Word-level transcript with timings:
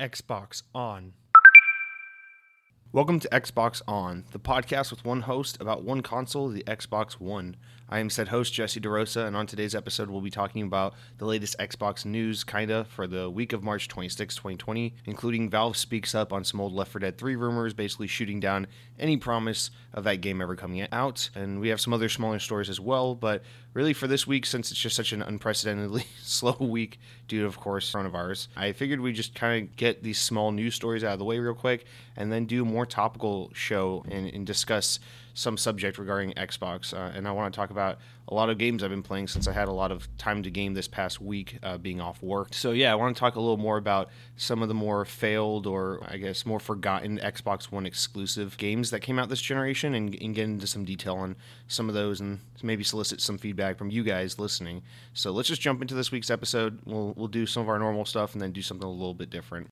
Xbox 0.00 0.62
On. 0.74 1.12
Welcome 2.94 3.18
to 3.18 3.28
Xbox 3.30 3.82
On, 3.88 4.22
the 4.30 4.38
podcast 4.38 4.92
with 4.92 5.04
one 5.04 5.22
host 5.22 5.60
about 5.60 5.82
one 5.82 6.00
console, 6.00 6.48
the 6.48 6.62
Xbox 6.62 7.14
One. 7.14 7.56
I 7.88 7.98
am 7.98 8.08
said 8.08 8.28
host 8.28 8.54
Jesse 8.54 8.80
DeRosa, 8.80 9.26
and 9.26 9.36
on 9.36 9.46
today's 9.46 9.74
episode, 9.74 10.08
we'll 10.08 10.20
be 10.20 10.30
talking 10.30 10.62
about 10.62 10.94
the 11.18 11.26
latest 11.26 11.58
Xbox 11.58 12.04
news, 12.04 12.44
kinda, 12.44 12.84
for 12.84 13.06
the 13.06 13.28
week 13.28 13.52
of 13.52 13.62
March 13.62 13.88
26, 13.88 14.36
2020, 14.36 14.94
including 15.06 15.50
Valve 15.50 15.76
speaks 15.76 16.14
up 16.14 16.32
on 16.32 16.44
some 16.44 16.60
old 16.60 16.72
Left 16.72 16.92
4 16.92 17.00
Dead 17.00 17.18
3 17.18 17.36
rumors, 17.36 17.74
basically 17.74 18.06
shooting 18.06 18.40
down 18.40 18.68
any 18.98 19.16
promise 19.16 19.70
of 19.92 20.04
that 20.04 20.20
game 20.20 20.40
ever 20.40 20.56
coming 20.56 20.86
out. 20.92 21.30
And 21.34 21.60
we 21.60 21.68
have 21.68 21.80
some 21.80 21.92
other 21.92 22.08
smaller 22.08 22.38
stories 22.38 22.68
as 22.68 22.80
well, 22.80 23.14
but 23.14 23.42
really 23.74 23.92
for 23.92 24.06
this 24.06 24.26
week, 24.26 24.46
since 24.46 24.70
it's 24.70 24.80
just 24.80 24.96
such 24.96 25.12
an 25.12 25.20
unprecedentedly 25.20 26.06
slow 26.22 26.56
week 26.58 26.98
due 27.28 27.40
to, 27.40 27.46
of 27.46 27.58
course, 27.58 27.92
coronavirus, 27.92 28.48
I 28.56 28.72
figured 28.72 29.00
we'd 29.00 29.12
just 29.12 29.34
kind 29.34 29.62
of 29.62 29.76
get 29.76 30.02
these 30.02 30.18
small 30.18 30.52
news 30.52 30.74
stories 30.74 31.04
out 31.04 31.12
of 31.12 31.18
the 31.18 31.24
way 31.24 31.38
real 31.38 31.54
quick 31.54 31.84
and 32.16 32.32
then 32.32 32.46
do 32.46 32.62
a 32.62 32.64
more 32.84 32.86
topical 32.86 33.50
show 33.54 34.04
and, 34.10 34.26
and 34.28 34.46
discuss 34.46 34.98
some 35.32 35.56
subject 35.56 35.98
regarding 35.98 36.32
Xbox. 36.34 36.92
Uh, 36.92 37.10
and 37.16 37.26
I 37.26 37.32
want 37.32 37.52
to 37.52 37.58
talk 37.58 37.70
about 37.70 37.98
a 38.28 38.34
lot 38.34 38.50
of 38.50 38.58
games 38.58 38.84
I've 38.84 38.90
been 38.90 39.02
playing 39.02 39.26
since 39.28 39.48
I 39.48 39.52
had 39.52 39.68
a 39.68 39.72
lot 39.72 39.90
of 39.90 40.06
time 40.16 40.42
to 40.44 40.50
game 40.50 40.74
this 40.74 40.86
past 40.86 41.20
week 41.20 41.58
uh, 41.62 41.78
being 41.78 42.00
off 42.00 42.22
work. 42.22 42.48
So, 42.52 42.70
yeah, 42.70 42.92
I 42.92 42.94
want 42.94 43.16
to 43.16 43.18
talk 43.18 43.34
a 43.34 43.40
little 43.40 43.56
more 43.56 43.76
about 43.76 44.10
some 44.36 44.62
of 44.62 44.68
the 44.68 44.74
more 44.74 45.04
failed 45.04 45.66
or, 45.66 45.98
I 46.06 46.18
guess, 46.18 46.46
more 46.46 46.60
forgotten 46.60 47.18
Xbox 47.18 47.64
One 47.72 47.84
exclusive 47.84 48.56
games 48.58 48.90
that 48.90 49.00
came 49.00 49.18
out 49.18 49.28
this 49.28 49.42
generation 49.42 49.94
and, 49.94 50.14
and 50.20 50.34
get 50.34 50.44
into 50.44 50.66
some 50.66 50.84
detail 50.84 51.16
on 51.16 51.36
some 51.66 51.88
of 51.88 51.94
those 51.94 52.20
and 52.20 52.38
maybe 52.62 52.84
solicit 52.84 53.20
some 53.20 53.38
feedback 53.38 53.76
from 53.76 53.90
you 53.90 54.04
guys 54.04 54.38
listening. 54.38 54.82
So, 55.14 55.32
let's 55.32 55.48
just 55.48 55.62
jump 55.62 55.82
into 55.82 55.94
this 55.94 56.12
week's 56.12 56.30
episode. 56.30 56.78
We'll, 56.84 57.12
we'll 57.16 57.28
do 57.28 57.46
some 57.46 57.62
of 57.62 57.68
our 57.68 57.78
normal 57.78 58.04
stuff 58.04 58.34
and 58.34 58.42
then 58.42 58.52
do 58.52 58.62
something 58.62 58.86
a 58.86 58.90
little 58.90 59.14
bit 59.14 59.30
different. 59.30 59.68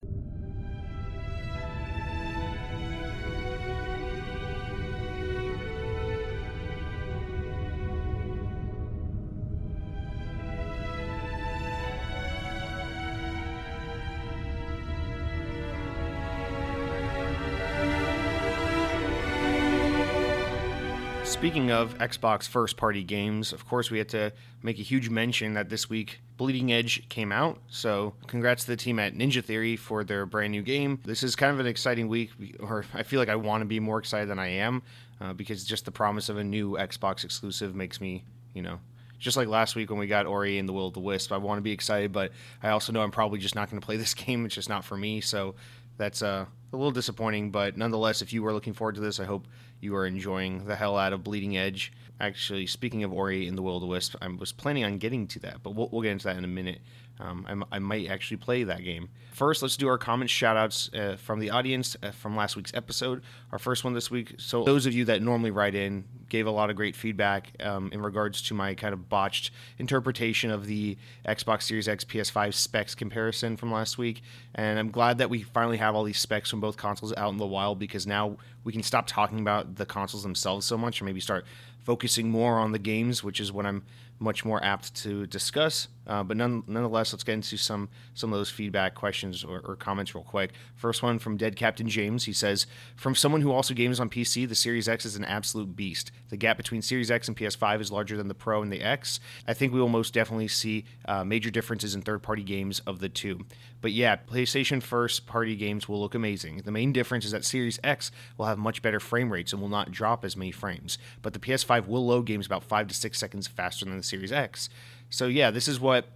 Of 21.72 21.98
Xbox 21.98 22.46
first 22.46 22.76
party 22.76 23.02
games, 23.02 23.52
of 23.52 23.66
course, 23.66 23.90
we 23.90 23.98
had 23.98 24.08
to 24.10 24.32
make 24.62 24.78
a 24.78 24.82
huge 24.82 25.08
mention 25.08 25.54
that 25.54 25.68
this 25.68 25.90
week 25.90 26.20
Bleeding 26.36 26.72
Edge 26.72 27.08
came 27.08 27.32
out. 27.32 27.58
So, 27.68 28.14
congrats 28.26 28.64
to 28.64 28.70
the 28.72 28.76
team 28.76 28.98
at 28.98 29.14
Ninja 29.14 29.42
Theory 29.42 29.76
for 29.76 30.04
their 30.04 30.26
brand 30.26 30.52
new 30.52 30.62
game. 30.62 31.00
This 31.04 31.22
is 31.22 31.34
kind 31.34 31.52
of 31.52 31.60
an 31.60 31.66
exciting 31.66 32.08
week, 32.08 32.30
or 32.60 32.84
I 32.94 33.02
feel 33.02 33.18
like 33.18 33.28
I 33.28 33.36
want 33.36 33.62
to 33.62 33.64
be 33.64 33.80
more 33.80 33.98
excited 33.98 34.28
than 34.28 34.38
I 34.38 34.48
am 34.48 34.82
uh, 35.20 35.32
because 35.32 35.64
just 35.64 35.84
the 35.84 35.92
promise 35.92 36.28
of 36.28 36.36
a 36.38 36.44
new 36.44 36.72
Xbox 36.72 37.24
exclusive 37.24 37.74
makes 37.74 38.00
me, 38.00 38.24
you 38.54 38.62
know, 38.62 38.78
just 39.18 39.36
like 39.36 39.46
last 39.48 39.76
week 39.76 39.88
when 39.88 39.98
we 39.98 40.06
got 40.06 40.26
Ori 40.26 40.58
and 40.58 40.68
the 40.68 40.72
Will 40.72 40.88
of 40.88 40.94
the 40.94 41.00
Wisp. 41.00 41.32
I 41.32 41.36
want 41.36 41.58
to 41.58 41.62
be 41.62 41.70
excited, 41.70 42.12
but 42.12 42.32
I 42.62 42.70
also 42.70 42.92
know 42.92 43.02
I'm 43.02 43.12
probably 43.12 43.38
just 43.38 43.54
not 43.54 43.70
going 43.70 43.80
to 43.80 43.84
play 43.84 43.96
this 43.96 44.14
game. 44.14 44.44
It's 44.44 44.54
just 44.54 44.68
not 44.68 44.84
for 44.84 44.96
me. 44.96 45.20
So 45.20 45.54
that's 45.96 46.22
uh, 46.22 46.46
a 46.72 46.76
little 46.76 46.90
disappointing, 46.90 47.50
but 47.50 47.76
nonetheless, 47.76 48.22
if 48.22 48.32
you 48.32 48.42
were 48.42 48.52
looking 48.52 48.72
forward 48.72 48.96
to 48.96 49.00
this, 49.00 49.20
I 49.20 49.24
hope 49.24 49.46
you 49.82 49.96
are 49.96 50.06
enjoying 50.06 50.64
the 50.66 50.76
hell 50.76 50.96
out 50.96 51.12
of 51.12 51.24
Bleeding 51.24 51.56
Edge. 51.56 51.92
Actually, 52.20 52.66
speaking 52.66 53.02
of 53.02 53.12
Ori 53.12 53.48
and 53.48 53.58
the 53.58 53.62
Will 53.62 53.76
of 53.76 53.80
the 53.80 53.86
Wisp, 53.86 54.14
I 54.22 54.28
was 54.28 54.52
planning 54.52 54.84
on 54.84 54.98
getting 54.98 55.26
to 55.28 55.40
that, 55.40 55.62
but 55.62 55.74
we'll, 55.74 55.88
we'll 55.90 56.02
get 56.02 56.12
into 56.12 56.28
that 56.28 56.36
in 56.36 56.44
a 56.44 56.48
minute. 56.48 56.80
Um, 57.18 57.66
I, 57.70 57.76
I, 57.76 57.78
might 57.78 58.08
actually 58.08 58.38
play 58.38 58.64
that 58.64 58.82
game. 58.84 59.08
First, 59.32 59.60
let's 59.60 59.76
do 59.76 59.88
our 59.88 59.98
comment 59.98 60.30
shoutouts 60.30 60.94
uh, 60.94 61.16
from 61.16 61.40
the 61.40 61.50
audience 61.50 61.96
uh, 62.02 62.10
from 62.10 62.36
last 62.36 62.56
week's 62.56 62.72
episode. 62.74 63.22
Our 63.50 63.58
first 63.58 63.84
one 63.84 63.92
this 63.92 64.10
week. 64.10 64.34
So, 64.38 64.64
those 64.64 64.86
of 64.86 64.94
you 64.94 65.04
that 65.06 65.20
normally 65.20 65.50
write 65.50 65.74
in 65.74 66.04
gave 66.32 66.46
a 66.46 66.50
lot 66.50 66.70
of 66.70 66.76
great 66.76 66.96
feedback 66.96 67.52
um, 67.60 67.90
in 67.92 68.00
regards 68.00 68.40
to 68.40 68.54
my 68.54 68.74
kind 68.74 68.94
of 68.94 69.06
botched 69.10 69.50
interpretation 69.78 70.50
of 70.50 70.64
the 70.64 70.96
Xbox 71.28 71.64
Series 71.64 71.86
X 71.86 72.06
PS5 72.06 72.54
specs 72.54 72.94
comparison 72.94 73.54
from 73.54 73.70
last 73.70 73.98
week. 73.98 74.22
And 74.54 74.78
I'm 74.78 74.90
glad 74.90 75.18
that 75.18 75.28
we 75.28 75.42
finally 75.42 75.76
have 75.76 75.94
all 75.94 76.04
these 76.04 76.18
specs 76.18 76.48
from 76.48 76.58
both 76.58 76.78
consoles 76.78 77.12
out 77.18 77.32
in 77.32 77.36
the 77.36 77.46
wild 77.46 77.78
because 77.78 78.06
now 78.06 78.38
we 78.64 78.72
can 78.72 78.82
stop 78.82 79.06
talking 79.06 79.40
about 79.40 79.76
the 79.76 79.84
consoles 79.84 80.22
themselves 80.22 80.64
so 80.64 80.78
much 80.78 81.02
or 81.02 81.04
maybe 81.04 81.20
start 81.20 81.44
focusing 81.80 82.30
more 82.30 82.58
on 82.58 82.72
the 82.72 82.78
games, 82.78 83.22
which 83.22 83.38
is 83.38 83.52
what 83.52 83.66
I'm 83.66 83.82
much 84.18 84.42
more 84.42 84.64
apt 84.64 84.94
to 85.02 85.26
discuss. 85.26 85.88
Uh, 86.06 86.22
but 86.22 86.36
none, 86.36 86.62
nonetheless, 86.66 87.12
let's 87.12 87.22
get 87.22 87.34
into 87.34 87.56
some 87.56 87.88
some 88.14 88.32
of 88.32 88.38
those 88.38 88.50
feedback 88.50 88.94
questions 88.94 89.44
or, 89.44 89.60
or, 89.60 89.76
comments 89.76 90.14
real 90.14 90.24
quick. 90.24 90.52
First 90.74 91.02
one 91.02 91.18
from 91.18 91.36
Dead 91.36 91.56
Captain 91.56 91.88
James. 91.88 92.24
He 92.24 92.32
says, 92.32 92.66
"From 92.96 93.14
someone 93.14 93.40
who 93.40 93.52
also 93.52 93.72
games 93.72 94.00
on 94.00 94.10
PC, 94.10 94.48
the 94.48 94.54
Series 94.54 94.88
X 94.88 95.04
is 95.04 95.16
an 95.16 95.24
absolute 95.24 95.76
beast. 95.76 96.10
The 96.30 96.36
gap 96.36 96.56
between 96.56 96.82
Series 96.82 97.10
X 97.10 97.28
and 97.28 97.36
PS5 97.36 97.80
is 97.80 97.92
larger 97.92 98.16
than 98.16 98.28
the 98.28 98.34
Pro 98.34 98.62
and 98.62 98.72
the 98.72 98.82
X. 98.82 99.20
I 99.46 99.54
think 99.54 99.72
we 99.72 99.80
will 99.80 99.88
most 99.88 100.12
definitely 100.12 100.48
see 100.48 100.84
uh, 101.06 101.24
major 101.24 101.50
differences 101.50 101.94
in 101.94 102.02
third-party 102.02 102.42
games 102.42 102.80
of 102.80 102.98
the 102.98 103.08
two. 103.08 103.44
But 103.80 103.92
yeah, 103.92 104.16
PlayStation 104.16 104.82
first-party 104.82 105.56
games 105.56 105.88
will 105.88 106.00
look 106.00 106.14
amazing. 106.14 106.62
The 106.64 106.70
main 106.70 106.92
difference 106.92 107.24
is 107.24 107.32
that 107.32 107.44
Series 107.44 107.80
X 107.82 108.10
will 108.38 108.46
have 108.46 108.58
much 108.58 108.82
better 108.82 109.00
frame 109.00 109.32
rates 109.32 109.52
and 109.52 109.60
will 109.60 109.68
not 109.68 109.90
drop 109.90 110.24
as 110.24 110.36
many 110.36 110.52
frames. 110.52 110.98
But 111.20 111.32
the 111.32 111.40
PS5 111.40 111.86
will 111.86 112.06
load 112.06 112.26
games 112.26 112.46
about 112.46 112.64
five 112.64 112.86
to 112.88 112.94
six 112.94 113.18
seconds 113.18 113.46
faster 113.46 113.84
than 113.84 113.96
the 113.96 114.02
Series 114.02 114.32
X." 114.32 114.68
So 115.12 115.26
yeah, 115.26 115.50
this 115.50 115.68
is 115.68 115.78
what 115.78 116.06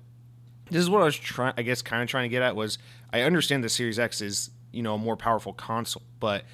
this 0.70 0.80
is 0.80 0.90
what 0.90 1.02
I 1.02 1.04
was 1.04 1.16
trying. 1.16 1.54
I 1.56 1.62
guess 1.62 1.82
kind 1.82 2.02
of 2.02 2.08
trying 2.08 2.24
to 2.24 2.28
get 2.28 2.42
at 2.42 2.56
was 2.56 2.78
I 3.12 3.20
understand 3.20 3.62
the 3.62 3.68
Series 3.68 3.98
X 3.98 4.20
is 4.20 4.50
you 4.72 4.82
know 4.82 4.94
a 4.94 4.98
more 4.98 5.16
powerful 5.16 5.52
console, 5.52 6.02
but 6.18 6.44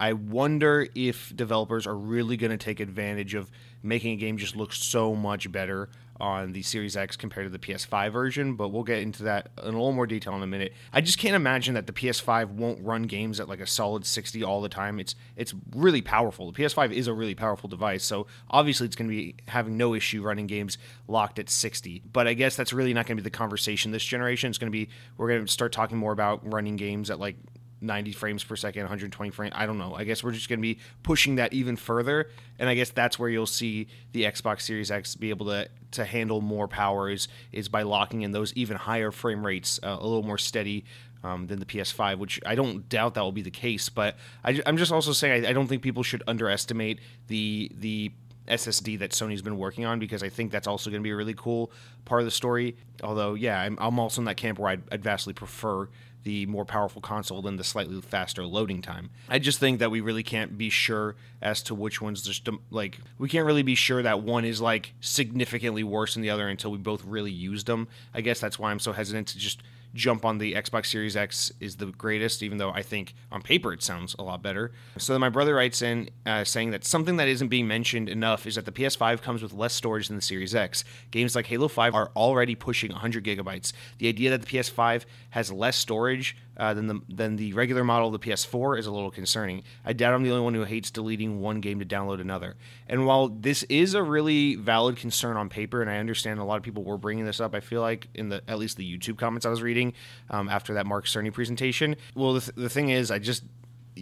I 0.00 0.12
wonder 0.14 0.88
if 0.96 1.34
developers 1.34 1.86
are 1.86 1.96
really 1.96 2.36
going 2.36 2.50
to 2.50 2.56
take 2.56 2.80
advantage 2.80 3.34
of 3.34 3.50
making 3.82 4.14
a 4.14 4.16
game 4.16 4.36
just 4.36 4.56
look 4.56 4.72
so 4.72 5.14
much 5.14 5.50
better 5.50 5.88
on 6.22 6.52
the 6.52 6.62
Series 6.62 6.96
X 6.96 7.16
compared 7.16 7.46
to 7.46 7.50
the 7.50 7.58
PS5 7.58 8.12
version, 8.12 8.54
but 8.54 8.68
we'll 8.68 8.84
get 8.84 9.00
into 9.00 9.24
that 9.24 9.50
in 9.58 9.64
a 9.64 9.72
little 9.72 9.90
more 9.90 10.06
detail 10.06 10.34
in 10.36 10.42
a 10.42 10.46
minute. 10.46 10.72
I 10.92 11.00
just 11.00 11.18
can't 11.18 11.34
imagine 11.34 11.74
that 11.74 11.88
the 11.88 11.92
PS5 11.92 12.50
won't 12.50 12.82
run 12.82 13.02
games 13.02 13.40
at 13.40 13.48
like 13.48 13.58
a 13.58 13.66
solid 13.66 14.06
60 14.06 14.44
all 14.44 14.62
the 14.62 14.68
time. 14.68 15.00
It's 15.00 15.16
it's 15.36 15.52
really 15.74 16.00
powerful. 16.00 16.52
The 16.52 16.62
PS5 16.62 16.92
is 16.92 17.08
a 17.08 17.12
really 17.12 17.34
powerful 17.34 17.68
device, 17.68 18.04
so 18.04 18.28
obviously 18.48 18.86
it's 18.86 18.94
going 18.94 19.10
to 19.10 19.14
be 19.14 19.34
having 19.48 19.76
no 19.76 19.94
issue 19.94 20.22
running 20.22 20.46
games 20.46 20.78
locked 21.08 21.40
at 21.40 21.50
60. 21.50 22.02
But 22.12 22.28
I 22.28 22.34
guess 22.34 22.54
that's 22.54 22.72
really 22.72 22.94
not 22.94 23.06
going 23.06 23.16
to 23.16 23.22
be 23.22 23.28
the 23.28 23.36
conversation 23.36 23.90
this 23.90 24.04
generation. 24.04 24.48
It's 24.48 24.58
going 24.58 24.70
to 24.70 24.78
be 24.78 24.88
we're 25.16 25.28
going 25.28 25.44
to 25.44 25.52
start 25.52 25.72
talking 25.72 25.98
more 25.98 26.12
about 26.12 26.40
running 26.50 26.76
games 26.76 27.10
at 27.10 27.18
like 27.18 27.36
90 27.82 28.12
frames 28.12 28.44
per 28.44 28.56
second, 28.56 28.82
120 28.82 29.30
frames. 29.30 29.52
I 29.56 29.66
don't 29.66 29.78
know. 29.78 29.94
I 29.94 30.04
guess 30.04 30.22
we're 30.22 30.32
just 30.32 30.48
going 30.48 30.58
to 30.58 30.62
be 30.62 30.78
pushing 31.02 31.36
that 31.36 31.52
even 31.52 31.76
further, 31.76 32.28
and 32.58 32.68
I 32.68 32.74
guess 32.74 32.90
that's 32.90 33.18
where 33.18 33.28
you'll 33.28 33.46
see 33.46 33.88
the 34.12 34.24
Xbox 34.24 34.62
Series 34.62 34.90
X 34.90 35.14
be 35.14 35.30
able 35.30 35.46
to 35.46 35.68
to 35.92 36.04
handle 36.04 36.40
more 36.40 36.68
power 36.68 37.10
is 37.10 37.28
is 37.52 37.68
by 37.68 37.82
locking 37.82 38.22
in 38.22 38.32
those 38.32 38.52
even 38.54 38.76
higher 38.76 39.10
frame 39.10 39.44
rates, 39.44 39.78
uh, 39.82 39.96
a 39.98 40.06
little 40.06 40.22
more 40.22 40.38
steady. 40.38 40.84
Um, 41.24 41.46
than 41.46 41.60
the 41.60 41.64
PS5, 41.64 42.18
which 42.18 42.40
I 42.44 42.56
don't 42.56 42.88
doubt 42.88 43.14
that 43.14 43.20
will 43.20 43.30
be 43.30 43.42
the 43.42 43.50
case, 43.52 43.88
but 43.88 44.16
I, 44.42 44.60
am 44.66 44.76
just 44.76 44.90
also 44.90 45.12
saying 45.12 45.46
I, 45.46 45.50
I 45.50 45.52
don't 45.52 45.68
think 45.68 45.80
people 45.80 46.02
should 46.02 46.20
underestimate 46.26 46.98
the 47.28 47.70
the 47.78 48.10
SSD 48.48 48.98
that 48.98 49.10
Sony's 49.10 49.42
been 49.42 49.58
working 49.58 49.84
on 49.84 49.98
because 49.98 50.22
I 50.22 50.28
think 50.28 50.50
that's 50.50 50.66
also 50.66 50.90
going 50.90 51.00
to 51.00 51.04
be 51.04 51.10
a 51.10 51.16
really 51.16 51.34
cool 51.34 51.70
part 52.04 52.20
of 52.20 52.24
the 52.24 52.30
story. 52.30 52.76
Although, 53.02 53.34
yeah, 53.34 53.60
I'm, 53.60 53.78
I'm 53.80 53.98
also 53.98 54.20
in 54.20 54.24
that 54.26 54.36
camp 54.36 54.58
where 54.58 54.70
I'd, 54.70 54.82
I'd 54.90 55.02
vastly 55.02 55.32
prefer 55.32 55.88
the 56.24 56.46
more 56.46 56.64
powerful 56.64 57.00
console 57.00 57.42
than 57.42 57.56
the 57.56 57.64
slightly 57.64 58.00
faster 58.00 58.44
loading 58.44 58.82
time. 58.82 59.10
I 59.28 59.38
just 59.38 59.58
think 59.58 59.78
that 59.80 59.90
we 59.90 60.00
really 60.00 60.22
can't 60.22 60.56
be 60.56 60.70
sure 60.70 61.16
as 61.40 61.62
to 61.64 61.74
which 61.74 62.00
one's 62.00 62.22
just 62.22 62.48
like 62.70 62.98
we 63.18 63.28
can't 63.28 63.46
really 63.46 63.62
be 63.62 63.74
sure 63.74 64.02
that 64.02 64.22
one 64.22 64.44
is 64.44 64.60
like 64.60 64.94
significantly 65.00 65.82
worse 65.82 66.14
than 66.14 66.22
the 66.22 66.30
other 66.30 66.48
until 66.48 66.70
we 66.70 66.78
both 66.78 67.04
really 67.04 67.32
used 67.32 67.66
them. 67.66 67.88
I 68.14 68.20
guess 68.20 68.40
that's 68.40 68.58
why 68.58 68.70
I'm 68.70 68.78
so 68.78 68.92
hesitant 68.92 69.28
to 69.28 69.38
just 69.38 69.62
jump 69.94 70.24
on 70.24 70.38
the 70.38 70.54
Xbox 70.54 70.86
Series 70.86 71.16
X 71.16 71.52
is 71.60 71.76
the 71.76 71.86
greatest, 71.86 72.42
even 72.42 72.58
though 72.58 72.70
I 72.70 72.82
think 72.82 73.14
on 73.30 73.42
paper 73.42 73.72
it 73.72 73.82
sounds 73.82 74.14
a 74.18 74.22
lot 74.22 74.42
better. 74.42 74.72
So 74.98 75.18
my 75.18 75.28
brother 75.28 75.54
writes 75.54 75.82
in 75.82 76.10
uh, 76.26 76.44
saying 76.44 76.70
that 76.70 76.84
something 76.84 77.16
that 77.16 77.28
isn't 77.28 77.48
being 77.48 77.68
mentioned 77.68 78.08
enough 78.08 78.46
is 78.46 78.54
that 78.54 78.64
the 78.64 78.72
PS5 78.72 79.22
comes 79.22 79.42
with 79.42 79.52
less 79.52 79.74
storage 79.74 80.08
than 80.08 80.16
the 80.16 80.22
Series 80.22 80.54
X. 80.54 80.84
Games 81.10 81.34
like 81.36 81.46
Halo 81.46 81.68
5 81.68 81.94
are 81.94 82.10
already 82.16 82.54
pushing 82.54 82.90
100 82.92 83.24
gigabytes. 83.24 83.72
The 83.98 84.08
idea 84.08 84.30
that 84.30 84.42
the 84.42 84.46
PS5 84.46 85.04
has 85.30 85.52
less 85.52 85.76
storage 85.76 86.36
uh, 86.56 86.74
than 86.74 86.86
the 86.86 87.00
than 87.08 87.36
the 87.36 87.52
regular 87.52 87.84
model 87.84 88.12
of 88.12 88.20
the 88.20 88.30
PS4 88.30 88.78
is 88.78 88.86
a 88.86 88.92
little 88.92 89.10
concerning. 89.10 89.62
I 89.84 89.92
doubt 89.92 90.14
I'm 90.14 90.22
the 90.22 90.30
only 90.30 90.44
one 90.44 90.54
who 90.54 90.64
hates 90.64 90.90
deleting 90.90 91.40
one 91.40 91.60
game 91.60 91.78
to 91.78 91.84
download 91.84 92.20
another. 92.20 92.56
And 92.86 93.06
while 93.06 93.28
this 93.28 93.62
is 93.64 93.94
a 93.94 94.02
really 94.02 94.54
valid 94.56 94.96
concern 94.96 95.36
on 95.36 95.48
paper, 95.48 95.80
and 95.80 95.90
I 95.90 95.98
understand 95.98 96.40
a 96.40 96.44
lot 96.44 96.56
of 96.56 96.62
people 96.62 96.84
were 96.84 96.98
bringing 96.98 97.24
this 97.24 97.40
up, 97.40 97.54
I 97.54 97.60
feel 97.60 97.80
like 97.80 98.08
in 98.14 98.28
the 98.28 98.42
at 98.48 98.58
least 98.58 98.76
the 98.76 98.98
YouTube 98.98 99.18
comments 99.18 99.46
I 99.46 99.50
was 99.50 99.62
reading 99.62 99.92
um, 100.30 100.48
after 100.48 100.74
that 100.74 100.86
Mark 100.86 101.06
Cerny 101.06 101.32
presentation. 101.32 101.96
Well, 102.14 102.34
the, 102.34 102.40
th- 102.40 102.54
the 102.56 102.70
thing 102.70 102.90
is, 102.90 103.10
I 103.10 103.18
just 103.18 103.44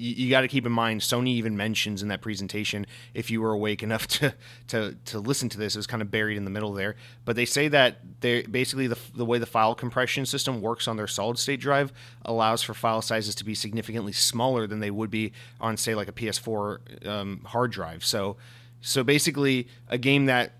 you, 0.00 0.24
you 0.24 0.30
got 0.30 0.40
to 0.40 0.48
keep 0.48 0.66
in 0.66 0.72
mind 0.72 1.00
Sony 1.00 1.28
even 1.28 1.56
mentions 1.56 2.02
in 2.02 2.08
that 2.08 2.20
presentation 2.22 2.86
if 3.14 3.30
you 3.30 3.40
were 3.40 3.52
awake 3.52 3.82
enough 3.82 4.06
to 4.08 4.34
to 4.68 4.96
to 5.06 5.20
listen 5.20 5.48
to 5.50 5.58
this, 5.58 5.74
it 5.74 5.78
was 5.78 5.86
kind 5.86 6.02
of 6.02 6.10
buried 6.10 6.36
in 6.36 6.44
the 6.44 6.50
middle 6.50 6.72
there. 6.72 6.96
But 7.24 7.36
they 7.36 7.44
say 7.44 7.68
that 7.68 7.98
they 8.20 8.42
basically 8.42 8.86
the 8.86 8.98
the 9.14 9.24
way 9.24 9.38
the 9.38 9.46
file 9.46 9.74
compression 9.74 10.26
system 10.26 10.60
works 10.60 10.88
on 10.88 10.96
their 10.96 11.06
solid 11.06 11.38
state 11.38 11.60
drive 11.60 11.92
allows 12.24 12.62
for 12.62 12.74
file 12.74 13.02
sizes 13.02 13.34
to 13.36 13.44
be 13.44 13.54
significantly 13.54 14.12
smaller 14.12 14.66
than 14.66 14.80
they 14.80 14.90
would 14.90 15.10
be 15.10 15.32
on 15.60 15.76
say 15.76 15.94
like 15.94 16.08
a 16.08 16.12
PS4 16.12 17.06
um, 17.06 17.40
hard 17.44 17.70
drive. 17.70 18.04
So 18.04 18.36
so 18.80 19.04
basically, 19.04 19.68
a 19.88 19.98
game 19.98 20.26
that 20.26 20.52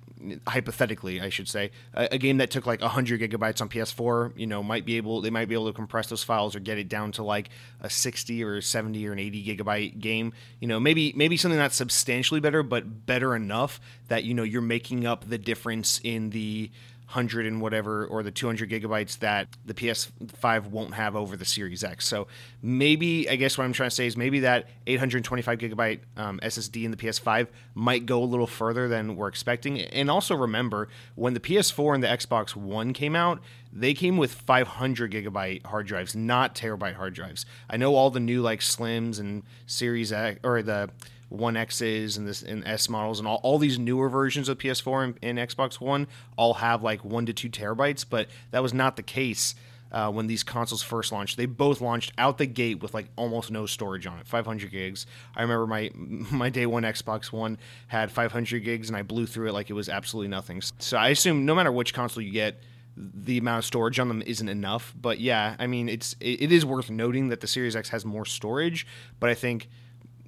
hypothetically, 0.46 1.20
I 1.20 1.28
should 1.28 1.49
say, 1.49 1.70
a, 1.94 2.08
a, 2.12 2.19
game 2.19 2.38
that 2.38 2.50
took 2.50 2.67
like 2.67 2.81
100 2.81 3.20
gigabytes 3.20 3.61
on 3.61 3.69
PS4, 3.69 4.32
you 4.37 4.46
know, 4.46 4.62
might 4.62 4.84
be 4.84 4.96
able 4.96 5.20
they 5.20 5.31
might 5.31 5.49
be 5.49 5.55
able 5.55 5.67
to 5.67 5.72
compress 5.72 6.08
those 6.08 6.22
files 6.22 6.55
or 6.55 6.61
get 6.61 6.78
it 6.78 6.88
down 6.88 7.12
to 7.12 7.22
like 7.22 7.49
a 7.81 7.90
60 7.90 8.43
or 8.44 8.61
70 8.61 9.06
or 9.08 9.12
an 9.12 9.19
80 9.19 9.56
gigabyte 9.56 9.99
game. 9.99 10.32
You 10.61 10.69
know, 10.69 10.81
maybe 10.81 11.12
maybe 11.17 11.37
something 11.37 11.58
that's 11.58 11.76
substantially 11.76 12.40
better, 12.40 12.62
but 12.62 13.06
better 13.06 13.34
enough 13.34 13.81
that 14.08 14.25
you 14.25 14.34
know 14.34 14.43
you're 14.43 14.62
making 14.62 15.06
up 15.06 15.28
the 15.28 15.38
difference 15.38 16.00
in 16.02 16.31
the 16.31 16.70
100 17.11 17.45
and 17.45 17.61
whatever 17.61 18.07
or 18.07 18.23
the 18.23 18.31
200 18.31 18.71
gigabytes 18.71 19.19
that 19.19 19.49
the 19.67 19.75
PS5 19.75 20.67
won't 20.67 20.95
have 20.95 21.17
over 21.17 21.37
the 21.37 21.45
Series 21.45 21.83
X. 21.83 22.07
So 22.07 22.29
maybe 22.62 23.29
I 23.29 23.35
guess 23.35 23.59
what 23.59 23.65
I'm 23.65 23.73
trying 23.73 23.91
to 23.91 23.95
say 23.95 24.07
is 24.07 24.17
maybe 24.17 24.41
that 24.41 24.69
825 24.87 25.59
gigabyte 25.59 26.01
um, 26.17 26.39
SSD 26.41 26.85
in 26.85 26.93
the 26.93 26.97
PS5 26.97 27.49
might 27.75 28.07
go 28.07 28.23
a 28.23 28.25
little 28.25 28.47
further 28.47 28.87
than 28.87 29.17
we're 29.17 29.27
expecting. 29.27 29.81
And 29.81 30.09
also 30.09 30.37
remember 30.37 30.87
when 31.17 31.35
the 31.35 31.41
PS4 31.41 31.97
and 31.97 32.05
the 32.05 32.09
Xbox 32.09 32.55
One 32.55 32.93
came 32.93 33.17
out, 33.17 33.41
they 33.73 33.93
came 33.93 34.17
with 34.17 34.33
500 34.33 35.11
gigabyte 35.11 35.67
hard 35.67 35.89
drives, 35.89 36.15
not 36.15 36.55
terabyte 36.55 36.95
hard 36.95 37.15
drives. 37.15 37.45
I 37.69 37.77
know 37.77 37.97
all 37.97 38.11
the 38.11 38.21
new 38.21 38.41
like 38.41 38.61
Slims 38.61 39.19
and 39.19 39.43
Series 39.67 40.12
X 40.12 40.39
or 40.45 40.62
the 40.62 40.91
one 41.31 41.56
X's 41.56 42.17
and 42.17 42.29
this 42.29 42.43
and 42.43 42.67
S 42.67 42.88
models 42.88 43.19
and 43.19 43.27
all, 43.27 43.41
all 43.43 43.59
these 43.59 43.79
newer 43.79 44.09
versions 44.09 44.49
of 44.49 44.59
PS4 44.59 45.05
and, 45.05 45.19
and 45.23 45.38
Xbox 45.38 45.81
One 45.81 46.06
all 46.37 46.55
have 46.55 46.82
like 46.82 47.05
one 47.05 47.25
to 47.27 47.32
two 47.32 47.49
terabytes, 47.49 48.05
but 48.09 48.29
that 48.50 48.62
was 48.62 48.75
not 48.75 48.97
the 48.97 49.03
case 49.03 49.55
uh, 49.93 50.11
when 50.11 50.27
these 50.27 50.43
consoles 50.43 50.82
first 50.82 51.12
launched. 51.12 51.37
They 51.37 51.47
both 51.47 51.81
launched 51.81 52.12
out 52.19 52.38
the 52.38 52.47
gate 52.47 52.82
with 52.82 52.94
like 52.94 53.06
almost 53.17 53.50
no 53.50 53.67
storage 53.67 54.06
on 54.06 54.19
it, 54.19 54.27
500 54.27 54.71
gigs. 54.71 55.06
I 55.35 55.43
remember 55.43 55.67
my 55.67 55.91
my 55.94 56.50
day 56.50 56.67
one 56.67 56.82
Xbox 56.82 57.33
One 57.33 57.59
had 57.87 58.11
500 58.11 58.65
gigs, 58.65 58.88
and 58.88 58.97
I 58.97 59.03
blew 59.03 59.26
through 59.26 59.49
it 59.49 59.53
like 59.53 59.71
it 59.71 59.75
was 59.75 59.88
absolutely 59.88 60.29
nothing. 60.29 60.62
So 60.79 60.97
I 60.97 61.09
assume 61.09 61.47
no 61.47 61.55
matter 61.55 61.73
which 61.73 61.94
console 61.94 62.23
you 62.23 62.33
get, 62.33 62.61
the 62.97 63.38
amount 63.38 63.59
of 63.61 63.65
storage 63.65 63.99
on 63.99 64.09
them 64.09 64.23
isn't 64.23 64.49
enough. 64.49 64.94
But 65.00 65.21
yeah, 65.21 65.56
I 65.59 65.67
mean 65.67 65.88
it's 65.88 66.15
it, 66.21 66.43
it 66.43 66.53
is 66.53 66.67
worth 66.67 66.91
noting 66.91 67.29
that 67.29 67.41
the 67.41 67.47
Series 67.47 67.76
X 67.76 67.88
has 67.91 68.05
more 68.05 68.25
storage, 68.25 68.87
but 69.19 69.31
I 69.31 69.35
think 69.35 69.69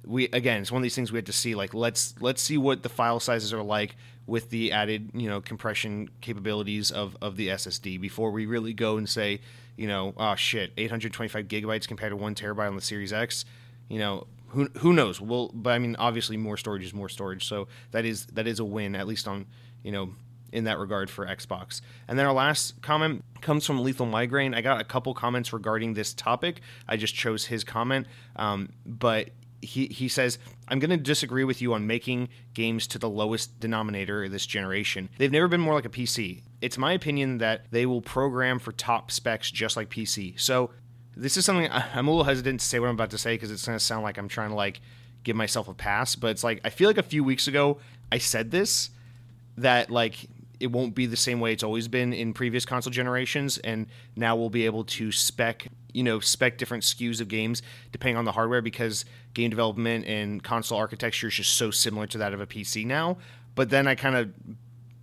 we 0.05 0.25
again 0.29 0.61
it's 0.61 0.71
one 0.71 0.81
of 0.81 0.83
these 0.83 0.95
things 0.95 1.11
we 1.11 1.17
had 1.17 1.25
to 1.25 1.33
see 1.33 1.55
like 1.55 1.73
let's 1.73 2.15
let's 2.19 2.41
see 2.41 2.57
what 2.57 2.83
the 2.83 2.89
file 2.89 3.19
sizes 3.19 3.53
are 3.53 3.63
like 3.63 3.95
with 4.25 4.49
the 4.49 4.71
added 4.71 5.11
you 5.13 5.29
know 5.29 5.41
compression 5.41 6.09
capabilities 6.21 6.91
of 6.91 7.17
of 7.21 7.35
the 7.35 7.49
SSD 7.49 7.99
before 7.99 8.31
we 8.31 8.45
really 8.45 8.73
go 8.73 8.97
and 8.97 9.07
say 9.07 9.39
you 9.75 9.87
know 9.87 10.13
oh 10.17 10.35
shit 10.35 10.71
825 10.77 11.47
gigabytes 11.47 11.87
compared 11.87 12.11
to 12.11 12.15
one 12.15 12.35
terabyte 12.35 12.67
on 12.67 12.75
the 12.75 12.81
Series 12.81 13.13
X 13.13 13.45
you 13.89 13.99
know 13.99 14.27
who 14.47 14.65
who 14.79 14.93
knows 14.93 15.19
well 15.19 15.51
but 15.53 15.71
I 15.71 15.79
mean 15.79 15.95
obviously 15.97 16.37
more 16.37 16.57
storage 16.57 16.83
is 16.83 16.93
more 16.93 17.09
storage 17.09 17.47
so 17.47 17.67
that 17.91 18.05
is 18.05 18.25
that 18.27 18.47
is 18.47 18.59
a 18.59 18.65
win 18.65 18.95
at 18.95 19.07
least 19.07 19.27
on 19.27 19.45
you 19.83 19.91
know 19.91 20.13
in 20.53 20.65
that 20.65 20.77
regard 20.77 21.09
for 21.09 21.25
Xbox. 21.25 21.81
And 22.07 22.17
then 22.17 22.27
our 22.27 22.33
last 22.33 22.79
comment 22.81 23.25
comes 23.41 23.65
from 23.65 23.83
Lethal 23.83 24.05
Migraine. 24.05 24.53
I 24.53 24.61
got 24.61 24.79
a 24.79 24.83
couple 24.83 25.13
comments 25.15 25.51
regarding 25.51 25.95
this 25.95 26.13
topic. 26.13 26.61
I 26.87 26.95
just 26.95 27.15
chose 27.15 27.45
his 27.45 27.63
comment, 27.63 28.05
um, 28.35 28.69
but 28.85 29.31
he, 29.63 29.87
he 29.87 30.07
says, 30.07 30.37
I'm 30.67 30.79
going 30.79 30.89
to 30.89 30.97
disagree 30.97 31.43
with 31.43 31.61
you 31.61 31.73
on 31.73 31.87
making 31.87 32.29
games 32.53 32.87
to 32.87 32.99
the 32.99 33.09
lowest 33.09 33.59
denominator 33.59 34.23
of 34.23 34.31
this 34.31 34.45
generation. 34.45 35.09
They've 35.17 35.31
never 35.31 35.47
been 35.47 35.61
more 35.61 35.73
like 35.73 35.85
a 35.85 35.89
PC. 35.89 36.41
It's 36.61 36.77
my 36.77 36.93
opinion 36.93 37.39
that 37.39 37.65
they 37.71 37.85
will 37.85 38.01
program 38.01 38.59
for 38.59 38.71
top 38.71 39.11
specs 39.11 39.51
just 39.51 39.75
like 39.75 39.89
PC. 39.89 40.39
So 40.39 40.71
this 41.15 41.37
is 41.37 41.45
something 41.45 41.69
I'm 41.71 42.07
a 42.07 42.11
little 42.11 42.23
hesitant 42.23 42.59
to 42.59 42.65
say 42.65 42.79
what 42.79 42.87
I'm 42.87 42.95
about 42.95 43.11
to 43.11 43.17
say 43.17 43.35
because 43.35 43.51
it's 43.51 43.65
going 43.65 43.77
to 43.77 43.83
sound 43.83 44.03
like 44.03 44.17
I'm 44.17 44.27
trying 44.27 44.49
to 44.49 44.55
like 44.55 44.81
give 45.23 45.35
myself 45.35 45.67
a 45.67 45.73
pass. 45.73 46.15
But 46.15 46.31
it's 46.31 46.43
like, 46.43 46.61
I 46.63 46.69
feel 46.69 46.89
like 46.89 46.97
a 46.97 47.03
few 47.03 47.23
weeks 47.23 47.47
ago 47.47 47.79
I 48.11 48.17
said 48.17 48.51
this 48.51 48.89
that 49.57 49.89
like 49.89 50.27
it 50.59 50.71
won't 50.71 50.95
be 50.95 51.05
the 51.05 51.17
same 51.17 51.39
way 51.39 51.51
it's 51.51 51.63
always 51.63 51.87
been 51.87 52.13
in 52.13 52.33
previous 52.33 52.65
console 52.65 52.91
generations 52.91 53.57
and 53.59 53.87
now 54.15 54.35
we'll 54.35 54.49
be 54.49 54.65
able 54.65 54.83
to 54.85 55.11
spec 55.11 55.67
you 55.93 56.03
know 56.03 56.19
spec 56.19 56.57
different 56.57 56.83
SKUs 56.83 57.21
of 57.21 57.27
games 57.27 57.61
depending 57.91 58.17
on 58.17 58.25
the 58.25 58.31
hardware 58.31 58.61
because 58.61 59.05
game 59.33 59.49
development 59.49 60.05
and 60.05 60.43
console 60.43 60.77
architecture 60.77 61.27
is 61.27 61.35
just 61.35 61.53
so 61.53 61.71
similar 61.71 62.07
to 62.07 62.17
that 62.17 62.33
of 62.33 62.41
a 62.41 62.47
PC 62.47 62.85
now. 62.85 63.17
But 63.55 63.69
then 63.69 63.87
I 63.87 63.95
kind 63.95 64.15
of 64.15 64.31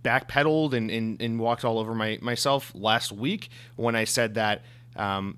backpedaled 0.03 0.73
and, 0.73 0.89
and, 0.89 1.21
and 1.21 1.39
walked 1.39 1.63
all 1.63 1.79
over 1.79 1.93
my 1.93 2.19
myself 2.21 2.71
last 2.75 3.11
week 3.11 3.49
when 3.75 3.95
I 3.95 4.03
said 4.03 4.33
that 4.35 4.63
um, 4.95 5.37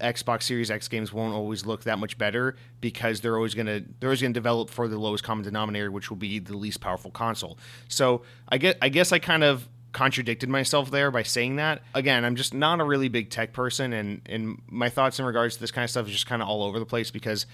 Xbox 0.00 0.44
Series 0.44 0.70
X 0.70 0.88
games 0.88 1.12
won't 1.12 1.34
always 1.34 1.66
look 1.66 1.84
that 1.84 1.98
much 1.98 2.18
better 2.18 2.56
because 2.80 3.20
they're 3.20 3.36
always 3.36 3.54
gonna 3.54 3.82
they're 4.00 4.08
always 4.08 4.22
gonna 4.22 4.34
develop 4.34 4.70
for 4.70 4.88
the 4.88 4.98
lowest 4.98 5.24
common 5.24 5.44
denominator, 5.44 5.90
which 5.90 6.10
will 6.10 6.16
be 6.16 6.38
the 6.38 6.56
least 6.56 6.80
powerful 6.80 7.10
console. 7.10 7.58
So 7.88 8.22
I 8.48 8.58
get 8.58 8.78
I 8.82 8.88
guess 8.88 9.12
I 9.12 9.18
kind 9.18 9.44
of 9.44 9.68
contradicted 9.92 10.48
myself 10.48 10.90
there 10.90 11.10
by 11.10 11.22
saying 11.22 11.56
that. 11.56 11.82
Again, 11.94 12.24
I'm 12.24 12.36
just 12.36 12.54
not 12.54 12.80
a 12.80 12.84
really 12.84 13.08
big 13.08 13.30
tech 13.30 13.52
person, 13.52 13.92
and 13.92 14.22
and 14.26 14.60
my 14.68 14.88
thoughts 14.88 15.18
in 15.18 15.24
regards 15.24 15.54
to 15.56 15.60
this 15.60 15.70
kind 15.70 15.84
of 15.84 15.90
stuff 15.90 16.06
is 16.06 16.12
just 16.12 16.26
kind 16.26 16.42
of 16.42 16.48
all 16.48 16.62
over 16.62 16.78
the 16.78 16.86
place 16.86 17.10
because 17.10 17.46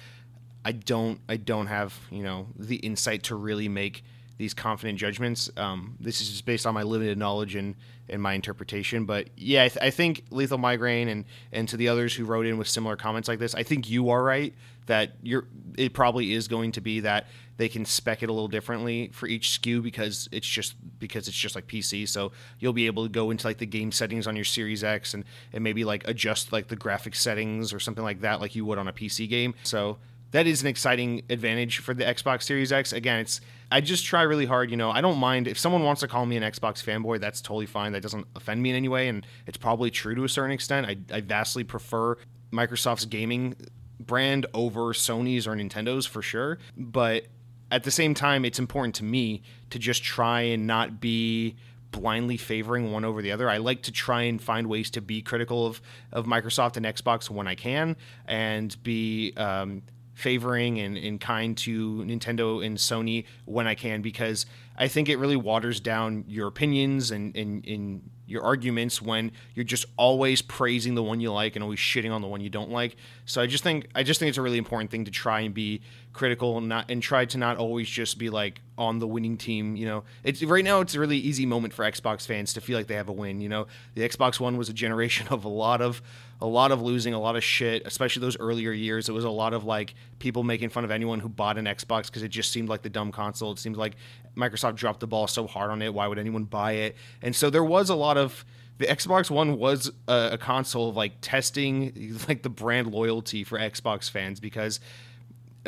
I 0.65 0.73
don't 0.73 1.21
I 1.29 1.37
don't 1.37 1.67
have 1.67 1.99
you 2.11 2.23
know 2.23 2.47
the 2.57 2.77
insight 2.77 3.25
to 3.25 3.35
really 3.35 3.69
make 3.69 4.05
these 4.37 4.55
confident 4.55 4.99
judgments. 4.99 5.51
Um, 5.57 5.97
this 5.99 6.21
is 6.21 6.31
just 6.31 6.47
based 6.47 6.67
on 6.67 6.75
my 6.75 6.85
limited 6.85 7.19
knowledge 7.19 7.55
and, 7.57 7.75
and 8.09 8.23
my 8.23 8.35
interpretation. 8.35 9.05
But 9.05 9.29
yeah, 9.37 9.65
I, 9.65 9.69
th- 9.69 9.85
I, 9.85 9.91
think 9.91 10.25
Lethal 10.31 10.59
Migraine 10.59 11.09
and 11.09 11.25
and 11.53 11.69
to 11.69 11.77
the 11.77 11.89
others 11.89 12.15
who 12.15 12.25
wrote 12.25 12.47
in 12.47 12.59
with 12.59 12.69
similar 12.69 12.97
comments 12.97 13.29
like 13.29 13.39
this, 13.39 13.55
I 13.55 13.63
think 13.63 13.89
you 13.89 14.11
are 14.11 14.23
right 14.23 14.55
that 14.87 15.13
you're. 15.23 15.47
It 15.77 15.93
probably 15.93 16.33
is 16.33 16.49
going 16.49 16.73
to 16.73 16.81
be 16.81 17.01
that 17.01 17.27
they 17.57 17.69
can 17.69 17.85
spec 17.85 18.23
it 18.23 18.29
a 18.29 18.33
little 18.33 18.49
differently 18.49 19.11
for 19.13 19.27
each 19.27 19.61
SKU 19.61 19.83
because 19.83 20.29
it's 20.33 20.47
just 20.47 20.75
because 20.99 21.29
it's 21.29 21.37
just 21.37 21.55
like 21.55 21.67
PC. 21.67 22.09
So 22.09 22.33
you'll 22.59 22.73
be 22.73 22.87
able 22.87 23.05
to 23.05 23.09
go 23.09 23.31
into 23.31 23.47
like 23.47 23.59
the 23.59 23.67
game 23.67 23.93
settings 23.93 24.27
on 24.27 24.37
your 24.37 24.45
Series 24.45 24.83
X 24.83 25.15
and 25.15 25.25
and 25.53 25.63
maybe 25.63 25.85
like 25.85 26.07
adjust 26.09 26.53
like 26.53 26.69
the 26.69 26.77
graphic 26.77 27.15
settings 27.15 27.73
or 27.73 27.81
something 27.81 28.05
like 28.05 28.21
that, 28.23 28.41
like 28.41 28.55
you 28.55 28.65
would 28.65 28.79
on 28.79 28.89
a 28.89 28.93
PC 28.93 29.29
game. 29.29 29.55
So 29.63 29.99
that 30.31 30.47
is 30.47 30.63
an 30.63 30.69
exciting 30.69 31.23
advantage 31.31 31.79
for 31.79 31.95
the 31.95 32.05
Xbox 32.05 32.43
Series 32.43 32.73
X. 32.73 32.93
Again, 32.93 33.21
it's 33.21 33.41
I 33.71 33.81
just 33.81 34.05
try 34.05 34.23
really 34.23 34.47
hard. 34.47 34.71
You 34.71 34.77
know, 34.77 34.91
I 34.91 35.01
don't 35.01 35.19
mind 35.19 35.47
if 35.47 35.59
someone 35.59 35.83
wants 35.83 36.01
to 36.01 36.09
call 36.09 36.27
me 36.27 36.37
an 36.37 36.43
Xbox 36.43 36.85
fanboy. 36.85 37.21
That's 37.21 37.41
totally 37.41 37.67
fine. 37.67 37.93
That 37.93 38.03
doesn't 38.03 38.27
offend 38.37 38.63
me 38.63 38.71
in 38.71 38.77
any 38.77 38.89
way, 38.89 39.09
and 39.09 39.27
it's 39.47 39.59
probably 39.59 39.91
true 39.91 40.15
to 40.15 40.25
a 40.25 40.29
certain 40.29 40.53
extent. 40.53 40.87
I, 40.87 40.97
I 41.15 41.21
vastly 41.21 41.65
prefer 41.65 42.17
Microsoft's 42.53 43.05
gaming 43.05 43.57
brand 44.01 44.47
over 44.55 44.93
Sony's 44.93 45.47
or 45.47 45.55
Nintendo's 45.55 46.07
for 46.07 46.23
sure. 46.23 46.59
But 46.77 47.27
at 47.71 47.85
the 47.85 47.91
same 47.91 48.15
time, 48.15 48.45
it's 48.45 48.59
important 48.59 48.95
to 48.97 49.05
me 49.05 49.43
to 49.71 49.79
just 49.79 50.03
try 50.03 50.43
and 50.43 50.67
not 50.67 51.01
be 51.01 51.57
blindly 51.91 52.37
favoring 52.37 52.93
one 52.93 53.05
over 53.05 53.23
the 53.23 53.33
other. 53.33 53.49
I 53.49 53.59
like 53.59 53.83
to 53.83 53.93
try 53.93 54.23
and 54.23 54.41
find 54.41 54.67
ways 54.67 54.91
to 54.91 55.01
be 55.01 55.23
critical 55.23 55.67
of, 55.67 55.81
of 56.13 56.27
Microsoft 56.27 56.77
and 56.77 56.85
Xbox 56.85 57.31
when 57.31 57.49
I 57.49 57.55
can 57.55 57.97
and 58.27 58.81
be 58.83 59.33
um, 59.37 59.83
favoring 60.19 60.81
and, 60.81 60.99
and 60.99 61.21
kind 61.21 61.57
to 61.57 61.99
Nintendo 61.99 62.65
and 62.67 62.77
Sony 62.77 63.25
when 63.45 63.69
I 63.69 63.77
can 63.77 64.03
because 64.03 64.47
I 64.77 64.89
think 64.89 65.09
it 65.09 65.17
really 65.17 65.37
waters 65.37 65.79
down 65.79 66.25
your 66.27 66.49
opinions 66.49 67.13
and, 67.13 67.37
and, 67.37 67.65
and 67.65 68.11
your 68.27 68.43
arguments 68.43 69.01
when 69.01 69.31
you're 69.55 69.65
just 69.65 69.87
always 69.97 70.43
praising 70.43 70.97
the 70.97 71.05
one 71.05 71.21
you 71.21 71.33
like 71.33 71.55
and 71.55 71.63
always 71.63 71.79
shitting 71.79 72.13
on 72.13 72.21
the 72.21 72.27
one 72.27 72.41
you 72.41 72.51
don't 72.51 72.71
like. 72.71 72.97
So 73.27 73.41
I 73.41 73.47
just 73.47 73.63
think 73.63 73.89
I 73.95 74.03
just 74.03 74.19
think 74.19 74.29
it's 74.29 74.39
a 74.39 74.43
really 74.43 74.59
important 74.59 74.91
thing 74.91 75.05
to 75.05 75.11
try 75.13 75.41
and 75.41 75.55
be 75.55 75.83
critical 76.13 76.59
and 76.59 76.69
not 76.69 76.91
and 76.91 77.01
try 77.01 77.25
to 77.25 77.39
not 77.39 77.57
always 77.57 77.89
just 77.89 78.19
be 78.19 78.29
like 78.29 78.61
on 78.77 78.99
the 78.99 79.07
winning 79.07 79.37
team. 79.37 79.77
You 79.77 79.87
know, 79.87 80.05
it's 80.25 80.43
right 80.43 80.65
now 80.65 80.81
it's 80.81 80.95
a 80.95 81.01
really 81.01 81.17
easy 81.17 81.47
moment 81.47 81.73
for 81.73 81.85
Xbox 81.85 82.27
fans 82.27 82.53
to 82.55 82.61
feel 82.61 82.77
like 82.77 82.89
they 82.89 82.97
have 82.97 83.09
a 83.09 83.13
win. 83.13 83.41
You 83.41 83.49
know, 83.49 83.67
the 83.95 84.07
Xbox 84.07 84.41
One 84.41 84.57
was 84.57 84.69
a 84.69 84.75
generation 84.75 85.29
of 85.31 85.45
a 85.45 85.49
lot 85.49 85.81
of 85.81 86.03
a 86.41 86.47
lot 86.47 86.71
of 86.71 86.81
losing, 86.81 87.15
a 87.15 87.21
lot 87.21 87.37
of 87.37 87.43
shit, 87.43 87.83
especially 87.85 88.21
those 88.21 88.39
earlier 88.39 88.71
years. 88.71 89.09
It 89.09 89.13
was 89.13 89.25
a 89.25 89.31
lot 89.31 89.55
of 89.55 89.65
like 89.65 89.95
people 90.19 90.45
making 90.45 90.69
fun 90.69 90.85
of 90.85 90.91
anyone 90.91 91.19
who 91.21 91.29
bought 91.29 91.59
an 91.59 91.65
Xbox 91.65 92.07
because 92.07 92.23
it 92.23 92.29
just 92.29 92.53
seemed 92.53 92.69
like 92.69 92.83
the 92.83 92.89
dumb 92.89 93.11
console. 93.11 93.51
It 93.53 93.59
seemed 93.59 93.77
like 93.77 93.97
Microsoft 94.37 94.77
dropped 94.77 95.01
the 95.01 95.07
ball 95.07 95.27
so 95.27 95.47
hard 95.47 95.71
on 95.71 95.83
it. 95.83 95.93
Why 95.93 96.07
would 96.07 96.19
anyone 96.19 96.45
buy 96.45 96.73
it? 96.73 96.97
And 97.23 97.35
so 97.35 97.51
there 97.51 97.65
was 97.65 97.91
a 97.91 97.97
lot 97.97 98.17
of 98.17 98.45
the 98.79 98.87
Xbox 98.87 99.31
One 99.31 99.59
was 99.59 99.91
a, 100.07 100.31
a 100.33 100.39
console 100.39 100.89
of 100.89 100.97
like 100.97 101.15
testing 101.21 102.19
like 102.29 102.43
the 102.43 102.51
brand 102.51 102.93
loyalty 102.93 103.43
for 103.43 103.59
Xbox 103.59 104.09
fans 104.09 104.39
because 104.39 104.79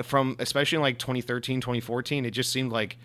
from 0.04 0.36
especially 0.38 0.76
in 0.76 0.82
like 0.82 0.98
2013, 0.98 1.60
2014, 1.60 2.24
it 2.24 2.30
just 2.30 2.52
seemed 2.52 2.70
like 2.70 2.96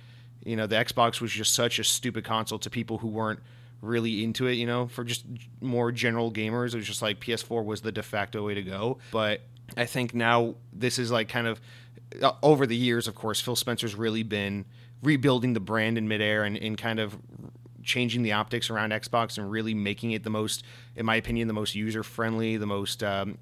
you 0.43 0.55
know 0.55 0.67
the 0.67 0.75
Xbox 0.75 1.19
was 1.19 1.31
just 1.31 1.55
such 1.55 1.79
a 1.79 1.83
stupid 1.83 2.23
console 2.23 2.59
to 2.59 2.69
people 2.69 2.99
who 2.99 3.07
weren't 3.07 3.39
really 3.81 4.23
into 4.23 4.47
it, 4.47 4.53
you 4.53 4.65
know, 4.65 4.87
for 4.87 5.03
just 5.03 5.25
more 5.61 5.91
general 5.91 6.31
gamers. 6.31 6.73
It 6.73 6.77
was 6.77 6.87
just 6.87 7.01
like 7.01 7.19
PS4 7.19 7.63
was 7.63 7.81
the 7.81 7.91
de 7.91 8.03
facto 8.03 8.45
way 8.45 8.53
to 8.53 8.63
go. 8.63 8.97
But 9.11 9.41
I 9.77 9.85
think 9.85 10.13
now 10.13 10.55
this 10.73 10.99
is 10.99 11.11
like 11.11 11.29
kind 11.29 11.47
of 11.47 11.61
uh, 12.21 12.33
over 12.43 12.65
the 12.65 12.75
years, 12.75 13.07
of 13.07 13.15
course, 13.15 13.41
Phil 13.41 13.55
Spencer's 13.55 13.95
really 13.95 14.23
been 14.23 14.65
rebuilding 15.01 15.53
the 15.53 15.59
brand 15.59 15.97
in 15.97 16.07
midair 16.07 16.43
and, 16.43 16.57
and 16.57 16.77
kind 16.77 16.99
of 16.99 17.17
changing 17.83 18.23
the 18.23 18.31
optics 18.33 18.69
around 18.69 18.91
Xbox 18.91 19.37
and 19.37 19.49
really 19.49 19.73
making 19.73 20.11
it 20.11 20.23
the 20.23 20.29
most, 20.29 20.63
in 20.95 21.05
my 21.05 21.15
opinion, 21.15 21.47
the 21.47 21.53
most 21.53 21.75
user 21.75 22.03
friendly, 22.03 22.57
the 22.57 22.65
most 22.65 23.03
um, 23.03 23.37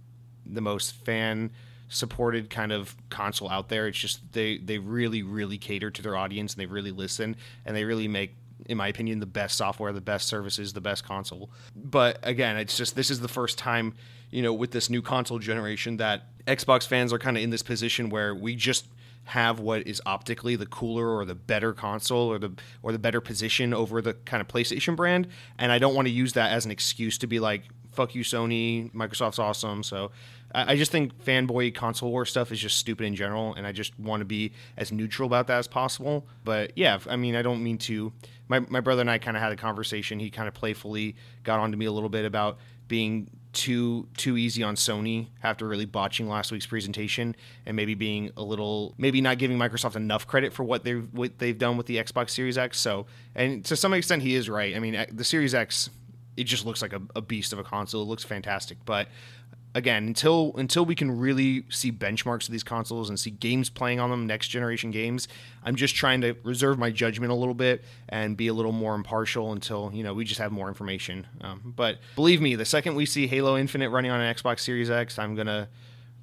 the 0.46 0.62
most 0.62 0.94
fan 1.06 1.52
supported 1.88 2.50
kind 2.50 2.72
of 2.72 2.96
console 3.10 3.50
out 3.50 3.70
there. 3.70 3.88
It's 3.88 3.98
just 3.98 4.34
they 4.34 4.58
they 4.58 4.78
really 4.78 5.24
really 5.24 5.58
cater 5.58 5.92
to 5.92 6.02
their 6.02 6.16
audience 6.16 6.54
and 6.54 6.62
they 6.62 6.66
really 6.66 6.92
listen 6.92 7.36
and 7.66 7.76
they 7.76 7.84
really 7.84 8.08
make 8.08 8.36
in 8.68 8.78
my 8.78 8.88
opinion 8.88 9.20
the 9.20 9.26
best 9.26 9.58
software, 9.58 9.92
the 9.94 10.02
best 10.02 10.28
services, 10.28 10.74
the 10.74 10.82
best 10.82 11.04
console. 11.04 11.52
But 11.76 12.20
again, 12.24 12.58
it's 12.58 12.78
just 12.78 12.96
this 12.96 13.10
is 13.10 13.20
the 13.20 13.28
first 13.28 13.58
time, 13.58 13.94
you 14.30 14.42
know, 14.42 14.54
with 14.54 14.72
this 14.72 14.90
new 14.90 15.02
console 15.02 15.40
generation 15.40 15.98
that 15.98 16.28
Xbox 16.46 16.88
fans 16.88 17.14
are 17.14 17.20
kind 17.20 17.38
of 17.38 17.44
in 17.44 17.50
this 17.50 17.64
position 17.64 18.10
where 18.10 18.36
we 18.36 18.56
just 18.56 18.88
have 19.26 19.60
what 19.60 19.88
is 19.88 20.02
optically 20.06 20.56
the 20.56 20.66
cooler 20.66 21.16
or 21.16 21.26
the 21.26 21.36
better 21.36 21.74
console 21.74 22.32
or 22.32 22.38
the 22.38 22.52
or 22.82 22.92
the 22.92 23.00
better 23.00 23.22
position 23.22 23.74
over 23.74 24.02
the 24.02 24.14
kind 24.14 24.42
of 24.42 24.48
PlayStation 24.48 24.96
brand 24.96 25.28
and 25.58 25.72
I 25.72 25.80
don't 25.80 25.96
want 25.96 26.08
to 26.08 26.14
use 26.14 26.34
that 26.34 26.52
as 26.52 26.66
an 26.66 26.72
excuse 26.72 27.18
to 27.20 27.28
be 27.28 27.40
like 27.40 27.64
fuck 27.94 28.16
you 28.16 28.24
Sony 28.24 28.92
Microsoft's 28.94 29.40
awesome 29.40 29.82
so 29.82 30.12
I, 30.54 30.76
just 30.76 30.92
think 30.92 31.24
fanboy 31.24 31.74
console 31.74 32.12
war 32.12 32.26
stuff 32.26 32.52
is 32.52 32.60
just 32.60 32.78
stupid 32.78 33.06
in 33.06 33.16
general 33.16 33.54
and 33.56 33.66
I 33.66 33.72
just 33.72 34.00
want 34.00 34.22
to 34.22 34.26
be 34.26 34.52
as 34.78 34.92
neutral 34.92 35.26
about 35.26 35.48
that 35.48 35.58
as 35.58 35.68
possible 35.68 36.28
but 36.44 36.72
yeah 36.76 37.00
I 37.10 37.16
mean 37.16 37.36
I 37.36 37.42
don't 37.42 37.64
mean 37.64 37.78
to 37.80 38.14
my, 38.48 38.60
my 38.60 38.80
brother 38.80 39.02
and 39.02 39.10
I 39.10 39.18
kind 39.18 39.36
of 39.36 39.42
had 39.42 39.52
a 39.52 39.56
conversation 39.56 40.20
he 40.20 40.30
kind 40.30 40.48
of 40.48 40.54
playfully 40.54 41.16
got 41.44 41.60
onto 41.60 41.78
me 41.78 41.86
a 41.86 41.92
little 41.92 42.10
bit 42.10 42.26
about 42.26 42.60
being 42.88 43.30
too 43.54 44.08
too 44.18 44.36
easy 44.36 44.64
on 44.64 44.76
Sony 44.76 45.28
after 45.44 45.68
really 45.68 45.86
botching 45.86 46.28
last 46.28 46.52
week's 46.52 46.66
presentation 46.66 47.36
and 47.66 47.76
maybe 47.76 47.94
being 47.94 48.32
a 48.36 48.44
little 48.44 48.96
maybe 48.98 49.22
not 49.22 49.38
giving 49.38 49.58
Microsoft 49.58 49.96
enough 49.96 50.28
credit 50.28 50.52
for 50.52 50.64
what 50.64 50.84
they've 50.84 51.08
what 51.14 51.38
they've 51.38 51.58
done 51.58 51.78
with 51.78 51.86
the 51.86 51.98
Xbox 51.98 52.32
Series 52.32 52.58
X. 52.58 52.80
So 52.80 53.06
and 53.36 53.64
to 53.66 53.76
some 53.76 53.94
extent 53.94 54.24
he 54.24 54.36
is 54.36 54.50
right. 54.50 54.76
I 54.76 54.80
mean 54.80 54.96
eh, 54.96 55.06
the 55.12 55.24
Series 55.24 55.54
X 55.54 55.90
it 56.36 56.46
just 56.46 56.66
looks 56.66 56.82
like 56.82 56.94
a, 56.94 57.02
a 57.16 57.22
beast 57.22 57.54
of 57.54 57.60
a 57.60 57.64
console. 57.64 58.02
It 58.02 58.06
looks 58.06 58.24
fantastic, 58.24 58.80
but 58.86 59.08
again, 59.76 60.08
until 60.08 60.54
until 60.56 60.86
we 60.86 60.96
can 60.96 61.18
really 61.18 61.66
see 61.70 61.92
benchmarks 61.92 62.48
of 62.48 62.52
these 62.52 62.64
consoles 62.64 63.10
and 63.10 63.20
see 63.20 63.32
games 63.32 63.70
playing 63.70 64.00
on 64.00 64.10
them, 64.10 64.28
next 64.28 64.50
generation 64.50 64.92
games, 64.92 65.28
I'm 65.64 65.76
just 65.76 65.96
trying 65.96 66.22
to 66.22 66.36
reserve 66.44 66.78
my 66.78 66.92
judgment 66.92 67.32
a 67.32 67.36
little 67.36 67.54
bit 67.54 67.84
and 68.10 68.38
be 68.38 68.48
a 68.48 68.54
little 68.54 68.72
more 68.72 68.96
impartial 68.96 69.52
until 69.52 69.92
you 69.94 70.04
know 70.04 70.14
we 70.14 70.26
just 70.26 70.40
have 70.40 70.52
more 70.52 70.68
information. 70.68 71.28
Um, 71.42 71.74
but 71.76 71.98
believe 72.16 72.42
me, 72.42 72.56
the 72.56 72.66
second 72.66 72.96
we 72.96 73.06
see 73.06 73.28
Halo 73.28 73.58
Infinite 73.58 73.90
running 73.90 74.12
on 74.12 74.22
an 74.22 74.34
Xbox 74.34 74.60
Series 74.60 74.90
X, 74.90 75.18
I'm 75.18 75.36
gonna 75.36 75.70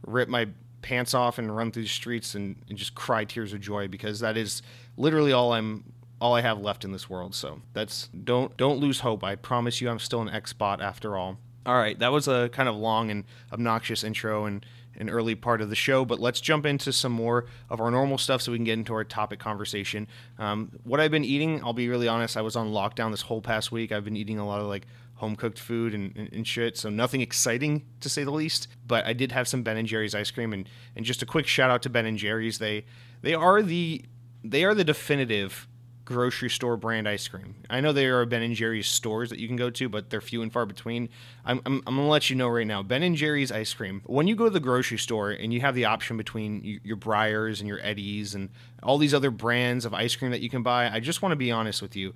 rip 0.07 0.29
my 0.29 0.49
pants 0.83 1.15
off 1.15 1.39
and 1.39 1.55
run 1.55 1.71
through 1.71 1.83
the 1.83 1.89
streets 1.89 2.35
and, 2.35 2.57
and 2.69 2.79
just 2.79 2.95
cry 2.95 3.25
tears 3.25 3.53
of 3.53 3.61
joy 3.61 3.87
because 3.87 4.21
that 4.21 4.37
is 4.37 4.63
literally 4.97 5.33
all 5.33 5.53
I'm 5.53 5.85
all 6.21 6.35
I 6.35 6.43
have 6.43 6.61
left 6.61 6.85
in 6.85 6.93
this 6.93 7.09
world. 7.09 7.35
So 7.35 7.61
that's 7.73 8.09
don't 8.09 8.57
don't 8.57 8.79
lose 8.79 9.01
hope. 9.01 9.25
I 9.25 9.35
promise 9.37 9.81
you, 9.81 9.89
I'm 9.89 9.99
still 9.99 10.21
an 10.21 10.29
Xbot 10.29 10.81
after 10.81 11.17
all. 11.17 11.39
All 11.67 11.75
right, 11.75 11.99
that 11.99 12.11
was 12.13 12.27
a 12.27 12.49
kind 12.51 12.69
of 12.69 12.77
long 12.77 13.11
and 13.11 13.25
obnoxious 13.53 14.03
intro 14.03 14.47
and 14.47 14.65
an 14.97 15.09
early 15.09 15.35
part 15.35 15.61
of 15.61 15.71
the 15.71 15.77
show, 15.77 16.05
but 16.05 16.19
let's 16.19 16.41
jump 16.41 16.67
into 16.67 16.93
some 16.93 17.13
more 17.13 17.47
of 17.69 17.81
our 17.81 17.91
normal 17.91 18.19
stuff 18.19 18.43
so 18.43 18.53
we 18.53 18.59
can 18.59 18.65
get 18.65 18.75
into 18.75 18.93
our 18.93 19.05
topic 19.05 19.39
conversation. 19.39 20.07
Um, 20.39 20.73
what 20.85 21.01
I've 21.01 21.11
been 21.11 21.25
eating, 21.25 21.63
I'll 21.65 21.73
be 21.73 21.89
really 21.89 22.09
honest, 22.09 22.37
I 22.37 22.43
was 22.43 22.57
on 22.57 22.71
lockdown 22.71 23.11
this 23.11 23.23
whole 23.23 23.41
past 23.41 23.71
week. 23.71 23.93
I've 23.93 24.05
been 24.05 24.17
eating 24.17 24.39
a 24.39 24.47
lot 24.47 24.61
of 24.61 24.67
like 24.67 24.87
home 25.15 25.37
cooked 25.37 25.59
food 25.59 25.95
and, 25.95 26.17
and, 26.17 26.33
and, 26.33 26.47
shit, 26.47 26.79
so 26.79 26.89
nothing 26.89 27.21
exciting 27.21 27.85
to 28.01 28.09
say 28.09 28.25
the 28.25 28.31
least. 28.31 28.69
But 28.87 29.05
I 29.07 29.13
did 29.13 29.33
have 29.33 29.47
some 29.47 29.63
Ben 29.63 29.77
and 29.77 29.87
Jerry's 29.87 30.15
ice 30.15 30.31
cream, 30.31 30.53
and, 30.53 30.69
and 30.97 31.05
just 31.05 31.23
a 31.23 31.27
quick 31.27 31.47
shout 31.47 31.71
out 31.71 31.83
to 31.83 31.91
Ben 31.91 32.07
and 32.07 32.19
Jerry's. 32.19 32.59
They 32.59 32.85
they 33.23 33.35
are 33.35 33.63
the 33.63 34.05
they 34.43 34.65
are 34.65 34.75
the 34.75 34.85
definitive 34.85 35.69
grocery 36.11 36.51
store 36.51 36.77
brand 36.77 37.09
ice 37.09 37.29
cream. 37.29 37.55
I 37.71 37.81
know 37.81 37.93
there 37.93 38.21
are 38.21 38.27
Ben 38.27 38.43
and 38.43 38.55
Jerry's 38.55 38.89
stores 38.89 39.31
that 39.31 39.39
you 39.39 39.47
can 39.47 39.57
go 39.57 39.71
to, 39.71 39.89
but 39.89 40.11
they're 40.11 40.21
few 40.21 40.43
and 40.43 40.53
far 40.53 40.67
between. 40.67 41.09
I'm, 41.45 41.61
I'm, 41.65 41.83
I'm, 41.87 41.97
gonna 41.97 42.09
let 42.09 42.29
you 42.29 42.35
know 42.35 42.49
right 42.49 42.67
now, 42.67 42.83
Ben 42.83 43.05
and 43.05 43.15
Jerry's 43.15 43.53
ice 43.53 43.73
cream. 43.73 44.03
When 44.07 44.27
you 44.27 44.35
go 44.35 44.45
to 44.45 44.51
the 44.51 44.59
grocery 44.59 44.99
store 44.99 45.31
and 45.31 45.55
you 45.55 45.61
have 45.61 45.77
the 45.77 45.85
option 45.85 46.17
between 46.17 46.81
your 46.83 46.97
Breyers 46.97 47.61
and 47.61 47.69
your 47.69 47.79
Edy's 47.81 48.35
and 48.35 48.49
all 48.83 48.99
these 48.99 49.15
other 49.15 49.31
brands 49.31 49.85
of 49.85 49.95
ice 49.95 50.17
cream 50.17 50.33
that 50.33 50.41
you 50.41 50.51
can 50.51 50.65
buy, 50.65 50.91
I 50.91 50.99
just 50.99 51.23
want 51.23 51.31
to 51.33 51.37
be 51.37 51.53
honest 51.53 51.81
with 51.81 51.95
you. 51.95 52.13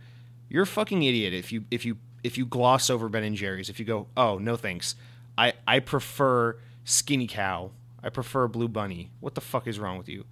You're 0.48 0.64
a 0.64 0.66
fucking 0.66 1.02
idiot 1.02 1.32
if 1.32 1.52
you 1.52 1.64
if 1.70 1.84
you 1.84 1.98
if 2.24 2.36
you 2.36 2.46
gloss 2.46 2.90
over 2.90 3.08
Ben 3.08 3.22
and 3.22 3.36
Jerry's. 3.36 3.70
If 3.70 3.78
you 3.78 3.84
go, 3.84 4.08
oh 4.16 4.38
no 4.38 4.56
thanks, 4.56 4.96
I 5.38 5.52
I 5.68 5.78
prefer 5.78 6.56
Skinny 6.84 7.28
Cow. 7.28 7.70
I 8.02 8.08
prefer 8.08 8.48
Blue 8.48 8.68
Bunny. 8.68 9.12
What 9.20 9.36
the 9.36 9.40
fuck 9.40 9.68
is 9.68 9.78
wrong 9.78 9.98
with 9.98 10.08
you? 10.08 10.24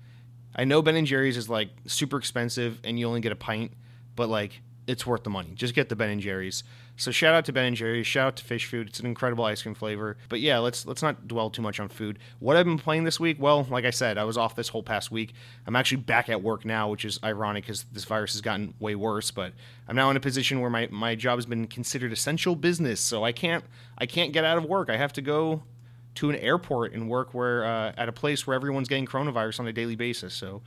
I 0.54 0.64
know 0.64 0.82
Ben 0.82 0.96
and 0.96 1.06
Jerry's 1.06 1.36
is 1.36 1.48
like 1.48 1.70
super 1.86 2.18
expensive 2.18 2.80
and 2.84 2.98
you 2.98 3.06
only 3.06 3.20
get 3.20 3.32
a 3.32 3.36
pint, 3.36 3.72
but 4.16 4.28
like 4.28 4.60
it's 4.86 5.06
worth 5.06 5.22
the 5.22 5.30
money. 5.30 5.52
Just 5.54 5.74
get 5.74 5.88
the 5.88 5.96
Ben 5.96 6.10
and 6.10 6.20
Jerry's. 6.20 6.64
So 6.96 7.10
shout 7.10 7.34
out 7.34 7.44
to 7.46 7.52
Ben 7.52 7.66
and 7.66 7.76
Jerry's. 7.76 8.06
Shout 8.06 8.26
out 8.26 8.36
to 8.36 8.44
Fish 8.44 8.66
Food. 8.66 8.88
It's 8.88 9.00
an 9.00 9.06
incredible 9.06 9.44
ice 9.44 9.62
cream 9.62 9.74
flavor. 9.74 10.16
But 10.28 10.40
yeah, 10.40 10.58
let's 10.58 10.84
let's 10.86 11.02
not 11.02 11.26
dwell 11.26 11.50
too 11.50 11.62
much 11.62 11.80
on 11.80 11.88
food. 11.88 12.18
What 12.38 12.56
I've 12.56 12.66
been 12.66 12.78
playing 12.78 13.04
this 13.04 13.18
week, 13.18 13.38
well, 13.40 13.66
like 13.70 13.84
I 13.84 13.90
said, 13.90 14.18
I 14.18 14.24
was 14.24 14.36
off 14.36 14.54
this 14.54 14.68
whole 14.68 14.82
past 14.82 15.10
week. 15.10 15.32
I'm 15.66 15.76
actually 15.76 15.98
back 15.98 16.28
at 16.28 16.42
work 16.42 16.64
now, 16.64 16.90
which 16.90 17.04
is 17.04 17.18
ironic 17.24 17.64
because 17.64 17.84
this 17.92 18.04
virus 18.04 18.32
has 18.32 18.40
gotten 18.40 18.74
way 18.78 18.94
worse. 18.94 19.30
But 19.30 19.52
I'm 19.88 19.96
now 19.96 20.10
in 20.10 20.16
a 20.16 20.20
position 20.20 20.60
where 20.60 20.70
my, 20.70 20.88
my 20.90 21.14
job 21.14 21.38
has 21.38 21.46
been 21.46 21.66
considered 21.66 22.12
essential 22.12 22.56
business, 22.56 23.00
so 23.00 23.24
I 23.24 23.32
can't 23.32 23.64
I 23.98 24.06
can't 24.06 24.32
get 24.32 24.44
out 24.44 24.58
of 24.58 24.64
work. 24.64 24.90
I 24.90 24.96
have 24.96 25.12
to 25.14 25.22
go 25.22 25.62
to 26.16 26.30
an 26.30 26.36
airport 26.36 26.92
and 26.92 27.08
work 27.08 27.34
where 27.34 27.64
uh, 27.64 27.92
at 27.96 28.08
a 28.08 28.12
place 28.12 28.46
where 28.46 28.54
everyone's 28.54 28.88
getting 28.88 29.06
coronavirus 29.06 29.60
on 29.60 29.66
a 29.66 29.72
daily 29.72 29.96
basis. 29.96 30.34
So 30.34 30.62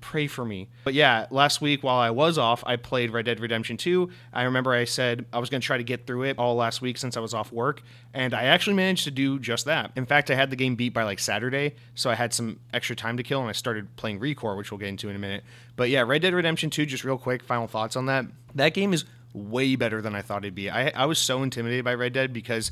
pray 0.00 0.26
for 0.26 0.44
me. 0.44 0.68
But 0.84 0.94
yeah, 0.94 1.26
last 1.30 1.60
week 1.60 1.82
while 1.82 1.98
I 1.98 2.10
was 2.10 2.38
off, 2.38 2.62
I 2.66 2.76
played 2.76 3.10
Red 3.10 3.26
Dead 3.26 3.40
Redemption 3.40 3.76
2. 3.76 4.10
I 4.32 4.44
remember 4.44 4.72
I 4.72 4.84
said 4.84 5.26
I 5.32 5.38
was 5.38 5.50
going 5.50 5.60
to 5.60 5.66
try 5.66 5.76
to 5.76 5.84
get 5.84 6.06
through 6.06 6.24
it 6.24 6.38
all 6.38 6.54
last 6.54 6.80
week 6.80 6.98
since 6.98 7.16
I 7.16 7.20
was 7.20 7.34
off 7.34 7.52
work, 7.52 7.82
and 8.14 8.34
I 8.34 8.44
actually 8.44 8.74
managed 8.74 9.04
to 9.04 9.10
do 9.10 9.38
just 9.38 9.64
that. 9.66 9.92
In 9.96 10.06
fact, 10.06 10.30
I 10.30 10.34
had 10.34 10.50
the 10.50 10.56
game 10.56 10.76
beat 10.76 10.94
by 10.94 11.02
like 11.04 11.18
Saturday, 11.18 11.74
so 11.94 12.10
I 12.10 12.14
had 12.14 12.32
some 12.32 12.60
extra 12.72 12.96
time 12.96 13.16
to 13.16 13.22
kill 13.22 13.40
and 13.40 13.48
I 13.48 13.52
started 13.52 13.94
playing 13.96 14.20
Recore, 14.20 14.56
which 14.56 14.70
we'll 14.70 14.78
get 14.78 14.88
into 14.88 15.08
in 15.08 15.16
a 15.16 15.20
minute. 15.20 15.44
But 15.76 15.90
yeah, 15.90 16.02
Red 16.02 16.22
Dead 16.22 16.34
Redemption 16.34 16.70
2 16.70 16.86
just 16.86 17.04
real 17.04 17.18
quick 17.18 17.42
final 17.42 17.66
thoughts 17.66 17.96
on 17.96 18.06
that. 18.06 18.26
That 18.54 18.74
game 18.74 18.92
is 18.92 19.04
way 19.34 19.76
better 19.76 20.00
than 20.00 20.14
I 20.14 20.22
thought 20.22 20.44
it'd 20.44 20.54
be. 20.54 20.70
I 20.70 20.88
I 20.88 21.06
was 21.06 21.18
so 21.18 21.42
intimidated 21.42 21.84
by 21.84 21.94
Red 21.94 22.12
Dead 22.12 22.32
because 22.32 22.70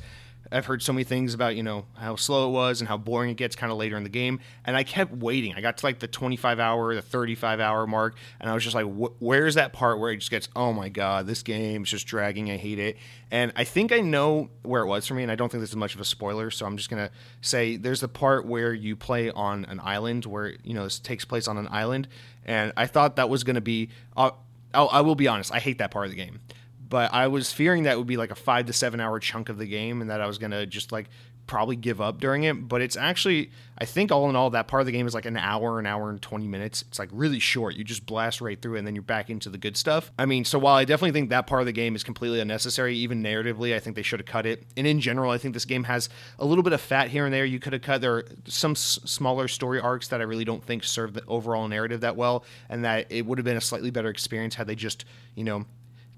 I've 0.52 0.66
heard 0.66 0.82
so 0.82 0.92
many 0.92 1.04
things 1.04 1.34
about 1.34 1.56
you 1.56 1.62
know 1.62 1.86
how 1.94 2.16
slow 2.16 2.48
it 2.48 2.52
was 2.52 2.80
and 2.80 2.88
how 2.88 2.96
boring 2.96 3.30
it 3.30 3.36
gets 3.36 3.56
kind 3.56 3.72
of 3.72 3.78
later 3.78 3.96
in 3.96 4.02
the 4.02 4.08
game, 4.08 4.40
and 4.64 4.76
I 4.76 4.84
kept 4.84 5.12
waiting. 5.12 5.54
I 5.54 5.60
got 5.60 5.78
to 5.78 5.86
like 5.86 5.98
the 5.98 6.06
25 6.06 6.60
hour, 6.60 6.94
the 6.94 7.02
35 7.02 7.60
hour 7.60 7.86
mark, 7.86 8.16
and 8.40 8.48
I 8.48 8.54
was 8.54 8.62
just 8.62 8.74
like, 8.74 8.86
"Where's 9.18 9.56
that 9.56 9.72
part 9.72 9.98
where 9.98 10.10
it 10.12 10.18
just 10.18 10.30
gets? 10.30 10.48
Oh 10.54 10.72
my 10.72 10.88
god, 10.88 11.26
this 11.26 11.42
game's 11.42 11.90
just 11.90 12.06
dragging. 12.06 12.50
I 12.50 12.56
hate 12.56 12.78
it." 12.78 12.96
And 13.30 13.52
I 13.56 13.64
think 13.64 13.92
I 13.92 14.00
know 14.00 14.50
where 14.62 14.82
it 14.82 14.86
was 14.86 15.06
for 15.06 15.14
me, 15.14 15.22
and 15.22 15.32
I 15.32 15.34
don't 15.34 15.50
think 15.50 15.60
this 15.62 15.70
is 15.70 15.76
much 15.76 15.94
of 15.94 16.00
a 16.00 16.04
spoiler, 16.04 16.50
so 16.50 16.66
I'm 16.66 16.76
just 16.76 16.90
gonna 16.90 17.10
say 17.40 17.76
there's 17.76 18.00
the 18.00 18.08
part 18.08 18.46
where 18.46 18.72
you 18.72 18.96
play 18.96 19.30
on 19.30 19.64
an 19.66 19.80
island, 19.82 20.26
where 20.26 20.54
you 20.62 20.74
know 20.74 20.84
this 20.84 20.98
takes 20.98 21.24
place 21.24 21.48
on 21.48 21.58
an 21.58 21.68
island, 21.70 22.08
and 22.44 22.72
I 22.76 22.86
thought 22.86 23.16
that 23.16 23.28
was 23.28 23.44
gonna 23.44 23.60
be. 23.60 23.90
Uh, 24.16 24.30
I'll, 24.74 24.88
I 24.92 25.00
will 25.00 25.14
be 25.14 25.26
honest, 25.26 25.52
I 25.52 25.58
hate 25.58 25.78
that 25.78 25.90
part 25.90 26.06
of 26.06 26.10
the 26.10 26.16
game 26.16 26.40
but 26.88 27.12
I 27.12 27.28
was 27.28 27.52
fearing 27.52 27.84
that 27.84 27.98
would 27.98 28.06
be 28.06 28.16
like 28.16 28.30
a 28.30 28.34
five 28.34 28.66
to 28.66 28.72
seven 28.72 29.00
hour 29.00 29.18
chunk 29.20 29.48
of 29.48 29.58
the 29.58 29.66
game 29.66 30.00
and 30.00 30.10
that 30.10 30.20
I 30.20 30.26
was 30.26 30.38
going 30.38 30.52
to 30.52 30.66
just 30.66 30.92
like 30.92 31.06
probably 31.46 31.76
give 31.76 32.00
up 32.00 32.20
during 32.20 32.42
it. 32.44 32.68
But 32.68 32.82
it's 32.82 32.96
actually, 32.96 33.50
I 33.78 33.84
think 33.84 34.10
all 34.10 34.28
in 34.28 34.36
all, 34.36 34.50
that 34.50 34.66
part 34.66 34.80
of 34.80 34.86
the 34.86 34.92
game 34.92 35.06
is 35.06 35.14
like 35.14 35.26
an 35.26 35.36
hour, 35.36 35.78
an 35.78 35.86
hour 35.86 36.10
and 36.10 36.20
20 36.20 36.46
minutes. 36.46 36.82
It's 36.88 36.98
like 36.98 37.08
really 37.12 37.38
short. 37.38 37.76
You 37.76 37.84
just 37.84 38.04
blast 38.04 38.40
right 38.40 38.60
through 38.60 38.76
and 38.76 38.86
then 38.86 38.94
you're 38.94 39.02
back 39.02 39.30
into 39.30 39.48
the 39.48 39.58
good 39.58 39.76
stuff. 39.76 40.10
I 40.18 40.26
mean, 40.26 40.44
so 40.44 40.58
while 40.58 40.74
I 40.74 40.84
definitely 40.84 41.12
think 41.12 41.30
that 41.30 41.46
part 41.46 41.62
of 41.62 41.66
the 41.66 41.72
game 41.72 41.94
is 41.94 42.02
completely 42.02 42.40
unnecessary, 42.40 42.96
even 42.96 43.22
narratively, 43.22 43.74
I 43.74 43.78
think 43.78 43.96
they 43.96 44.02
should 44.02 44.20
have 44.20 44.26
cut 44.26 44.46
it. 44.46 44.64
And 44.76 44.86
in 44.86 45.00
general, 45.00 45.30
I 45.30 45.38
think 45.38 45.54
this 45.54 45.64
game 45.64 45.84
has 45.84 46.08
a 46.38 46.44
little 46.44 46.64
bit 46.64 46.72
of 46.72 46.80
fat 46.80 47.10
here 47.10 47.24
and 47.24 47.32
there. 47.32 47.44
You 47.44 47.60
could 47.60 47.72
have 47.72 47.82
cut, 47.82 48.00
there 48.00 48.14
are 48.14 48.24
some 48.46 48.72
s- 48.72 48.98
smaller 49.04 49.48
story 49.48 49.80
arcs 49.80 50.08
that 50.08 50.20
I 50.20 50.24
really 50.24 50.44
don't 50.44 50.64
think 50.64 50.84
serve 50.84 51.14
the 51.14 51.22
overall 51.26 51.68
narrative 51.68 52.00
that 52.00 52.16
well. 52.16 52.44
And 52.68 52.84
that 52.84 53.06
it 53.10 53.24
would 53.24 53.38
have 53.38 53.44
been 53.44 53.56
a 53.56 53.60
slightly 53.60 53.90
better 53.90 54.08
experience 54.08 54.56
had 54.56 54.66
they 54.66 54.74
just, 54.74 55.04
you 55.34 55.44
know, 55.44 55.64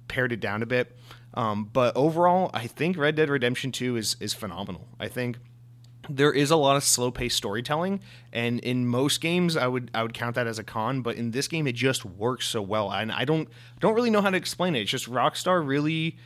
pared 0.08 0.32
it 0.32 0.40
down 0.40 0.62
a 0.62 0.66
bit. 0.66 0.96
Um, 1.34 1.70
but 1.72 1.96
overall, 1.96 2.50
I 2.54 2.66
think 2.66 2.96
Red 2.96 3.14
Dead 3.14 3.28
Redemption 3.28 3.70
2 3.70 3.96
is 3.96 4.16
is 4.20 4.34
phenomenal. 4.34 4.88
I 4.98 5.08
think 5.08 5.38
there 6.08 6.32
is 6.32 6.50
a 6.50 6.56
lot 6.56 6.76
of 6.76 6.84
slow 6.84 7.10
paced 7.10 7.36
storytelling, 7.36 8.00
and 8.32 8.60
in 8.60 8.86
most 8.86 9.20
games, 9.20 9.56
I 9.56 9.66
would 9.66 9.90
I 9.94 10.02
would 10.02 10.14
count 10.14 10.34
that 10.36 10.46
as 10.46 10.58
a 10.58 10.64
con. 10.64 11.02
But 11.02 11.16
in 11.16 11.30
this 11.32 11.48
game, 11.48 11.66
it 11.66 11.74
just 11.74 12.04
works 12.04 12.46
so 12.46 12.62
well, 12.62 12.90
and 12.90 13.12
I 13.12 13.24
don't 13.24 13.48
don't 13.80 13.94
really 13.94 14.10
know 14.10 14.22
how 14.22 14.30
to 14.30 14.36
explain 14.36 14.74
it. 14.74 14.80
It's 14.80 14.90
just 14.90 15.10
Rockstar 15.10 15.66
really. 15.66 16.16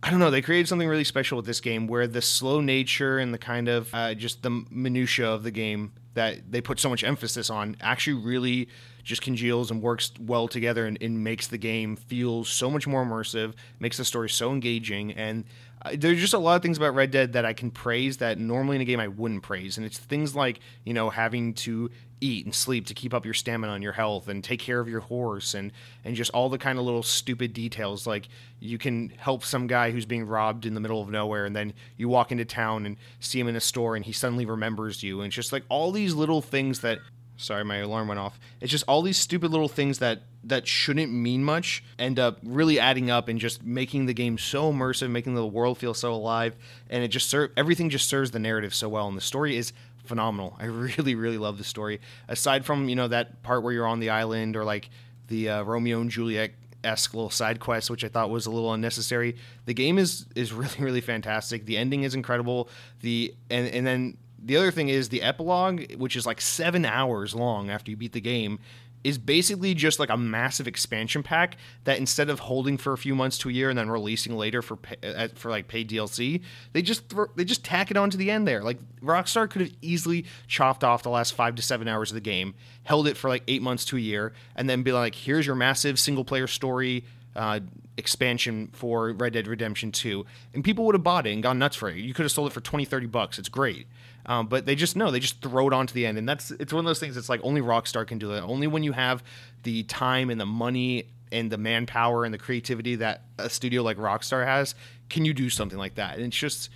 I 0.00 0.10
don't 0.10 0.20
know. 0.20 0.30
They 0.30 0.42
created 0.42 0.68
something 0.68 0.88
really 0.88 1.02
special 1.02 1.36
with 1.36 1.46
this 1.46 1.60
game, 1.60 1.88
where 1.88 2.06
the 2.06 2.22
slow 2.22 2.60
nature 2.60 3.18
and 3.18 3.34
the 3.34 3.38
kind 3.38 3.68
of 3.68 3.92
uh, 3.92 4.14
just 4.14 4.42
the 4.42 4.64
minutia 4.70 5.28
of 5.28 5.42
the 5.42 5.50
game 5.50 5.92
that 6.18 6.50
they 6.50 6.60
put 6.60 6.80
so 6.80 6.88
much 6.88 7.04
emphasis 7.04 7.48
on 7.48 7.76
actually 7.80 8.20
really 8.20 8.68
just 9.04 9.22
congeals 9.22 9.70
and 9.70 9.80
works 9.80 10.10
well 10.18 10.48
together 10.48 10.84
and, 10.84 11.00
and 11.00 11.22
makes 11.22 11.46
the 11.46 11.58
game 11.58 11.94
feel 11.94 12.44
so 12.44 12.68
much 12.68 12.88
more 12.88 13.04
immersive, 13.04 13.54
makes 13.78 13.98
the 13.98 14.04
story 14.04 14.28
so 14.28 14.50
engaging. 14.50 15.12
And 15.12 15.44
uh, 15.80 15.92
there's 15.96 16.18
just 16.18 16.34
a 16.34 16.38
lot 16.38 16.56
of 16.56 16.62
things 16.62 16.76
about 16.76 16.96
Red 16.96 17.12
Dead 17.12 17.34
that 17.34 17.44
I 17.44 17.52
can 17.52 17.70
praise 17.70 18.16
that 18.16 18.36
normally 18.36 18.74
in 18.74 18.82
a 18.82 18.84
game 18.84 18.98
I 18.98 19.06
wouldn't 19.06 19.44
praise, 19.44 19.76
and 19.76 19.86
it's 19.86 19.96
things 19.96 20.34
like 20.34 20.58
you 20.84 20.92
know 20.92 21.08
having 21.08 21.54
to 21.54 21.88
eat 22.20 22.44
and 22.44 22.54
sleep 22.54 22.86
to 22.86 22.94
keep 22.94 23.14
up 23.14 23.24
your 23.24 23.34
stamina 23.34 23.72
and 23.72 23.82
your 23.82 23.92
health 23.92 24.28
and 24.28 24.42
take 24.42 24.60
care 24.60 24.80
of 24.80 24.88
your 24.88 25.00
horse 25.00 25.54
and 25.54 25.72
and 26.04 26.16
just 26.16 26.30
all 26.32 26.48
the 26.48 26.58
kind 26.58 26.78
of 26.78 26.84
little 26.84 27.02
stupid 27.02 27.52
details. 27.52 28.06
Like 28.06 28.28
you 28.60 28.78
can 28.78 29.10
help 29.16 29.44
some 29.44 29.66
guy 29.66 29.90
who's 29.90 30.06
being 30.06 30.26
robbed 30.26 30.66
in 30.66 30.74
the 30.74 30.80
middle 30.80 31.00
of 31.02 31.10
nowhere 31.10 31.44
and 31.44 31.54
then 31.54 31.72
you 31.96 32.08
walk 32.08 32.32
into 32.32 32.44
town 32.44 32.86
and 32.86 32.96
see 33.20 33.40
him 33.40 33.48
in 33.48 33.56
a 33.56 33.60
store 33.60 33.96
and 33.96 34.04
he 34.04 34.12
suddenly 34.12 34.46
remembers 34.46 35.02
you. 35.02 35.20
And 35.20 35.28
it's 35.28 35.36
just 35.36 35.52
like 35.52 35.64
all 35.68 35.92
these 35.92 36.14
little 36.14 36.42
things 36.42 36.80
that 36.80 36.98
sorry 37.38 37.64
my 37.64 37.76
alarm 37.76 38.08
went 38.08 38.20
off. 38.20 38.38
It's 38.60 38.70
just 38.70 38.84
all 38.86 39.00
these 39.00 39.16
stupid 39.16 39.50
little 39.50 39.68
things 39.68 40.00
that 40.00 40.22
that 40.44 40.68
shouldn't 40.68 41.12
mean 41.12 41.42
much 41.42 41.82
end 41.98 42.18
up 42.18 42.38
really 42.42 42.78
adding 42.78 43.10
up 43.10 43.28
and 43.28 43.38
just 43.38 43.62
making 43.64 44.06
the 44.06 44.14
game 44.14 44.38
so 44.38 44.72
immersive 44.72 45.10
making 45.10 45.34
the 45.34 45.46
world 45.46 45.78
feel 45.78 45.94
so 45.94 46.12
alive. 46.12 46.54
And 46.90 47.02
it 47.02 47.08
just 47.08 47.30
serve 47.30 47.50
everything 47.56 47.90
just 47.90 48.08
serves 48.08 48.32
the 48.32 48.38
narrative 48.38 48.74
so 48.74 48.88
well. 48.88 49.08
And 49.08 49.16
the 49.16 49.22
story 49.22 49.56
is 49.56 49.72
phenomenal 50.08 50.56
i 50.58 50.64
really 50.64 51.14
really 51.14 51.38
love 51.38 51.58
the 51.58 51.64
story 51.64 52.00
aside 52.28 52.64
from 52.64 52.88
you 52.88 52.96
know 52.96 53.08
that 53.08 53.42
part 53.42 53.62
where 53.62 53.72
you're 53.72 53.86
on 53.86 54.00
the 54.00 54.10
island 54.10 54.56
or 54.56 54.64
like 54.64 54.90
the 55.28 55.48
uh, 55.48 55.62
romeo 55.62 56.00
and 56.00 56.10
juliet 56.10 56.52
esque 56.84 57.14
little 57.14 57.30
side 57.30 57.60
quest, 57.60 57.90
which 57.90 58.04
I 58.04 58.08
thought 58.08 58.30
was 58.30 58.46
a 58.46 58.50
little 58.50 58.72
unnecessary. 58.72 59.36
The 59.66 59.74
game 59.74 59.98
is 59.98 60.26
is 60.34 60.52
really 60.62 60.78
really 60.78 61.00
fantastic. 61.00 61.66
The 61.66 61.76
ending 61.76 62.02
is 62.02 62.14
incredible. 62.14 62.68
The 63.00 63.34
and 63.50 63.68
and 63.68 63.86
then 63.86 64.16
the 64.42 64.56
other 64.56 64.70
thing 64.70 64.88
is 64.88 65.08
the 65.08 65.22
epilogue, 65.22 65.94
which 65.96 66.16
is 66.16 66.24
like 66.24 66.40
seven 66.40 66.84
hours 66.84 67.34
long 67.34 67.70
after 67.70 67.90
you 67.90 67.96
beat 67.96 68.12
the 68.12 68.20
game, 68.20 68.60
is 69.04 69.16
basically 69.18 69.74
just 69.74 69.98
like 69.98 70.10
a 70.10 70.16
massive 70.16 70.66
expansion 70.66 71.22
pack 71.22 71.56
that 71.84 71.98
instead 71.98 72.28
of 72.28 72.40
holding 72.40 72.76
for 72.76 72.92
a 72.92 72.98
few 72.98 73.14
months 73.14 73.38
to 73.38 73.48
a 73.48 73.52
year 73.52 73.70
and 73.70 73.78
then 73.78 73.88
releasing 73.88 74.36
later 74.36 74.60
for 74.60 74.76
pay, 74.76 74.96
uh, 75.02 75.28
for 75.34 75.50
like 75.50 75.68
paid 75.68 75.88
DLC, 75.88 76.42
they 76.72 76.82
just 76.82 77.08
throw, 77.08 77.26
they 77.36 77.44
just 77.44 77.64
tack 77.64 77.90
it 77.90 77.96
on 77.96 78.10
to 78.10 78.16
the 78.16 78.30
end 78.30 78.46
there. 78.46 78.62
Like 78.62 78.78
Rockstar 79.00 79.48
could 79.48 79.62
have 79.62 79.72
easily 79.80 80.24
chopped 80.46 80.82
off 80.82 81.02
the 81.02 81.10
last 81.10 81.34
five 81.34 81.54
to 81.54 81.62
seven 81.62 81.88
hours 81.88 82.10
of 82.10 82.16
the 82.16 82.20
game, 82.20 82.54
held 82.84 83.06
it 83.06 83.16
for 83.16 83.28
like 83.28 83.44
eight 83.46 83.62
months 83.62 83.84
to 83.86 83.96
a 83.96 84.00
year, 84.00 84.32
and 84.56 84.68
then 84.68 84.82
be 84.82 84.92
like, 84.92 85.14
"Here's 85.14 85.46
your 85.46 85.56
massive 85.56 85.98
single 85.98 86.24
player 86.24 86.46
story." 86.46 87.04
Uh, 87.36 87.60
expansion 87.98 88.70
for 88.72 89.12
Red 89.12 89.34
Dead 89.34 89.46
Redemption 89.46 89.92
2 89.92 90.24
and 90.54 90.64
people 90.64 90.86
would 90.86 90.94
have 90.94 91.02
bought 91.02 91.26
it 91.26 91.32
and 91.32 91.42
gone 91.42 91.58
nuts 91.58 91.76
for 91.76 91.90
it. 91.90 91.96
You 91.96 92.14
could 92.14 92.22
have 92.22 92.32
sold 92.32 92.48
it 92.48 92.54
for 92.54 92.60
20 92.60 92.84
30 92.84 93.06
bucks. 93.06 93.38
It's 93.38 93.48
great. 93.48 93.86
Um, 94.24 94.46
but 94.46 94.66
they 94.66 94.74
just 94.74 94.94
know 94.94 95.10
they 95.10 95.20
just 95.20 95.42
throw 95.42 95.66
it 95.68 95.72
onto 95.72 95.94
the 95.94 96.04
end, 96.06 96.18
and 96.18 96.28
that's 96.28 96.50
it's 96.52 96.72
one 96.72 96.84
of 96.84 96.88
those 96.88 97.00
things. 97.00 97.16
It's 97.16 97.30
like 97.30 97.40
only 97.42 97.62
Rockstar 97.62 98.06
can 98.06 98.18
do 98.18 98.28
that. 98.28 98.42
Only 98.42 98.66
when 98.66 98.82
you 98.82 98.92
have 98.92 99.22
the 99.62 99.84
time 99.84 100.28
and 100.28 100.38
the 100.38 100.46
money 100.46 101.08
and 101.32 101.50
the 101.50 101.58
manpower 101.58 102.24
and 102.24 102.32
the 102.32 102.38
creativity 102.38 102.96
that 102.96 103.22
a 103.38 103.48
studio 103.48 103.82
like 103.82 103.96
Rockstar 103.96 104.44
has 104.44 104.74
can 105.08 105.24
you 105.24 105.32
do 105.32 105.48
something 105.48 105.78
like 105.78 105.94
that. 105.94 106.16
And 106.16 106.26
it's 106.26 106.36
just 106.36 106.70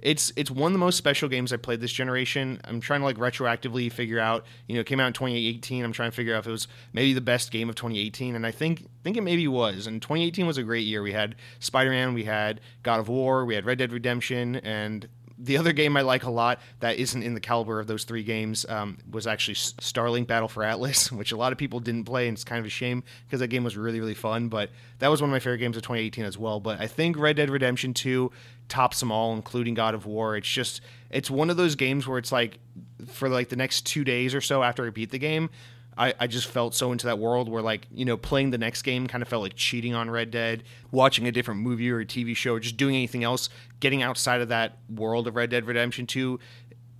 it's 0.00 0.32
it's 0.36 0.50
one 0.50 0.70
of 0.70 0.72
the 0.72 0.78
most 0.78 0.96
special 0.96 1.28
games 1.28 1.52
I 1.52 1.56
played 1.56 1.80
this 1.80 1.92
generation. 1.92 2.60
I'm 2.64 2.80
trying 2.80 3.00
to 3.00 3.06
like 3.06 3.16
retroactively 3.16 3.90
figure 3.90 4.18
out, 4.18 4.44
you 4.66 4.74
know, 4.74 4.80
it 4.80 4.86
came 4.86 5.00
out 5.00 5.08
in 5.08 5.12
2018. 5.12 5.84
I'm 5.84 5.92
trying 5.92 6.10
to 6.10 6.16
figure 6.16 6.34
out 6.34 6.40
if 6.40 6.46
it 6.46 6.52
was 6.52 6.68
maybe 6.92 7.12
the 7.12 7.20
best 7.20 7.50
game 7.50 7.68
of 7.68 7.74
2018, 7.74 8.34
and 8.34 8.46
I 8.46 8.50
think 8.50 8.88
think 9.02 9.16
it 9.16 9.22
maybe 9.22 9.46
was. 9.48 9.86
And 9.86 10.00
2018 10.00 10.46
was 10.46 10.58
a 10.58 10.62
great 10.62 10.86
year. 10.86 11.02
We 11.02 11.12
had 11.12 11.34
Spider-Man, 11.60 12.14
we 12.14 12.24
had 12.24 12.60
God 12.82 13.00
of 13.00 13.08
War, 13.08 13.44
we 13.44 13.54
had 13.54 13.64
Red 13.64 13.78
Dead 13.78 13.92
Redemption, 13.92 14.56
and 14.56 15.08
the 15.38 15.56
other 15.58 15.72
game 15.72 15.96
I 15.96 16.02
like 16.02 16.24
a 16.24 16.30
lot 16.30 16.60
that 16.80 16.96
isn't 16.96 17.22
in 17.22 17.34
the 17.34 17.40
caliber 17.40 17.78
of 17.78 17.86
those 17.86 18.04
three 18.04 18.22
games 18.22 18.64
um, 18.68 18.98
was 19.10 19.26
actually 19.26 19.54
Starlink 19.54 20.26
Battle 20.26 20.48
for 20.48 20.62
Atlas, 20.62 21.12
which 21.12 21.32
a 21.32 21.36
lot 21.36 21.52
of 21.52 21.58
people 21.58 21.80
didn't 21.80 22.04
play, 22.04 22.28
and 22.28 22.36
it's 22.36 22.44
kind 22.44 22.58
of 22.58 22.66
a 22.66 22.70
shame 22.70 23.02
because 23.26 23.40
that 23.40 23.48
game 23.48 23.64
was 23.64 23.76
really, 23.76 24.00
really 24.00 24.14
fun. 24.14 24.48
But 24.48 24.70
that 24.98 25.08
was 25.08 25.20
one 25.20 25.30
of 25.30 25.32
my 25.32 25.40
favorite 25.40 25.58
games 25.58 25.76
of 25.76 25.82
2018 25.82 26.24
as 26.24 26.38
well. 26.38 26.60
But 26.60 26.80
I 26.80 26.86
think 26.86 27.18
Red 27.18 27.36
Dead 27.36 27.50
Redemption 27.50 27.94
2 27.94 28.30
tops 28.68 29.00
them 29.00 29.12
all, 29.12 29.34
including 29.34 29.74
God 29.74 29.94
of 29.94 30.06
War. 30.06 30.36
It's 30.36 30.48
just, 30.48 30.80
it's 31.10 31.30
one 31.30 31.50
of 31.50 31.56
those 31.56 31.74
games 31.74 32.06
where 32.06 32.18
it's 32.18 32.32
like, 32.32 32.58
for 33.06 33.28
like 33.28 33.48
the 33.48 33.56
next 33.56 33.86
two 33.86 34.04
days 34.04 34.34
or 34.34 34.40
so 34.40 34.62
after 34.62 34.86
I 34.86 34.90
beat 34.90 35.10
the 35.10 35.18
game, 35.18 35.50
I, 35.98 36.12
I 36.20 36.26
just 36.26 36.48
felt 36.48 36.74
so 36.74 36.92
into 36.92 37.06
that 37.06 37.18
world 37.18 37.48
where 37.48 37.62
like 37.62 37.86
you 37.90 38.04
know 38.04 38.16
playing 38.16 38.50
the 38.50 38.58
next 38.58 38.82
game 38.82 39.06
kind 39.06 39.22
of 39.22 39.28
felt 39.28 39.42
like 39.42 39.54
cheating 39.56 39.94
on 39.94 40.10
Red 40.10 40.30
Dead, 40.30 40.64
watching 40.90 41.26
a 41.26 41.32
different 41.32 41.60
movie 41.60 41.90
or 41.90 42.00
a 42.00 42.04
TV 42.04 42.36
show, 42.36 42.54
or 42.54 42.60
just 42.60 42.76
doing 42.76 42.94
anything 42.94 43.24
else, 43.24 43.48
getting 43.80 44.02
outside 44.02 44.40
of 44.40 44.48
that 44.48 44.78
world 44.94 45.26
of 45.26 45.36
Red 45.36 45.50
Dead 45.50 45.66
Redemption 45.66 46.06
2 46.06 46.38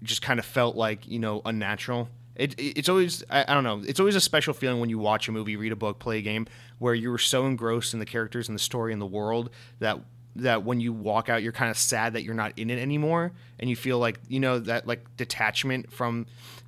just 0.02 0.22
kind 0.22 0.38
of 0.38 0.46
felt 0.46 0.76
like 0.76 1.06
you 1.06 1.18
know 1.18 1.42
unnatural. 1.44 2.08
It, 2.34 2.54
it's 2.58 2.88
always 2.88 3.24
I, 3.30 3.46
I, 3.48 3.54
don't 3.54 3.64
know 3.64 3.82
it's 3.86 3.98
always 3.98 4.14
a 4.14 4.20
special 4.20 4.52
feeling 4.52 4.78
when 4.78 4.90
you 4.90 4.98
watch 4.98 5.28
a 5.28 5.32
movie, 5.32 5.56
read 5.56 5.72
a 5.72 5.76
book, 5.76 5.98
play 5.98 6.18
a 6.18 6.22
game 6.22 6.46
where 6.78 6.94
you 6.94 7.10
were 7.10 7.18
so 7.18 7.46
engrossed 7.46 7.94
in 7.94 7.98
the 7.98 8.06
characters 8.06 8.48
and 8.48 8.54
the 8.54 8.62
story 8.62 8.92
and 8.92 9.00
the 9.00 9.06
world 9.06 9.50
that 9.78 9.98
that 10.42 10.64
when 10.64 10.80
you 10.80 10.92
walk 10.92 11.28
out 11.28 11.42
you're 11.42 11.52
kind 11.52 11.70
of 11.70 11.78
sad 11.78 12.12
that 12.14 12.22
you're 12.22 12.34
not 12.34 12.52
in 12.58 12.70
it 12.70 12.78
anymore 12.78 13.32
and 13.58 13.70
you 13.70 13.76
feel 13.76 13.98
like 13.98 14.18
you 14.28 14.40
know 14.40 14.58
that 14.58 14.86
like 14.86 15.04
detachment 15.16 15.92
from 15.92 16.26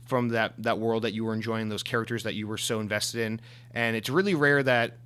from 0.09 0.31
that 0.31 0.54
that 0.59 0.78
world 0.78 1.04
that 1.04 1.12
you 1.12 1.24
were 1.24 1.35
enjoying, 1.35 1.68
those 1.68 1.83
characters 1.83 2.22
that 2.22 2.35
you 2.35 2.48
were 2.48 2.59
so 2.59 2.81
invested 2.81 3.20
in. 3.20 3.40
And 3.72 3.94
it's 3.94 4.09
really 4.09 4.35
rare 4.35 4.62
that 4.62 4.96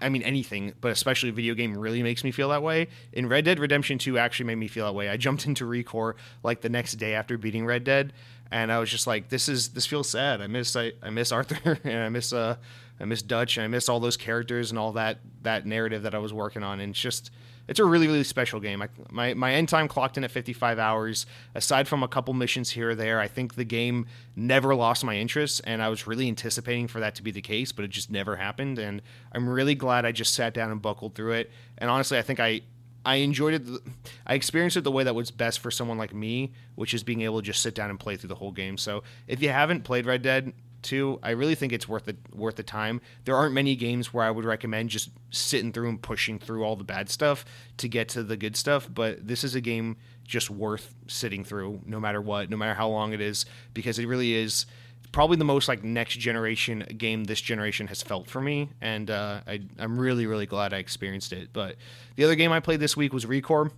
I 0.00 0.08
mean 0.08 0.22
anything, 0.22 0.72
but 0.80 0.90
especially 0.90 1.30
video 1.30 1.54
game 1.54 1.76
really 1.76 2.02
makes 2.02 2.24
me 2.24 2.30
feel 2.30 2.48
that 2.48 2.62
way. 2.62 2.88
In 3.12 3.28
Red 3.28 3.44
Dead 3.44 3.58
Redemption 3.58 3.98
2 3.98 4.18
actually 4.18 4.46
made 4.46 4.56
me 4.56 4.68
feel 4.68 4.86
that 4.86 4.94
way. 4.94 5.08
I 5.08 5.16
jumped 5.16 5.46
into 5.46 5.64
ReCore 5.64 6.14
like 6.42 6.62
the 6.62 6.68
next 6.68 6.94
day 6.94 7.14
after 7.14 7.38
beating 7.38 7.66
Red 7.66 7.84
Dead 7.84 8.12
and 8.50 8.72
I 8.72 8.78
was 8.78 8.90
just 8.90 9.06
like 9.06 9.28
this 9.28 9.48
is 9.48 9.70
this 9.70 9.86
feels 9.86 10.08
sad. 10.08 10.40
I 10.40 10.46
miss 10.46 10.74
I, 10.74 10.92
I 11.02 11.10
miss 11.10 11.32
Arthur 11.32 11.78
and 11.84 11.98
I 11.98 12.08
miss 12.08 12.32
uh 12.32 12.56
I 12.98 13.04
miss 13.04 13.20
Dutch 13.20 13.58
and 13.58 13.64
I 13.64 13.68
miss 13.68 13.90
all 13.90 14.00
those 14.00 14.16
characters 14.16 14.70
and 14.70 14.78
all 14.78 14.92
that 14.92 15.18
that 15.42 15.66
narrative 15.66 16.02
that 16.04 16.14
I 16.14 16.18
was 16.18 16.32
working 16.32 16.62
on 16.62 16.80
and 16.80 16.90
it's 16.90 17.00
just 17.00 17.30
it's 17.68 17.80
a 17.80 17.84
really 17.84 18.06
really 18.06 18.24
special 18.24 18.60
game. 18.60 18.82
I, 18.82 18.88
my 19.10 19.34
my 19.34 19.52
end 19.52 19.68
time 19.68 19.88
clocked 19.88 20.16
in 20.16 20.24
at 20.24 20.30
55 20.30 20.78
hours. 20.78 21.26
Aside 21.54 21.88
from 21.88 22.02
a 22.02 22.08
couple 22.08 22.34
missions 22.34 22.70
here 22.70 22.90
or 22.90 22.94
there, 22.94 23.20
I 23.20 23.28
think 23.28 23.54
the 23.54 23.64
game 23.64 24.06
never 24.34 24.74
lost 24.74 25.04
my 25.04 25.16
interest, 25.16 25.60
and 25.64 25.82
I 25.82 25.88
was 25.88 26.06
really 26.06 26.28
anticipating 26.28 26.88
for 26.88 27.00
that 27.00 27.14
to 27.16 27.22
be 27.22 27.30
the 27.30 27.42
case, 27.42 27.72
but 27.72 27.84
it 27.84 27.88
just 27.88 28.10
never 28.10 28.36
happened. 28.36 28.78
And 28.78 29.02
I'm 29.32 29.48
really 29.48 29.74
glad 29.74 30.04
I 30.04 30.12
just 30.12 30.34
sat 30.34 30.54
down 30.54 30.70
and 30.70 30.80
buckled 30.80 31.14
through 31.14 31.32
it. 31.32 31.50
And 31.78 31.90
honestly, 31.90 32.18
I 32.18 32.22
think 32.22 32.40
I 32.40 32.62
I 33.06 33.16
enjoyed 33.16 33.54
it. 33.54 33.80
I 34.26 34.34
experienced 34.34 34.76
it 34.76 34.82
the 34.82 34.90
way 34.90 35.04
that 35.04 35.14
was 35.14 35.30
best 35.30 35.60
for 35.60 35.70
someone 35.70 35.96
like 35.96 36.12
me, 36.12 36.52
which 36.74 36.92
is 36.92 37.04
being 37.04 37.20
able 37.20 37.40
to 37.40 37.46
just 37.46 37.62
sit 37.62 37.74
down 37.74 37.88
and 37.88 38.00
play 38.00 38.16
through 38.16 38.28
the 38.28 38.34
whole 38.34 38.50
game. 38.50 38.76
So 38.76 39.04
if 39.28 39.40
you 39.40 39.48
haven't 39.48 39.84
played 39.84 40.06
Red 40.06 40.22
Dead, 40.22 40.52
I 40.92 41.30
really 41.30 41.54
think 41.54 41.72
it's 41.72 41.88
worth 41.88 42.04
the 42.04 42.16
worth 42.32 42.56
the 42.56 42.62
time. 42.62 43.00
There 43.24 43.36
aren't 43.36 43.54
many 43.54 43.76
games 43.76 44.12
where 44.12 44.24
I 44.24 44.30
would 44.30 44.44
recommend 44.44 44.90
just 44.90 45.10
sitting 45.30 45.72
through 45.72 45.88
and 45.88 46.00
pushing 46.00 46.38
through 46.38 46.64
all 46.64 46.76
the 46.76 46.84
bad 46.84 47.08
stuff 47.08 47.44
to 47.78 47.88
get 47.88 48.08
to 48.10 48.22
the 48.22 48.36
good 48.36 48.56
stuff, 48.56 48.88
but 48.92 49.26
this 49.26 49.44
is 49.44 49.54
a 49.54 49.60
game 49.60 49.96
just 50.24 50.50
worth 50.50 50.94
sitting 51.06 51.44
through 51.44 51.80
no 51.86 52.00
matter 52.00 52.20
what, 52.20 52.50
no 52.50 52.56
matter 52.56 52.74
how 52.74 52.88
long 52.88 53.12
it 53.12 53.20
is 53.20 53.46
because 53.74 53.98
it 53.98 54.06
really 54.06 54.34
is 54.34 54.66
probably 55.12 55.36
the 55.36 55.44
most 55.44 55.68
like 55.68 55.84
next 55.84 56.18
generation 56.18 56.84
game 56.98 57.24
this 57.24 57.40
generation 57.40 57.86
has 57.86 58.02
felt 58.02 58.28
for 58.28 58.40
me 58.40 58.68
and 58.80 59.10
uh, 59.10 59.40
I, 59.46 59.60
i'm 59.78 59.98
really 59.98 60.26
really 60.26 60.46
glad 60.46 60.74
i 60.74 60.78
experienced 60.78 61.32
it 61.32 61.50
but 61.52 61.76
the 62.16 62.24
other 62.24 62.34
game 62.34 62.52
i 62.52 62.60
played 62.60 62.80
this 62.80 62.96
week 62.96 63.12
was 63.12 63.24
recore 63.24 63.70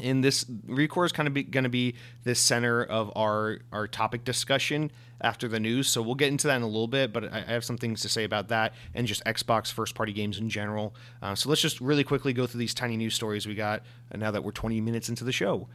in 0.00 0.22
this 0.22 0.44
recore 0.44 1.04
is 1.04 1.12
kind 1.12 1.28
of 1.28 1.50
going 1.50 1.64
to 1.64 1.70
be 1.70 1.94
the 2.24 2.34
center 2.34 2.82
of 2.82 3.12
our 3.16 3.58
our 3.72 3.86
topic 3.86 4.24
discussion 4.24 4.90
after 5.20 5.46
the 5.48 5.60
news 5.60 5.86
so 5.86 6.00
we'll 6.00 6.14
get 6.14 6.28
into 6.28 6.46
that 6.46 6.56
in 6.56 6.62
a 6.62 6.66
little 6.66 6.88
bit 6.88 7.12
but 7.12 7.32
i 7.32 7.40
have 7.40 7.64
some 7.64 7.76
things 7.76 8.00
to 8.00 8.08
say 8.08 8.24
about 8.24 8.48
that 8.48 8.72
and 8.94 9.06
just 9.06 9.22
xbox 9.24 9.70
first 9.70 9.94
party 9.94 10.12
games 10.12 10.38
in 10.38 10.48
general. 10.48 10.94
Uh, 11.20 11.34
so 11.34 11.48
let's 11.48 11.60
just 11.60 11.80
really 11.80 12.04
quickly 12.04 12.32
go 12.32 12.46
through 12.46 12.58
these 12.58 12.74
tiny 12.74 12.96
news 12.96 13.14
stories 13.14 13.46
we 13.46 13.54
got 13.54 13.82
uh, 14.12 14.16
now 14.16 14.30
that 14.30 14.42
we're 14.42 14.52
20 14.52 14.80
minutes 14.80 15.08
into 15.08 15.24
the 15.24 15.32
show. 15.32 15.68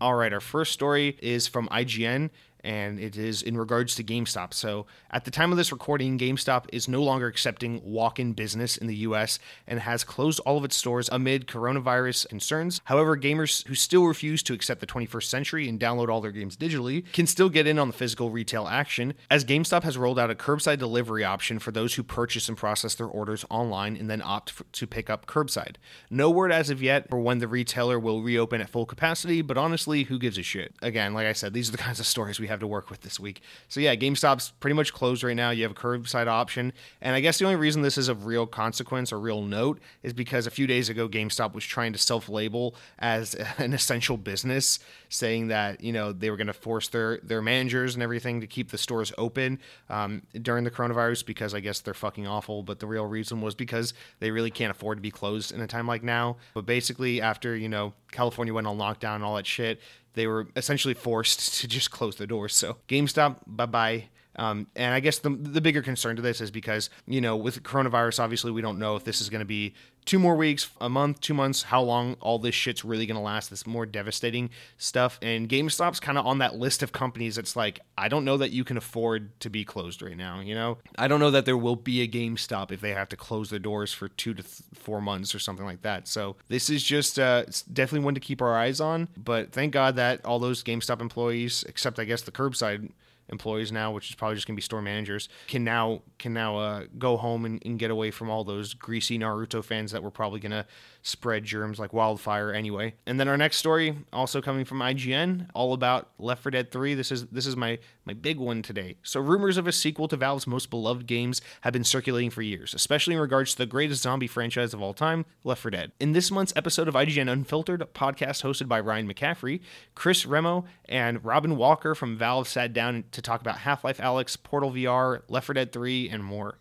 All 0.00 0.14
right 0.14 0.32
our 0.32 0.40
first 0.40 0.72
story 0.72 1.18
is 1.20 1.48
from 1.48 1.68
ign 1.68 2.30
and 2.64 2.98
it 2.98 3.16
is 3.16 3.42
in 3.42 3.56
regards 3.56 3.94
to 3.96 4.04
GameStop. 4.04 4.54
So, 4.54 4.86
at 5.10 5.24
the 5.24 5.30
time 5.30 5.50
of 5.52 5.58
this 5.58 5.72
recording, 5.72 6.18
GameStop 6.18 6.66
is 6.72 6.88
no 6.88 7.02
longer 7.02 7.26
accepting 7.26 7.80
walk 7.84 8.18
in 8.18 8.32
business 8.32 8.76
in 8.76 8.86
the 8.86 8.96
US 8.96 9.38
and 9.66 9.80
has 9.80 10.04
closed 10.04 10.40
all 10.40 10.58
of 10.58 10.64
its 10.64 10.76
stores 10.76 11.08
amid 11.10 11.46
coronavirus 11.46 12.28
concerns. 12.28 12.80
However, 12.84 13.16
gamers 13.16 13.66
who 13.66 13.74
still 13.74 14.04
refuse 14.04 14.42
to 14.44 14.54
accept 14.54 14.80
the 14.80 14.86
21st 14.86 15.24
century 15.24 15.68
and 15.68 15.78
download 15.78 16.08
all 16.08 16.20
their 16.20 16.32
games 16.32 16.56
digitally 16.56 17.10
can 17.12 17.26
still 17.26 17.48
get 17.48 17.66
in 17.66 17.78
on 17.78 17.88
the 17.88 17.94
physical 17.94 18.30
retail 18.30 18.66
action, 18.66 19.14
as 19.30 19.44
GameStop 19.44 19.82
has 19.82 19.96
rolled 19.98 20.18
out 20.18 20.30
a 20.30 20.34
curbside 20.34 20.78
delivery 20.78 21.24
option 21.24 21.58
for 21.58 21.70
those 21.70 21.94
who 21.94 22.02
purchase 22.02 22.48
and 22.48 22.56
process 22.58 22.94
their 22.94 23.06
orders 23.06 23.44
online 23.50 23.96
and 23.96 24.10
then 24.10 24.22
opt 24.22 24.50
for, 24.50 24.64
to 24.64 24.86
pick 24.86 25.08
up 25.08 25.26
curbside. 25.26 25.76
No 26.10 26.30
word 26.30 26.52
as 26.52 26.70
of 26.70 26.82
yet 26.82 27.08
for 27.08 27.18
when 27.18 27.38
the 27.38 27.48
retailer 27.48 27.98
will 27.98 28.22
reopen 28.22 28.60
at 28.60 28.70
full 28.70 28.86
capacity, 28.86 29.42
but 29.42 29.56
honestly, 29.56 30.04
who 30.04 30.18
gives 30.18 30.38
a 30.38 30.42
shit? 30.42 30.74
Again, 30.82 31.14
like 31.14 31.26
I 31.26 31.32
said, 31.32 31.52
these 31.52 31.68
are 31.68 31.72
the 31.72 31.78
kinds 31.78 32.00
of 32.00 32.06
stories 32.06 32.40
we 32.40 32.47
have 32.48 32.60
to 32.60 32.66
work 32.66 32.90
with 32.90 33.02
this 33.02 33.18
week. 33.20 33.40
So 33.68 33.80
yeah, 33.80 33.94
GameStop's 33.94 34.50
pretty 34.60 34.74
much 34.74 34.92
closed 34.92 35.22
right 35.22 35.36
now. 35.36 35.50
You 35.50 35.62
have 35.62 35.72
a 35.72 35.74
curbside 35.74 36.26
option, 36.26 36.72
and 37.00 37.14
I 37.14 37.20
guess 37.20 37.38
the 37.38 37.44
only 37.44 37.56
reason 37.56 37.82
this 37.82 37.98
is 37.98 38.08
of 38.08 38.26
real 38.26 38.46
consequence 38.46 39.12
or 39.12 39.20
real 39.20 39.42
note 39.42 39.78
is 40.02 40.12
because 40.12 40.46
a 40.46 40.50
few 40.50 40.66
days 40.66 40.88
ago 40.88 41.08
GameStop 41.08 41.54
was 41.54 41.64
trying 41.64 41.92
to 41.92 41.98
self-label 41.98 42.74
as 42.98 43.34
an 43.58 43.72
essential 43.72 44.16
business, 44.16 44.78
saying 45.08 45.48
that 45.48 45.82
you 45.82 45.92
know 45.92 46.12
they 46.12 46.30
were 46.30 46.36
going 46.36 46.46
to 46.48 46.52
force 46.52 46.88
their 46.88 47.18
their 47.22 47.42
managers 47.42 47.94
and 47.94 48.02
everything 48.02 48.40
to 48.40 48.46
keep 48.46 48.70
the 48.70 48.78
stores 48.78 49.12
open 49.18 49.58
um, 49.88 50.22
during 50.42 50.64
the 50.64 50.70
coronavirus 50.70 51.24
because 51.26 51.54
I 51.54 51.60
guess 51.60 51.80
they're 51.80 51.94
fucking 51.94 52.26
awful. 52.26 52.62
But 52.62 52.80
the 52.80 52.86
real 52.86 53.06
reason 53.06 53.40
was 53.40 53.54
because 53.54 53.94
they 54.20 54.30
really 54.30 54.50
can't 54.50 54.70
afford 54.70 54.98
to 54.98 55.02
be 55.02 55.10
closed 55.10 55.52
in 55.52 55.60
a 55.60 55.66
time 55.66 55.86
like 55.86 56.02
now. 56.02 56.36
But 56.54 56.66
basically, 56.66 57.20
after 57.20 57.56
you 57.56 57.68
know 57.68 57.94
California 58.10 58.52
went 58.54 58.66
on 58.66 58.78
lockdown 58.78 59.16
and 59.16 59.24
all 59.24 59.36
that 59.36 59.46
shit, 59.46 59.80
they 60.14 60.26
were 60.26 60.48
essentially 60.56 60.94
forced 60.94 61.60
to 61.60 61.68
just 61.68 61.90
close 61.90 62.16
the 62.16 62.26
doors. 62.26 62.54
So 62.54 62.76
GameStop, 62.88 63.36
bye 63.46 63.66
bye. 63.66 64.08
Um, 64.38 64.68
and 64.76 64.94
I 64.94 65.00
guess 65.00 65.18
the, 65.18 65.30
the 65.30 65.60
bigger 65.60 65.82
concern 65.82 66.16
to 66.16 66.22
this 66.22 66.40
is 66.40 66.50
because, 66.50 66.88
you 67.06 67.20
know, 67.20 67.36
with 67.36 67.62
coronavirus, 67.62 68.20
obviously 68.20 68.52
we 68.52 68.62
don't 68.62 68.78
know 68.78 68.96
if 68.96 69.04
this 69.04 69.20
is 69.20 69.28
going 69.28 69.40
to 69.40 69.46
be 69.46 69.74
two 70.04 70.18
more 70.18 70.36
weeks, 70.36 70.70
a 70.80 70.88
month, 70.88 71.20
two 71.20 71.34
months, 71.34 71.64
how 71.64 71.82
long 71.82 72.16
all 72.20 72.38
this 72.38 72.54
shit's 72.54 72.82
really 72.82 73.04
going 73.04 73.16
to 73.16 73.22
last, 73.22 73.50
this 73.50 73.66
more 73.66 73.84
devastating 73.84 74.48
stuff. 74.78 75.18
And 75.20 75.50
GameStop's 75.50 76.00
kind 76.00 76.16
of 76.16 76.26
on 76.26 76.38
that 76.38 76.54
list 76.54 76.82
of 76.82 76.92
companies 76.92 77.36
that's 77.36 77.56
like, 77.56 77.80
I 77.98 78.08
don't 78.08 78.24
know 78.24 78.38
that 78.38 78.50
you 78.50 78.64
can 78.64 78.78
afford 78.78 79.38
to 79.40 79.50
be 79.50 79.66
closed 79.66 80.00
right 80.00 80.16
now, 80.16 80.40
you 80.40 80.54
know? 80.54 80.78
I 80.96 81.08
don't 81.08 81.20
know 81.20 81.30
that 81.32 81.44
there 81.44 81.58
will 81.58 81.76
be 81.76 82.00
a 82.00 82.08
GameStop 82.08 82.72
if 82.72 82.80
they 82.80 82.92
have 82.92 83.10
to 83.10 83.16
close 83.16 83.50
their 83.50 83.58
doors 83.58 83.92
for 83.92 84.08
two 84.08 84.32
to 84.32 84.42
th- 84.42 84.62
four 84.72 85.02
months 85.02 85.34
or 85.34 85.38
something 85.38 85.66
like 85.66 85.82
that. 85.82 86.08
So 86.08 86.36
this 86.48 86.70
is 86.70 86.82
just 86.82 87.18
uh, 87.18 87.44
definitely 87.70 88.06
one 88.06 88.14
to 88.14 88.20
keep 88.20 88.40
our 88.40 88.56
eyes 88.56 88.80
on. 88.80 89.08
But 89.14 89.52
thank 89.52 89.74
God 89.74 89.96
that 89.96 90.24
all 90.24 90.38
those 90.38 90.64
GameStop 90.64 91.02
employees, 91.02 91.64
except 91.68 91.98
I 91.98 92.04
guess 92.04 92.22
the 92.22 92.32
curbside 92.32 92.92
employees 93.28 93.72
now, 93.72 93.92
which 93.92 94.10
is 94.10 94.14
probably 94.14 94.36
just 94.36 94.46
gonna 94.46 94.56
be 94.56 94.62
store 94.62 94.82
managers, 94.82 95.28
can 95.46 95.64
now 95.64 96.02
can 96.18 96.32
now 96.32 96.56
uh, 96.58 96.84
go 96.98 97.16
home 97.16 97.44
and, 97.44 97.62
and, 97.64 97.78
get 97.78 97.90
away 97.90 98.10
from 98.10 98.28
all 98.28 98.42
those 98.42 98.74
greasy 98.74 99.18
Naruto 99.18 99.62
fans 99.62 99.92
that 99.92 100.02
were 100.02 100.10
probably 100.10 100.40
gonna 100.40 100.66
spread 101.02 101.44
germs 101.44 101.78
like 101.78 101.92
wildfire 101.92 102.52
anyway. 102.52 102.94
And 103.06 103.20
then 103.20 103.28
our 103.28 103.36
next 103.36 103.58
story, 103.58 103.96
also 104.12 104.40
coming 104.40 104.64
from 104.64 104.78
IGN, 104.80 105.48
all 105.54 105.72
about 105.72 106.10
Left 106.18 106.42
4 106.42 106.50
Dead 106.50 106.70
3. 106.70 106.94
This 106.94 107.12
is 107.12 107.26
this 107.26 107.46
is 107.46 107.56
my 107.56 107.78
my 108.08 108.14
big 108.14 108.38
one 108.38 108.62
today. 108.62 108.96
So 109.02 109.20
rumors 109.20 109.58
of 109.58 109.66
a 109.66 109.72
sequel 109.72 110.08
to 110.08 110.16
Valve's 110.16 110.46
most 110.46 110.70
beloved 110.70 111.06
games 111.06 111.42
have 111.60 111.74
been 111.74 111.84
circulating 111.84 112.30
for 112.30 112.40
years, 112.40 112.72
especially 112.72 113.14
in 113.14 113.20
regards 113.20 113.52
to 113.52 113.58
the 113.58 113.66
greatest 113.66 114.02
zombie 114.02 114.26
franchise 114.26 114.72
of 114.72 114.80
all 114.80 114.94
time, 114.94 115.26
Left 115.44 115.60
4 115.60 115.70
Dead. 115.72 115.92
In 116.00 116.12
this 116.12 116.30
month's 116.30 116.54
episode 116.56 116.88
of 116.88 116.94
IGN 116.94 117.30
Unfiltered, 117.30 117.86
podcast 117.92 118.42
hosted 118.42 118.66
by 118.66 118.80
Ryan 118.80 119.12
McCaffrey, 119.12 119.60
Chris 119.94 120.24
Remo 120.24 120.64
and 120.86 121.22
Robin 121.22 121.54
Walker 121.54 121.94
from 121.94 122.16
Valve 122.16 122.48
sat 122.48 122.72
down 122.72 123.04
to 123.12 123.20
talk 123.20 123.42
about 123.42 123.58
Half-Life 123.58 123.98
Alyx, 123.98 124.42
Portal 124.42 124.72
VR, 124.72 125.20
Left 125.28 125.44
4 125.44 125.52
Dead 125.52 125.70
3, 125.70 126.08
and 126.08 126.24
more. 126.24 126.58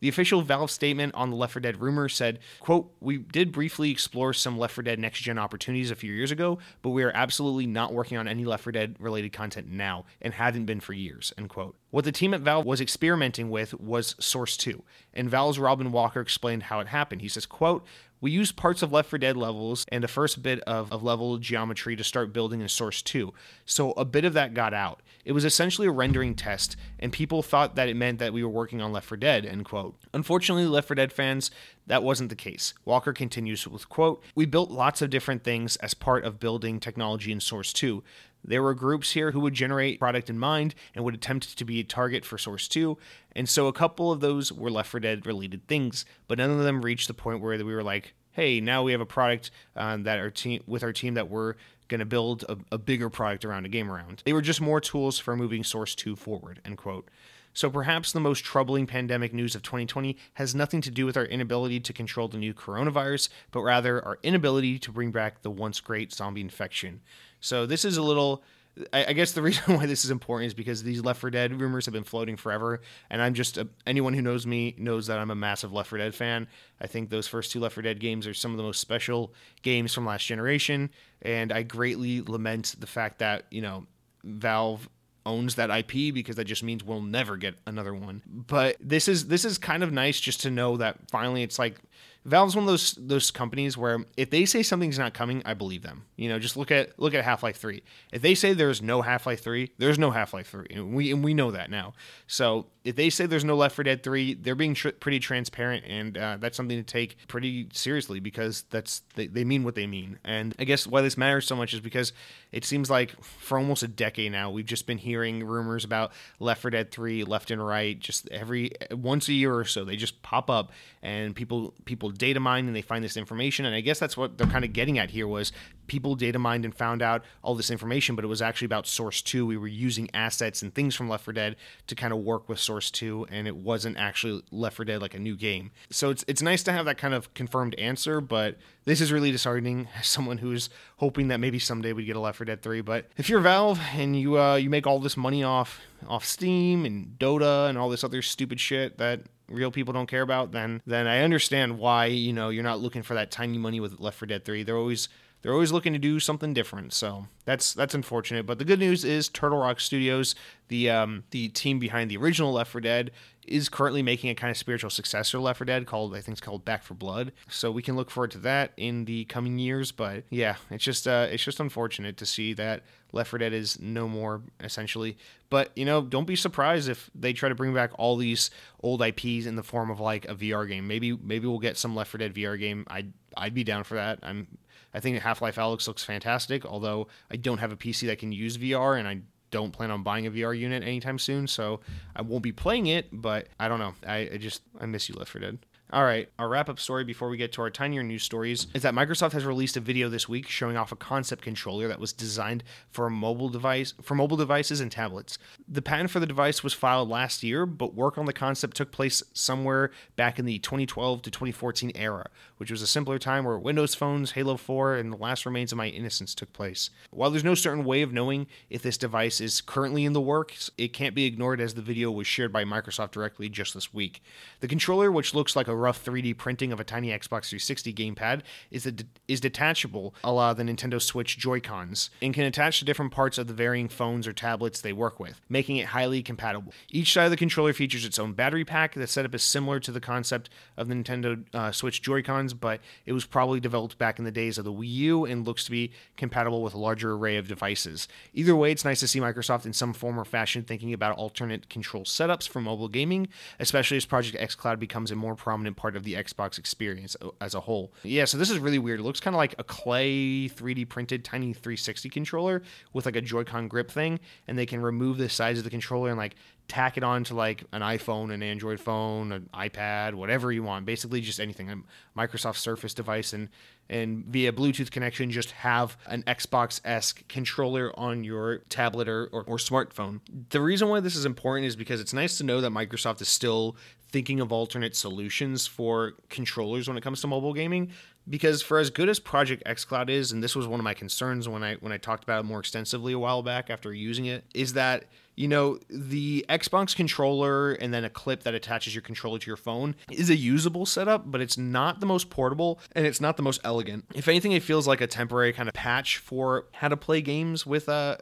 The 0.00 0.08
official 0.08 0.42
Valve 0.42 0.70
statement 0.70 1.14
on 1.14 1.30
the 1.30 1.36
Left 1.36 1.54
4 1.54 1.60
Dead 1.60 1.80
rumor 1.80 2.08
said, 2.08 2.38
quote, 2.60 2.92
We 3.00 3.18
did 3.18 3.50
briefly 3.50 3.90
explore 3.90 4.32
some 4.32 4.58
Left 4.58 4.74
4 4.74 4.84
Dead 4.84 4.98
next 4.98 5.20
gen 5.20 5.38
opportunities 5.38 5.90
a 5.90 5.96
few 5.96 6.12
years 6.12 6.30
ago, 6.30 6.58
but 6.82 6.90
we 6.90 7.02
are 7.02 7.12
absolutely 7.14 7.66
not 7.66 7.92
working 7.92 8.16
on 8.16 8.28
any 8.28 8.44
Left 8.44 8.64
4 8.64 8.72
Dead 8.72 8.96
related 9.00 9.32
content 9.32 9.68
now 9.68 10.04
and 10.22 10.34
haven't 10.34 10.66
been 10.66 10.80
for 10.80 10.92
years, 10.92 11.32
end 11.36 11.48
quote. 11.48 11.76
What 11.90 12.04
the 12.04 12.12
team 12.12 12.34
at 12.34 12.42
Valve 12.42 12.66
was 12.66 12.80
experimenting 12.80 13.50
with 13.50 13.74
was 13.74 14.14
Source 14.20 14.56
2, 14.56 14.82
and 15.14 15.30
Valve's 15.30 15.58
Robin 15.58 15.90
Walker 15.90 16.20
explained 16.20 16.64
how 16.64 16.80
it 16.80 16.88
happened. 16.88 17.22
He 17.22 17.28
says, 17.28 17.46
quote, 17.46 17.84
we 18.20 18.30
used 18.30 18.56
parts 18.56 18.82
of 18.82 18.92
Left 18.92 19.10
4 19.10 19.18
Dead 19.18 19.36
levels 19.36 19.84
and 19.90 20.02
the 20.02 20.08
first 20.08 20.42
bit 20.42 20.60
of, 20.60 20.92
of 20.92 21.02
level 21.02 21.38
geometry 21.38 21.96
to 21.96 22.04
start 22.04 22.32
building 22.32 22.60
in 22.60 22.68
Source 22.68 23.02
2, 23.02 23.32
so 23.64 23.92
a 23.92 24.04
bit 24.04 24.24
of 24.24 24.34
that 24.34 24.54
got 24.54 24.74
out. 24.74 25.02
It 25.28 25.34
was 25.34 25.44
essentially 25.44 25.86
a 25.86 25.90
rendering 25.90 26.34
test, 26.34 26.74
and 26.98 27.12
people 27.12 27.42
thought 27.42 27.74
that 27.74 27.90
it 27.90 27.96
meant 27.96 28.18
that 28.18 28.32
we 28.32 28.42
were 28.42 28.48
working 28.48 28.80
on 28.80 28.92
Left 28.92 29.06
4 29.06 29.18
Dead, 29.18 29.44
end 29.44 29.66
quote. 29.66 29.94
Unfortunately, 30.14 30.64
Left 30.64 30.88
4 30.88 30.94
Dead 30.94 31.12
fans, 31.12 31.50
that 31.86 32.02
wasn't 32.02 32.30
the 32.30 32.34
case. 32.34 32.72
Walker 32.86 33.12
continues 33.12 33.68
with, 33.68 33.90
quote, 33.90 34.24
We 34.34 34.46
built 34.46 34.70
lots 34.70 35.02
of 35.02 35.10
different 35.10 35.44
things 35.44 35.76
as 35.76 35.92
part 35.92 36.24
of 36.24 36.40
building 36.40 36.80
technology 36.80 37.30
in 37.30 37.40
Source 37.40 37.74
2. 37.74 38.02
There 38.42 38.62
were 38.62 38.72
groups 38.72 39.10
here 39.10 39.32
who 39.32 39.40
would 39.40 39.52
generate 39.52 40.00
product 40.00 40.30
in 40.30 40.38
mind 40.38 40.74
and 40.94 41.04
would 41.04 41.14
attempt 41.14 41.58
to 41.58 41.64
be 41.66 41.80
a 41.80 41.84
target 41.84 42.24
for 42.24 42.38
Source 42.38 42.66
2, 42.66 42.96
and 43.36 43.46
so 43.46 43.66
a 43.66 43.72
couple 43.74 44.10
of 44.10 44.20
those 44.20 44.50
were 44.50 44.70
Left 44.70 44.88
4 44.88 45.00
Dead 45.00 45.26
related 45.26 45.68
things, 45.68 46.06
but 46.26 46.38
none 46.38 46.48
of 46.48 46.60
them 46.60 46.80
reached 46.80 47.06
the 47.06 47.12
point 47.12 47.42
where 47.42 47.58
we 47.58 47.74
were 47.74 47.84
like, 47.84 48.14
hey, 48.38 48.60
now 48.60 48.82
we 48.82 48.92
have 48.92 49.00
a 49.00 49.06
product 49.06 49.50
uh, 49.76 49.98
that 49.98 50.20
our 50.20 50.30
team 50.30 50.62
with 50.66 50.84
our 50.84 50.92
team 50.92 51.14
that 51.14 51.28
we're 51.28 51.54
going 51.88 52.00
to 52.00 52.06
build 52.06 52.44
a, 52.48 52.56
a, 52.72 52.78
bigger 52.78 53.10
product 53.10 53.44
around 53.44 53.64
a 53.64 53.68
game 53.68 53.90
around. 53.90 54.22
They 54.24 54.32
were 54.32 54.42
just 54.42 54.60
more 54.60 54.80
tools 54.80 55.18
for 55.18 55.36
moving 55.36 55.64
Source 55.64 55.94
2 55.94 56.16
forward, 56.16 56.60
end 56.64 56.78
quote. 56.78 57.08
So 57.54 57.70
perhaps 57.70 58.12
the 58.12 58.20
most 58.20 58.44
troubling 58.44 58.86
pandemic 58.86 59.32
news 59.34 59.54
of 59.54 59.62
2020 59.62 60.16
has 60.34 60.54
nothing 60.54 60.80
to 60.82 60.90
do 60.90 61.06
with 61.06 61.16
our 61.16 61.24
inability 61.24 61.80
to 61.80 61.92
control 61.92 62.28
the 62.28 62.38
new 62.38 62.54
coronavirus, 62.54 63.30
but 63.50 63.62
rather 63.62 64.04
our 64.04 64.18
inability 64.22 64.78
to 64.78 64.92
bring 64.92 65.10
back 65.10 65.42
the 65.42 65.50
once 65.50 65.80
great 65.80 66.12
zombie 66.12 66.40
infection. 66.40 67.00
So 67.40 67.66
this 67.66 67.84
is 67.84 67.96
a 67.96 68.02
little 68.02 68.44
I, 68.92 69.12
guess 69.12 69.32
the 69.32 69.42
reason 69.48 69.76
why 69.76 69.86
this 69.86 70.04
is 70.04 70.10
important 70.10 70.48
is 70.48 70.54
because 70.54 70.82
these 70.82 71.02
Left 71.02 71.20
4 71.20 71.30
Dead 71.30 71.58
rumors 71.60 71.86
have 71.86 71.94
been 71.94 72.04
floating 72.04 72.36
forever, 72.36 72.80
and 73.10 73.20
I'm 73.20 73.34
just 73.34 73.58
a, 73.58 73.68
anyone 73.86 74.14
who 74.14 74.22
knows 74.22 74.46
me 74.46 74.74
knows 74.78 75.06
that 75.06 75.18
I'm 75.18 75.30
a 75.30 75.34
massive 75.34 75.72
Left 75.72 75.88
4 75.88 75.98
Dead 75.98 76.14
fan. 76.14 76.48
I 76.80 76.86
think 76.86 77.10
those 77.10 77.26
first 77.26 77.52
two 77.52 77.60
Left 77.60 77.74
4 77.74 77.82
Dead 77.82 78.00
games 78.00 78.26
are 78.26 78.34
some 78.34 78.50
of 78.50 78.56
the 78.56 78.62
most 78.62 78.80
special 78.80 79.32
games 79.62 79.94
from 79.94 80.06
last 80.06 80.26
generation, 80.26 80.90
and 81.22 81.52
I 81.52 81.62
greatly 81.62 82.22
lament 82.22 82.76
the 82.78 82.86
fact 82.86 83.18
that 83.18 83.44
you 83.50 83.62
know 83.62 83.86
Valve 84.24 84.88
owns 85.26 85.56
that 85.56 85.70
IP 85.70 86.14
because 86.14 86.36
that 86.36 86.46
just 86.46 86.62
means 86.62 86.82
we'll 86.82 87.02
never 87.02 87.36
get 87.36 87.54
another 87.66 87.94
one. 87.94 88.22
But 88.26 88.76
this 88.80 89.08
is 89.08 89.28
this 89.28 89.44
is 89.44 89.58
kind 89.58 89.82
of 89.82 89.92
nice 89.92 90.18
just 90.18 90.40
to 90.42 90.50
know 90.50 90.78
that 90.78 90.96
finally 91.10 91.42
it's 91.42 91.58
like 91.58 91.78
Valve's 92.24 92.54
one 92.54 92.64
of 92.64 92.68
those 92.68 92.92
those 92.98 93.30
companies 93.30 93.76
where 93.76 94.04
if 94.16 94.30
they 94.30 94.44
say 94.44 94.62
something's 94.62 94.98
not 94.98 95.14
coming, 95.14 95.42
I 95.44 95.54
believe 95.54 95.82
them. 95.82 96.04
You 96.16 96.28
know, 96.28 96.38
just 96.38 96.56
look 96.56 96.70
at 96.70 96.98
look 96.98 97.14
at 97.14 97.24
Half 97.24 97.42
Life 97.42 97.56
Three. 97.56 97.82
If 98.12 98.22
they 98.22 98.34
say 98.34 98.52
there's 98.52 98.82
no 98.82 99.02
Half 99.02 99.26
Life 99.26 99.42
Three, 99.42 99.72
there's 99.78 99.98
no 99.98 100.10
Half 100.10 100.34
Life 100.34 100.48
Three, 100.48 100.66
and 100.70 100.94
we 100.94 101.10
and 101.12 101.24
we 101.24 101.34
know 101.34 101.50
that 101.50 101.70
now. 101.70 101.94
So 102.26 102.66
if 102.88 102.96
they 102.96 103.10
say 103.10 103.26
there's 103.26 103.44
no 103.44 103.54
Left 103.54 103.76
4 103.76 103.82
Dead 103.82 104.02
3, 104.02 104.32
they're 104.32 104.54
being 104.54 104.72
tr- 104.72 104.88
pretty 104.88 105.18
transparent, 105.18 105.84
and 105.86 106.16
uh, 106.16 106.38
that's 106.40 106.56
something 106.56 106.78
to 106.78 106.82
take 106.82 107.18
pretty 107.28 107.68
seriously 107.70 108.18
because 108.18 108.64
that's 108.70 109.02
they, 109.14 109.26
they 109.26 109.44
mean 109.44 109.62
what 109.62 109.74
they 109.74 109.86
mean. 109.86 110.18
And 110.24 110.54
I 110.58 110.64
guess 110.64 110.86
why 110.86 111.02
this 111.02 111.18
matters 111.18 111.46
so 111.46 111.54
much 111.54 111.74
is 111.74 111.80
because 111.80 112.14
it 112.50 112.64
seems 112.64 112.88
like 112.88 113.10
for 113.22 113.58
almost 113.58 113.82
a 113.82 113.88
decade 113.88 114.32
now 114.32 114.50
we've 114.50 114.64
just 114.64 114.86
been 114.86 114.96
hearing 114.96 115.44
rumors 115.44 115.84
about 115.84 116.12
Left 116.40 116.62
4 116.62 116.70
Dead 116.70 116.90
3 116.90 117.24
left 117.24 117.50
and 117.50 117.64
right, 117.64 117.98
just 117.98 118.26
every 118.30 118.70
once 118.90 119.28
a 119.28 119.34
year 119.34 119.54
or 119.54 119.66
so 119.66 119.84
they 119.84 119.96
just 119.96 120.22
pop 120.22 120.48
up, 120.48 120.72
and 121.02 121.36
people 121.36 121.74
people 121.84 122.08
data 122.08 122.40
mine 122.40 122.68
and 122.68 122.74
they 122.74 122.80
find 122.80 123.04
this 123.04 123.18
information. 123.18 123.66
And 123.66 123.74
I 123.74 123.82
guess 123.82 123.98
that's 123.98 124.16
what 124.16 124.38
they're 124.38 124.46
kind 124.46 124.64
of 124.64 124.72
getting 124.72 124.98
at 124.98 125.10
here 125.10 125.28
was 125.28 125.52
people 125.88 126.14
data 126.14 126.38
mined 126.38 126.64
and 126.64 126.74
found 126.74 127.02
out 127.02 127.24
all 127.42 127.54
this 127.54 127.70
information, 127.70 128.14
but 128.14 128.24
it 128.24 128.28
was 128.28 128.40
actually 128.40 128.66
about 128.66 128.86
Source 128.86 129.22
2. 129.22 129.46
We 129.46 129.56
were 129.56 129.66
using 129.66 130.08
assets 130.14 130.62
and 130.62 130.74
things 130.74 130.94
from 130.94 131.08
Left 131.08 131.24
4 131.24 131.34
Dead 131.34 131.56
to 131.88 131.94
kind 131.94 132.12
of 132.12 132.20
work 132.20 132.48
with 132.48 132.58
Source 132.60 132.90
2, 132.90 133.26
and 133.30 133.48
it 133.48 133.56
wasn't 133.56 133.96
actually 133.96 134.42
Left 134.50 134.76
4 134.76 134.84
Dead 134.84 135.02
like 135.02 135.14
a 135.14 135.18
new 135.18 135.36
game. 135.36 135.70
So 135.90 136.10
it's, 136.10 136.24
it's 136.28 136.42
nice 136.42 136.62
to 136.64 136.72
have 136.72 136.84
that 136.84 136.98
kind 136.98 137.14
of 137.14 137.32
confirmed 137.34 137.74
answer, 137.76 138.20
but 138.20 138.56
this 138.84 139.00
is 139.00 139.12
really 139.12 139.30
disheartening 139.30 139.88
as 139.98 140.06
someone 140.06 140.38
who's 140.38 140.70
hoping 140.98 141.28
that 141.28 141.38
maybe 141.38 141.58
someday 141.58 141.92
we 141.92 142.04
get 142.04 142.16
a 142.16 142.20
Left 142.20 142.38
4 142.38 142.44
Dead 142.44 142.62
3. 142.62 142.80
But 142.82 143.06
if 143.16 143.28
you're 143.28 143.40
Valve 143.40 143.80
and 143.94 144.18
you 144.18 144.38
uh, 144.38 144.56
you 144.56 144.70
make 144.70 144.86
all 144.86 144.98
this 144.98 145.16
money 145.16 145.42
off 145.42 145.80
off 146.06 146.24
Steam 146.24 146.84
and 146.84 147.18
Dota 147.18 147.68
and 147.68 147.76
all 147.76 147.88
this 147.88 148.04
other 148.04 148.22
stupid 148.22 148.60
shit 148.60 148.98
that 148.98 149.22
real 149.48 149.70
people 149.70 149.92
don't 149.92 150.06
care 150.06 150.22
about, 150.22 150.52
then 150.52 150.82
then 150.86 151.06
I 151.06 151.20
understand 151.20 151.78
why 151.78 152.06
you 152.06 152.32
know 152.32 152.48
you're 152.48 152.64
not 152.64 152.80
looking 152.80 153.02
for 153.02 153.14
that 153.14 153.30
tiny 153.30 153.58
money 153.58 153.80
with 153.80 154.00
Left 154.00 154.18
4 154.18 154.26
Dead 154.26 154.44
3. 154.44 154.62
They're 154.62 154.76
always 154.76 155.08
they're 155.42 155.52
always 155.52 155.72
looking 155.72 155.92
to 155.92 155.98
do 155.98 156.18
something 156.18 156.52
different. 156.52 156.92
So 156.92 157.26
that's 157.44 157.72
that's 157.72 157.94
unfortunate. 157.94 158.46
But 158.46 158.58
the 158.58 158.64
good 158.64 158.78
news 158.78 159.04
is 159.04 159.28
Turtle 159.28 159.58
Rock 159.58 159.80
Studios, 159.80 160.34
the 160.68 160.90
um, 160.90 161.24
the 161.30 161.48
team 161.48 161.78
behind 161.78 162.10
the 162.10 162.16
original 162.16 162.52
Left 162.52 162.70
4 162.70 162.80
Dead, 162.80 163.10
is 163.46 163.68
currently 163.68 164.02
making 164.02 164.30
a 164.30 164.34
kind 164.34 164.50
of 164.50 164.56
spiritual 164.56 164.90
successor 164.90 165.38
Left 165.38 165.58
4 165.58 165.64
Dead 165.64 165.86
called 165.86 166.14
I 166.14 166.20
think 166.20 166.34
it's 166.34 166.40
called 166.40 166.64
Back 166.64 166.82
4 166.82 166.96
Blood. 166.96 167.32
So 167.48 167.70
we 167.70 167.82
can 167.82 167.96
look 167.96 168.10
forward 168.10 168.32
to 168.32 168.38
that 168.38 168.72
in 168.76 169.04
the 169.04 169.24
coming 169.26 169.58
years. 169.58 169.92
But 169.92 170.24
yeah, 170.28 170.56
it's 170.70 170.84
just 170.84 171.06
uh, 171.06 171.28
it's 171.30 171.44
just 171.44 171.60
unfortunate 171.60 172.16
to 172.16 172.26
see 172.26 172.52
that 172.54 172.82
Left 173.12 173.30
4 173.30 173.38
Dead 173.38 173.52
is 173.52 173.80
no 173.80 174.08
more 174.08 174.42
essentially. 174.60 175.16
But 175.50 175.70
you 175.76 175.84
know, 175.84 176.02
don't 176.02 176.26
be 176.26 176.36
surprised 176.36 176.88
if 176.88 177.10
they 177.14 177.32
try 177.32 177.48
to 177.48 177.54
bring 177.54 177.72
back 177.72 177.92
all 177.96 178.16
these 178.16 178.50
old 178.82 179.02
IPs 179.02 179.46
in 179.46 179.54
the 179.54 179.62
form 179.62 179.90
of 179.90 180.00
like 180.00 180.24
a 180.24 180.34
VR 180.34 180.68
game. 180.68 180.88
Maybe 180.88 181.16
maybe 181.16 181.46
we'll 181.46 181.60
get 181.60 181.76
some 181.76 181.94
Left 181.94 182.10
4 182.10 182.18
Dead 182.18 182.34
VR 182.34 182.58
game. 182.58 182.84
I'd 182.88 183.12
I'd 183.36 183.54
be 183.54 183.62
down 183.62 183.84
for 183.84 183.94
that. 183.94 184.18
I'm 184.22 184.48
I 184.94 185.00
think 185.00 185.18
Half 185.18 185.42
Life 185.42 185.56
Alyx 185.56 185.86
looks 185.86 186.02
fantastic, 186.04 186.64
although 186.64 187.08
I 187.30 187.36
don't 187.36 187.58
have 187.58 187.72
a 187.72 187.76
PC 187.76 188.06
that 188.06 188.18
can 188.18 188.32
use 188.32 188.56
VR 188.56 188.98
and 188.98 189.06
I 189.06 189.20
don't 189.50 189.72
plan 189.72 189.90
on 189.90 190.02
buying 190.02 190.26
a 190.26 190.30
VR 190.30 190.58
unit 190.58 190.82
anytime 190.82 191.18
soon, 191.18 191.46
so 191.46 191.80
I 192.14 192.22
won't 192.22 192.42
be 192.42 192.52
playing 192.52 192.86
it, 192.86 193.08
but 193.12 193.48
I 193.58 193.68
don't 193.68 193.78
know. 193.78 193.94
I, 194.06 194.30
I 194.32 194.36
just, 194.38 194.62
I 194.80 194.86
miss 194.86 195.08
you, 195.08 195.14
Left 195.14 195.30
4 195.30 195.40
Dead. 195.40 195.58
All 195.90 196.04
right, 196.04 196.28
our 196.38 196.50
wrap 196.50 196.68
up 196.68 196.78
story 196.78 197.02
before 197.02 197.30
we 197.30 197.38
get 197.38 197.50
to 197.52 197.62
our 197.62 197.70
tinier 197.70 198.02
news 198.02 198.22
stories 198.22 198.66
is 198.74 198.82
that 198.82 198.92
Microsoft 198.92 199.32
has 199.32 199.46
released 199.46 199.74
a 199.78 199.80
video 199.80 200.10
this 200.10 200.28
week 200.28 200.46
showing 200.46 200.76
off 200.76 200.92
a 200.92 200.96
concept 200.96 201.40
controller 201.42 201.88
that 201.88 201.98
was 201.98 202.12
designed 202.12 202.62
for 202.90 203.06
a 203.06 203.10
mobile 203.10 203.48
device 203.48 203.94
for 204.02 204.14
mobile 204.14 204.36
devices 204.36 204.82
and 204.82 204.92
tablets. 204.92 205.38
The 205.66 205.80
patent 205.80 206.10
for 206.10 206.20
the 206.20 206.26
device 206.26 206.62
was 206.62 206.74
filed 206.74 207.08
last 207.08 207.42
year, 207.42 207.64
but 207.64 207.94
work 207.94 208.18
on 208.18 208.26
the 208.26 208.34
concept 208.34 208.76
took 208.76 208.92
place 208.92 209.22
somewhere 209.32 209.90
back 210.14 210.38
in 210.38 210.44
the 210.44 210.58
2012 210.58 211.22
to 211.22 211.30
2014 211.30 211.92
era, 211.94 212.26
which 212.58 212.70
was 212.70 212.82
a 212.82 212.86
simpler 212.86 213.18
time 213.18 213.46
where 213.46 213.58
Windows 213.58 213.94
phones, 213.94 214.32
Halo 214.32 214.58
4, 214.58 214.96
and 214.96 215.10
the 215.10 215.16
last 215.16 215.46
remains 215.46 215.72
of 215.72 215.78
my 215.78 215.88
innocence 215.88 216.34
took 216.34 216.52
place. 216.52 216.90
While 217.12 217.30
there's 217.30 217.42
no 217.42 217.54
certain 217.54 217.86
way 217.86 218.02
of 218.02 218.12
knowing 218.12 218.46
if 218.68 218.82
this 218.82 218.98
device 218.98 219.40
is 219.40 219.62
currently 219.62 220.04
in 220.04 220.12
the 220.12 220.20
works, 220.20 220.70
it 220.76 220.92
can't 220.92 221.14
be 221.14 221.24
ignored 221.24 221.62
as 221.62 221.72
the 221.72 221.80
video 221.80 222.10
was 222.10 222.26
shared 222.26 222.52
by 222.52 222.64
Microsoft 222.64 223.12
directly 223.12 223.48
just 223.48 223.72
this 223.72 223.94
week. 223.94 224.22
The 224.60 224.68
controller, 224.68 225.10
which 225.10 225.32
looks 225.32 225.56
like 225.56 225.66
a 225.66 225.77
rough 225.78 226.04
3D 226.04 226.36
printing 226.36 226.72
of 226.72 226.80
a 226.80 226.84
tiny 226.84 227.08
Xbox 227.08 227.48
360 227.48 227.92
gamepad, 227.94 228.42
is 228.70 228.84
de- 228.84 229.04
is 229.26 229.40
detachable, 229.40 230.14
a 230.24 230.32
la 230.32 230.52
the 230.52 230.62
Nintendo 230.62 231.00
Switch 231.00 231.38
Joy-Cons, 231.38 232.10
and 232.20 232.34
can 232.34 232.44
attach 232.44 232.78
to 232.78 232.84
different 232.84 233.12
parts 233.12 233.38
of 233.38 233.46
the 233.46 233.54
varying 233.54 233.88
phones 233.88 234.26
or 234.26 234.32
tablets 234.32 234.80
they 234.80 234.92
work 234.92 235.20
with, 235.20 235.40
making 235.48 235.76
it 235.76 235.86
highly 235.86 236.22
compatible. 236.22 236.72
Each 236.90 237.12
side 237.12 237.24
of 237.24 237.30
the 237.30 237.36
controller 237.36 237.72
features 237.72 238.04
its 238.04 238.18
own 238.18 238.32
battery 238.32 238.64
pack. 238.64 238.94
The 238.94 239.06
setup 239.06 239.34
is 239.34 239.42
similar 239.42 239.80
to 239.80 239.92
the 239.92 240.00
concept 240.00 240.50
of 240.76 240.88
the 240.88 240.94
Nintendo 240.94 241.44
uh, 241.54 241.72
Switch 241.72 242.02
Joy-Cons, 242.02 242.54
but 242.54 242.80
it 243.06 243.12
was 243.12 243.24
probably 243.24 243.60
developed 243.60 243.98
back 243.98 244.18
in 244.18 244.24
the 244.24 244.30
days 244.30 244.58
of 244.58 244.64
the 244.64 244.72
Wii 244.72 244.88
U 244.88 245.24
and 245.24 245.46
looks 245.46 245.64
to 245.64 245.70
be 245.70 245.92
compatible 246.16 246.62
with 246.62 246.74
a 246.74 246.78
larger 246.78 247.12
array 247.12 247.36
of 247.36 247.48
devices. 247.48 248.08
Either 248.34 248.56
way, 248.56 248.72
it's 248.72 248.84
nice 248.84 249.00
to 249.00 249.08
see 249.08 249.20
Microsoft 249.20 249.66
in 249.66 249.72
some 249.72 249.92
form 249.92 250.18
or 250.18 250.24
fashion 250.24 250.62
thinking 250.62 250.92
about 250.92 251.16
alternate 251.16 251.68
control 251.68 252.04
setups 252.04 252.48
for 252.48 252.60
mobile 252.60 252.88
gaming, 252.88 253.28
especially 253.58 253.96
as 253.96 254.06
Project 254.06 254.36
xCloud 254.38 254.78
becomes 254.78 255.10
a 255.10 255.16
more 255.16 255.34
prominent 255.34 255.67
part 255.74 255.96
of 255.96 256.04
the 256.04 256.14
Xbox 256.14 256.58
experience 256.58 257.16
as 257.40 257.54
a 257.54 257.60
whole. 257.60 257.92
Yeah, 258.02 258.24
so 258.24 258.38
this 258.38 258.50
is 258.50 258.58
really 258.58 258.78
weird. 258.78 259.00
It 259.00 259.02
looks 259.02 259.20
kind 259.20 259.34
of 259.34 259.38
like 259.38 259.54
a 259.58 259.64
clay 259.64 260.48
3D 260.48 260.88
printed 260.88 261.24
tiny 261.24 261.52
360 261.52 262.08
controller 262.08 262.62
with 262.92 263.06
like 263.06 263.16
a 263.16 263.20
Joy-Con 263.20 263.68
grip 263.68 263.90
thing, 263.90 264.20
and 264.46 264.58
they 264.58 264.66
can 264.66 264.80
remove 264.80 265.18
the 265.18 265.28
sides 265.28 265.58
of 265.58 265.64
the 265.64 265.70
controller 265.70 266.10
and 266.10 266.18
like 266.18 266.36
tack 266.68 266.98
it 266.98 267.02
on 267.02 267.24
to 267.24 267.34
like 267.34 267.64
an 267.72 267.80
iPhone, 267.80 268.32
an 268.32 268.42
Android 268.42 268.78
phone, 268.78 269.32
an 269.32 269.48
iPad, 269.54 270.14
whatever 270.14 270.52
you 270.52 270.62
want. 270.62 270.84
Basically, 270.84 271.20
just 271.20 271.40
anything, 271.40 271.70
a 271.70 272.18
Microsoft 272.18 272.56
Surface 272.56 272.94
device, 272.94 273.32
and 273.32 273.48
and 273.90 274.26
via 274.26 274.52
Bluetooth 274.52 274.90
connection, 274.90 275.30
just 275.30 275.50
have 275.52 275.96
an 276.06 276.22
Xbox 276.24 276.78
esque 276.84 277.26
controller 277.26 277.90
on 277.98 278.22
your 278.22 278.58
tablet 278.68 279.08
or, 279.08 279.28
or, 279.32 279.44
or 279.44 279.56
smartphone. 279.56 280.20
The 280.50 280.60
reason 280.60 280.90
why 280.90 281.00
this 281.00 281.16
is 281.16 281.24
important 281.24 281.66
is 281.66 281.74
because 281.74 281.98
it's 281.98 282.12
nice 282.12 282.36
to 282.36 282.44
know 282.44 282.60
that 282.60 282.70
Microsoft 282.70 283.22
is 283.22 283.28
still 283.28 283.76
thinking 284.10 284.40
of 284.40 284.52
alternate 284.52 284.94
solutions 284.94 285.66
for 285.66 286.12
controllers 286.28 286.86
when 286.86 286.98
it 286.98 287.02
comes 287.02 287.22
to 287.22 287.26
mobile 287.26 287.52
gaming 287.52 287.90
because 288.28 288.62
for 288.62 288.78
as 288.78 288.88
good 288.88 289.08
as 289.08 289.18
Project 289.18 289.62
xCloud 289.66 290.08
is 290.08 290.32
and 290.32 290.42
this 290.42 290.56
was 290.56 290.66
one 290.66 290.80
of 290.80 290.84
my 290.84 290.94
concerns 290.94 291.46
when 291.46 291.62
I 291.62 291.74
when 291.76 291.92
I 291.92 291.98
talked 291.98 292.24
about 292.24 292.40
it 292.40 292.44
more 292.44 292.58
extensively 292.58 293.12
a 293.12 293.18
while 293.18 293.42
back 293.42 293.68
after 293.68 293.92
using 293.92 294.24
it 294.24 294.44
is 294.54 294.72
that 294.72 295.04
you 295.38 295.46
know, 295.46 295.78
the 295.88 296.44
Xbox 296.48 296.96
controller 296.96 297.72
and 297.74 297.94
then 297.94 298.04
a 298.04 298.10
clip 298.10 298.42
that 298.42 298.54
attaches 298.54 298.92
your 298.92 299.02
controller 299.02 299.38
to 299.38 299.46
your 299.46 299.56
phone 299.56 299.94
is 300.10 300.30
a 300.30 300.36
usable 300.36 300.84
setup, 300.84 301.30
but 301.30 301.40
it's 301.40 301.56
not 301.56 302.00
the 302.00 302.06
most 302.06 302.28
portable 302.28 302.80
and 302.90 303.06
it's 303.06 303.20
not 303.20 303.36
the 303.36 303.42
most 303.44 303.60
elegant. 303.62 304.04
If 304.16 304.26
anything, 304.26 304.50
it 304.50 304.64
feels 304.64 304.88
like 304.88 305.00
a 305.00 305.06
temporary 305.06 305.52
kind 305.52 305.68
of 305.68 305.76
patch 305.76 306.18
for 306.18 306.66
how 306.72 306.88
to 306.88 306.96
play 306.96 307.22
games 307.22 307.64
with 307.64 307.88
a 307.88 308.18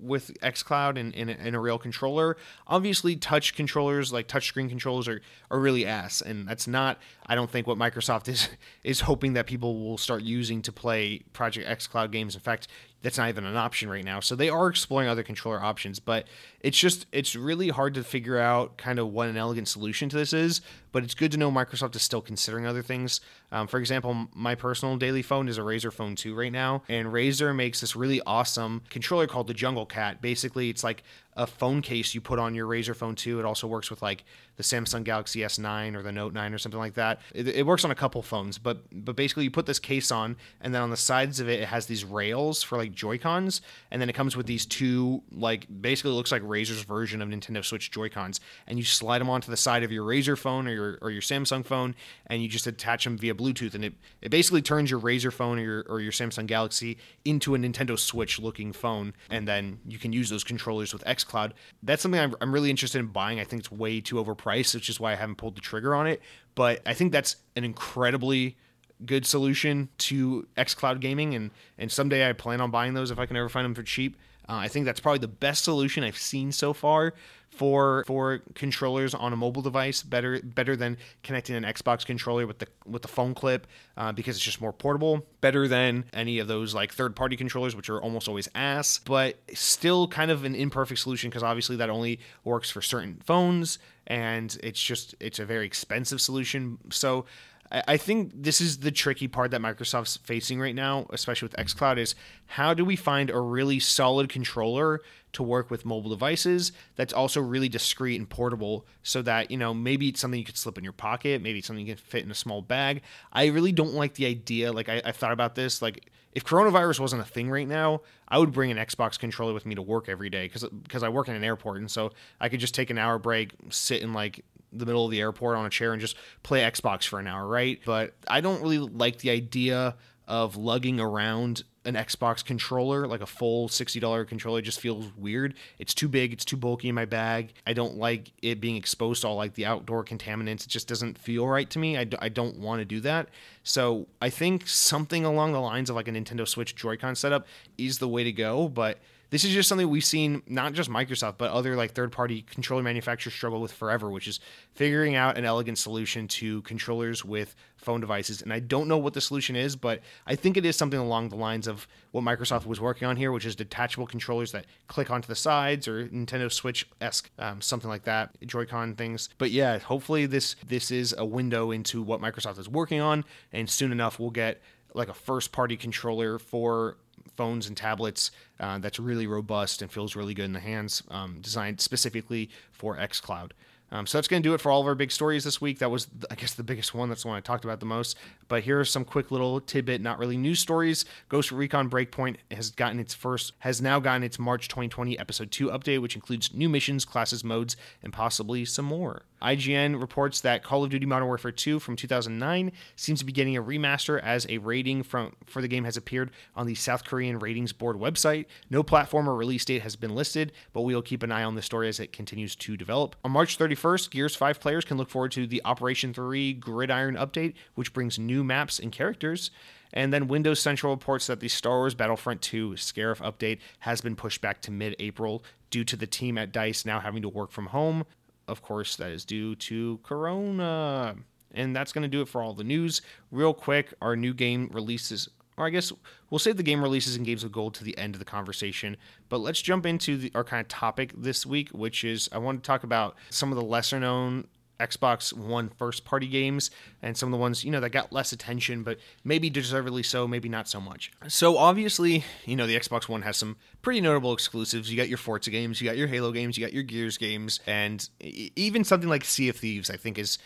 with 0.00 0.32
xCloud 0.42 0.98
and, 0.98 1.14
and, 1.14 1.56
a 1.56 1.58
real 1.58 1.78
controller. 1.78 2.36
Obviously, 2.66 3.16
touch 3.16 3.54
controllers 3.54 4.12
like 4.12 4.28
touchscreen 4.28 4.68
controllers 4.68 5.08
are, 5.08 5.20
are 5.50 5.58
really 5.58 5.86
ass, 5.86 6.20
and 6.20 6.46
that's 6.46 6.66
not. 6.66 6.98
I 7.26 7.34
don't 7.34 7.50
think 7.50 7.66
what 7.66 7.78
Microsoft 7.78 8.28
is 8.34 8.48
is 8.82 9.00
hoping 9.00 9.32
that 9.32 9.46
people 9.46 9.82
will 9.82 9.98
start 9.98 10.22
using 10.22 10.62
to 10.62 10.72
play 10.72 11.22
Project 11.32 11.68
xCloud 11.68 12.10
games. 12.10 12.34
In 12.34 12.40
fact, 12.40 12.68
that's 13.04 13.18
not 13.18 13.28
even 13.28 13.44
an 13.44 13.54
option 13.54 13.90
right 13.90 14.02
now. 14.02 14.18
So 14.18 14.34
they 14.34 14.48
are 14.48 14.66
exploring 14.66 15.10
other 15.10 15.22
controller 15.22 15.62
options, 15.62 16.00
but 16.00 16.26
it's 16.60 16.78
just 16.78 17.04
it's 17.12 17.36
really 17.36 17.68
hard 17.68 17.92
to 17.94 18.02
figure 18.02 18.38
out 18.38 18.78
kind 18.78 18.98
of 18.98 19.12
what 19.12 19.28
an 19.28 19.36
elegant 19.36 19.68
solution 19.68 20.08
to 20.08 20.16
this 20.16 20.32
is. 20.32 20.62
But 20.90 21.04
it's 21.04 21.12
good 21.12 21.30
to 21.32 21.36
know 21.36 21.52
Microsoft 21.52 21.94
is 21.96 22.02
still 22.02 22.22
considering 22.22 22.66
other 22.66 22.80
things. 22.80 23.20
Um, 23.52 23.66
for 23.66 23.78
example, 23.78 24.28
my 24.32 24.54
personal 24.54 24.96
daily 24.96 25.20
phone 25.20 25.48
is 25.48 25.58
a 25.58 25.60
Razer 25.60 25.92
Phone 25.92 26.16
2 26.16 26.34
right 26.34 26.50
now, 26.50 26.82
and 26.88 27.08
Razer 27.08 27.54
makes 27.54 27.82
this 27.82 27.94
really 27.94 28.22
awesome 28.22 28.80
controller 28.88 29.26
called 29.26 29.48
the 29.48 29.54
Jungle 29.54 29.84
Cat. 29.84 30.22
Basically, 30.22 30.70
it's 30.70 30.82
like 30.82 31.02
a 31.36 31.46
phone 31.46 31.82
case 31.82 32.14
you 32.14 32.20
put 32.20 32.38
on 32.38 32.54
your 32.54 32.66
Razer 32.66 32.94
phone 32.94 33.14
too. 33.14 33.40
It 33.40 33.44
also 33.44 33.66
works 33.66 33.90
with 33.90 34.02
like 34.02 34.24
the 34.56 34.62
Samsung 34.62 35.02
Galaxy 35.02 35.40
S9 35.40 35.96
or 35.96 36.02
the 36.02 36.12
Note 36.12 36.32
9 36.32 36.54
or 36.54 36.58
something 36.58 36.78
like 36.78 36.94
that. 36.94 37.20
It, 37.34 37.48
it, 37.48 37.66
works 37.66 37.84
on 37.84 37.90
a 37.90 37.94
couple 37.94 38.22
phones, 38.22 38.58
but 38.58 38.82
but 38.92 39.16
basically 39.16 39.44
you 39.44 39.50
put 39.50 39.66
this 39.66 39.78
case 39.78 40.12
on, 40.12 40.36
and 40.60 40.74
then 40.74 40.82
on 40.82 40.90
the 40.90 40.96
sides 40.96 41.40
of 41.40 41.48
it 41.48 41.60
it 41.60 41.68
has 41.68 41.86
these 41.86 42.04
rails 42.04 42.62
for 42.62 42.78
like 42.78 42.92
Joy 42.92 43.18
Cons, 43.18 43.62
and 43.90 44.00
then 44.00 44.08
it 44.08 44.12
comes 44.12 44.36
with 44.36 44.46
these 44.46 44.64
two 44.64 45.22
like 45.32 45.66
basically 45.80 46.12
looks 46.12 46.30
like 46.30 46.42
Razer's 46.42 46.82
version 46.82 47.20
of 47.20 47.28
Nintendo 47.28 47.64
Switch 47.64 47.90
Joy 47.90 48.08
Cons, 48.08 48.40
and 48.66 48.78
you 48.78 48.84
slide 48.84 49.18
them 49.18 49.30
onto 49.30 49.50
the 49.50 49.56
side 49.56 49.82
of 49.82 49.90
your 49.90 50.04
Razer 50.04 50.38
phone 50.38 50.68
or 50.68 50.72
your 50.72 50.98
or 51.02 51.10
your 51.10 51.22
Samsung 51.22 51.64
phone, 51.64 51.96
and 52.28 52.42
you 52.42 52.48
just 52.48 52.66
attach 52.66 53.04
them 53.04 53.18
via 53.18 53.34
Bluetooth, 53.34 53.74
and 53.74 53.84
it 53.84 53.94
it 54.22 54.30
basically 54.30 54.62
turns 54.62 54.90
your 54.90 55.00
Razer 55.00 55.32
phone 55.32 55.58
or 55.58 55.62
your 55.62 55.86
or 55.88 56.00
your 56.00 56.12
Samsung 56.12 56.46
Galaxy 56.46 56.96
into 57.24 57.56
a 57.56 57.58
Nintendo 57.58 57.98
Switch 57.98 58.38
looking 58.38 58.72
phone, 58.72 59.14
and 59.30 59.48
then 59.48 59.80
you 59.88 59.98
can 59.98 60.12
use 60.12 60.30
those 60.30 60.44
controllers 60.44 60.92
with 60.92 61.02
xCloud. 61.24 61.52
That's 61.82 62.02
something 62.02 62.20
I'm, 62.20 62.34
I'm 62.40 62.52
really 62.52 62.70
interested 62.70 62.98
in 62.98 63.06
buying. 63.06 63.40
I 63.40 63.44
think 63.44 63.60
it's 63.60 63.72
way 63.72 64.00
too 64.00 64.16
overpriced, 64.16 64.74
which 64.74 64.88
is 64.88 65.00
why 65.00 65.12
I 65.12 65.16
haven't 65.16 65.36
pulled 65.36 65.56
the 65.56 65.60
trigger 65.60 65.94
on 65.94 66.06
it. 66.06 66.20
But 66.54 66.82
I 66.86 66.94
think 66.94 67.12
that's 67.12 67.36
an 67.56 67.64
incredibly 67.64 68.56
good 69.04 69.26
solution 69.26 69.88
to 69.98 70.46
xCloud 70.56 71.00
gaming, 71.00 71.34
and 71.34 71.50
and 71.78 71.90
someday 71.90 72.28
I 72.28 72.32
plan 72.32 72.60
on 72.60 72.70
buying 72.70 72.94
those 72.94 73.10
if 73.10 73.18
I 73.18 73.26
can 73.26 73.36
ever 73.36 73.48
find 73.48 73.64
them 73.64 73.74
for 73.74 73.82
cheap. 73.82 74.16
Uh, 74.48 74.56
I 74.56 74.68
think 74.68 74.84
that's 74.84 75.00
probably 75.00 75.20
the 75.20 75.28
best 75.28 75.64
solution 75.64 76.04
I've 76.04 76.18
seen 76.18 76.52
so 76.52 76.72
far 76.74 77.14
for 77.54 78.04
for 78.06 78.40
controllers 78.54 79.14
on 79.14 79.32
a 79.32 79.36
mobile 79.36 79.62
device. 79.62 80.02
Better 80.02 80.40
better 80.42 80.76
than 80.76 80.96
connecting 81.22 81.56
an 81.56 81.64
Xbox 81.64 82.04
controller 82.04 82.46
with 82.46 82.58
the 82.58 82.66
with 82.86 83.02
the 83.02 83.08
phone 83.08 83.34
clip 83.34 83.66
uh, 83.96 84.12
because 84.12 84.36
it's 84.36 84.44
just 84.44 84.60
more 84.60 84.72
portable. 84.72 85.24
Better 85.40 85.68
than 85.68 86.04
any 86.12 86.38
of 86.38 86.48
those 86.48 86.74
like 86.74 86.92
third 86.92 87.14
party 87.16 87.36
controllers, 87.36 87.76
which 87.76 87.88
are 87.88 88.00
almost 88.00 88.28
always 88.28 88.48
ass. 88.54 88.98
But 88.98 89.38
still 89.54 90.08
kind 90.08 90.30
of 90.30 90.44
an 90.44 90.54
imperfect 90.54 91.00
solution 91.00 91.30
because 91.30 91.42
obviously 91.42 91.76
that 91.76 91.90
only 91.90 92.20
works 92.42 92.70
for 92.70 92.82
certain 92.82 93.20
phones, 93.24 93.78
and 94.06 94.56
it's 94.62 94.82
just 94.82 95.14
it's 95.20 95.38
a 95.38 95.44
very 95.44 95.66
expensive 95.66 96.20
solution. 96.20 96.78
So 96.90 97.24
I 97.70 97.96
think 97.96 98.32
this 98.34 98.60
is 98.60 98.78
the 98.78 98.92
tricky 98.92 99.26
part 99.26 99.50
that 99.50 99.60
Microsoft's 99.60 100.18
facing 100.18 100.60
right 100.60 100.74
now, 100.74 101.06
especially 101.10 101.46
with 101.46 101.56
xCloud, 101.56 101.98
is 101.98 102.14
how 102.46 102.72
do 102.74 102.84
we 102.84 102.94
find 102.94 103.30
a 103.30 103.40
really 103.40 103.80
solid 103.80 104.28
controller 104.28 105.00
to 105.32 105.42
work 105.42 105.70
with 105.70 105.84
mobile 105.84 106.10
devices 106.10 106.72
that's 106.94 107.12
also 107.12 107.40
really 107.40 107.68
discreet 107.68 108.16
and 108.16 108.28
portable 108.28 108.86
so 109.02 109.22
that, 109.22 109.50
you 109.50 109.56
know, 109.56 109.74
maybe 109.74 110.08
it's 110.08 110.20
something 110.20 110.38
you 110.38 110.46
could 110.46 110.56
slip 110.56 110.78
in 110.78 110.84
your 110.84 110.92
pocket, 110.92 111.42
maybe 111.42 111.58
it's 111.58 111.66
something 111.66 111.84
you 111.84 111.94
can 111.94 112.04
fit 112.04 112.24
in 112.24 112.30
a 112.30 112.34
small 112.34 112.62
bag. 112.62 113.02
I 113.32 113.46
really 113.46 113.72
don't 113.72 113.94
like 113.94 114.14
the 114.14 114.26
idea. 114.26 114.70
Like, 114.70 114.88
I, 114.88 115.02
I 115.04 115.12
thought 115.12 115.32
about 115.32 115.56
this. 115.56 115.82
Like, 115.82 116.10
if 116.32 116.44
coronavirus 116.44 117.00
wasn't 117.00 117.22
a 117.22 117.24
thing 117.24 117.48
right 117.50 117.66
now, 117.66 118.02
I 118.28 118.38
would 118.38 118.52
bring 118.52 118.70
an 118.70 118.76
Xbox 118.76 119.18
controller 119.18 119.54
with 119.54 119.66
me 119.66 119.74
to 119.76 119.82
work 119.82 120.08
every 120.08 120.30
day 120.30 120.46
because 120.46 120.64
because 120.82 121.02
I 121.02 121.08
work 121.08 121.28
in 121.28 121.34
an 121.34 121.44
airport 121.44 121.78
and 121.78 121.90
so 121.90 122.10
I 122.40 122.48
could 122.48 122.60
just 122.60 122.74
take 122.74 122.90
an 122.90 122.98
hour 122.98 123.18
break, 123.18 123.52
sit 123.70 124.02
in 124.02 124.12
like 124.12 124.44
the 124.78 124.86
middle 124.86 125.04
of 125.04 125.10
the 125.10 125.20
airport 125.20 125.56
on 125.56 125.66
a 125.66 125.70
chair 125.70 125.92
and 125.92 126.00
just 126.00 126.16
play 126.42 126.60
Xbox 126.60 127.06
for 127.06 127.18
an 127.18 127.26
hour, 127.26 127.46
right? 127.46 127.80
But 127.84 128.14
I 128.28 128.40
don't 128.40 128.62
really 128.62 128.78
like 128.78 129.18
the 129.18 129.30
idea 129.30 129.96
of 130.26 130.56
lugging 130.56 131.00
around 131.00 131.64
an 131.86 131.94
Xbox 131.94 132.42
controller, 132.42 133.06
like 133.06 133.20
a 133.20 133.26
full 133.26 133.68
$60 133.68 134.26
controller, 134.26 134.62
just 134.62 134.80
feels 134.80 135.12
weird. 135.16 135.54
It's 135.78 135.92
too 135.92 136.08
big, 136.08 136.32
it's 136.32 136.44
too 136.44 136.56
bulky 136.56 136.88
in 136.88 136.94
my 136.94 137.04
bag. 137.04 137.52
I 137.66 137.74
don't 137.74 137.96
like 137.96 138.32
it 138.40 138.60
being 138.60 138.76
exposed 138.76 139.22
to 139.22 139.28
all 139.28 139.36
like 139.36 139.54
the 139.54 139.66
outdoor 139.66 140.02
contaminants. 140.02 140.64
It 140.64 140.68
just 140.68 140.88
doesn't 140.88 141.18
feel 141.18 141.46
right 141.46 141.68
to 141.70 141.78
me. 141.78 141.98
I 141.98 142.04
d- 142.04 142.16
I 142.20 142.30
don't 142.30 142.58
want 142.58 142.80
to 142.80 142.86
do 142.86 143.00
that. 143.00 143.28
So 143.64 144.06
I 144.22 144.30
think 144.30 144.66
something 144.66 145.26
along 145.26 145.52
the 145.52 145.60
lines 145.60 145.90
of 145.90 145.96
like 145.96 146.08
a 146.08 146.12
Nintendo 146.12 146.48
Switch 146.48 146.74
Joy-Con 146.74 147.16
setup 147.16 147.46
is 147.76 147.98
the 147.98 148.08
way 148.08 148.24
to 148.24 148.32
go, 148.32 148.68
but 148.68 148.98
this 149.34 149.42
is 149.42 149.50
just 149.50 149.68
something 149.68 149.90
we've 149.90 150.04
seen 150.04 150.44
not 150.46 150.74
just 150.74 150.88
Microsoft 150.88 151.38
but 151.38 151.50
other 151.50 151.74
like 151.74 151.90
third 151.90 152.12
party 152.12 152.42
controller 152.42 152.84
manufacturers 152.84 153.34
struggle 153.34 153.60
with 153.60 153.72
forever, 153.72 154.08
which 154.08 154.28
is 154.28 154.38
figuring 154.74 155.16
out 155.16 155.36
an 155.36 155.44
elegant 155.44 155.76
solution 155.76 156.28
to 156.28 156.62
controllers 156.62 157.24
with 157.24 157.56
phone 157.76 158.00
devices. 158.00 158.42
And 158.42 158.52
I 158.52 158.60
don't 158.60 158.86
know 158.86 158.96
what 158.96 159.12
the 159.12 159.20
solution 159.20 159.56
is, 159.56 159.74
but 159.74 160.02
I 160.24 160.36
think 160.36 160.56
it 160.56 160.64
is 160.64 160.76
something 160.76 161.00
along 161.00 161.30
the 161.30 161.36
lines 161.36 161.66
of 161.66 161.88
what 162.12 162.22
Microsoft 162.22 162.64
was 162.64 162.80
working 162.80 163.08
on 163.08 163.16
here, 163.16 163.32
which 163.32 163.44
is 163.44 163.56
detachable 163.56 164.06
controllers 164.06 164.52
that 164.52 164.66
click 164.86 165.10
onto 165.10 165.26
the 165.26 165.34
sides 165.34 165.88
or 165.88 166.06
Nintendo 166.06 166.50
Switch 166.50 166.88
esque, 167.00 167.28
um, 167.40 167.60
something 167.60 167.90
like 167.90 168.04
that, 168.04 168.36
Joy-Con 168.46 168.94
things. 168.94 169.30
But 169.38 169.50
yeah, 169.50 169.78
hopefully 169.78 170.26
this 170.26 170.54
this 170.64 170.92
is 170.92 171.12
a 171.18 171.24
window 171.24 171.72
into 171.72 172.02
what 172.02 172.20
Microsoft 172.20 172.60
is 172.60 172.68
working 172.68 173.00
on, 173.00 173.24
and 173.52 173.68
soon 173.68 173.90
enough 173.90 174.20
we'll 174.20 174.30
get 174.30 174.62
like 174.94 175.08
a 175.08 175.14
first 175.14 175.50
party 175.50 175.76
controller 175.76 176.38
for 176.38 176.98
phones 177.36 177.66
and 177.66 177.76
tablets 177.76 178.30
uh, 178.60 178.78
that's 178.78 178.98
really 178.98 179.26
robust 179.26 179.82
and 179.82 179.90
feels 179.90 180.16
really 180.16 180.34
good 180.34 180.44
in 180.44 180.52
the 180.52 180.60
hands, 180.60 181.02
um, 181.10 181.38
designed 181.40 181.80
specifically 181.80 182.50
for 182.72 182.96
xCloud. 182.96 183.50
Um, 183.94 184.08
so 184.08 184.18
that's 184.18 184.26
going 184.26 184.42
to 184.42 184.48
do 184.48 184.54
it 184.54 184.60
for 184.60 184.72
all 184.72 184.80
of 184.80 184.88
our 184.88 184.96
big 184.96 185.12
stories 185.12 185.44
this 185.44 185.60
week. 185.60 185.78
That 185.78 185.90
was, 185.90 186.08
I 186.28 186.34
guess, 186.34 186.54
the 186.54 186.64
biggest 186.64 186.94
one. 186.94 187.08
That's 187.08 187.22
the 187.22 187.28
one 187.28 187.36
I 187.36 187.40
talked 187.40 187.64
about 187.64 187.78
the 187.78 187.86
most. 187.86 188.16
But 188.48 188.64
here 188.64 188.80
are 188.80 188.84
some 188.84 189.04
quick 189.04 189.30
little 189.30 189.60
tidbit, 189.60 190.00
not 190.00 190.18
really 190.18 190.36
news 190.36 190.58
stories. 190.58 191.04
Ghost 191.28 191.52
Recon 191.52 191.88
Breakpoint 191.88 192.36
has 192.50 192.70
gotten 192.70 192.98
its 192.98 193.14
first, 193.14 193.52
has 193.60 193.80
now 193.80 194.00
gotten 194.00 194.24
its 194.24 194.36
March 194.36 194.66
2020 194.66 195.16
episode 195.16 195.52
two 195.52 195.68
update, 195.68 196.02
which 196.02 196.16
includes 196.16 196.52
new 196.52 196.68
missions, 196.68 197.04
classes, 197.04 197.44
modes, 197.44 197.76
and 198.02 198.12
possibly 198.12 198.64
some 198.64 198.86
more. 198.86 199.22
IGN 199.44 200.00
reports 200.00 200.40
that 200.40 200.62
Call 200.62 200.82
of 200.82 200.90
Duty 200.90 201.06
Modern 201.06 201.28
Warfare 201.28 201.52
2 201.52 201.78
from 201.78 201.96
2009 201.96 202.72
seems 202.96 203.18
to 203.18 203.24
be 203.24 203.32
getting 203.32 203.56
a 203.56 203.62
remaster 203.62 204.20
as 204.22 204.46
a 204.48 204.58
rating 204.58 205.02
from 205.02 205.34
for 205.46 205.60
the 205.60 205.68
game 205.68 205.84
has 205.84 205.96
appeared 205.96 206.30
on 206.56 206.66
the 206.66 206.74
South 206.74 207.04
Korean 207.04 207.38
ratings 207.38 207.72
board 207.72 207.96
website. 207.96 208.46
No 208.70 208.82
platform 208.82 209.28
or 209.28 209.34
release 209.34 209.64
date 209.64 209.82
has 209.82 209.96
been 209.96 210.14
listed, 210.14 210.52
but 210.72 210.82
we 210.82 210.94
will 210.94 211.02
keep 211.02 211.22
an 211.22 211.30
eye 211.30 211.44
on 211.44 211.54
the 211.54 211.62
story 211.62 211.88
as 211.88 212.00
it 212.00 212.12
continues 212.12 212.56
to 212.56 212.76
develop. 212.76 213.16
On 213.24 213.30
March 213.30 213.58
31st, 213.58 214.10
Gears 214.10 214.34
5 214.34 214.60
players 214.60 214.84
can 214.84 214.96
look 214.96 215.10
forward 215.10 215.32
to 215.32 215.46
the 215.46 215.62
Operation 215.64 216.14
3 216.14 216.54
Gridiron 216.54 217.16
update, 217.16 217.54
which 217.74 217.92
brings 217.92 218.18
new 218.18 218.42
maps 218.42 218.78
and 218.78 218.90
characters. 218.90 219.50
And 219.92 220.12
then 220.12 220.26
Windows 220.26 220.60
Central 220.60 220.92
reports 220.92 221.28
that 221.28 221.40
the 221.40 221.48
Star 221.48 221.78
Wars 221.78 221.94
Battlefront 221.94 222.42
2 222.42 222.70
Scarif 222.70 223.18
update 223.18 223.58
has 223.80 224.00
been 224.00 224.16
pushed 224.16 224.40
back 224.40 224.60
to 224.62 224.72
mid 224.72 224.96
April 224.98 225.44
due 225.70 225.84
to 225.84 225.96
the 225.96 226.06
team 226.06 226.36
at 226.36 226.52
DICE 226.52 226.84
now 226.84 227.00
having 227.00 227.22
to 227.22 227.28
work 227.28 227.52
from 227.52 227.66
home 227.66 228.04
of 228.48 228.62
course, 228.62 228.96
that 228.96 229.10
is 229.10 229.24
due 229.24 229.54
to 229.56 229.98
Corona. 230.02 231.16
And 231.52 231.74
that's 231.74 231.92
going 231.92 232.02
to 232.02 232.08
do 232.08 232.20
it 232.20 232.28
for 232.28 232.42
all 232.42 232.54
the 232.54 232.64
news. 232.64 233.00
Real 233.30 233.54
quick, 233.54 233.94
our 234.02 234.16
new 234.16 234.34
game 234.34 234.68
releases, 234.72 235.28
or 235.56 235.66
I 235.66 235.70
guess 235.70 235.92
we'll 236.28 236.40
save 236.40 236.56
the 236.56 236.64
game 236.64 236.82
releases 236.82 237.14
and 237.14 237.24
games 237.24 237.44
of 237.44 237.52
gold 237.52 237.74
to 237.74 237.84
the 237.84 237.96
end 237.96 238.14
of 238.14 238.18
the 238.18 238.24
conversation. 238.24 238.96
But 239.28 239.38
let's 239.38 239.62
jump 239.62 239.86
into 239.86 240.16
the, 240.16 240.32
our 240.34 240.42
kind 240.42 240.60
of 240.60 240.68
topic 240.68 241.12
this 241.16 241.46
week, 241.46 241.68
which 241.70 242.02
is 242.02 242.28
I 242.32 242.38
want 242.38 242.62
to 242.62 242.66
talk 242.66 242.82
about 242.82 243.16
some 243.30 243.52
of 243.52 243.56
the 243.56 243.64
lesser 243.64 244.00
known 244.00 244.48
Xbox 244.86 245.32
One 245.32 245.68
first 245.68 246.04
party 246.04 246.26
games 246.26 246.70
and 247.02 247.16
some 247.16 247.28
of 247.28 247.32
the 247.32 247.40
ones, 247.40 247.64
you 247.64 247.70
know, 247.70 247.80
that 247.80 247.90
got 247.90 248.12
less 248.12 248.32
attention, 248.32 248.82
but 248.82 248.98
maybe 249.24 249.50
deservedly 249.50 250.02
so, 250.02 250.26
maybe 250.28 250.48
not 250.48 250.68
so 250.68 250.80
much. 250.80 251.10
So 251.28 251.56
obviously, 251.56 252.24
you 252.44 252.56
know, 252.56 252.66
the 252.66 252.76
Xbox 252.76 253.08
One 253.08 253.22
has 253.22 253.36
some 253.36 253.56
pretty 253.82 254.00
notable 254.00 254.32
exclusives. 254.32 254.90
You 254.90 254.96
got 254.96 255.08
your 255.08 255.18
Forza 255.18 255.50
games, 255.50 255.80
you 255.80 255.88
got 255.88 255.96
your 255.96 256.08
Halo 256.08 256.32
games, 256.32 256.56
you 256.56 256.64
got 256.64 256.72
your 256.72 256.82
Gears 256.82 257.18
games, 257.18 257.60
and 257.66 258.08
even 258.20 258.84
something 258.84 259.08
like 259.08 259.24
Sea 259.24 259.48
of 259.48 259.56
Thieves, 259.56 259.90
I 259.90 259.96
think 259.96 260.18
is 260.18 260.38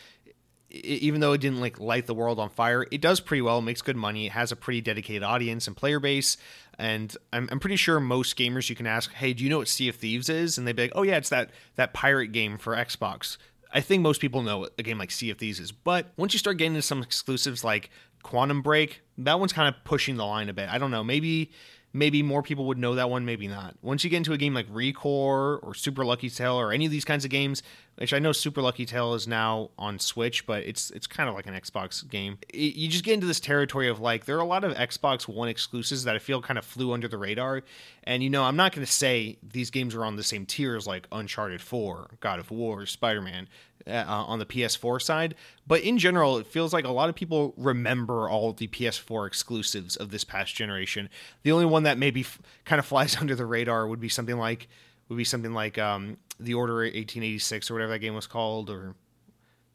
even 0.70 1.20
though 1.20 1.33
it 1.33 1.40
didn't 1.40 1.61
like 1.61 1.81
light 1.81 2.07
the 2.07 2.14
world 2.14 2.38
on 2.38 2.51
fire, 2.51 2.85
it 2.90 3.01
does 3.01 3.20
pretty 3.20 3.40
well, 3.40 3.62
makes 3.62 3.81
good 3.81 3.96
money, 3.96 4.27
it 4.27 4.33
has 4.33 4.53
a 4.53 4.57
pretty 4.57 4.81
dedicated 4.81 5.22
audience 5.22 5.66
and 5.66 5.77
player 5.77 5.98
base. 5.98 6.37
And 6.79 7.14
I'm, 7.33 7.48
I'm 7.51 7.59
pretty 7.59 7.77
sure 7.77 7.98
most 7.98 8.38
gamers 8.38 8.68
you 8.68 8.77
can 8.77 8.87
ask, 8.87 9.12
hey, 9.12 9.33
do 9.33 9.42
you 9.42 9.51
know 9.51 9.59
what 9.59 9.68
Sea 9.68 9.88
of 9.88 9.96
Thieves 9.96 10.29
is? 10.29 10.59
And 10.59 10.66
they'd 10.66 10.77
be 10.77 10.83
like, 10.83 10.92
oh 10.94 11.03
yeah, 11.03 11.16
it's 11.16 11.31
that 11.31 11.51
that 11.77 11.94
pirate 11.94 12.33
game 12.33 12.59
for 12.59 12.77
Xbox. 12.77 13.37
I 13.72 13.81
think 13.81 14.02
most 14.02 14.20
people 14.20 14.42
know 14.42 14.68
a 14.78 14.83
game 14.83 14.98
like 14.98 15.11
Sea 15.11 15.31
of 15.31 15.38
Thieves 15.38 15.61
is. 15.61 15.72
But 15.72 16.12
once 16.16 16.33
you 16.33 16.38
start 16.38 16.57
getting 16.57 16.72
into 16.72 16.83
some 16.83 17.02
exclusives 17.02 17.64
like 17.64 17.90
Quantum 18.22 18.62
Break, 18.62 19.02
that 19.18 19.38
one's 19.38 19.52
kind 19.52 19.68
of 19.74 19.85
pushing 19.85 20.16
the 20.16 20.24
line 20.24 20.48
a 20.48 20.52
bit. 20.52 20.68
I 20.68 20.78
don't 20.78 20.90
know. 20.90 21.04
Maybe 21.04 21.50
maybe 21.92 22.22
more 22.22 22.42
people 22.42 22.66
would 22.66 22.79
know 22.79 22.94
that 22.94 23.11
one, 23.11 23.24
maybe 23.24 23.48
not. 23.48 23.74
Once 23.83 24.05
you 24.05 24.11
get 24.11 24.18
into 24.18 24.33
a 24.33 24.38
game 24.38 24.55
like 24.55 24.68
Recore 24.68 25.59
or 25.62 25.74
Super 25.74 26.05
Lucky 26.05 26.29
Tale 26.29 26.55
or 26.55 26.72
any 26.72 26.87
of 26.87 26.92
these 26.92 27.05
kinds 27.05 27.24
of 27.24 27.31
games, 27.31 27.62
which 27.96 28.12
I 28.12 28.18
know 28.18 28.33
Super 28.33 28.62
Lucky 28.62 28.87
Tale 28.87 29.14
is 29.14 29.27
now 29.27 29.70
on 29.79 29.98
Switch, 29.98 30.46
but 30.46 30.62
it's 30.62 30.90
it's 30.90 31.07
kind 31.07 31.29
of 31.29 31.35
like 31.35 31.46
an 31.46 31.55
Xbox 31.55 32.09
game. 32.09 32.38
It, 32.48 32.77
you 32.77 32.88
just 32.88 33.05
get 33.05 33.14
into 33.14 33.27
this 33.27 33.40
territory 33.40 33.88
of 33.88 34.01
like 34.01 34.27
there 34.27 34.37
are 34.37 34.40
a 34.40 34.44
lot 34.44 34.64
of 34.64 34.74
Xbox 34.74 35.27
One 35.27 35.48
exclusives 35.48 36.05
that 36.05 36.14
I 36.14 36.18
feel 36.18 36.40
kind 36.40 36.59
of 36.59 36.64
flew 36.64 36.92
under 36.92 37.09
the 37.09 37.18
radar. 37.18 37.62
And 38.05 38.22
you 38.22 38.31
know, 38.31 38.44
I'm 38.44 38.57
not 38.57 38.72
going 38.72 38.87
to 38.87 38.92
say 38.92 39.38
these 39.42 39.70
games 39.70 39.94
are 39.94 40.05
on 40.05 40.16
the 40.16 40.22
same 40.22 40.46
tier 40.46 40.77
as 40.77 40.87
like 40.87 41.07
Uncharted 41.11 41.61
4, 41.61 42.18
God 42.20 42.38
of 42.38 42.51
War, 42.51 42.87
Spider-Man 42.87 43.48
uh, 43.88 44.05
on 44.07 44.38
the 44.38 44.46
PS4 44.46 45.01
side, 45.01 45.35
but 45.66 45.81
in 45.81 45.98
general, 45.98 46.38
it 46.38 46.46
feels 46.46 46.72
like 46.72 46.85
a 46.85 46.90
lot 46.90 47.09
of 47.09 47.14
people 47.14 47.55
remember 47.57 48.29
all 48.29 48.53
the 48.53 48.68
PS4 48.68 49.27
exclusives 49.27 49.96
of 49.96 50.11
this 50.11 50.24
past 50.24 50.55
generation. 50.55 51.09
The 51.42 51.53
only 51.53 51.66
one 51.66 51.85
that 51.85 51.98
maybe 51.98 52.20
f- 52.20 52.40
kind 52.64 52.79
of 52.79 52.87
flies 52.87 53.16
under 53.20 53.35
the 53.35 53.46
radar 53.46 53.87
would 53.87 54.01
be 54.01 54.09
something 54.09 54.38
like 54.38 54.68
would 55.09 55.16
be 55.16 55.24
something 55.24 55.55
like 55.55 55.79
um, 55.79 56.18
the 56.38 56.55
Order 56.55 56.74
1886 56.74 57.70
or 57.70 57.74
whatever 57.74 57.92
that 57.92 58.01
game 58.01 58.14
was 58.14 58.27
called, 58.27 58.68
or 58.68 58.94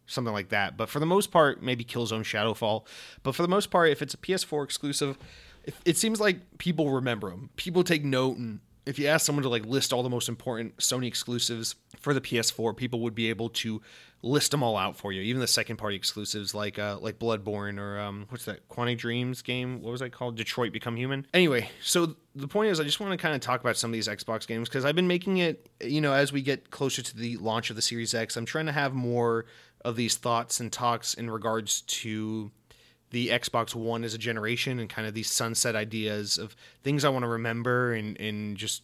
something 0.06 0.34
like 0.34 0.50
that. 0.50 0.78
But 0.78 0.90
for 0.90 1.00
the 1.00 1.06
most 1.06 1.32
part, 1.32 1.62
maybe 1.62 1.84
Killzone 1.84 2.24
Shadowfall. 2.24 2.86
But 3.24 3.36
for 3.36 3.42
the 3.42 3.48
most 3.48 3.72
part, 3.72 3.90
if 3.90 4.02
it's 4.02 4.14
a 4.14 4.18
PS4 4.18 4.64
exclusive, 4.64 5.18
it, 5.64 5.74
it 5.86 5.98
seems 5.98 6.20
like 6.20 6.58
people 6.58 6.92
remember 6.92 7.30
them. 7.30 7.50
People 7.56 7.84
take 7.84 8.04
note 8.04 8.38
and 8.38 8.60
if 8.86 9.00
you 9.00 9.08
ask 9.08 9.26
someone 9.26 9.44
to 9.44 9.50
like 9.50 9.66
list 9.66 9.94
all 9.94 10.04
the 10.04 10.10
most 10.10 10.30
important 10.30 10.78
Sony 10.78 11.08
exclusives 11.08 11.76
for 12.00 12.14
the 12.14 12.22
PS4, 12.22 12.76
people 12.76 13.00
would 13.02 13.16
be 13.16 13.30
able 13.30 13.50
to 13.50 13.82
list 14.22 14.52
them 14.52 14.64
all 14.64 14.78
out 14.78 14.96
for 14.96 15.12
you. 15.12 15.22
Even 15.22 15.42
the 15.42 15.48
second 15.48 15.78
party 15.78 15.96
exclusives 15.96 16.56
like 16.56 16.80
uh, 16.80 16.98
like 17.00 17.20
Bloodborne 17.20 17.80
or 17.80 18.00
um, 18.00 18.26
what's 18.30 18.46
that 18.46 18.68
Quantic 18.70 18.98
Dreams 18.98 19.42
game? 19.42 19.82
What 19.82 19.92
was 19.92 20.00
that 20.00 20.12
called? 20.12 20.36
Detroit 20.36 20.72
Become 20.72 20.96
Human. 20.96 21.28
Anyway, 21.34 21.70
so 21.82 22.16
the 22.36 22.48
point 22.48 22.72
is, 22.72 22.80
I 22.80 22.84
just 22.84 23.00
want 23.00 23.12
to 23.12 23.18
kind 23.18 23.36
of 23.36 23.42
talk 23.42 23.62
about 23.62 23.78
some 23.78 23.92
of 23.92 23.94
these 23.94 24.08
Xbox 24.08 24.48
games 24.48 24.70
because 24.70 24.86
I've 24.86 24.96
been 24.96 25.08
making 25.08 25.38
it. 25.38 25.70
You 25.82 26.02
know, 26.02 26.14
as 26.14 26.32
we 26.32 26.42
get 26.42 26.72
closer 26.72 27.02
to 27.02 27.18
the 27.18 27.38
launch 27.38 27.70
of 27.70 27.76
the 27.76 27.82
Series 27.82 28.14
X, 28.14 28.36
I'm 28.38 28.46
trying 28.46 28.66
to 28.66 28.72
have 28.72 28.94
more 28.94 29.46
of 29.86 29.96
these 29.98 30.16
thoughts 30.16 30.60
and 30.60 30.72
talks 30.72 31.14
in 31.14 31.30
regards 31.30 31.82
to 31.82 32.52
the 33.14 33.30
Xbox 33.30 33.76
One 33.76 34.04
as 34.04 34.16
a 34.16 34.18
generation 34.18 34.80
and 34.80 34.90
kind 34.90 35.08
of 35.08 35.14
these 35.14 35.30
sunset 35.30 35.76
ideas 35.76 36.40
of 36.40 36.56
things 36.82 37.06
I 37.06 37.10
want 37.10 37.24
to 37.24 37.30
remember 37.30 37.94
and, 37.94 38.20
and 38.20 38.58
just 38.58 38.82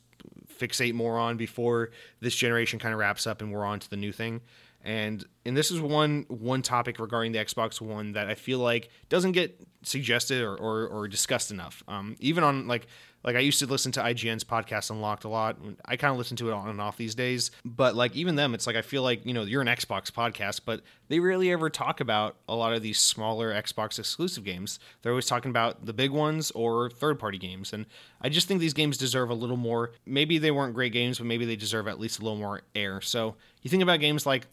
fixate 0.60 0.94
more 0.94 1.18
on 1.18 1.36
before 1.36 1.89
this 2.20 2.36
generation 2.36 2.78
kind 2.78 2.94
of 2.94 3.00
wraps 3.00 3.26
up 3.26 3.42
and 3.42 3.52
we're 3.52 3.65
on 3.65 3.80
to 3.80 3.89
the 3.89 3.98
new 3.98 4.12
thing. 4.12 4.42
And 4.84 5.26
and 5.46 5.58
this 5.58 5.72
is 5.72 5.82
one 5.82 6.26
one 6.30 6.62
topic 6.62 7.00
regarding 7.00 7.32
the 7.32 7.39
Xbox 7.39 7.82
One 7.82 8.13
that 8.13 8.28
I 8.28 8.36
feel 8.36 8.60
like 8.60 8.89
doesn't 9.10 9.32
get 9.32 9.60
suggested 9.82 10.44
or, 10.44 10.56
or, 10.56 10.88
or 10.88 11.08
discussed 11.08 11.50
enough. 11.50 11.84
Um, 11.88 12.15
even 12.20 12.44
on 12.44 12.68
like 12.68 12.86
like 13.23 13.36
I 13.36 13.39
used 13.39 13.60
to 13.60 13.65
listen 13.65 13.91
to 13.93 14.01
IGN's 14.01 14.43
podcast 14.43 14.89
Unlocked 14.89 15.23
a 15.23 15.29
lot. 15.29 15.58
I 15.86 15.97
kind 15.97 16.12
of 16.12 16.17
listen 16.17 16.38
to 16.38 16.49
it 16.49 16.53
on 16.53 16.69
and 16.69 16.79
off 16.79 16.97
these 16.97 17.15
days. 17.15 17.51
But 17.65 17.95
like 17.95 18.15
even 18.15 18.36
them, 18.36 18.53
it's 18.53 18.65
like 18.65 18.75
I 18.75 18.82
feel 18.82 19.03
like 19.03 19.25
you 19.25 19.34
know 19.34 19.43
you're 19.43 19.62
an 19.62 19.67
Xbox 19.67 20.10
podcast, 20.12 20.62
but 20.65 20.82
they 21.10 21.19
rarely 21.19 21.51
ever 21.51 21.69
talk 21.69 21.99
about 21.99 22.38
a 22.47 22.55
lot 22.55 22.73
of 22.73 22.82
these 22.82 22.99
smaller 22.99 23.53
Xbox 23.53 23.99
exclusive 23.99 24.43
games. 24.43 24.79
They're 25.01 25.12
always 25.12 25.25
talking 25.25 25.49
about 25.49 25.86
the 25.86 25.93
big 25.93 26.12
ones 26.12 26.51
or 26.51 26.89
third 26.89 27.19
party 27.19 27.38
games, 27.38 27.73
and 27.73 27.86
I 28.21 28.29
just 28.29 28.47
think 28.47 28.60
these 28.60 28.73
games 28.73 28.97
deserve 28.97 29.29
a 29.29 29.36
little 29.36 29.58
more. 29.58 29.91
Maybe 30.05 30.38
they 30.38 30.51
weren't 30.51 30.73
great 30.73 30.93
games, 30.93 31.17
but 31.17 31.27
maybe 31.27 31.45
they 31.45 31.55
deserve 31.55 31.88
at 31.88 31.99
least 31.99 32.19
a 32.19 32.23
little 32.23 32.38
more 32.38 32.62
air. 32.75 33.01
So 33.01 33.36
you 33.62 33.69
think 33.69 33.84
about 33.84 33.99
games 33.99 34.25
like 34.25 34.47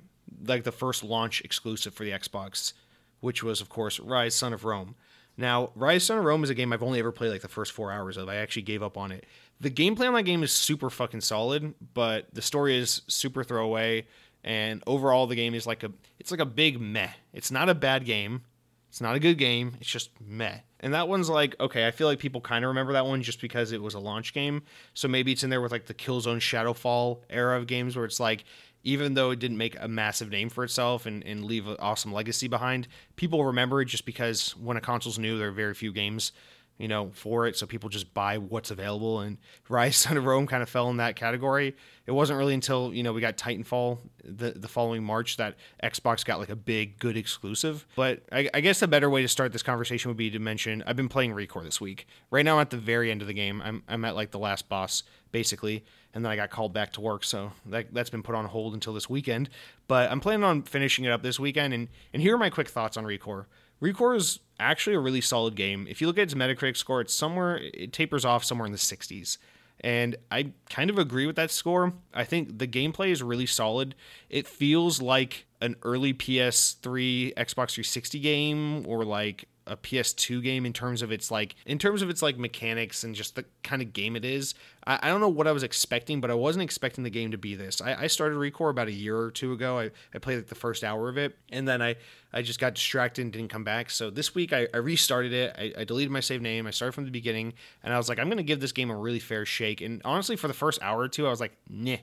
like 0.45 0.65
the 0.65 0.73
first 0.73 1.05
launch 1.05 1.41
exclusive 1.43 1.95
for 1.95 2.05
the 2.05 2.11
Xbox, 2.11 2.73
which 3.21 3.43
was 3.43 3.61
of 3.61 3.69
course 3.69 3.99
Ryse 4.01 4.33
Son 4.33 4.53
of 4.53 4.65
Rome. 4.65 4.97
Now, 5.37 5.71
Ryse 5.77 6.17
of 6.17 6.25
Rome 6.25 6.45
is 6.45 6.51
a 6.51 6.55
game 6.55 6.73
I've 6.73 6.83
only 6.83 6.99
ever 6.99 7.13
played 7.13 7.31
like 7.31 7.43
the 7.43 7.49
first 7.49 7.73
four 7.73 7.93
hours 7.93 8.17
of. 8.17 8.29
I 8.29 8.37
actually 8.37 8.63
gave 8.63 8.83
up 8.83 8.97
on 8.97 9.13
it. 9.13 9.27
The 9.61 9.71
gameplay 9.71 10.07
on 10.07 10.15
that 10.15 10.23
game 10.23 10.43
is 10.43 10.53
super 10.53 10.91
fucking 10.91 11.21
solid, 11.21 11.75
but 11.95 12.27
the 12.33 12.43
story 12.43 12.77
is 12.77 13.03
super 13.07 13.45
throwaway. 13.45 14.07
And 14.45 14.83
overall, 14.87 15.27
the 15.27 15.35
game 15.35 15.55
is 15.55 15.67
like 15.67 15.83
a 15.83 15.93
it's 16.19 16.31
like 16.31 16.41
a 16.41 16.47
big 16.47 16.81
meh. 16.81 17.11
It's 17.33 17.51
not 17.51 17.69
a 17.69 17.75
bad 17.75 18.05
game. 18.05 18.43
It's 18.89 19.01
not 19.01 19.17
a 19.17 19.21
good 19.21 19.37
game. 19.37 19.77
It's 19.81 19.91
just 19.91 20.11
meh. 20.21 20.61
And 20.81 20.95
that 20.95 21.09
one's 21.09 21.29
like, 21.29 21.59
okay, 21.61 21.87
I 21.87 21.91
feel 21.91 22.07
like 22.07 22.19
people 22.19 22.41
kind 22.41 22.65
of 22.65 22.69
remember 22.69 22.93
that 22.95 23.05
one 23.05 23.23
just 23.23 23.41
because 23.41 23.73
it 23.73 23.83
was 23.83 23.95
a 23.95 23.99
launch 23.99 24.33
game. 24.33 24.63
So 24.95 25.09
maybe 25.09 25.33
it's 25.33 25.43
in 25.43 25.51
there 25.51 25.61
with 25.61 25.73
like 25.73 25.87
the 25.87 25.95
Killzone 25.95 26.39
Shadowfall 26.39 27.21
era 27.29 27.59
of 27.59 27.67
games 27.67 27.97
where 27.97 28.05
it's 28.05 28.21
like, 28.21 28.45
even 28.85 29.15
though 29.15 29.31
it 29.31 29.39
didn't 29.39 29.57
make 29.57 29.77
a 29.81 29.89
massive 29.89 30.31
name 30.31 30.49
for 30.49 30.65
itself 30.65 31.07
and, 31.07 31.25
and 31.25 31.45
leave 31.45 31.67
an 31.67 31.77
awesome 31.79 32.13
legacy 32.13 32.49
behind, 32.49 32.89
people 33.17 33.45
remember 33.45 33.81
it 33.81 33.87
just 33.87 34.07
because 34.07 34.57
when 34.57 34.77
a 34.77 34.81
console's 34.81 35.19
new, 35.19 35.39
there 35.39 35.49
are 35.49 35.53
very 35.53 35.75
few 35.75 35.93
games, 35.93 36.33
you 36.79 36.89
know, 36.89 37.11
for 37.15 37.47
it. 37.47 37.57
So 37.57 37.67
people 37.67 37.89
just 37.89 38.13
buy 38.13 38.39
what's 38.39 38.71
available. 38.71 39.21
And 39.21 39.39
Ryse 39.69 40.15
of 40.15 40.25
Rome 40.25 40.47
kind 40.47 40.63
of 40.63 40.69
fell 40.69 40.91
in 40.91 40.99
that 40.99 41.17
category. 41.17 41.77
It 42.07 42.13
wasn't 42.13 42.39
really 42.39 42.55
until, 42.55 42.93
you 42.95 43.03
know, 43.03 43.13
we 43.13 43.21
got 43.21 43.37
Titanfall 43.37 43.99
the, 44.25 44.53
the 44.53 44.69
following 44.69 45.03
March 45.03 45.37
that 45.39 45.57
Xbox 45.83 46.25
got 46.25 46.39
like 46.39 46.51
a 46.51 46.57
big, 46.57 46.99
good 46.99 47.17
exclusive. 47.17 47.87
But 47.97 48.23
I, 48.31 48.49
I 48.55 48.61
guess 48.61 48.83
a 48.83 48.89
better 48.89 49.11
way 49.11 49.23
to 49.23 49.29
start 49.29 49.53
this 49.53 49.63
conversation 49.63 50.09
would 50.11 50.17
be 50.17 50.31
to 50.31 50.39
mention 50.39 50.83
I've 50.87 50.97
been 50.97 51.09
playing 51.09 51.33
Recore 51.33 51.65
this 51.65 51.81
week. 51.81 52.07
Right 52.31 52.45
now, 52.45 52.57
I'm 52.57 52.63
at 52.63 52.71
the 52.71 52.77
very 52.77 53.11
end 53.11 53.23
of 53.23 53.29
the 53.29 53.35
game. 53.35 53.61
I'm, 53.63 53.83
I'm 53.89 54.05
at 54.05 54.15
like 54.15 54.31
the 54.31 54.39
last 54.39 54.69
boss, 54.69 55.03
basically 55.33 55.85
and 56.17 56.25
then 56.25 56.33
I 56.33 56.37
got 56.37 56.49
called 56.49 56.73
back 56.73 56.95
to 56.95 57.03
work, 57.03 57.25
so 57.25 57.53
that 57.67 57.93
that's 57.93 58.09
been 58.09 58.23
put 58.23 58.35
on 58.35 58.47
hold 58.47 58.73
until 58.73 58.95
this 58.95 59.09
weekend. 59.09 59.51
But 59.87 60.11
I'm 60.11 60.19
planning 60.19 60.45
on 60.45 60.63
finishing 60.63 61.05
it 61.05 61.11
up 61.11 61.23
this 61.23 61.39
weekend, 61.39 61.75
and 61.75 61.89
and 62.15 62.23
here 62.23 62.35
are 62.35 62.39
my 62.39 62.49
quick 62.49 62.71
thoughts 62.71 62.97
on 62.97 63.05
Recore. 63.05 63.45
Recore 63.81 64.17
is 64.17 64.41
actually 64.59 64.97
a 64.97 65.01
really 65.01 65.21
solid 65.21 65.55
game. 65.55 65.87
If 65.89 66.01
you 66.01 66.07
look 66.07 66.19
at 66.19 66.23
its 66.23 66.35
Metacritic 66.35 66.77
score, 66.77 67.01
it's 67.01 67.15
somewhere 67.15 67.59
it 67.59 67.93
tapers 67.93 68.25
off 68.25 68.45
somewhere 68.45 68.67
in 68.67 68.73
the 68.73 68.79
60s. 68.79 69.39
And 69.81 70.17
I 70.31 70.53
kind 70.71 70.89
of 70.89 70.99
agree 70.99 71.27
with 71.27 71.37
that 71.37 71.51
score. 71.51 71.93
I 72.15 72.25
think 72.25 72.59
the 72.59 72.67
gameplay 72.67 73.11
is 73.11 73.23
really 73.23 73.47
solid. 73.47 73.95
It 74.31 74.47
feels 74.47 75.03
like 75.03 75.47
an 75.61 75.77
early 75.83 76.15
PS3, 76.15 77.35
Xbox 77.35 77.73
360 77.73 78.19
game 78.21 78.87
or 78.87 79.05
like 79.05 79.49
a 79.67 79.77
PS2 79.77 80.43
game 80.43 80.65
in 80.65 80.73
terms 80.73 81.03
of 81.03 81.11
its 81.11 81.31
like 81.31 81.57
in 81.67 81.79
terms 81.79 82.03
of 82.03 82.09
its 82.09 82.23
like 82.23 82.39
mechanics 82.39 83.05
and 83.05 83.15
just 83.15 83.35
the 83.35 83.45
kind 83.63 83.83
of 83.83 83.93
game 83.93 84.17
it 84.17 84.25
is. 84.25 84.55
I, 84.87 84.99
I 85.03 85.09
don't 85.09 85.21
know 85.21 85.29
what 85.29 85.47
I 85.47 85.53
was 85.53 85.63
expecting, 85.63 86.21
but 86.21 86.31
I 86.31 86.35
wasn't 86.35 86.63
expecting 86.63 87.05
the 87.05 87.11
game 87.11 87.33
to 87.33 87.39
be 87.39 87.55
this. 87.55 87.81
I, 87.81 88.03
I 88.03 88.07
started 88.07 88.37
Recore 88.37 88.71
about 88.71 88.89
a 88.89 88.93
year 88.93 89.19
or 89.19 89.31
two 89.31 89.53
ago. 89.53 89.79
I, 89.79 89.91
I 90.15 90.19
played 90.19 90.37
like 90.37 90.47
the 90.47 90.55
first 90.55 90.85
hour 90.85 91.09
of 91.09 91.19
it, 91.19 91.37
and 91.51 91.67
then 91.67 91.83
I 91.83 91.97
I 92.33 92.43
just 92.43 92.61
got 92.61 92.75
distracted 92.75 93.23
and 93.23 93.33
didn't 93.33 93.49
come 93.49 93.65
back. 93.65 93.91
So 93.91 94.11
this 94.11 94.35
week 94.35 94.53
I, 94.53 94.69
I 94.73 94.79
restarted 94.79 95.33
it. 95.33 95.57
I, 95.59 95.81
I 95.81 95.85
deleted 95.85 96.11
my 96.11 96.21
save 96.21 96.43
name. 96.43 96.67
I 96.67 96.71
started 96.71 96.93
from 96.93 97.05
the 97.05 97.11
beginning, 97.11 97.55
and 97.83 97.93
I 97.93 97.97
was 97.97 98.09
like, 98.09 98.19
I'm 98.19 98.29
gonna 98.29 98.43
give 98.43 98.61
this 98.61 98.73
game 98.73 98.91
a 98.91 98.97
really 98.97 99.21
fair 99.21 99.45
shake. 99.45 99.81
And 99.81 100.01
honestly, 100.05 100.37
for 100.37 100.49
the 100.49 100.55
first 100.55 100.81
hour 100.83 101.01
or 101.01 101.09
two, 101.09 101.27
I 101.27 101.31
was 101.31 101.41
like, 101.41 101.57
nah. 101.69 101.97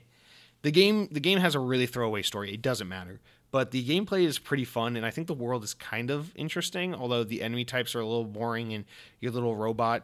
The 0.62 0.70
game 0.70 1.08
the 1.12 1.20
game 1.20 1.38
has 1.40 1.54
a 1.54 1.58
really 1.58 1.86
throwaway 1.86 2.22
story. 2.22 2.52
It 2.52 2.62
doesn't 2.62 2.88
matter 2.88 3.20
but 3.54 3.70
the 3.70 3.86
gameplay 3.86 4.24
is 4.24 4.36
pretty 4.36 4.64
fun 4.64 4.96
and 4.96 5.06
i 5.06 5.10
think 5.10 5.28
the 5.28 5.32
world 5.32 5.62
is 5.62 5.74
kind 5.74 6.10
of 6.10 6.32
interesting 6.34 6.92
although 6.92 7.22
the 7.22 7.40
enemy 7.40 7.64
types 7.64 7.94
are 7.94 8.00
a 8.00 8.06
little 8.06 8.24
boring 8.24 8.72
and 8.72 8.84
your 9.20 9.30
little 9.30 9.54
robot 9.54 10.02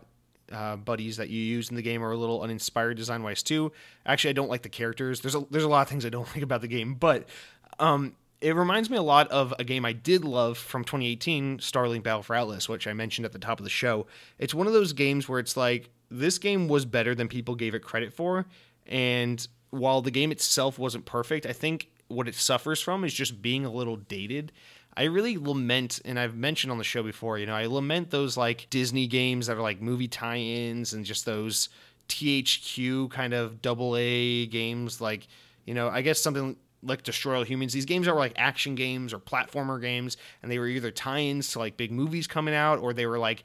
uh, 0.53 0.77
buddies 0.77 1.17
that 1.17 1.31
you 1.31 1.41
use 1.41 1.69
in 1.69 1.75
the 1.75 1.83
game 1.83 2.01
are 2.05 2.13
a 2.13 2.17
little 2.17 2.43
uninspired 2.43 2.97
design 2.97 3.25
wise 3.25 3.43
too 3.43 3.73
actually 4.07 4.31
i 4.31 4.33
don't 4.33 4.49
like 4.49 4.63
the 4.63 4.69
characters 4.69 5.21
there's 5.21 5.35
a, 5.35 5.45
there's 5.51 5.65
a 5.65 5.69
lot 5.69 5.83
of 5.83 5.89
things 5.89 6.07
i 6.07 6.09
don't 6.09 6.29
like 6.35 6.45
about 6.45 6.61
the 6.61 6.69
game 6.69 6.95
but 6.95 7.29
um, 7.81 8.15
it 8.41 8.55
reminds 8.55 8.89
me 8.89 8.97
a 8.97 9.03
lot 9.03 9.29
of 9.29 9.55
a 9.59 9.65
game 9.65 9.85
I 9.87 9.93
did 9.93 10.25
love 10.25 10.59
from 10.59 10.85
2018, 10.85 11.59
Starlink 11.59 12.03
Battle 12.03 12.23
for 12.23 12.37
Atlas, 12.37 12.69
which 12.69 12.87
I 12.87 12.93
mentioned 12.93 13.25
at 13.25 13.33
the 13.33 13.39
top 13.39 13.59
of 13.59 13.65
the 13.65 13.71
show. 13.71 14.07
It's 14.39 14.55
one 14.55 14.67
of 14.67 14.75
those 14.75 14.93
games 14.93 15.29
where 15.29 15.39
it's 15.39 15.57
like 15.57 15.89
this 16.11 16.39
game 16.39 16.69
was 16.69 16.85
better 16.85 17.15
than 17.15 17.29
people 17.29 17.55
gave 17.55 17.75
it 17.75 17.83
credit 17.83 18.13
for, 18.13 18.47
and 18.87 19.47
while 19.71 20.03
the 20.03 20.11
game 20.11 20.31
itself 20.31 20.79
wasn't 20.79 21.07
perfect, 21.07 21.47
I 21.47 21.53
think 21.53 21.89
what 22.11 22.29
it 22.29 22.35
suffers 22.35 22.81
from 22.81 23.05
is 23.05 23.15
just 23.15 23.41
being 23.41 23.65
a 23.65 23.73
little 23.73 23.97
dated. 23.97 24.53
I 24.97 25.05
really 25.05 25.39
lament, 25.39 26.01
and 26.05 26.19
I've 26.19 26.35
mentioned 26.35 26.71
on 26.71 26.79
the 26.79 26.85
show 26.85 27.03
before, 27.03 27.39
you 27.39 27.47
know, 27.47 27.55
I 27.55 27.67
lament 27.67 28.11
those 28.11 28.37
like 28.37 28.67
Disney 28.71 29.07
games 29.07 29.47
that 29.47 29.57
are 29.57 29.63
like 29.63 29.81
movie 29.81 30.09
tie 30.09 30.39
ins 30.39 30.93
and 30.93 31.05
just 31.05 31.25
those 31.25 31.69
THQ 32.09 33.11
kind 33.11 33.33
of 33.33 33.63
double 33.63 33.97
A 33.97 34.47
games. 34.47 35.01
Like, 35.01 35.29
you 35.65 35.75
know, 35.75 35.89
I 35.89 36.03
guess 36.03 36.21
something 36.21 36.57
like 36.83 37.03
Destroy 37.03 37.37
All 37.37 37.45
Humans. 37.45 37.73
These 37.73 37.85
games 37.85 38.09
are 38.09 38.17
like 38.17 38.33
action 38.37 38.75
games 38.75 39.13
or 39.15 39.19
platformer 39.19 39.81
games, 39.81 40.17
and 40.43 40.51
they 40.51 40.59
were 40.59 40.67
either 40.67 40.91
tie 40.91 41.21
ins 41.21 41.53
to 41.53 41.61
like 41.61 41.77
big 41.77 41.93
movies 41.93 42.27
coming 42.27 42.55
out 42.55 42.81
or 42.81 42.93
they 42.93 43.07
were 43.07 43.19
like 43.19 43.45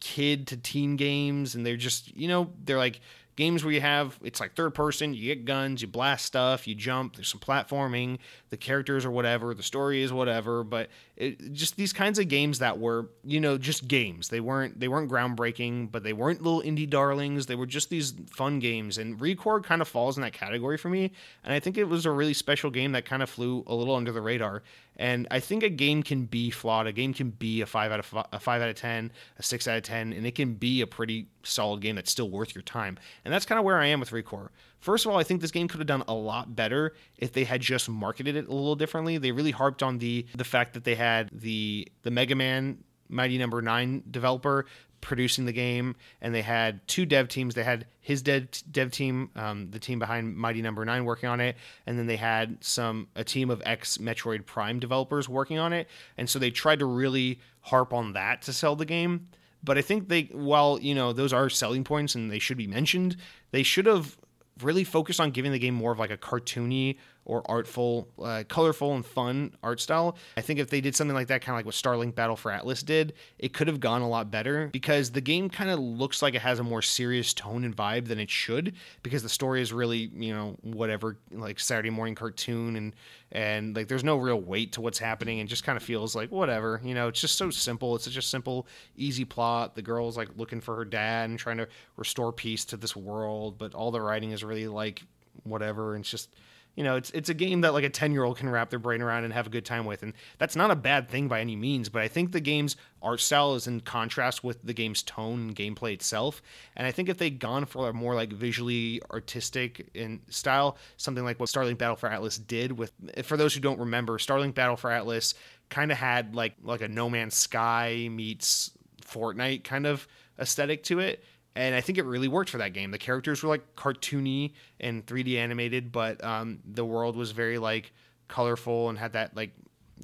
kid 0.00 0.46
to 0.48 0.56
teen 0.56 0.96
games, 0.96 1.54
and 1.54 1.64
they're 1.64 1.76
just, 1.76 2.14
you 2.16 2.26
know, 2.26 2.50
they're 2.64 2.78
like 2.78 3.00
games 3.40 3.64
where 3.64 3.72
you 3.72 3.80
have 3.80 4.18
it's 4.22 4.38
like 4.38 4.54
third 4.54 4.74
person 4.74 5.14
you 5.14 5.34
get 5.34 5.46
guns 5.46 5.80
you 5.80 5.88
blast 5.88 6.26
stuff 6.26 6.68
you 6.68 6.74
jump 6.74 7.16
there's 7.16 7.28
some 7.28 7.40
platforming 7.40 8.18
the 8.50 8.56
characters 8.56 9.06
or 9.06 9.10
whatever 9.10 9.54
the 9.54 9.62
story 9.62 10.02
is 10.02 10.12
whatever 10.12 10.62
but 10.62 10.90
it, 11.20 11.52
just 11.52 11.76
these 11.76 11.92
kinds 11.92 12.18
of 12.18 12.28
games 12.28 12.58
that 12.60 12.78
were 12.78 13.10
you 13.24 13.40
know 13.40 13.58
just 13.58 13.86
games. 13.86 14.28
They 14.28 14.40
weren't 14.40 14.80
they 14.80 14.88
weren't 14.88 15.10
groundbreaking 15.10 15.92
but 15.92 16.02
they 16.02 16.14
weren't 16.14 16.42
little 16.42 16.62
indie 16.62 16.88
darlings. 16.88 17.46
They 17.46 17.54
were 17.54 17.66
just 17.66 17.90
these 17.90 18.14
fun 18.30 18.58
games 18.58 18.96
and 18.96 19.18
ReCore 19.18 19.62
kind 19.62 19.82
of 19.82 19.88
falls 19.88 20.16
in 20.16 20.22
that 20.22 20.32
category 20.32 20.78
for 20.78 20.88
me 20.88 21.12
and 21.44 21.52
i 21.52 21.60
think 21.60 21.76
it 21.76 21.84
was 21.84 22.06
a 22.06 22.10
really 22.10 22.34
special 22.34 22.70
game 22.70 22.92
that 22.92 23.04
kind 23.04 23.22
of 23.22 23.28
flew 23.28 23.62
a 23.66 23.74
little 23.74 23.94
under 23.94 24.12
the 24.12 24.20
radar 24.20 24.62
and 25.00 25.26
I 25.30 25.40
think 25.40 25.62
a 25.62 25.70
game 25.70 26.02
can 26.02 26.26
be 26.26 26.50
flawed. 26.50 26.86
A 26.86 26.92
game 26.92 27.14
can 27.14 27.30
be 27.30 27.62
a 27.62 27.66
five 27.66 27.90
out 27.90 28.00
of 28.00 28.26
a 28.34 28.38
five 28.38 28.60
out 28.60 28.68
of 28.68 28.74
ten, 28.76 29.10
a 29.38 29.42
six 29.42 29.66
out 29.66 29.78
of 29.78 29.82
ten, 29.82 30.12
and 30.12 30.26
it 30.26 30.34
can 30.34 30.52
be 30.54 30.82
a 30.82 30.86
pretty 30.86 31.26
solid 31.42 31.80
game 31.80 31.96
that's 31.96 32.10
still 32.10 32.28
worth 32.28 32.54
your 32.54 32.60
time. 32.60 32.98
And 33.24 33.32
that's 33.32 33.46
kind 33.46 33.58
of 33.58 33.64
where 33.64 33.78
I 33.78 33.86
am 33.86 33.98
with 33.98 34.10
Recore. 34.10 34.50
First 34.78 35.06
of 35.06 35.12
all, 35.12 35.18
I 35.18 35.22
think 35.22 35.40
this 35.40 35.50
game 35.50 35.68
could 35.68 35.80
have 35.80 35.86
done 35.86 36.04
a 36.06 36.12
lot 36.12 36.54
better 36.54 36.94
if 37.16 37.32
they 37.32 37.44
had 37.44 37.62
just 37.62 37.88
marketed 37.88 38.36
it 38.36 38.46
a 38.46 38.52
little 38.52 38.76
differently. 38.76 39.16
They 39.16 39.32
really 39.32 39.52
harped 39.52 39.82
on 39.82 39.98
the 39.98 40.26
the 40.36 40.44
fact 40.44 40.74
that 40.74 40.84
they 40.84 40.96
had 40.96 41.30
the 41.32 41.88
the 42.02 42.10
Mega 42.10 42.34
Man 42.34 42.84
Mighty 43.08 43.38
Number 43.38 43.62
no. 43.62 43.70
Nine 43.70 44.02
developer 44.10 44.66
producing 45.00 45.44
the 45.44 45.52
game, 45.52 45.96
and 46.20 46.34
they 46.34 46.42
had 46.42 46.86
two 46.86 47.06
dev 47.06 47.28
teams. 47.28 47.54
They 47.54 47.62
had 47.62 47.86
his 48.00 48.22
dev 48.22 48.48
dev 48.70 48.90
team, 48.90 49.30
um, 49.36 49.70
the 49.70 49.78
team 49.78 49.98
behind 49.98 50.36
Mighty 50.36 50.62
Number 50.62 50.84
no. 50.84 50.92
Nine, 50.92 51.04
working 51.04 51.28
on 51.28 51.40
it, 51.40 51.56
and 51.86 51.98
then 51.98 52.06
they 52.06 52.16
had 52.16 52.62
some 52.62 53.08
a 53.14 53.24
team 53.24 53.50
of 53.50 53.62
ex 53.64 53.98
Metroid 53.98 54.46
Prime 54.46 54.78
developers 54.78 55.28
working 55.28 55.58
on 55.58 55.72
it. 55.72 55.88
And 56.16 56.28
so 56.28 56.38
they 56.38 56.50
tried 56.50 56.80
to 56.80 56.86
really 56.86 57.40
harp 57.60 57.92
on 57.92 58.12
that 58.14 58.42
to 58.42 58.52
sell 58.52 58.76
the 58.76 58.84
game. 58.84 59.28
But 59.62 59.76
I 59.76 59.82
think 59.82 60.08
they, 60.08 60.22
while 60.32 60.78
you 60.80 60.94
know 60.94 61.12
those 61.12 61.32
are 61.32 61.48
selling 61.48 61.84
points 61.84 62.14
and 62.14 62.30
they 62.30 62.38
should 62.38 62.56
be 62.56 62.66
mentioned, 62.66 63.16
they 63.50 63.62
should 63.62 63.86
have 63.86 64.16
really 64.62 64.84
focused 64.84 65.20
on 65.20 65.30
giving 65.30 65.52
the 65.52 65.58
game 65.58 65.74
more 65.74 65.92
of 65.92 65.98
like 65.98 66.10
a 66.10 66.16
cartoony 66.16 66.96
or 67.24 67.42
artful, 67.50 68.08
uh, 68.22 68.44
colorful, 68.48 68.94
and 68.94 69.04
fun 69.04 69.54
art 69.62 69.80
style. 69.80 70.16
I 70.36 70.40
think 70.40 70.58
if 70.58 70.70
they 70.70 70.80
did 70.80 70.96
something 70.96 71.14
like 71.14 71.28
that, 71.28 71.42
kind 71.42 71.54
of 71.54 71.58
like 71.58 71.66
what 71.66 71.74
Starlink 71.74 72.14
Battle 72.14 72.36
for 72.36 72.50
Atlas 72.50 72.82
did, 72.82 73.12
it 73.38 73.52
could 73.52 73.68
have 73.68 73.78
gone 73.78 74.02
a 74.02 74.08
lot 74.08 74.30
better 74.30 74.68
because 74.72 75.10
the 75.10 75.20
game 75.20 75.48
kind 75.48 75.70
of 75.70 75.78
looks 75.78 76.22
like 76.22 76.34
it 76.34 76.42
has 76.42 76.58
a 76.58 76.64
more 76.64 76.82
serious 76.82 77.32
tone 77.34 77.64
and 77.64 77.76
vibe 77.76 78.08
than 78.08 78.18
it 78.18 78.30
should 78.30 78.74
because 79.02 79.22
the 79.22 79.28
story 79.28 79.62
is 79.62 79.72
really, 79.72 80.10
you 80.14 80.34
know, 80.34 80.56
whatever, 80.62 81.18
like 81.30 81.60
Saturday 81.60 81.90
morning 81.90 82.14
cartoon 82.14 82.76
and 82.76 82.94
and 83.32 83.76
like 83.76 83.86
there's 83.86 84.02
no 84.02 84.16
real 84.16 84.40
weight 84.40 84.72
to 84.72 84.80
what's 84.80 84.98
happening 84.98 85.38
and 85.38 85.48
just 85.48 85.62
kind 85.62 85.76
of 85.76 85.82
feels 85.82 86.16
like 86.16 86.32
whatever, 86.32 86.80
you 86.84 86.94
know, 86.94 87.08
it's 87.08 87.20
just 87.20 87.36
so 87.36 87.50
simple. 87.50 87.94
It's 87.94 88.04
such 88.04 88.16
a 88.16 88.22
simple, 88.22 88.66
easy 88.96 89.24
plot. 89.24 89.76
The 89.76 89.82
girl's 89.82 90.16
like 90.16 90.30
looking 90.36 90.60
for 90.60 90.74
her 90.76 90.84
dad 90.84 91.30
and 91.30 91.38
trying 91.38 91.58
to 91.58 91.68
restore 91.96 92.32
peace 92.32 92.64
to 92.66 92.76
this 92.76 92.96
world, 92.96 93.56
but 93.56 93.74
all 93.74 93.90
the 93.90 94.00
writing 94.00 94.32
is 94.32 94.42
really 94.42 94.66
like 94.66 95.02
whatever 95.44 95.94
and 95.94 96.02
it's 96.02 96.10
just 96.10 96.34
you 96.76 96.84
know, 96.84 96.96
it's 96.96 97.10
it's 97.10 97.28
a 97.28 97.34
game 97.34 97.62
that 97.62 97.72
like 97.72 97.84
a 97.84 97.90
10 97.90 98.12
year 98.12 98.24
old 98.24 98.38
can 98.38 98.48
wrap 98.48 98.70
their 98.70 98.78
brain 98.78 99.02
around 99.02 99.24
and 99.24 99.32
have 99.32 99.46
a 99.46 99.50
good 99.50 99.64
time 99.64 99.84
with. 99.84 100.02
And 100.02 100.14
that's 100.38 100.56
not 100.56 100.70
a 100.70 100.76
bad 100.76 101.08
thing 101.08 101.28
by 101.28 101.40
any 101.40 101.56
means, 101.56 101.88
but 101.88 102.02
I 102.02 102.08
think 102.08 102.32
the 102.32 102.40
game's 102.40 102.76
art 103.02 103.20
style 103.20 103.54
is 103.54 103.66
in 103.66 103.80
contrast 103.80 104.44
with 104.44 104.62
the 104.62 104.72
game's 104.72 105.02
tone 105.02 105.40
and 105.40 105.56
gameplay 105.56 105.92
itself. 105.92 106.42
And 106.76 106.86
I 106.86 106.92
think 106.92 107.08
if 107.08 107.18
they'd 107.18 107.38
gone 107.38 107.66
for 107.66 107.88
a 107.88 107.92
more 107.92 108.14
like 108.14 108.32
visually 108.32 109.02
artistic 109.10 109.90
in 109.94 110.20
style, 110.28 110.78
something 110.96 111.24
like 111.24 111.40
what 111.40 111.48
Starlink 111.48 111.78
Battle 111.78 111.96
for 111.96 112.08
Atlas 112.08 112.38
did 112.38 112.72
with 112.72 112.92
for 113.24 113.36
those 113.36 113.54
who 113.54 113.60
don't 113.60 113.80
remember, 113.80 114.18
Starlink 114.18 114.54
Battle 114.54 114.76
for 114.76 114.90
Atlas 114.90 115.34
kind 115.68 115.90
of 115.90 115.98
had 115.98 116.34
like 116.34 116.54
like 116.62 116.82
a 116.82 116.88
No 116.88 117.10
Man's 117.10 117.34
Sky 117.34 118.08
meets 118.10 118.70
Fortnite 119.04 119.64
kind 119.64 119.86
of 119.86 120.06
aesthetic 120.38 120.84
to 120.84 121.00
it 121.00 121.24
and 121.60 121.74
I 121.74 121.82
think 121.82 121.98
it 121.98 122.04
really 122.04 122.28
worked 122.28 122.48
for 122.48 122.58
that 122.58 122.72
game. 122.72 122.90
The 122.90 122.98
characters 122.98 123.42
were 123.42 123.50
like 123.50 123.76
cartoony 123.76 124.52
and 124.80 125.04
3D 125.04 125.36
animated, 125.36 125.92
but 125.92 126.22
um, 126.24 126.60
the 126.64 126.84
world 126.84 127.16
was 127.16 127.32
very 127.32 127.58
like 127.58 127.92
colorful 128.28 128.88
and 128.88 128.98
had 128.98 129.12
that 129.12 129.36
like 129.36 129.50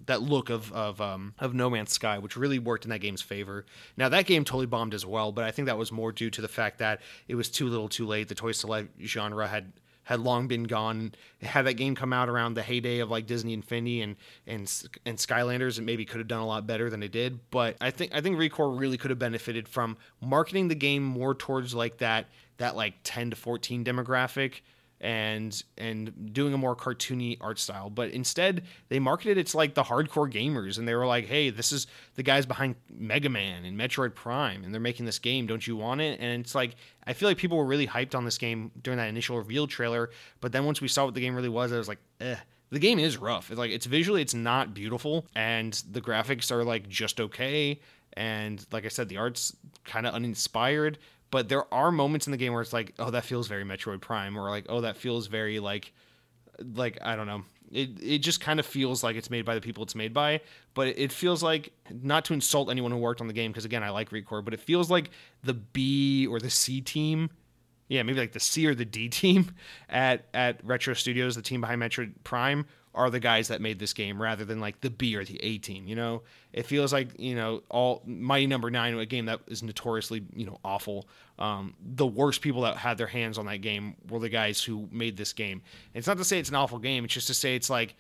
that 0.05 0.21
look 0.21 0.51
of 0.51 0.71
of 0.73 1.01
um, 1.01 1.35
of 1.39 1.55
No 1.55 1.71
Man's 1.71 1.93
Sky, 1.93 2.19
which 2.19 2.37
really 2.37 2.59
worked 2.59 2.85
in 2.85 2.91
that 2.91 2.99
game's 2.99 3.23
favor. 3.23 3.65
Now 3.97 4.11
that 4.11 4.27
game 4.27 4.45
totally 4.45 4.67
bombed 4.67 4.93
as 4.93 5.07
well, 5.07 5.33
but 5.33 5.45
I 5.45 5.51
think 5.51 5.67
that 5.67 5.79
was 5.79 5.91
more 5.91 6.13
due 6.13 6.29
to 6.31 6.43
the 6.43 6.49
fact 6.49 6.79
that 6.79 7.01
it 7.27 7.35
was 7.37 7.49
too 7.49 7.69
little, 7.69 7.89
too 7.89 8.07
late. 8.07 8.29
The 8.29 8.35
Toys 8.35 8.59
to 8.59 8.67
Life 8.67 8.89
genre 9.03 9.49
had 9.49 9.73
had 10.07 10.21
long 10.21 10.47
been 10.47 10.63
gone. 10.65 11.13
Had 11.43 11.67
that 11.67 11.75
game 11.75 11.97
come 11.97 12.13
out 12.13 12.29
around 12.29 12.55
the 12.55 12.63
heyday 12.63 13.01
of 13.01 13.11
like 13.11 13.27
Disney 13.27 13.53
Infinity 13.53 14.03
and 14.03 14.15
and 14.47 14.61
and 15.05 15.19
Skylanders, 15.19 15.79
it 15.79 15.83
maybe 15.83 16.05
could 16.05 16.19
have 16.19 16.29
done 16.29 16.41
a 16.41 16.47
lot 16.47 16.65
better 16.65 16.89
than 16.89 17.03
it 17.03 17.11
did. 17.11 17.41
But 17.51 17.77
I 17.81 17.91
think 17.91 18.15
I 18.15 18.21
think 18.21 18.39
Recore 18.39 18.79
really 18.79 18.97
could 18.97 19.11
have 19.11 19.19
benefited 19.19 19.67
from 19.67 19.97
marketing 20.21 20.69
the 20.69 20.77
game 20.77 21.03
more 21.03 21.35
towards 21.35 21.75
like 21.75 21.99
that 21.99 22.27
that 22.59 22.77
like 22.77 22.95
10 23.03 23.31
to 23.31 23.37
14 23.37 23.85
demographic 23.85 24.61
and 25.01 25.63
and 25.77 26.33
doing 26.33 26.55
a 26.55 26.59
more 26.59 26.75
cartoony 26.75 27.37
art 27.41 27.59
style. 27.59 27.91
But 27.91 28.11
instead 28.11 28.65
they 28.89 28.99
marketed 28.99 29.39
it 29.39 29.47
to 29.49 29.57
like 29.57 29.75
the 29.75 29.83
hardcore 29.83 30.33
gamers 30.33 30.79
and 30.79 30.89
they 30.89 30.95
were 30.95 31.07
like 31.07 31.27
hey 31.27 31.51
this 31.51 31.73
is 31.73 31.87
the 32.15 32.23
guys 32.23 32.47
behind 32.47 32.77
mega 32.91 33.29
man 33.29 33.65
and 33.65 33.79
metroid 33.79 34.15
prime 34.15 34.65
and 34.65 34.73
they're 34.73 34.81
making 34.81 35.07
this 35.07 35.19
game. 35.19 35.47
Don't 35.47 35.67
you 35.67 35.77
want 35.77 36.01
it? 36.01 36.21
And 36.21 36.41
it's 36.41 36.55
like 36.55 36.77
i 37.07 37.13
feel 37.13 37.29
like 37.29 37.37
people 37.37 37.57
were 37.57 37.65
really 37.65 37.87
hyped 37.87 38.15
on 38.15 38.25
this 38.25 38.39
game 38.39 38.71
during 38.83 38.99
that 38.99 39.09
initial 39.09 39.37
reveal 39.37 39.67
trailer 39.67 40.11
but 40.41 40.51
then 40.51 40.65
once 40.65 40.81
we 40.81 40.89
saw 40.89 41.05
what 41.05 41.15
the 41.15 41.21
game 41.21 41.37
really 41.37 41.49
was 41.49 41.73
i 41.73 41.77
was 41.77 41.87
like 41.87 42.01
eh 42.21 42.37
the 42.71 42.79
game 42.79 42.99
is 42.99 43.17
rough. 43.17 43.51
It's 43.51 43.59
like 43.59 43.71
it's 43.71 43.87
visually 43.87 44.23
it's 44.23 44.35
not 44.35 44.75
beautiful 44.75 45.27
and 45.35 45.73
the 45.91 46.01
graphics 46.01 46.51
are 46.51 46.65
like 46.65 46.89
just 46.89 47.21
okay 47.21 47.81
and 48.15 48.65
like 48.73 48.85
i 48.85 48.89
said 48.89 49.09
the 49.09 49.19
art's 49.19 49.55
kind 49.85 50.07
of 50.07 50.15
uninspired 50.15 50.99
but 51.31 51.49
there 51.49 51.73
are 51.73 51.91
moments 51.91 52.27
in 52.27 52.31
the 52.31 52.37
game 52.37 52.53
where 52.53 52.63
it's 52.63 52.73
like, 52.73 52.95
oh, 52.99 53.11
that 53.11 53.25
feels 53.25 53.49
very 53.49 53.65
Metroid 53.65 54.01
Prime, 54.01 54.37
or 54.37 54.49
like, 54.51 54.67
oh, 54.69 54.81
that 54.83 54.97
feels 54.97 55.27
very 55.27 55.59
like, 55.59 55.93
like 56.75 56.99
I 57.03 57.17
don't 57.17 57.27
know. 57.27 57.43
It 57.73 57.91
it 58.01 58.19
just 58.19 58.41
kind 58.41 58.61
of 58.61 58.67
feels 58.67 59.03
like 59.03 59.17
it's 59.17 59.29
made 59.29 59.45
by 59.45 59.57
the 59.57 59.61
people 59.61 59.83
it's 59.83 59.97
made 59.97 60.15
by, 60.15 60.41
but 60.75 60.89
it 60.89 61.11
feels 61.11 61.43
like 61.43 61.73
not 61.91 62.25
to 62.27 62.35
insult 62.35 62.71
anyone 62.71 62.93
who 62.93 62.99
worked 62.99 63.21
on 63.21 63.27
the 63.27 63.33
game 63.33 63.51
because 63.51 63.65
again 63.65 63.83
I 63.83 63.91
like 63.91 64.11
Recore, 64.11 64.45
but 64.45 64.55
it 64.55 64.61
feels 64.61 64.89
like 64.89 65.11
the 65.43 65.55
B 65.55 66.29
or 66.29 66.39
the 66.39 66.51
C 66.51 66.81
team 66.81 67.31
yeah, 67.89 68.03
maybe 68.03 68.19
like 68.19 68.33
the 68.33 68.41
C 68.41 68.67
or 68.67 68.75
the 68.75 68.85
D 68.85 69.09
team 69.11 69.55
at 69.89 70.27
at 70.35 70.65
Retro 70.65 70.95
Studios, 70.95 71.37
the 71.37 71.43
team 71.43 71.61
behind 71.61 71.81
Metroid 71.81 72.13
Prime, 72.25 72.67
are 72.97 73.11
the 73.11 73.21
guys 73.21 73.49
that 73.49 73.61
made 73.61 73.79
this 73.79 73.93
game 73.93 74.21
rather 74.21 74.45
than 74.45 74.59
like 74.59 74.81
the 74.81 74.89
B 74.91 75.15
or 75.17 75.25
the 75.25 75.39
A 75.45 75.59
team. 75.59 75.87
You 75.87 75.95
know, 75.95 76.23
it 76.53 76.65
feels 76.65 76.93
like 76.93 77.11
you 77.21 77.37
know 77.37 77.63
all 77.69 78.03
Mighty 78.07 78.47
Number 78.47 78.71
no. 78.71 78.79
Nine, 78.81 78.99
a 78.99 79.07
game 79.07 79.27
that 79.27 79.41
is 79.47 79.63
notoriously 79.63 80.25
you 80.35 80.47
know 80.47 80.59
awful. 80.65 81.07
Um, 81.39 81.75
the 81.81 82.07
worst 82.07 82.41
people 82.41 82.63
that 82.63 82.79
had 82.79 82.97
their 82.99 83.07
hands 83.07 83.37
on 83.37 83.47
that 83.47 83.59
game 83.59 83.95
were 84.09 84.19
the 84.19 84.31
guys 84.31 84.63
who 84.63 84.89
made 84.91 85.17
this 85.17 85.35
game. 85.35 85.61
And 85.95 85.99
it's 85.99 86.07
not 86.07 86.17
to 86.17 86.25
say 86.25 86.39
it's 86.39 86.49
an 86.49 86.55
awful 86.55 86.79
game; 86.79 87.05
it's 87.05 87.15
just 87.15 87.27
to 87.29 87.35
say 87.35 87.55
it's 87.55 87.71
like 87.71 87.95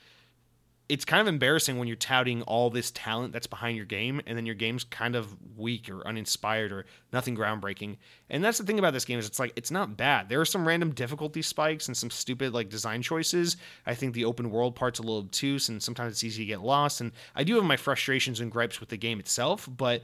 it's 0.88 1.04
kind 1.04 1.20
of 1.20 1.26
embarrassing 1.26 1.78
when 1.78 1.88
you're 1.88 1.96
touting 1.96 2.42
all 2.42 2.70
this 2.70 2.92
talent 2.92 3.32
that's 3.32 3.46
behind 3.46 3.76
your 3.76 3.86
game 3.86 4.20
and 4.26 4.38
then 4.38 4.46
your 4.46 4.54
game's 4.54 4.84
kind 4.84 5.16
of 5.16 5.34
weak 5.56 5.90
or 5.90 6.06
uninspired 6.06 6.70
or 6.70 6.86
nothing 7.12 7.36
groundbreaking. 7.36 7.96
And 8.30 8.44
that's 8.44 8.58
the 8.58 8.64
thing 8.64 8.78
about 8.78 8.92
this 8.92 9.04
game 9.04 9.18
is 9.18 9.26
it's 9.26 9.40
like 9.40 9.52
it's 9.56 9.72
not 9.72 9.96
bad. 9.96 10.28
There 10.28 10.40
are 10.40 10.44
some 10.44 10.66
random 10.66 10.92
difficulty 10.92 11.42
spikes 11.42 11.88
and 11.88 11.96
some 11.96 12.10
stupid 12.10 12.54
like 12.54 12.68
design 12.68 13.02
choices. 13.02 13.56
I 13.84 13.94
think 13.94 14.14
the 14.14 14.24
open 14.24 14.50
world 14.50 14.76
part's 14.76 15.00
a 15.00 15.02
little 15.02 15.18
obtuse 15.18 15.68
and 15.68 15.82
sometimes 15.82 16.12
it's 16.12 16.24
easy 16.24 16.44
to 16.44 16.46
get 16.46 16.60
lost 16.62 17.00
and 17.00 17.10
I 17.34 17.42
do 17.42 17.56
have 17.56 17.64
my 17.64 17.76
frustrations 17.76 18.40
and 18.40 18.50
gripes 18.50 18.78
with 18.78 18.88
the 18.88 18.96
game 18.96 19.18
itself, 19.18 19.68
but 19.76 20.02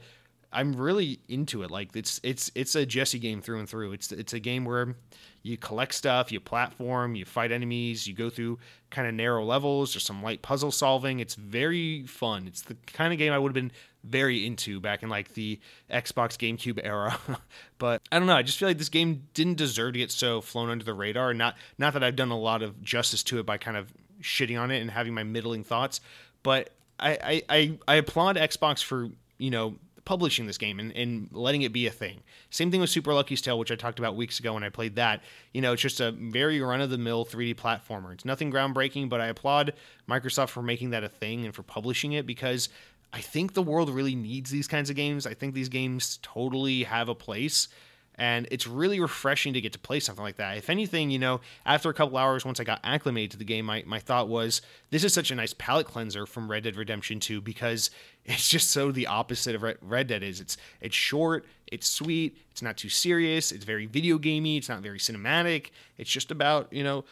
I'm 0.53 0.73
really 0.73 1.19
into 1.27 1.63
it. 1.63 1.71
Like 1.71 1.95
it's 1.95 2.19
it's 2.23 2.51
it's 2.55 2.75
a 2.75 2.85
Jesse 2.85 3.19
game 3.19 3.41
through 3.41 3.59
and 3.59 3.69
through. 3.69 3.93
It's 3.93 4.11
it's 4.11 4.33
a 4.33 4.39
game 4.39 4.65
where 4.65 4.95
you 5.43 5.57
collect 5.57 5.93
stuff, 5.93 6.31
you 6.31 6.39
platform, 6.39 7.15
you 7.15 7.25
fight 7.25 7.51
enemies, 7.51 8.07
you 8.07 8.13
go 8.13 8.29
through 8.29 8.57
kind 8.89 9.07
of 9.07 9.13
narrow 9.13 9.43
levels. 9.43 9.93
There's 9.93 10.05
some 10.05 10.23
light 10.23 10.41
puzzle 10.41 10.71
solving. 10.71 11.19
It's 11.19 11.35
very 11.35 12.03
fun. 12.03 12.47
It's 12.47 12.61
the 12.61 12.75
kind 12.87 13.11
of 13.11 13.19
game 13.19 13.33
I 13.33 13.37
would 13.37 13.49
have 13.49 13.53
been 13.53 13.73
very 14.05 14.45
into 14.45 14.79
back 14.79 15.03
in 15.03 15.09
like 15.09 15.33
the 15.33 15.59
Xbox 15.91 16.37
GameCube 16.37 16.79
era. 16.81 17.17
but 17.77 18.01
I 18.09 18.19
don't 18.19 18.27
know. 18.27 18.35
I 18.35 18.43
just 18.43 18.57
feel 18.57 18.69
like 18.69 18.77
this 18.77 18.89
game 18.89 19.27
didn't 19.33 19.55
deserve 19.55 19.93
to 19.93 19.99
get 19.99 20.11
so 20.11 20.39
flown 20.39 20.69
under 20.69 20.85
the 20.85 20.93
radar. 20.93 21.33
Not 21.33 21.57
not 21.77 21.93
that 21.93 22.03
I've 22.03 22.15
done 22.15 22.31
a 22.31 22.39
lot 22.39 22.63
of 22.63 22.81
justice 22.81 23.21
to 23.23 23.39
it 23.39 23.45
by 23.45 23.57
kind 23.57 23.75
of 23.75 23.93
shitting 24.21 24.59
on 24.59 24.71
it 24.71 24.79
and 24.79 24.89
having 24.89 25.13
my 25.13 25.23
middling 25.23 25.65
thoughts, 25.65 25.99
but 26.41 26.69
I 26.99 27.11
I, 27.11 27.41
I, 27.49 27.79
I 27.85 27.95
applaud 27.95 28.37
Xbox 28.37 28.81
for 28.81 29.09
you 29.37 29.51
know 29.51 29.75
publishing 30.05 30.47
this 30.47 30.57
game 30.57 30.79
and, 30.79 30.91
and 30.93 31.29
letting 31.31 31.61
it 31.61 31.71
be 31.71 31.87
a 31.87 31.91
thing. 31.91 32.21
Same 32.49 32.71
thing 32.71 32.81
with 32.81 32.89
Super 32.89 33.13
Lucky's 33.13 33.41
Tale, 33.41 33.57
which 33.57 33.71
I 33.71 33.75
talked 33.75 33.99
about 33.99 34.15
weeks 34.15 34.39
ago 34.39 34.53
when 34.53 34.63
I 34.63 34.69
played 34.69 34.95
that. 34.95 35.21
You 35.53 35.61
know, 35.61 35.73
it's 35.73 35.81
just 35.81 36.01
a 36.01 36.11
very 36.11 36.59
run 36.61 36.81
of 36.81 36.89
the 36.89 36.97
mill 36.97 37.25
3D 37.25 37.55
platformer. 37.55 38.13
It's 38.13 38.25
nothing 38.25 38.51
groundbreaking, 38.51 39.09
but 39.09 39.21
I 39.21 39.27
applaud 39.27 39.73
Microsoft 40.09 40.49
for 40.49 40.61
making 40.61 40.89
that 40.91 41.03
a 41.03 41.09
thing 41.09 41.45
and 41.45 41.55
for 41.55 41.63
publishing 41.63 42.13
it 42.13 42.25
because 42.25 42.69
I 43.13 43.21
think 43.21 43.53
the 43.53 43.61
world 43.61 43.89
really 43.89 44.15
needs 44.15 44.49
these 44.49 44.67
kinds 44.67 44.89
of 44.89 44.95
games. 44.95 45.27
I 45.27 45.33
think 45.33 45.53
these 45.53 45.69
games 45.69 46.19
totally 46.21 46.83
have 46.83 47.09
a 47.09 47.15
place 47.15 47.67
and 48.15 48.47
it's 48.51 48.67
really 48.67 48.99
refreshing 48.99 49.53
to 49.53 49.61
get 49.61 49.73
to 49.73 49.79
play 49.79 49.99
something 49.99 50.23
like 50.23 50.35
that. 50.35 50.57
If 50.57 50.69
anything, 50.69 51.09
you 51.09 51.19
know, 51.19 51.41
after 51.65 51.89
a 51.89 51.93
couple 51.93 52.17
hours, 52.17 52.45
once 52.45 52.59
I 52.59 52.63
got 52.63 52.79
acclimated 52.83 53.31
to 53.31 53.37
the 53.37 53.45
game, 53.45 53.65
my, 53.65 53.83
my 53.85 53.99
thought 53.99 54.27
was 54.27 54.61
this 54.91 55.03
is 55.03 55.13
such 55.13 55.31
a 55.31 55.35
nice 55.35 55.53
palate 55.53 55.87
cleanser 55.87 56.25
from 56.25 56.49
Red 56.49 56.63
Dead 56.63 56.75
Redemption 56.75 57.19
2 57.19 57.41
because 57.41 57.89
it's 58.25 58.47
just 58.49 58.69
so 58.69 58.91
the 58.91 59.07
opposite 59.07 59.55
of 59.55 59.63
Red 59.81 60.07
Dead 60.07 60.23
is. 60.23 60.39
It's 60.39 60.57
it's 60.79 60.95
short, 60.95 61.45
it's 61.67 61.87
sweet, 61.87 62.37
it's 62.51 62.61
not 62.61 62.77
too 62.77 62.89
serious, 62.89 63.51
it's 63.51 63.65
very 63.65 63.85
video 63.85 64.17
gamey, 64.17 64.57
it's 64.57 64.69
not 64.69 64.81
very 64.81 64.99
cinematic. 64.99 65.71
It's 65.97 66.11
just 66.11 66.31
about 66.31 66.71
you 66.71 66.83
know 66.83 67.05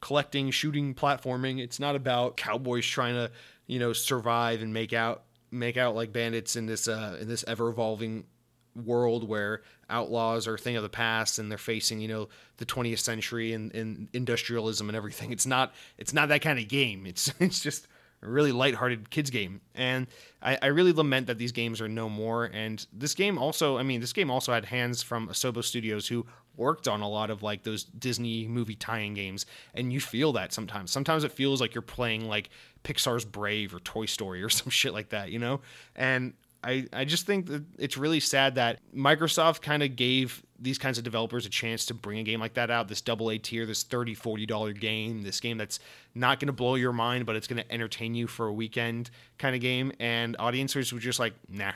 collecting, 0.00 0.50
shooting, 0.50 0.94
platforming. 0.94 1.58
It's 1.58 1.80
not 1.80 1.96
about 1.96 2.36
cowboys 2.36 2.86
trying 2.86 3.14
to 3.14 3.30
you 3.66 3.78
know 3.78 3.92
survive 3.92 4.62
and 4.62 4.72
make 4.72 4.92
out 4.92 5.24
make 5.50 5.76
out 5.76 5.94
like 5.94 6.12
bandits 6.12 6.56
in 6.56 6.66
this 6.66 6.88
uh, 6.88 7.18
in 7.20 7.28
this 7.28 7.44
ever 7.46 7.68
evolving 7.68 8.24
world 8.84 9.28
where 9.28 9.62
outlaws 9.88 10.46
are 10.46 10.54
a 10.54 10.58
thing 10.58 10.76
of 10.76 10.82
the 10.82 10.88
past 10.88 11.38
and 11.38 11.50
they're 11.50 11.58
facing 11.58 12.00
you 12.00 12.08
know 12.08 12.28
the 12.58 12.66
20th 12.66 12.98
century 12.98 13.52
and, 13.52 13.74
and 13.74 14.08
industrialism 14.12 14.88
and 14.88 14.96
everything. 14.96 15.32
It's 15.32 15.46
not 15.46 15.74
it's 15.98 16.12
not 16.12 16.28
that 16.28 16.42
kind 16.42 16.58
of 16.58 16.68
game. 16.68 17.06
It's 17.06 17.32
it's 17.40 17.60
just 17.60 17.86
a 18.22 18.28
really 18.28 18.52
lighthearted 18.52 19.10
kids 19.10 19.30
game. 19.30 19.60
And 19.74 20.06
I, 20.42 20.58
I 20.62 20.66
really 20.66 20.92
lament 20.92 21.26
that 21.26 21.38
these 21.38 21.52
games 21.52 21.80
are 21.80 21.88
no 21.88 22.08
more. 22.08 22.46
And 22.52 22.84
this 22.92 23.14
game 23.14 23.38
also 23.38 23.78
i 23.78 23.82
mean 23.82 24.00
this 24.00 24.12
game 24.12 24.30
also 24.30 24.52
had 24.52 24.64
hands 24.66 25.02
from 25.02 25.28
asobo 25.28 25.62
studios 25.62 26.08
who 26.08 26.26
worked 26.56 26.88
on 26.88 27.02
a 27.02 27.08
lot 27.08 27.28
of 27.28 27.42
like 27.42 27.64
those 27.64 27.84
disney 27.84 28.46
movie 28.48 28.74
tie-in 28.74 29.14
games. 29.14 29.46
And 29.74 29.92
you 29.92 30.00
feel 30.00 30.32
that 30.32 30.52
sometimes. 30.52 30.90
Sometimes 30.90 31.24
it 31.24 31.32
feels 31.32 31.60
like 31.60 31.74
you're 31.74 31.82
playing 31.82 32.28
like 32.28 32.50
pixar's 32.84 33.24
brave 33.24 33.74
or 33.74 33.80
toy 33.80 34.06
story 34.06 34.42
or 34.42 34.48
some 34.50 34.70
shit 34.70 34.92
like 34.92 35.10
that 35.10 35.30
you 35.30 35.38
know? 35.38 35.60
And 35.94 36.34
I, 36.66 36.86
I 36.92 37.04
just 37.04 37.26
think 37.26 37.46
that 37.46 37.62
it's 37.78 37.96
really 37.96 38.18
sad 38.18 38.56
that 38.56 38.80
Microsoft 38.92 39.62
kind 39.62 39.84
of 39.84 39.94
gave 39.94 40.42
these 40.58 40.78
kinds 40.78 40.98
of 40.98 41.04
developers 41.04 41.46
a 41.46 41.48
chance 41.48 41.86
to 41.86 41.94
bring 41.94 42.18
a 42.18 42.24
game 42.24 42.40
like 42.40 42.54
that 42.54 42.72
out, 42.72 42.88
this 42.88 43.00
double 43.00 43.30
A 43.30 43.38
tier, 43.38 43.66
this 43.66 43.84
$30, 43.84 44.18
$40 44.18 44.78
game, 44.80 45.22
this 45.22 45.38
game 45.38 45.58
that's 45.58 45.78
not 46.14 46.40
going 46.40 46.48
to 46.48 46.52
blow 46.52 46.74
your 46.74 46.92
mind, 46.92 47.24
but 47.24 47.36
it's 47.36 47.46
going 47.46 47.62
to 47.62 47.72
entertain 47.72 48.16
you 48.16 48.26
for 48.26 48.48
a 48.48 48.52
weekend 48.52 49.10
kind 49.38 49.54
of 49.54 49.60
game. 49.60 49.92
And 50.00 50.34
audiences 50.40 50.92
were 50.92 50.98
just 50.98 51.20
like, 51.20 51.34
nah. 51.48 51.72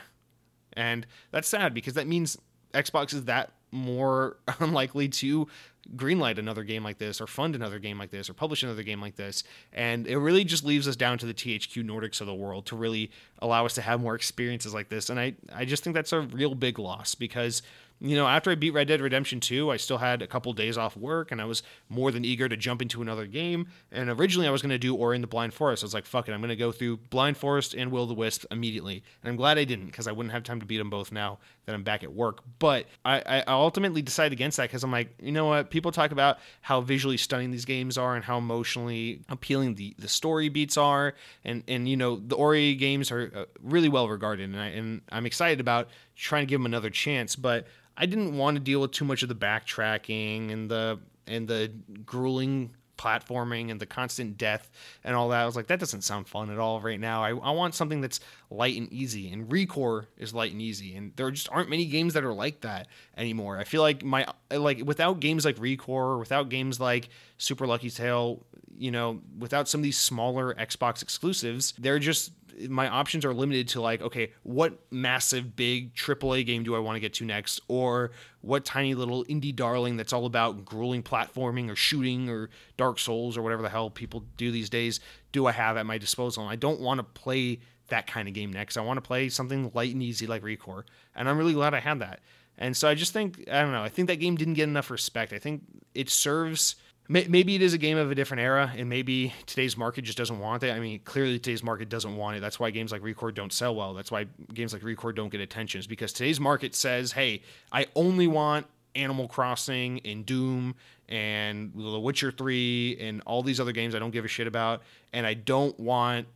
And 0.73 1.07
that's 1.31 1.47
sad 1.47 1.73
because 1.73 1.93
that 1.93 2.07
means 2.07 2.37
Xbox 2.73 3.13
is 3.13 3.25
that 3.25 3.51
more 3.71 4.37
unlikely 4.59 5.07
to 5.07 5.47
greenlight 5.95 6.37
another 6.37 6.63
game 6.63 6.83
like 6.83 6.97
this 6.97 7.19
or 7.19 7.27
fund 7.27 7.55
another 7.55 7.79
game 7.79 7.97
like 7.97 8.11
this 8.11 8.29
or 8.29 8.33
publish 8.33 8.63
another 8.63 8.83
game 8.83 9.01
like 9.01 9.15
this. 9.15 9.43
And 9.73 10.07
it 10.07 10.17
really 10.17 10.43
just 10.43 10.63
leaves 10.63 10.87
us 10.87 10.95
down 10.95 11.17
to 11.19 11.25
the 11.25 11.33
THQ 11.33 11.83
Nordics 11.83 12.21
of 12.21 12.27
the 12.27 12.35
world 12.35 12.65
to 12.67 12.75
really 12.75 13.11
allow 13.39 13.65
us 13.65 13.73
to 13.75 13.81
have 13.81 14.01
more 14.01 14.15
experiences 14.15 14.73
like 14.73 14.89
this. 14.89 15.09
And 15.09 15.19
I 15.19 15.33
I 15.53 15.65
just 15.65 15.83
think 15.83 15.93
that's 15.93 16.13
a 16.13 16.21
real 16.21 16.55
big 16.55 16.79
loss 16.79 17.15
because 17.15 17.61
you 18.01 18.15
know, 18.15 18.27
after 18.27 18.49
I 18.49 18.55
beat 18.55 18.71
Red 18.71 18.87
Dead 18.87 18.99
Redemption 18.99 19.39
2, 19.39 19.69
I 19.69 19.77
still 19.77 19.99
had 19.99 20.23
a 20.23 20.27
couple 20.27 20.51
days 20.53 20.75
off 20.75 20.97
work 20.97 21.31
and 21.31 21.39
I 21.39 21.45
was 21.45 21.61
more 21.87 22.11
than 22.11 22.25
eager 22.25 22.49
to 22.49 22.57
jump 22.57 22.81
into 22.81 23.01
another 23.01 23.27
game. 23.27 23.67
And 23.91 24.09
originally 24.09 24.47
I 24.47 24.51
was 24.51 24.63
going 24.63 24.71
to 24.71 24.79
do 24.79 24.95
Ori 24.95 25.15
in 25.15 25.21
the 25.21 25.27
Blind 25.27 25.53
Forest. 25.53 25.83
I 25.83 25.85
was 25.85 25.93
like, 25.93 26.07
fuck 26.07 26.27
it, 26.27 26.31
I'm 26.31 26.41
going 26.41 26.49
to 26.49 26.55
go 26.55 26.71
through 26.71 26.97
Blind 26.97 27.37
Forest 27.37 27.75
and 27.75 27.91
Will 27.91 28.07
the 28.07 28.15
Wisp 28.15 28.45
immediately. 28.49 29.03
And 29.21 29.29
I'm 29.29 29.35
glad 29.35 29.59
I 29.59 29.65
didn't 29.65 29.85
because 29.85 30.07
I 30.07 30.13
wouldn't 30.13 30.33
have 30.33 30.43
time 30.43 30.59
to 30.59 30.65
beat 30.65 30.79
them 30.79 30.89
both 30.89 31.11
now 31.11 31.37
that 31.65 31.75
I'm 31.75 31.83
back 31.83 32.03
at 32.03 32.11
work. 32.11 32.39
But 32.57 32.87
I, 33.05 33.43
I 33.47 33.53
ultimately 33.53 34.01
decided 34.01 34.33
against 34.33 34.57
that 34.57 34.63
because 34.63 34.83
I'm 34.83 34.91
like, 34.91 35.13
you 35.21 35.31
know 35.31 35.45
what? 35.45 35.69
People 35.69 35.91
talk 35.91 36.11
about 36.11 36.39
how 36.61 36.81
visually 36.81 37.17
stunning 37.17 37.51
these 37.51 37.65
games 37.65 37.99
are 37.99 38.15
and 38.15 38.25
how 38.25 38.39
emotionally 38.39 39.21
appealing 39.29 39.75
the, 39.75 39.95
the 39.99 40.07
story 40.07 40.49
beats 40.49 40.75
are. 40.75 41.13
And, 41.45 41.63
and, 41.67 41.87
you 41.87 41.97
know, 41.97 42.15
the 42.15 42.35
Ori 42.35 42.73
games 42.73 43.11
are 43.11 43.31
uh, 43.35 43.45
really 43.61 43.89
well 43.89 44.09
regarded. 44.09 44.49
And, 44.49 44.59
I, 44.59 44.67
and 44.67 45.01
I'm 45.11 45.27
excited 45.27 45.59
about 45.59 45.89
trying 46.21 46.43
to 46.43 46.49
give 46.49 46.59
him 46.59 46.65
another 46.65 46.89
chance. 46.89 47.35
But 47.35 47.67
I 47.97 48.05
didn't 48.05 48.37
want 48.37 48.55
to 48.55 48.61
deal 48.61 48.79
with 48.81 48.91
too 48.91 49.05
much 49.05 49.23
of 49.23 49.29
the 49.29 49.35
backtracking 49.35 50.51
and 50.51 50.69
the 50.69 50.99
and 51.27 51.47
the 51.47 51.71
grueling 52.05 52.71
platforming 52.97 53.71
and 53.71 53.79
the 53.79 53.85
constant 53.85 54.37
death 54.37 54.69
and 55.03 55.15
all 55.15 55.29
that. 55.29 55.41
I 55.41 55.45
was 55.45 55.55
like, 55.55 55.67
that 55.67 55.79
doesn't 55.79 56.01
sound 56.01 56.27
fun 56.27 56.51
at 56.51 56.59
all 56.59 56.79
right 56.79 56.99
now. 56.99 57.23
I, 57.23 57.29
I 57.29 57.51
want 57.51 57.73
something 57.73 57.99
that's 57.99 58.19
light 58.51 58.77
and 58.77 58.91
easy. 58.93 59.31
And 59.31 59.49
Recore 59.49 60.05
is 60.17 60.35
light 60.35 60.51
and 60.51 60.61
easy. 60.61 60.95
And 60.95 61.11
there 61.15 61.31
just 61.31 61.49
aren't 61.51 61.69
many 61.69 61.85
games 61.85 62.13
that 62.13 62.23
are 62.23 62.33
like 62.33 62.61
that 62.61 62.87
anymore. 63.17 63.57
I 63.57 63.63
feel 63.63 63.81
like 63.81 64.03
my 64.03 64.27
like 64.51 64.83
without 64.85 65.19
games 65.19 65.45
like 65.45 65.55
Recore, 65.57 66.19
without 66.19 66.49
games 66.49 66.79
like 66.79 67.09
Super 67.39 67.65
Lucky 67.65 67.89
Tale, 67.89 68.45
you 68.81 68.89
know, 68.89 69.21
without 69.37 69.69
some 69.69 69.79
of 69.79 69.83
these 69.83 69.97
smaller 69.97 70.55
Xbox 70.55 71.03
exclusives, 71.03 71.73
they're 71.77 71.99
just 71.99 72.31
my 72.67 72.87
options 72.87 73.23
are 73.25 73.33
limited 73.33 73.67
to 73.69 73.81
like, 73.81 74.01
okay, 74.01 74.33
what 74.43 74.73
massive 74.91 75.55
big 75.55 75.95
AAA 75.95 76.45
game 76.45 76.63
do 76.63 76.75
I 76.75 76.79
want 76.79 76.95
to 76.95 76.99
get 76.99 77.13
to 77.15 77.25
next, 77.25 77.61
or 77.67 78.11
what 78.41 78.65
tiny 78.65 78.95
little 78.95 79.23
indie 79.25 79.55
darling 79.55 79.97
that's 79.97 80.13
all 80.13 80.25
about 80.25 80.65
grueling 80.65 81.03
platforming 81.03 81.69
or 81.69 81.75
shooting 81.75 82.29
or 82.29 82.49
Dark 82.75 82.97
Souls 82.97 83.37
or 83.37 83.43
whatever 83.43 83.61
the 83.61 83.69
hell 83.69 83.89
people 83.89 84.25
do 84.35 84.51
these 84.51 84.69
days 84.69 84.99
do 85.31 85.45
I 85.45 85.51
have 85.51 85.77
at 85.77 85.85
my 85.85 85.97
disposal? 85.97 86.43
And 86.43 86.51
I 86.51 86.55
don't 86.55 86.81
want 86.81 86.99
to 86.99 87.03
play 87.03 87.59
that 87.87 88.07
kind 88.07 88.27
of 88.27 88.33
game 88.33 88.51
next. 88.51 88.77
I 88.77 88.81
want 88.81 88.97
to 88.97 89.01
play 89.01 89.29
something 89.29 89.71
light 89.73 89.93
and 89.93 90.01
easy 90.01 90.25
like 90.25 90.41
Recore, 90.41 90.83
and 91.15 91.29
I'm 91.29 91.37
really 91.37 91.53
glad 91.53 91.73
I 91.73 91.79
had 91.79 91.99
that. 91.99 92.19
And 92.57 92.75
so 92.75 92.87
I 92.87 92.95
just 92.95 93.13
think 93.13 93.47
I 93.49 93.61
don't 93.61 93.71
know. 93.71 93.83
I 93.83 93.89
think 93.89 94.07
that 94.07 94.17
game 94.17 94.35
didn't 94.35 94.55
get 94.55 94.67
enough 94.67 94.89
respect. 94.89 95.33
I 95.33 95.39
think 95.39 95.63
it 95.93 96.09
serves 96.09 96.75
maybe 97.07 97.55
it 97.55 97.61
is 97.61 97.73
a 97.73 97.77
game 97.77 97.97
of 97.97 98.09
a 98.09 98.15
different 98.15 98.41
era 98.41 98.71
and 98.75 98.87
maybe 98.87 99.33
today's 99.45 99.75
market 99.75 100.03
just 100.03 100.17
doesn't 100.17 100.39
want 100.39 100.63
it. 100.63 100.71
I 100.71 100.79
mean 100.79 100.99
clearly 101.03 101.39
today's 101.39 101.63
market 101.63 101.89
doesn't 101.89 102.15
want 102.15 102.37
it. 102.37 102.39
That's 102.39 102.59
why 102.59 102.69
games 102.71 102.91
like 102.91 103.01
ReCore 103.01 103.33
don't 103.33 103.51
sell 103.51 103.75
well. 103.75 103.93
That's 103.93 104.11
why 104.11 104.27
games 104.53 104.73
like 104.73 104.81
ReCore 104.81 105.13
don't 105.13 105.29
get 105.29 105.41
attention 105.41 105.79
is 105.79 105.87
because 105.87 106.13
today's 106.13 106.39
market 106.39 106.75
says 106.75 107.11
hey 107.11 107.41
i 107.71 107.85
only 107.95 108.27
want 108.27 108.65
animal 108.95 109.27
crossing 109.27 109.99
and 110.05 110.25
doom 110.25 110.75
and 111.09 111.71
the 111.75 111.99
witcher 111.99 112.31
3 112.31 112.97
and 112.99 113.21
all 113.25 113.41
these 113.41 113.59
other 113.59 113.71
games 113.71 113.95
i 113.95 113.99
don't 113.99 114.11
give 114.11 114.25
a 114.25 114.27
shit 114.27 114.47
about 114.47 114.81
and 115.13 115.25
i 115.25 115.33
don't 115.33 115.79
want 115.79 116.27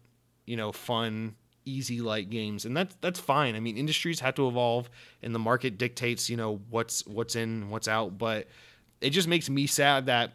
you 0.45 0.55
know 0.55 0.71
fun 0.71 1.35
easy 1.65 1.99
light 1.99 2.29
games. 2.29 2.65
And 2.65 2.77
that's 2.77 2.95
that's 3.01 3.19
fine. 3.19 3.55
I 3.55 3.59
mean 3.59 3.77
industries 3.77 4.19
have 4.19 4.35
to 4.35 4.47
evolve 4.47 4.89
and 5.21 5.33
the 5.35 5.39
market 5.39 5.77
dictates 5.77 6.29
you 6.29 6.37
know 6.37 6.61
what's 6.69 7.05
what's 7.07 7.35
in 7.35 7.69
what's 7.69 7.87
out 7.87 8.17
but 8.17 8.47
it 9.01 9.09
just 9.09 9.27
makes 9.27 9.49
me 9.49 9.67
sad 9.67 10.05
that 10.05 10.33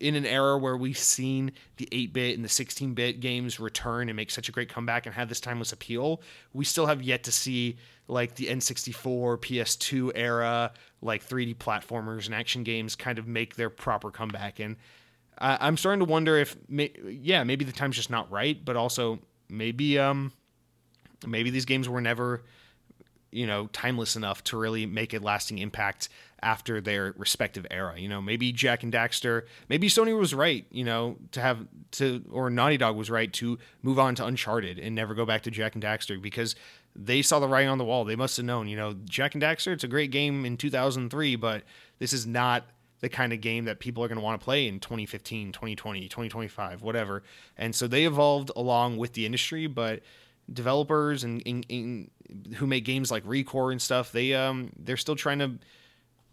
in 0.00 0.14
an 0.14 0.26
era 0.26 0.56
where 0.56 0.76
we've 0.76 0.98
seen 0.98 1.52
the 1.76 1.88
8-bit 1.90 2.36
and 2.36 2.44
the 2.44 2.48
16-bit 2.48 3.20
games 3.20 3.58
return 3.58 4.08
and 4.08 4.16
make 4.16 4.30
such 4.30 4.48
a 4.48 4.52
great 4.52 4.68
comeback 4.68 5.06
and 5.06 5.14
have 5.14 5.28
this 5.28 5.40
timeless 5.40 5.72
appeal, 5.72 6.22
we 6.52 6.64
still 6.64 6.86
have 6.86 7.02
yet 7.02 7.24
to 7.24 7.32
see 7.32 7.76
like 8.06 8.36
the 8.36 8.46
N64, 8.46 9.38
PS2 9.38 10.12
era, 10.14 10.72
like 11.02 11.26
3D 11.26 11.56
platformers 11.56 12.26
and 12.26 12.34
action 12.34 12.62
games 12.62 12.94
kind 12.94 13.18
of 13.18 13.26
make 13.26 13.56
their 13.56 13.70
proper 13.70 14.10
comeback. 14.10 14.60
And 14.60 14.76
I'm 15.38 15.76
starting 15.76 16.00
to 16.00 16.10
wonder 16.10 16.36
if, 16.36 16.56
yeah, 16.68 17.44
maybe 17.44 17.64
the 17.64 17.72
time's 17.72 17.96
just 17.96 18.10
not 18.10 18.30
right, 18.30 18.64
but 18.64 18.76
also 18.76 19.20
maybe 19.48 19.98
um 19.98 20.32
maybe 21.26 21.50
these 21.50 21.64
games 21.64 21.88
were 21.88 22.00
never 22.00 22.42
you 23.30 23.46
know 23.46 23.66
timeless 23.72 24.16
enough 24.16 24.42
to 24.44 24.56
really 24.56 24.86
make 24.86 25.14
a 25.14 25.18
lasting 25.18 25.58
impact 25.58 26.08
after 26.42 26.80
their 26.80 27.14
respective 27.16 27.66
era. 27.70 27.98
You 27.98 28.08
know, 28.08 28.20
maybe 28.20 28.52
Jak 28.52 28.82
and 28.82 28.92
Daxter, 28.92 29.42
maybe 29.68 29.88
Sony 29.88 30.18
was 30.18 30.34
right, 30.34 30.66
you 30.70 30.84
know, 30.84 31.16
to 31.32 31.40
have 31.40 31.66
to 31.92 32.24
or 32.30 32.50
Naughty 32.50 32.76
Dog 32.76 32.96
was 32.96 33.10
right 33.10 33.32
to 33.34 33.58
move 33.82 33.98
on 33.98 34.14
to 34.16 34.26
Uncharted 34.26 34.78
and 34.78 34.94
never 34.94 35.14
go 35.14 35.24
back 35.24 35.42
to 35.42 35.50
Jak 35.50 35.74
and 35.74 35.82
Daxter 35.82 36.20
because 36.20 36.54
they 36.94 37.22
saw 37.22 37.38
the 37.38 37.48
writing 37.48 37.68
on 37.68 37.78
the 37.78 37.84
wall. 37.84 38.04
They 38.04 38.16
must 38.16 38.36
have 38.36 38.46
known, 38.46 38.68
you 38.68 38.76
know, 38.76 38.94
Jak 39.04 39.34
and 39.34 39.42
Daxter, 39.42 39.72
it's 39.72 39.84
a 39.84 39.88
great 39.88 40.10
game 40.10 40.44
in 40.44 40.56
2003, 40.56 41.36
but 41.36 41.62
this 41.98 42.12
is 42.12 42.26
not 42.26 42.64
the 43.00 43.08
kind 43.08 43.32
of 43.32 43.40
game 43.40 43.66
that 43.66 43.78
people 43.78 44.02
are 44.02 44.08
going 44.08 44.18
to 44.18 44.24
want 44.24 44.40
to 44.40 44.44
play 44.44 44.66
in 44.66 44.80
2015, 44.80 45.52
2020, 45.52 46.02
2025, 46.02 46.82
whatever. 46.82 47.22
And 47.56 47.74
so 47.74 47.86
they 47.86 48.04
evolved 48.04 48.50
along 48.56 48.96
with 48.96 49.12
the 49.12 49.24
industry, 49.24 49.68
but 49.68 50.02
developers 50.52 51.24
and 51.24 51.40
in, 51.42 51.62
in, 51.64 52.10
who 52.54 52.66
make 52.66 52.84
games 52.84 53.10
like 53.10 53.24
Recore 53.24 53.70
and 53.70 53.80
stuff, 53.80 54.12
they 54.12 54.34
um 54.34 54.70
they're 54.78 54.96
still 54.96 55.16
trying 55.16 55.38
to 55.38 55.52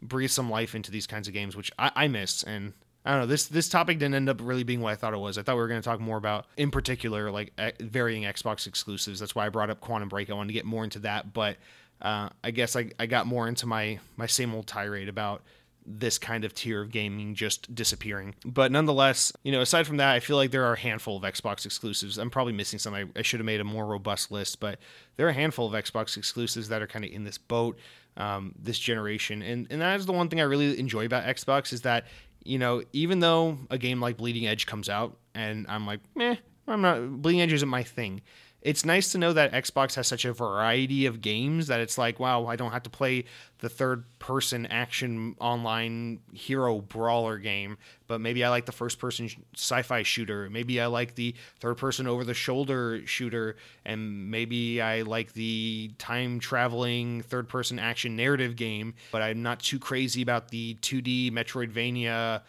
breathe 0.01 0.31
some 0.31 0.49
life 0.49 0.75
into 0.75 0.91
these 0.91 1.07
kinds 1.07 1.27
of 1.27 1.33
games, 1.33 1.55
which 1.55 1.71
I, 1.79 1.91
I 1.95 2.07
miss. 2.07 2.43
And 2.43 2.73
I 3.05 3.11
don't 3.11 3.21
know 3.21 3.25
this 3.27 3.47
this 3.47 3.69
topic 3.69 3.99
didn't 3.99 4.15
end 4.15 4.29
up 4.29 4.39
really 4.41 4.63
being 4.63 4.81
what 4.81 4.91
I 4.91 4.95
thought 4.95 5.13
it 5.13 5.17
was. 5.17 5.37
I 5.37 5.43
thought 5.43 5.55
we 5.55 5.61
were 5.61 5.67
going 5.67 5.81
to 5.81 5.87
talk 5.87 5.99
more 5.99 6.17
about, 6.17 6.47
in 6.57 6.71
particular, 6.71 7.31
like 7.31 7.53
varying 7.79 8.23
Xbox 8.23 8.67
exclusives. 8.67 9.19
That's 9.19 9.35
why 9.35 9.45
I 9.45 9.49
brought 9.49 9.69
up 9.69 9.79
Quantum 9.79 10.09
Break. 10.09 10.29
I 10.29 10.33
wanted 10.33 10.47
to 10.47 10.53
get 10.53 10.65
more 10.65 10.83
into 10.83 10.99
that, 10.99 11.33
but 11.33 11.57
uh, 12.01 12.29
I 12.43 12.51
guess 12.51 12.75
I, 12.75 12.91
I 12.99 13.05
got 13.05 13.27
more 13.27 13.47
into 13.47 13.67
my 13.67 13.99
my 14.17 14.25
same 14.25 14.53
old 14.53 14.67
tirade 14.67 15.09
about 15.09 15.43
this 15.85 16.17
kind 16.17 16.43
of 16.43 16.53
tier 16.53 16.81
of 16.81 16.91
gaming 16.91 17.35
just 17.35 17.73
disappearing. 17.75 18.33
But 18.43 18.71
nonetheless, 18.71 19.31
you 19.43 19.51
know, 19.51 19.61
aside 19.61 19.85
from 19.85 19.97
that, 19.97 20.13
I 20.13 20.19
feel 20.19 20.35
like 20.35 20.49
there 20.49 20.65
are 20.65 20.73
a 20.73 20.79
handful 20.79 21.17
of 21.17 21.23
Xbox 21.23 21.65
exclusives. 21.65 22.17
I'm 22.17 22.31
probably 22.31 22.53
missing 22.53 22.79
some. 22.79 22.93
I, 22.93 23.05
I 23.15 23.21
should 23.21 23.39
have 23.39 23.45
made 23.45 23.61
a 23.61 23.65
more 23.65 23.85
robust 23.85 24.31
list, 24.31 24.59
but 24.59 24.79
there 25.15 25.27
are 25.27 25.29
a 25.29 25.33
handful 25.33 25.67
of 25.67 25.73
Xbox 25.73 26.17
exclusives 26.17 26.69
that 26.69 26.81
are 26.81 26.87
kind 26.87 27.05
of 27.05 27.11
in 27.11 27.23
this 27.23 27.37
boat 27.37 27.77
um, 28.17 28.53
this 28.57 28.79
generation. 28.79 29.41
And 29.41 29.67
and 29.69 29.81
that 29.81 29.99
is 29.99 30.05
the 30.05 30.13
one 30.13 30.29
thing 30.29 30.39
I 30.39 30.43
really 30.43 30.79
enjoy 30.79 31.05
about 31.05 31.25
Xbox 31.25 31.73
is 31.73 31.81
that 31.81 32.05
you 32.43 32.57
know 32.57 32.83
even 32.93 33.19
though 33.19 33.57
a 33.69 33.77
game 33.77 33.99
like 33.99 34.17
Bleeding 34.17 34.47
Edge 34.47 34.65
comes 34.65 34.89
out 34.89 35.17
and 35.33 35.65
I'm 35.67 35.85
like, 35.85 35.99
meh, 36.15 36.35
I'm 36.67 36.81
not 36.81 37.21
Bleeding 37.21 37.41
Edge 37.41 37.53
isn't 37.53 37.69
my 37.69 37.83
thing 37.83 38.21
it's 38.65 38.83
nice 38.83 39.11
to 39.11 39.19
know 39.19 39.31
that 39.31 39.51
Xbox 39.51 39.93
has 39.93 40.07
such 40.07 40.25
a 40.25 40.33
variety 40.33 41.05
of 41.05 41.21
games 41.21 41.67
that 41.67 41.81
it's 41.81 41.99
like, 41.99 42.19
wow, 42.19 42.47
I 42.47 42.55
don't 42.55 42.71
have 42.71 42.81
to 42.81 42.89
play 42.89 43.25
the 43.59 43.69
third 43.69 44.05
person 44.17 44.65
action 44.65 45.35
online 45.39 46.19
hero 46.33 46.81
brawler 46.81 47.37
game, 47.37 47.77
but 48.07 48.19
maybe 48.19 48.43
I 48.43 48.49
like 48.49 48.65
the 48.65 48.71
first 48.71 48.97
person 48.97 49.29
sci 49.55 49.83
fi 49.83 50.01
shooter. 50.01 50.49
Maybe 50.49 50.81
I 50.81 50.87
like 50.87 51.13
the 51.13 51.35
third 51.59 51.77
person 51.77 52.07
over 52.07 52.23
the 52.23 52.33
shoulder 52.33 53.05
shooter. 53.05 53.55
And 53.85 54.31
maybe 54.31 54.81
I 54.81 55.03
like 55.03 55.33
the 55.33 55.91
time 55.99 56.39
traveling 56.39 57.21
third 57.21 57.47
person 57.47 57.77
action 57.77 58.15
narrative 58.15 58.55
game, 58.55 58.95
but 59.11 59.21
I'm 59.21 59.43
not 59.43 59.59
too 59.59 59.77
crazy 59.77 60.23
about 60.23 60.47
the 60.47 60.73
2D 60.81 61.31
Metroidvania 61.31 62.41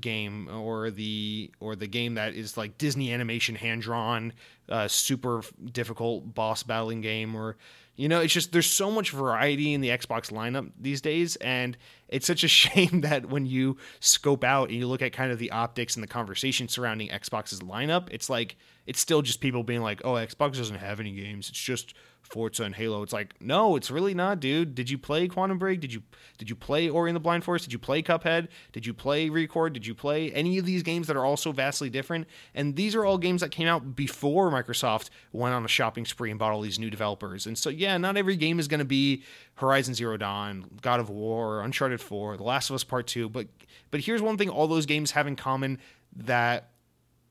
game 0.00 0.48
or 0.48 0.90
the 0.90 1.50
or 1.60 1.76
the 1.76 1.86
game 1.86 2.14
that 2.14 2.34
is 2.34 2.56
like 2.56 2.78
Disney 2.78 3.12
animation 3.12 3.54
hand 3.54 3.82
drawn, 3.82 4.32
uh, 4.68 4.88
super 4.88 5.42
difficult 5.72 6.34
boss 6.34 6.62
battling 6.62 7.00
game 7.00 7.34
or 7.34 7.56
you 7.96 8.08
know 8.08 8.20
it's 8.20 8.32
just 8.32 8.52
there's 8.52 8.70
so 8.70 8.90
much 8.90 9.10
variety 9.10 9.72
in 9.72 9.80
the 9.80 9.88
Xbox 9.88 10.32
lineup 10.32 10.70
these 10.80 11.00
days 11.00 11.36
and 11.36 11.76
it's 12.08 12.26
such 12.26 12.44
a 12.44 12.48
shame 12.60 13.02
that 13.02 13.26
when 13.26 13.46
you 13.46 13.76
scope 14.00 14.44
out 14.44 14.68
and 14.68 14.78
you 14.78 14.86
look 14.86 15.02
at 15.02 15.12
kind 15.12 15.30
of 15.30 15.38
the 15.38 15.50
optics 15.50 15.94
and 15.94 16.02
the 16.02 16.08
conversation 16.08 16.68
surrounding 16.68 17.08
Xbox's 17.08 17.60
lineup 17.60 18.08
it's 18.10 18.28
like 18.28 18.56
it's 18.86 19.00
still 19.00 19.22
just 19.22 19.40
people 19.40 19.62
being 19.62 19.82
like 19.82 20.00
oh 20.04 20.14
Xbox 20.14 20.56
doesn't 20.56 20.76
have 20.76 21.00
any 21.00 21.12
games. 21.12 21.48
It's 21.48 21.58
just 21.58 21.94
Forza 22.24 22.64
and 22.64 22.74
Halo. 22.74 23.02
It's 23.02 23.12
like, 23.12 23.34
no, 23.40 23.76
it's 23.76 23.90
really 23.90 24.14
not, 24.14 24.40
dude. 24.40 24.74
Did 24.74 24.90
you 24.90 24.98
play 24.98 25.28
Quantum 25.28 25.58
Break? 25.58 25.80
Did 25.80 25.92
you 25.92 26.02
did 26.38 26.50
you 26.50 26.56
play 26.56 26.88
Ori 26.88 27.10
and 27.10 27.16
the 27.16 27.20
Blind 27.20 27.44
Forest? 27.44 27.66
Did 27.66 27.72
you 27.72 27.78
play 27.78 28.02
Cuphead? 28.02 28.48
Did 28.72 28.86
you 28.86 28.94
play 28.94 29.28
ReCore? 29.28 29.72
Did 29.72 29.86
you 29.86 29.94
play 29.94 30.32
any 30.32 30.58
of 30.58 30.64
these 30.64 30.82
games 30.82 31.06
that 31.06 31.16
are 31.16 31.24
also 31.24 31.52
vastly 31.52 31.90
different? 31.90 32.26
And 32.54 32.74
these 32.76 32.94
are 32.94 33.04
all 33.04 33.18
games 33.18 33.40
that 33.42 33.50
came 33.50 33.68
out 33.68 33.94
before 33.94 34.50
Microsoft 34.50 35.10
went 35.32 35.54
on 35.54 35.64
a 35.64 35.68
shopping 35.68 36.04
spree 36.06 36.30
and 36.30 36.38
bought 36.38 36.52
all 36.52 36.60
these 36.60 36.78
new 36.78 36.90
developers. 36.90 37.46
And 37.46 37.56
so 37.56 37.68
yeah, 37.70 37.96
not 37.98 38.16
every 38.16 38.36
game 38.36 38.58
is 38.58 38.68
going 38.68 38.78
to 38.78 38.84
be 38.84 39.22
Horizon 39.56 39.94
Zero 39.94 40.16
Dawn, 40.16 40.64
God 40.80 41.00
of 41.00 41.10
War, 41.10 41.60
Uncharted 41.62 42.00
4, 42.00 42.36
The 42.36 42.42
Last 42.42 42.70
of 42.70 42.74
Us 42.74 42.84
Part 42.84 43.06
2, 43.06 43.28
but 43.28 43.46
but 43.90 44.00
here's 44.00 44.22
one 44.22 44.38
thing 44.38 44.48
all 44.48 44.66
those 44.66 44.86
games 44.86 45.12
have 45.12 45.26
in 45.26 45.36
common 45.36 45.78
that 46.16 46.70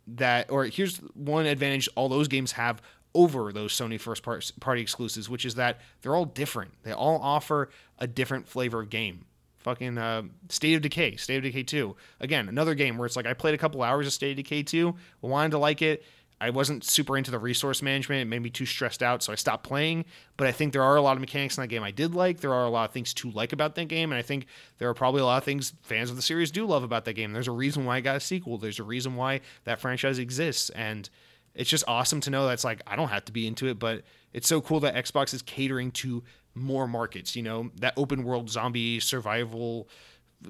that 0.07 0.49
or 0.51 0.65
here's 0.65 0.97
one 1.13 1.45
advantage 1.45 1.89
all 1.95 2.09
those 2.09 2.27
games 2.27 2.53
have 2.53 2.81
over 3.15 3.51
those 3.51 3.73
Sony 3.73 3.99
first 3.99 4.23
party 4.23 4.81
exclusives, 4.81 5.29
which 5.29 5.45
is 5.45 5.55
that 5.55 5.79
they're 6.01 6.15
all 6.15 6.25
different. 6.25 6.71
They 6.83 6.91
all 6.91 7.19
offer 7.21 7.69
a 7.99 8.07
different 8.07 8.47
flavor 8.47 8.81
of 8.81 8.89
game. 8.89 9.25
Fucking 9.59 9.97
uh, 9.97 10.23
State 10.49 10.75
of 10.75 10.81
Decay, 10.81 11.15
State 11.15 11.37
of 11.37 11.43
Decay 11.43 11.63
2. 11.63 11.95
Again, 12.19 12.49
another 12.49 12.75
game 12.75 12.97
where 12.97 13.05
it's 13.05 13.15
like 13.15 13.25
I 13.25 13.33
played 13.33 13.53
a 13.53 13.57
couple 13.57 13.81
hours 13.81 14.05
of 14.05 14.13
State 14.13 14.31
of 14.31 14.37
Decay 14.37 14.63
2, 14.63 14.93
wanted 15.21 15.51
to 15.51 15.57
like 15.57 15.81
it. 15.81 16.03
I 16.41 16.49
wasn't 16.49 16.83
super 16.83 17.15
into 17.17 17.31
the 17.31 17.39
resource 17.39 17.81
management. 17.81 18.21
It 18.21 18.25
made 18.25 18.41
me 18.41 18.49
too 18.49 18.65
stressed 18.65 19.01
out, 19.01 19.23
so 19.23 19.31
I 19.31 19.35
stopped 19.35 19.63
playing. 19.63 20.03
But 20.35 20.47
I 20.47 20.51
think 20.51 20.73
there 20.73 20.83
are 20.83 20.97
a 20.97 21.01
lot 21.01 21.15
of 21.15 21.21
mechanics 21.21 21.57
in 21.57 21.61
that 21.61 21.67
game 21.67 21.83
I 21.83 21.91
did 21.91 22.13
like. 22.13 22.41
There 22.41 22.53
are 22.53 22.65
a 22.65 22.69
lot 22.69 22.89
of 22.89 22.91
things 22.91 23.13
to 23.15 23.31
like 23.31 23.53
about 23.53 23.75
that 23.75 23.87
game, 23.87 24.11
and 24.11 24.19
I 24.19 24.23
think 24.23 24.47
there 24.77 24.89
are 24.89 24.93
probably 24.93 25.21
a 25.21 25.25
lot 25.25 25.37
of 25.37 25.45
things 25.45 25.71
fans 25.83 26.09
of 26.09 26.17
the 26.17 26.21
series 26.21 26.51
do 26.51 26.65
love 26.65 26.83
about 26.83 27.05
that 27.05 27.13
game. 27.13 27.31
There's 27.31 27.47
a 27.47 27.53
reason 27.53 27.85
why 27.85 27.95
I 27.95 28.01
got 28.01 28.17
a 28.17 28.19
sequel. 28.19 28.57
There's 28.57 28.79
a 28.79 28.83
reason 28.83 29.15
why 29.15 29.39
that 29.63 29.79
franchise 29.79 30.19
exists, 30.19 30.69
and 30.71 31.09
it's 31.55 31.69
just 31.69 31.83
awesome 31.87 32.19
to 32.21 32.29
know 32.29 32.47
that's 32.47 32.63
like 32.63 32.81
I 32.87 32.95
don't 32.95 33.09
have 33.09 33.25
to 33.25 33.31
be 33.31 33.47
into 33.47 33.67
it, 33.67 33.79
but 33.79 34.03
it's 34.33 34.47
so 34.47 34.61
cool 34.61 34.79
that 34.81 34.95
Xbox 34.95 35.33
is 35.33 35.41
catering 35.41 35.91
to 35.91 36.23
more 36.55 36.87
markets. 36.87 37.35
You 37.35 37.43
know, 37.43 37.71
that 37.79 37.93
open 37.97 38.23
world 38.23 38.49
zombie 38.49 38.99
survival 38.99 39.87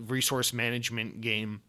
resource 0.07 0.53
management 0.53 1.21
game 1.21 1.61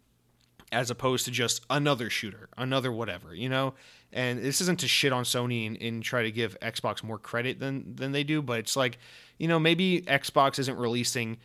as 0.72 0.90
opposed 0.90 1.24
to 1.24 1.30
just 1.30 1.64
another 1.70 2.10
shooter, 2.10 2.48
another 2.56 2.90
whatever, 2.90 3.34
you 3.34 3.48
know? 3.48 3.74
And 4.12 4.40
this 4.40 4.60
isn't 4.60 4.80
to 4.80 4.88
shit 4.88 5.12
on 5.12 5.24
Sony 5.24 5.66
and, 5.66 5.80
and, 5.80 6.02
try 6.02 6.22
to 6.22 6.32
give 6.32 6.58
Xbox 6.60 7.02
more 7.02 7.18
credit 7.18 7.60
than 7.60 7.96
than 7.96 8.12
they 8.12 8.24
do, 8.24 8.42
but 8.42 8.60
it's 8.60 8.76
like, 8.76 8.98
you 9.38 9.48
know, 9.48 9.58
maybe 9.58 10.02
Xbox 10.02 10.58
isn't 10.58 10.76
releasing 10.76 11.38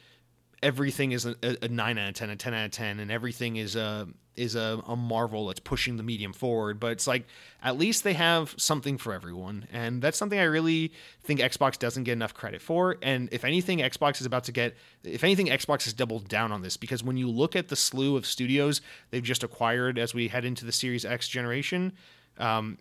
everything 0.62 1.12
is 1.12 1.26
a, 1.26 1.36
a, 1.42 1.68
9 1.68 1.98
out 1.98 2.10
of 2.10 2.14
10 2.16 2.30
a 2.30 2.36
10 2.36 2.54
out 2.54 2.66
of 2.66 2.72
10 2.72 3.00
and 3.00 3.12
everything 3.12 3.56
is 3.56 3.76
a 3.76 4.08
is 4.36 4.56
a, 4.56 4.82
a 4.88 4.96
marvel 4.96 5.48
that's 5.48 5.60
pushing 5.60 5.98
the 5.98 6.04
medium 6.04 6.32
forward. 6.32 6.80
But 6.80 6.94
it's 6.94 7.08
like 7.08 7.28
at 7.62 7.78
least 7.78 8.06
they 8.06 8.14
have 8.14 8.56
something 8.58 8.98
for 8.98 9.14
everyone. 9.14 9.68
And 9.72 10.02
that's 10.02 10.18
something 10.18 10.40
i 10.40 10.44
really 10.44 10.94
think 11.24 11.40
xbox 11.42 11.78
doesn't 11.78 12.04
get 12.04 12.14
enough 12.14 12.34
credit 12.34 12.62
for. 12.62 12.98
And 13.02 13.30
if 13.32 13.44
anything 13.44 13.80
xbox 13.80 14.20
is 14.20 14.26
about 14.26 14.46
to 14.46 14.52
get 14.52 14.76
if 15.04 15.24
anything 15.24 15.48
xbox 15.48 15.84
has 15.84 15.94
doubled 15.94 16.28
down 16.28 16.52
on 16.52 16.62
this. 16.62 16.78
Because 16.78 17.04
when 17.04 17.18
you 17.18 17.30
look 17.30 17.56
at 17.56 17.68
the 17.68 17.76
slew 17.76 18.16
of 18.16 18.26
studios 18.26 18.82
they've 19.12 19.24
just 19.24 19.44
acquired 19.44 19.98
as 20.00 20.14
we 20.14 20.28
head 20.28 20.46
into 20.46 20.66
the 20.66 20.72
series 20.72 21.06
x 21.06 21.28
generation 21.28 21.94
um, 22.38 22.78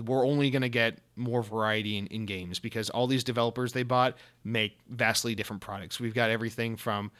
we're 0.00 0.26
only 0.26 0.50
going 0.50 0.62
to 0.62 0.68
get 0.68 0.98
more 1.16 1.42
variety 1.42 1.96
in, 1.96 2.06
in 2.08 2.26
games 2.26 2.58
because 2.58 2.90
all 2.90 3.06
these 3.06 3.24
developers 3.24 3.72
they 3.72 3.82
bought 3.82 4.16
make 4.44 4.78
vastly 4.88 5.34
different 5.34 5.62
products. 5.62 6.00
We've 6.00 6.14
got 6.14 6.30
everything 6.30 6.76
from 6.76 7.10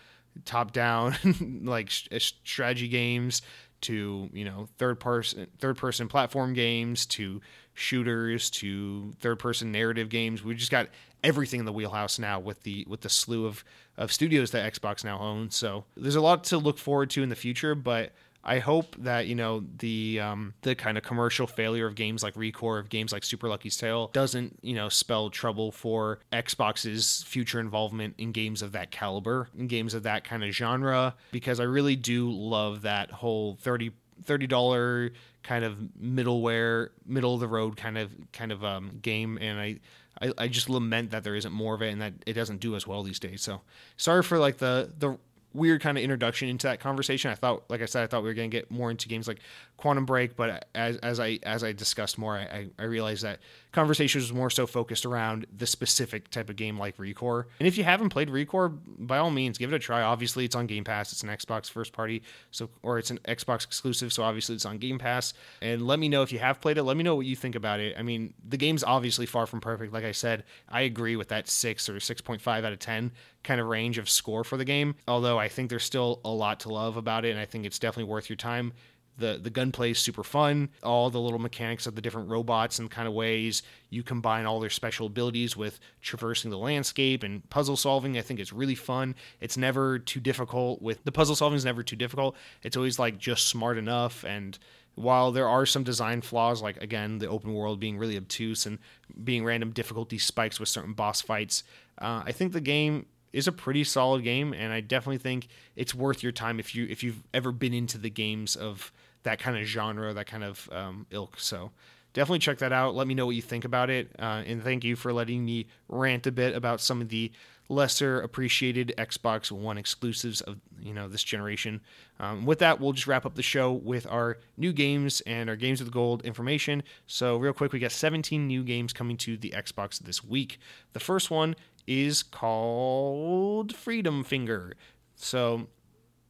top 0.45 0.73
down 0.73 1.17
like 1.65 1.91
uh, 2.13 2.19
strategy 2.19 2.89
games 2.89 3.43
to 3.83 4.29
you 4.33 4.45
know 4.45 4.69
third 4.79 4.99
person 4.99 5.47
third 5.59 5.77
person 5.77 6.09
platform 6.09 6.55
games 6.55 7.07
to 7.07 7.41
shooters 7.75 8.49
to 8.49 9.13
third 9.21 9.39
person 9.39 9.71
narrative 9.71 10.09
games 10.09 10.43
we 10.43 10.55
just 10.55 10.71
got 10.71 10.89
everything 11.23 11.61
in 11.61 11.67
the 11.67 11.73
wheelhouse 11.73 12.19
now 12.19 12.39
with 12.39 12.63
the 12.63 12.87
with 12.89 13.03
the 13.03 13.09
slew 13.09 13.47
of 13.47 13.65
of 13.97 14.13
studios 14.13 14.51
that 14.51 14.73
Xbox 14.73 15.05
now 15.05 15.19
owns 15.19 15.55
so 15.55 15.85
there's 15.97 16.17
a 16.17 16.21
lot 16.21 16.45
to 16.45 16.59
look 16.59 16.79
forward 16.79 17.11
to 17.11 17.23
in 17.23 17.29
the 17.29 17.37
future 17.37 17.75
but 17.75 18.13
I 18.47 18.61
hope 18.61 18.95
that 19.01 19.27
you 19.27 19.35
know 19.35 19.65
the 19.79 20.21
um, 20.21 20.55
the 20.63 20.75
kind 20.75 20.97
of 20.97 21.03
commercial 21.03 21.49
failure 21.49 21.87
of 21.87 21.97
games 21.97 22.23
like 22.23 22.35
Recore, 22.35 22.79
of 22.79 22.89
games 22.89 23.13
like 23.13 23.25
Super 23.25 23.49
Lucky's 23.49 23.77
Tale, 23.77 24.09
doesn't 24.13 24.59
you 24.63 24.75
know 24.75 24.89
spell 24.89 25.29
trouble 25.31 25.73
for 25.73 26.21
Xbox's 26.33 27.25
future 27.25 27.59
involvement 27.59 28.15
in 28.19 28.31
games 28.31 28.63
of 28.63 28.73
that 28.73 28.93
caliber, 28.93 29.49
in 29.59 29.67
games 29.67 29.95
of 29.95 30.05
that 30.05 30.23
kind 30.23 30.45
of 30.45 30.51
genre, 30.53 31.17
because 31.33 31.59
I 31.59 31.65
really 31.65 31.97
do 31.97 32.31
love 32.31 32.83
that 32.83 33.11
whole 33.11 33.57
30 33.61 33.91
thirty 34.23 34.47
dollar 34.47 35.11
kind 35.43 35.65
of 35.65 35.77
middleware, 36.01 36.91
middle 37.05 37.35
of 37.35 37.41
the 37.41 37.49
road 37.49 37.77
kind 37.77 37.99
of 37.99 38.13
kind 38.33 38.53
of 38.53 38.65
um, 38.65 38.99
game, 39.03 39.39
and 39.41 39.61
I, 39.61 39.81
I 40.21 40.33
I 40.39 40.49
just 40.49 40.71
lament 40.71 41.11
that 41.11 41.25
there 41.25 41.35
isn't 41.35 41.53
more 41.53 41.75
of 41.75 41.83
it 41.83 41.91
and 41.91 42.01
that 42.01 42.15
it 42.27 42.35
doesn't 42.35 42.61
do 42.61 42.77
as 42.77 42.87
well 42.87 43.03
these 43.03 43.19
days. 43.19 43.43
So 43.43 43.63
sorry 43.97 44.23
for 44.23 44.39
like 44.39 44.59
the 44.59 44.93
the 44.99 45.19
weird 45.57 45.81
kind 45.81 45.97
of 45.99 46.05
introduction 46.05 46.49
into 46.49 46.67
that 46.67 46.81
conversation. 46.81 47.31
I 47.31 47.35
thought, 47.35 47.65
like 47.69 47.83
I 47.83 47.87
said, 47.87 48.05
I 48.05 48.07
thought 48.07 48.23
we 48.23 48.29
were 48.29 48.35
going 48.35 48.51
to 48.51 48.57
get 48.57 48.71
more 48.71 48.91
into 48.91 49.09
games 49.09 49.27
like 49.27 49.41
Quantum 49.77 50.05
Break, 50.07 50.37
but 50.37 50.69
as, 50.75 50.97
as 50.99 51.19
I 51.19 51.39
as 51.43 51.65
I 51.65 51.73
discussed 51.73 52.19
more, 52.19 52.37
I, 52.37 52.69
I 52.79 52.85
realized 52.85 53.25
that 53.25 53.41
conversation 53.77 54.21
was 54.21 54.33
more 54.33 54.51
so 54.51 54.67
focused 54.67 55.07
around 55.07 55.47
the 55.55 55.67
specific 55.67 56.31
type 56.31 56.51
of 56.51 56.57
game 56.57 56.79
like 56.79 56.97
Recore. 56.97 57.45
And 57.61 57.69
if 57.69 57.77
you 57.77 57.85
haven't 57.85 58.09
played 58.09 58.29
Recore, 58.29 58.77
by 58.99 59.19
all 59.19 59.31
means, 59.31 59.59
give 59.59 59.73
it 59.73 59.77
a 59.77 59.79
try. 59.79 60.01
Obviously, 60.03 60.47
it's 60.47 60.57
on 60.57 60.67
Game 60.67 60.83
Pass. 60.83 61.13
It's 61.13 61.23
an 61.23 61.29
Xbox 61.29 61.71
first 61.71 61.93
party, 61.93 62.23
so 62.51 62.71
or 62.83 62.99
it's 62.99 63.11
an 63.11 63.21
Xbox 63.29 63.65
exclusive, 63.65 64.13
so 64.13 64.23
obviously 64.23 64.55
it's 64.55 64.65
on 64.65 64.79
Game 64.79 64.99
Pass. 64.99 65.35
And 65.61 65.87
let 65.87 65.99
me 65.99 66.09
know 66.09 66.23
if 66.23 66.33
you 66.33 66.39
have 66.39 66.61
played 66.61 66.79
it. 66.79 66.85
Let 66.85 66.97
me 66.97 67.05
know 67.05 67.15
what 67.15 67.27
you 67.27 67.37
think 67.37 67.55
about 67.55 67.79
it. 67.79 67.95
I 67.99 68.03
mean, 68.03 68.35
the 68.49 68.57
game's 68.57 68.83
obviously 68.83 69.27
far 69.27 69.47
from 69.47 69.61
perfect. 69.61 69.93
Like 69.93 70.05
I 70.05 70.13
said, 70.13 70.45
I 70.69 70.81
agree 70.81 71.17
with 71.17 71.29
that 71.29 71.47
six 71.47 71.89
or 71.89 72.01
six 72.01 72.21
point 72.21 72.41
five 72.41 72.65
out 72.65 72.73
of 72.73 72.79
ten 72.79 73.13
kind 73.45 73.61
of 73.61 73.69
range 73.69 73.99
of 73.99 74.11
score 74.11 74.43
for 74.43 74.57
the 74.57 74.65
game. 74.65 74.97
Although 75.07 75.39
I 75.39 75.49
think 75.49 75.71
there's 75.71 75.85
still 75.85 76.21
a 76.25 76.31
lot 76.31 76.61
to 76.61 76.71
love 76.71 76.97
about 76.97 77.25
it, 77.25 77.31
and 77.31 77.39
I 77.39 77.45
think 77.45 77.67
it's 77.67 77.79
definitely 77.79 78.11
worth 78.11 78.29
your 78.29 78.37
time. 78.37 78.73
The, 79.19 79.39
the 79.43 79.51
gunplay 79.51 79.93
is 79.93 79.99
super 79.99 80.23
fun. 80.23 80.69
All 80.83 81.11
the 81.11 81.21
little 81.21 81.39
mechanics 81.39 81.87
of 81.87 81.95
the 81.95 82.03
different 82.03 82.29
robots 82.29 82.79
and 82.79 82.91
kind 82.91 83.09
of 83.09 83.15
ways 83.15 83.63
you 83.89 84.03
combine 84.03 84.47
all 84.47 84.61
their 84.61 84.71
special 84.71 85.07
abilities 85.07 85.57
with 85.57 85.81
traversing 86.03 86.51
the 86.51 86.59
landscape 86.59 87.23
and 87.23 87.49
puzzle 87.49 87.77
solving. 87.77 88.19
I 88.19 88.23
think 88.23 88.41
it's 88.41 88.53
really 88.53 88.75
fun. 88.75 89.15
It's 89.41 89.57
never 89.57 89.99
too 89.99 90.21
difficult. 90.21 90.83
With 90.83 91.05
the 91.05 91.13
puzzle 91.13 91.37
solving 91.37 91.57
is 91.57 91.65
never 91.65 91.83
too 91.83 91.97
difficult. 91.97 92.37
It's 92.63 92.77
always 92.77 92.99
like 92.99 93.19
just 93.19 93.49
smart 93.49 93.79
enough 93.79 94.25
and 94.25 94.59
while 94.97 95.31
there 95.31 95.49
are 95.49 95.67
some 95.67 95.85
design 95.85 96.23
flaws, 96.23 96.63
like 96.63 96.83
again 96.83 97.19
the 97.19 97.29
open 97.29 97.55
world 97.55 97.79
being 97.79 97.99
really 97.99 98.17
obtuse 98.17 98.67
and 98.67 98.79
being 99.23 99.45
random 99.45 99.71
difficulty 99.71 100.19
spikes 100.19 100.59
with 100.59 100.71
certain 100.71 100.95
boss 100.95 101.21
fights, 101.21 101.63
uh, 101.99 102.23
I 102.25 102.33
think 102.33 102.53
the 102.53 102.61
game 102.61 103.07
is 103.33 103.47
a 103.47 103.53
pretty 103.53 103.85
solid 103.85 104.25
game, 104.25 104.55
and 104.55 104.73
I 104.73 104.81
definitely 104.81 105.19
think 105.19 105.49
it's 105.77 105.95
worth 105.95 106.23
your 106.23 106.33
time 106.33 106.59
if 106.59 106.75
you 106.75 106.87
if 106.89 107.03
you've 107.03 107.23
ever 107.35 107.53
been 107.53 107.75
into 107.75 107.99
the 107.99 108.09
games 108.09 108.57
of 108.57 108.91
that 109.27 109.41
kind 109.41 109.59
of 109.59 109.65
genre, 109.65 110.15
that 110.15 110.27
kind 110.27 110.45
of 110.45 110.69
um, 110.73 111.07
ilk. 111.11 111.39
So 111.39 111.73
definitely 112.15 112.39
check 112.39 112.59
that 112.59 112.73
out. 112.73 112.95
Let 112.95 113.07
me 113.07 113.15
know 113.15 113.27
what 113.27 113.35
you 113.35 113.43
think 113.43 113.65
about 113.65 113.91
it, 113.91 114.11
uh, 114.19 114.43
and 114.47 114.63
thank 114.63 114.85
you 114.85 114.97
for 114.97 115.13
letting 115.13 115.45
me 115.45 115.67
rant 115.89 116.27
a 116.27 116.33
bit 116.33 116.55
about 116.55 116.81
some 116.81 117.01
of 117.03 117.09
the 117.09 117.33
lesser 117.69 118.21
appreciated 118.21 118.95
Xbox 118.97 119.51
One 119.51 119.77
exclusives 119.77 120.41
of 120.43 120.59
you 120.81 120.95
know 120.95 121.09
this 121.09 121.25
generation. 121.25 121.81
Um, 122.21 122.47
with 122.47 122.61
that, 122.61 122.81
we'll 122.81 122.93
just 122.93 123.09
wrap 123.09 123.27
up 123.27 123.35
the 123.35 123.43
show 123.43 123.73
with 123.73 124.07
our 124.07 124.39
new 124.57 124.73
games 124.73 125.21
and 125.23 125.51
our 125.51 125.57
games 125.57 125.83
with 125.83 125.93
gold 125.93 126.25
information. 126.25 126.85
So 127.09 127.37
real 127.37 127.53
quick, 127.53 127.73
we 127.73 127.81
got 127.81 127.91
17 127.93 128.47
new 128.47 128.63
games 128.63 128.93
coming 128.93 129.17
to 129.19 129.37
the 129.37 129.51
Xbox 129.51 129.99
this 129.99 130.23
week. 130.23 130.59
The 130.93 131.01
first 131.01 131.33
one 131.33 131.57
is 131.85 132.23
called 132.23 133.75
Freedom 133.75 134.23
Finger. 134.23 134.75
So 135.17 135.67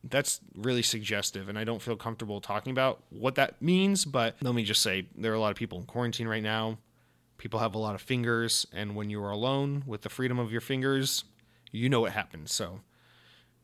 that's 0.05 0.40
really 0.55 0.82
suggestive, 0.82 1.49
and 1.49 1.59
I 1.59 1.64
don't 1.64 1.82
feel 1.82 1.97
comfortable 1.97 2.40
talking 2.40 2.70
about 2.70 3.03
what 3.11 3.34
that 3.36 3.61
means. 3.61 4.05
But 4.05 4.36
let 4.40 4.55
me 4.55 4.64
just 4.64 4.82
say, 4.82 5.07
there 5.16 5.32
are 5.32 5.36
a 5.36 5.40
lot 5.40 5.51
of 5.51 5.57
people 5.57 5.78
in 5.78 5.84
quarantine 5.84 6.28
right 6.28 6.42
now. 6.42 6.78
People 7.38 7.61
have 7.61 7.74
a 7.74 7.78
lot 7.78 7.94
of 7.94 8.01
fingers, 8.01 8.66
and 8.72 8.97
when 8.97 9.11
you 9.11 9.22
are 9.22 9.30
alone 9.30 9.82
with 9.86 10.03
the 10.03 10.09
freedom 10.09 10.38
of 10.38 10.53
your 10.53 10.61
fingers, 10.61 11.24
you 11.70 11.88
know 11.88 12.01
what 12.01 12.12
happens. 12.12 12.53
So 12.53 12.80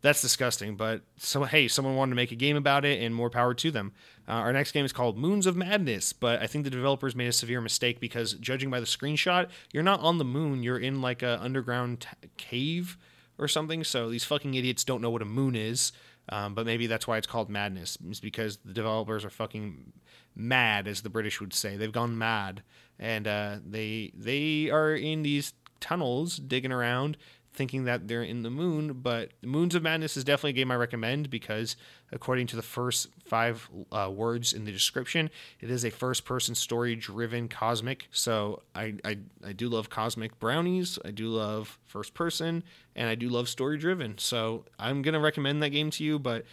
that's 0.03 0.20
disgusting. 0.20 0.76
But 0.76 1.03
so 1.16 1.45
hey, 1.45 1.68
someone 1.68 1.97
wanted 1.97 2.11
to 2.11 2.16
make 2.16 2.33
a 2.33 2.37
game 2.37 2.57
about 2.57 2.85
it, 2.85 3.03
and 3.03 3.14
more 3.14 3.30
power 3.30 3.55
to 3.55 3.70
them. 3.70 3.93
Uh, 4.28 4.33
our 4.33 4.53
next 4.53 4.72
game 4.72 4.85
is 4.85 4.93
called 4.93 5.16
Moons 5.16 5.47
of 5.47 5.57
Madness, 5.57 6.12
but 6.12 6.41
I 6.43 6.47
think 6.47 6.64
the 6.64 6.70
developers 6.70 7.16
made 7.16 7.28
a 7.28 7.33
severe 7.33 7.61
mistake 7.61 7.99
because 7.99 8.35
judging 8.35 8.70
by 8.70 8.80
the 8.80 8.87
screenshot, 8.87 9.49
you're 9.72 9.83
not 9.83 10.01
on 10.01 10.18
the 10.18 10.24
moon. 10.24 10.62
You're 10.62 10.78
in 10.78 11.01
like 11.01 11.22
a 11.22 11.41
underground 11.41 12.01
t- 12.01 12.28
cave 12.37 12.99
or 13.39 13.49
something. 13.49 13.83
So 13.85 14.11
these 14.11 14.24
fucking 14.24 14.55
idiots 14.55 14.85
don't 14.85 15.01
know 15.01 15.11
what 15.11 15.22
a 15.22 15.26
moon 15.26 15.57
is. 15.57 15.93
Um, 16.29 16.55
but 16.55 16.66
maybe 16.66 16.87
that's 16.87 17.07
why 17.07 17.18
it's 17.18 17.27
called 17.27 17.51
Madness. 17.51 17.99
It's 18.09 18.20
because 18.20 18.59
the 18.59 18.73
developers 18.73 19.25
are 19.25 19.31
fucking 19.31 19.93
mad, 20.35 20.87
as 20.87 21.03
the 21.03 21.11
British 21.11 21.41
would 21.41 21.53
say. 21.53 21.77
They've 21.77 21.93
gone 21.93 22.16
mad, 22.16 22.62
and 22.99 23.27
uh, 23.27 23.57
they 23.64 24.12
they 24.14 24.70
are 24.70 24.95
in 24.95 25.23
these 25.23 25.53
tunnels 25.81 26.37
digging 26.37 26.73
around 26.73 27.16
thinking 27.55 27.84
that 27.84 28.09
they're 28.09 28.22
in 28.22 28.42
the 28.42 28.50
moon, 28.50 28.94
but 28.94 29.30
Moons 29.42 29.74
of 29.74 29.82
Madness 29.82 30.16
is 30.16 30.24
definitely 30.24 30.50
a 30.50 30.55
game 30.55 30.70
I 30.70 30.76
recommend 30.76 31.28
because, 31.28 31.76
according 32.11 32.46
to 32.48 32.57
the 32.57 32.62
first 32.62 33.09
five 33.26 33.68
uh, 33.90 34.11
words 34.11 34.53
in 34.53 34.64
the 34.64 34.72
description, 34.72 35.30
it 35.61 35.70
is 35.70 35.84
a 35.84 35.90
first 35.90 36.24
person 36.24 36.55
story 36.55 36.96
driven 36.96 37.48
cosmic. 37.48 38.09
So 38.11 38.62
I, 38.74 38.94
I, 39.05 39.18
I 39.44 39.53
do 39.53 39.68
love 39.68 39.90
cosmic 39.90 40.38
brownies, 40.38 40.98
I 41.05 41.11
do 41.11 41.28
love 41.28 41.78
first 41.84 42.14
person, 42.14 42.62
and 42.96 43.09
I 43.09 43.14
do 43.14 43.28
love 43.28 43.48
story 43.48 43.76
driven. 43.76 44.16
So 44.18 44.64
I'm 44.78 45.03
going 45.03 45.14
to 45.14 45.20
recommend 45.20 45.62
that 45.62 45.70
game 45.70 45.90
to 45.90 46.05
you, 46.05 46.18
but 46.18 46.44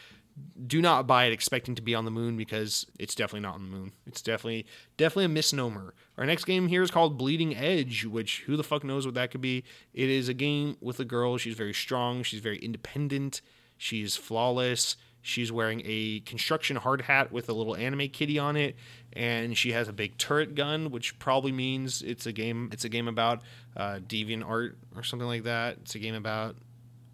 do 0.67 0.81
not 0.81 1.07
buy 1.07 1.25
it 1.25 1.33
expecting 1.33 1.75
to 1.75 1.81
be 1.81 1.95
on 1.95 2.05
the 2.05 2.11
moon 2.11 2.37
because 2.37 2.85
it's 2.99 3.15
definitely 3.15 3.41
not 3.41 3.55
on 3.55 3.69
the 3.69 3.77
moon. 3.77 3.91
It's 4.05 4.21
definitely 4.21 4.65
definitely 4.97 5.25
a 5.25 5.29
misnomer. 5.29 5.93
Our 6.17 6.25
next 6.25 6.45
game 6.45 6.67
here 6.67 6.83
is 6.83 6.91
called 6.91 7.17
Bleeding 7.17 7.55
Edge, 7.55 8.05
which 8.05 8.43
who 8.45 8.57
the 8.57 8.63
fuck 8.63 8.83
knows 8.83 9.05
what 9.05 9.15
that 9.15 9.31
could 9.31 9.41
be. 9.41 9.63
It 9.93 10.09
is 10.09 10.29
a 10.29 10.33
game 10.33 10.77
with 10.81 10.99
a 10.99 11.05
girl. 11.05 11.37
She's 11.37 11.55
very 11.55 11.73
strong. 11.73 12.23
She's 12.23 12.41
very 12.41 12.57
independent. 12.59 13.41
She's 13.77 14.15
flawless. 14.15 14.97
She's 15.21 15.51
wearing 15.51 15.81
a 15.85 16.21
construction 16.21 16.77
hard 16.77 17.01
hat 17.01 17.31
with 17.31 17.49
a 17.49 17.53
little 17.53 17.75
anime 17.75 18.07
kitty 18.07 18.39
on 18.39 18.55
it, 18.55 18.75
and 19.13 19.57
she 19.57 19.73
has 19.73 19.87
a 19.89 19.93
big 19.93 20.17
turret 20.17 20.55
gun, 20.55 20.91
which 20.91 21.19
probably 21.19 21.51
means 21.51 22.01
it's 22.01 22.25
a 22.25 22.31
game. 22.31 22.69
It's 22.71 22.85
a 22.85 22.89
game 22.89 23.07
about 23.07 23.41
uh, 23.75 23.99
deviant 24.05 24.47
art 24.47 24.77
or 24.95 25.03
something 25.03 25.27
like 25.27 25.43
that. 25.43 25.77
It's 25.81 25.95
a 25.95 25.99
game 25.99 26.15
about. 26.15 26.55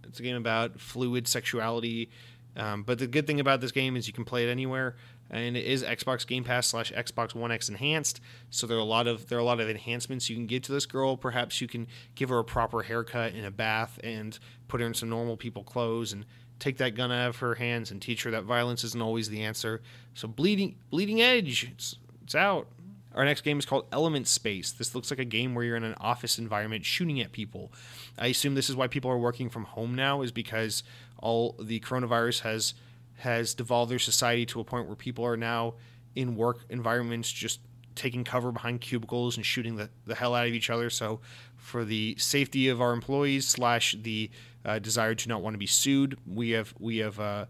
It's 0.07 0.19
a 0.19 0.23
game 0.23 0.35
about 0.35 0.79
fluid 0.79 1.27
sexuality 1.27 2.09
um, 2.55 2.83
but 2.83 2.99
the 2.99 3.07
good 3.07 3.27
thing 3.27 3.39
about 3.39 3.61
this 3.61 3.71
game 3.71 3.95
is 3.95 4.07
you 4.07 4.13
can 4.13 4.25
play 4.25 4.47
it 4.47 4.49
anywhere, 4.51 4.95
and 5.29 5.57
it 5.57 5.65
is 5.65 5.83
Xbox 5.83 6.25
Game 6.25 6.43
Pass 6.43 6.67
slash 6.67 6.91
Xbox 6.93 7.35
One 7.35 7.51
X 7.51 7.69
enhanced. 7.69 8.21
So 8.49 8.67
there 8.67 8.77
are 8.77 8.81
a 8.81 8.83
lot 8.85 9.07
of 9.07 9.27
there 9.27 9.37
are 9.37 9.41
a 9.41 9.45
lot 9.45 9.59
of 9.59 9.69
enhancements 9.69 10.29
you 10.29 10.35
can 10.35 10.47
give 10.47 10.63
to 10.63 10.71
this 10.71 10.85
girl. 10.85 11.17
Perhaps 11.17 11.61
you 11.61 11.67
can 11.67 11.87
give 12.15 12.29
her 12.29 12.39
a 12.39 12.43
proper 12.43 12.83
haircut 12.83 13.33
and 13.33 13.45
a 13.45 13.51
bath, 13.51 13.99
and 14.03 14.37
put 14.67 14.81
her 14.81 14.87
in 14.87 14.93
some 14.93 15.09
normal 15.09 15.37
people 15.37 15.63
clothes, 15.63 16.13
and 16.13 16.25
take 16.59 16.77
that 16.77 16.95
gun 16.95 17.11
out 17.11 17.29
of 17.29 17.37
her 17.37 17.55
hands 17.55 17.91
and 17.91 18.01
teach 18.01 18.23
her 18.23 18.31
that 18.31 18.43
violence 18.43 18.83
isn't 18.83 19.01
always 19.01 19.29
the 19.29 19.43
answer. 19.43 19.81
So 20.13 20.27
bleeding 20.27 20.75
bleeding 20.89 21.21
edge, 21.21 21.69
it's 21.71 21.97
it's 22.23 22.35
out. 22.35 22.67
Our 23.13 23.23
next 23.23 23.41
game 23.41 23.57
is 23.57 23.65
called 23.65 23.87
Element 23.93 24.27
Space. 24.27 24.73
This 24.73 24.93
looks 24.93 25.09
like 25.09 25.19
a 25.19 25.25
game 25.25 25.55
where 25.55 25.63
you're 25.63 25.77
in 25.77 25.85
an 25.85 25.95
office 26.01 26.37
environment 26.37 26.83
shooting 26.83 27.21
at 27.21 27.31
people. 27.31 27.71
I 28.19 28.27
assume 28.27 28.55
this 28.55 28.69
is 28.69 28.75
why 28.75 28.87
people 28.87 29.09
are 29.09 29.17
working 29.17 29.49
from 29.49 29.63
home 29.63 29.95
now, 29.95 30.21
is 30.21 30.33
because 30.33 30.83
all 31.19 31.55
the 31.59 31.79
coronavirus 31.79 32.41
has 32.41 32.73
has 33.17 33.53
devolved 33.53 33.91
their 33.91 33.99
society 33.99 34.45
to 34.45 34.59
a 34.59 34.63
point 34.63 34.87
where 34.87 34.95
people 34.95 35.25
are 35.25 35.37
now 35.37 35.75
in 36.15 36.35
work 36.35 36.65
environments 36.69 37.31
just 37.31 37.59
taking 37.95 38.23
cover 38.23 38.51
behind 38.51 38.81
cubicles 38.81 39.37
and 39.37 39.45
shooting 39.45 39.77
the, 39.77 39.89
the 40.05 40.15
hell 40.15 40.35
out 40.35 40.47
of 40.47 40.53
each 40.53 40.69
other. 40.69 40.89
So, 40.89 41.21
for 41.55 41.85
the 41.85 42.15
safety 42.19 42.67
of 42.67 42.81
our 42.81 42.93
employees 42.93 43.47
slash 43.47 43.95
the 44.01 44.29
uh, 44.63 44.79
desire 44.79 45.15
to 45.15 45.29
not 45.29 45.41
want 45.41 45.53
to 45.53 45.57
be 45.57 45.65
sued, 45.65 46.17
we 46.27 46.51
have 46.51 46.73
we 46.79 46.97
have 46.97 47.19
uh, 47.19 47.45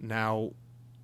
now, 0.00 0.52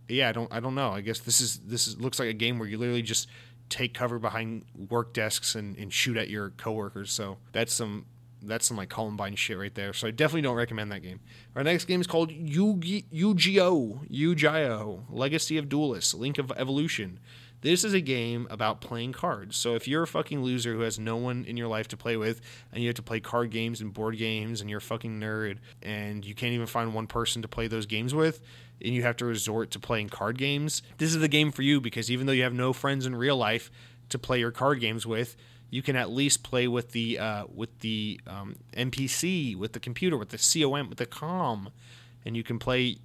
yeah, 0.08 0.30
I 0.30 0.32
don't 0.32 0.52
I 0.52 0.60
don't 0.60 0.74
know. 0.74 0.90
I 0.90 1.00
guess 1.00 1.20
this 1.20 1.40
is 1.40 1.58
this 1.60 1.86
is 1.86 2.00
looks 2.00 2.18
like 2.18 2.28
a 2.28 2.34
game 2.34 2.58
where 2.58 2.68
you 2.68 2.78
literally 2.78 3.02
just 3.02 3.28
take 3.68 3.94
cover 3.94 4.18
behind 4.18 4.64
work 4.88 5.12
desks 5.12 5.54
and, 5.54 5.76
and 5.76 5.92
shoot 5.92 6.16
at 6.16 6.28
your 6.28 6.50
coworkers. 6.50 7.10
So 7.10 7.38
that's 7.52 7.72
some 7.72 8.06
that's 8.46 8.66
some 8.66 8.76
like 8.76 8.88
Columbine 8.88 9.36
shit 9.36 9.58
right 9.58 9.74
there. 9.74 9.92
So 9.92 10.08
I 10.08 10.10
definitely 10.10 10.42
don't 10.42 10.56
recommend 10.56 10.92
that 10.92 11.02
game. 11.02 11.20
Our 11.54 11.64
next 11.64 11.86
game 11.86 12.00
is 12.00 12.06
called 12.06 12.30
Yu-Gi-Oh! 12.32 14.00
Yu-Gi-Oh! 14.08 15.02
Legacy 15.10 15.58
of 15.58 15.68
Duelists, 15.68 16.14
Link 16.14 16.38
of 16.38 16.52
Evolution. 16.56 17.18
This 17.62 17.84
is 17.84 17.94
a 17.94 18.00
game 18.00 18.46
about 18.50 18.80
playing 18.80 19.12
cards. 19.12 19.56
So 19.56 19.74
if 19.74 19.88
you're 19.88 20.02
a 20.02 20.06
fucking 20.06 20.42
loser 20.42 20.74
who 20.74 20.80
has 20.80 20.98
no 20.98 21.16
one 21.16 21.44
in 21.46 21.56
your 21.56 21.68
life 21.68 21.88
to 21.88 21.96
play 21.96 22.16
with, 22.16 22.40
and 22.70 22.82
you 22.82 22.88
have 22.88 22.96
to 22.96 23.02
play 23.02 23.18
card 23.18 23.50
games 23.50 23.80
and 23.80 23.92
board 23.92 24.18
games, 24.18 24.60
and 24.60 24.68
you're 24.68 24.78
a 24.78 24.82
fucking 24.82 25.18
nerd, 25.18 25.58
and 25.82 26.24
you 26.24 26.34
can't 26.34 26.52
even 26.52 26.66
find 26.66 26.94
one 26.94 27.06
person 27.06 27.42
to 27.42 27.48
play 27.48 27.66
those 27.66 27.86
games 27.86 28.14
with, 28.14 28.42
and 28.82 28.94
you 28.94 29.02
have 29.02 29.16
to 29.16 29.24
resort 29.24 29.70
to 29.72 29.80
playing 29.80 30.10
card 30.10 30.38
games, 30.38 30.82
this 30.98 31.14
is 31.14 31.20
the 31.20 31.28
game 31.28 31.50
for 31.50 31.62
you 31.62 31.80
because 31.80 32.10
even 32.10 32.26
though 32.26 32.32
you 32.32 32.42
have 32.42 32.52
no 32.52 32.72
friends 32.72 33.06
in 33.06 33.16
real 33.16 33.36
life 33.36 33.70
to 34.10 34.18
play 34.18 34.38
your 34.38 34.52
card 34.52 34.80
games 34.80 35.06
with, 35.06 35.36
you 35.70 35.82
can 35.82 35.96
at 35.96 36.10
least 36.10 36.42
play 36.42 36.68
with 36.68 36.92
the 36.92 37.18
uh, 37.18 37.44
with 37.52 37.80
the 37.80 38.20
um, 38.26 38.56
NPC, 38.76 39.56
with 39.56 39.72
the 39.72 39.80
computer, 39.80 40.16
with 40.16 40.30
the 40.30 40.38
COM, 40.38 40.88
with 40.88 40.98
the 40.98 41.06
COM, 41.06 41.70
and 42.24 42.36
you 42.36 42.42
can 42.42 42.58
play 42.58 42.98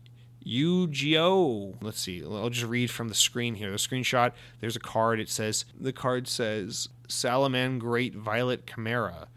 Yu-Gi-Oh. 0.44 1.76
Let's 1.82 2.00
see. 2.00 2.24
I'll 2.24 2.50
just 2.50 2.68
read 2.68 2.90
from 2.90 3.10
the 3.10 3.16
screen 3.16 3.56
here. 3.56 3.72
The 3.72 3.78
screenshot. 3.78 4.32
There's 4.60 4.76
a 4.76 4.80
card. 4.80 5.20
It 5.20 5.30
says 5.30 5.66
the 5.80 5.94
card 5.94 6.28
says 6.28 6.90
Salamangreat 7.08 8.16
Violet 8.16 8.66
Chimera. 8.66 9.28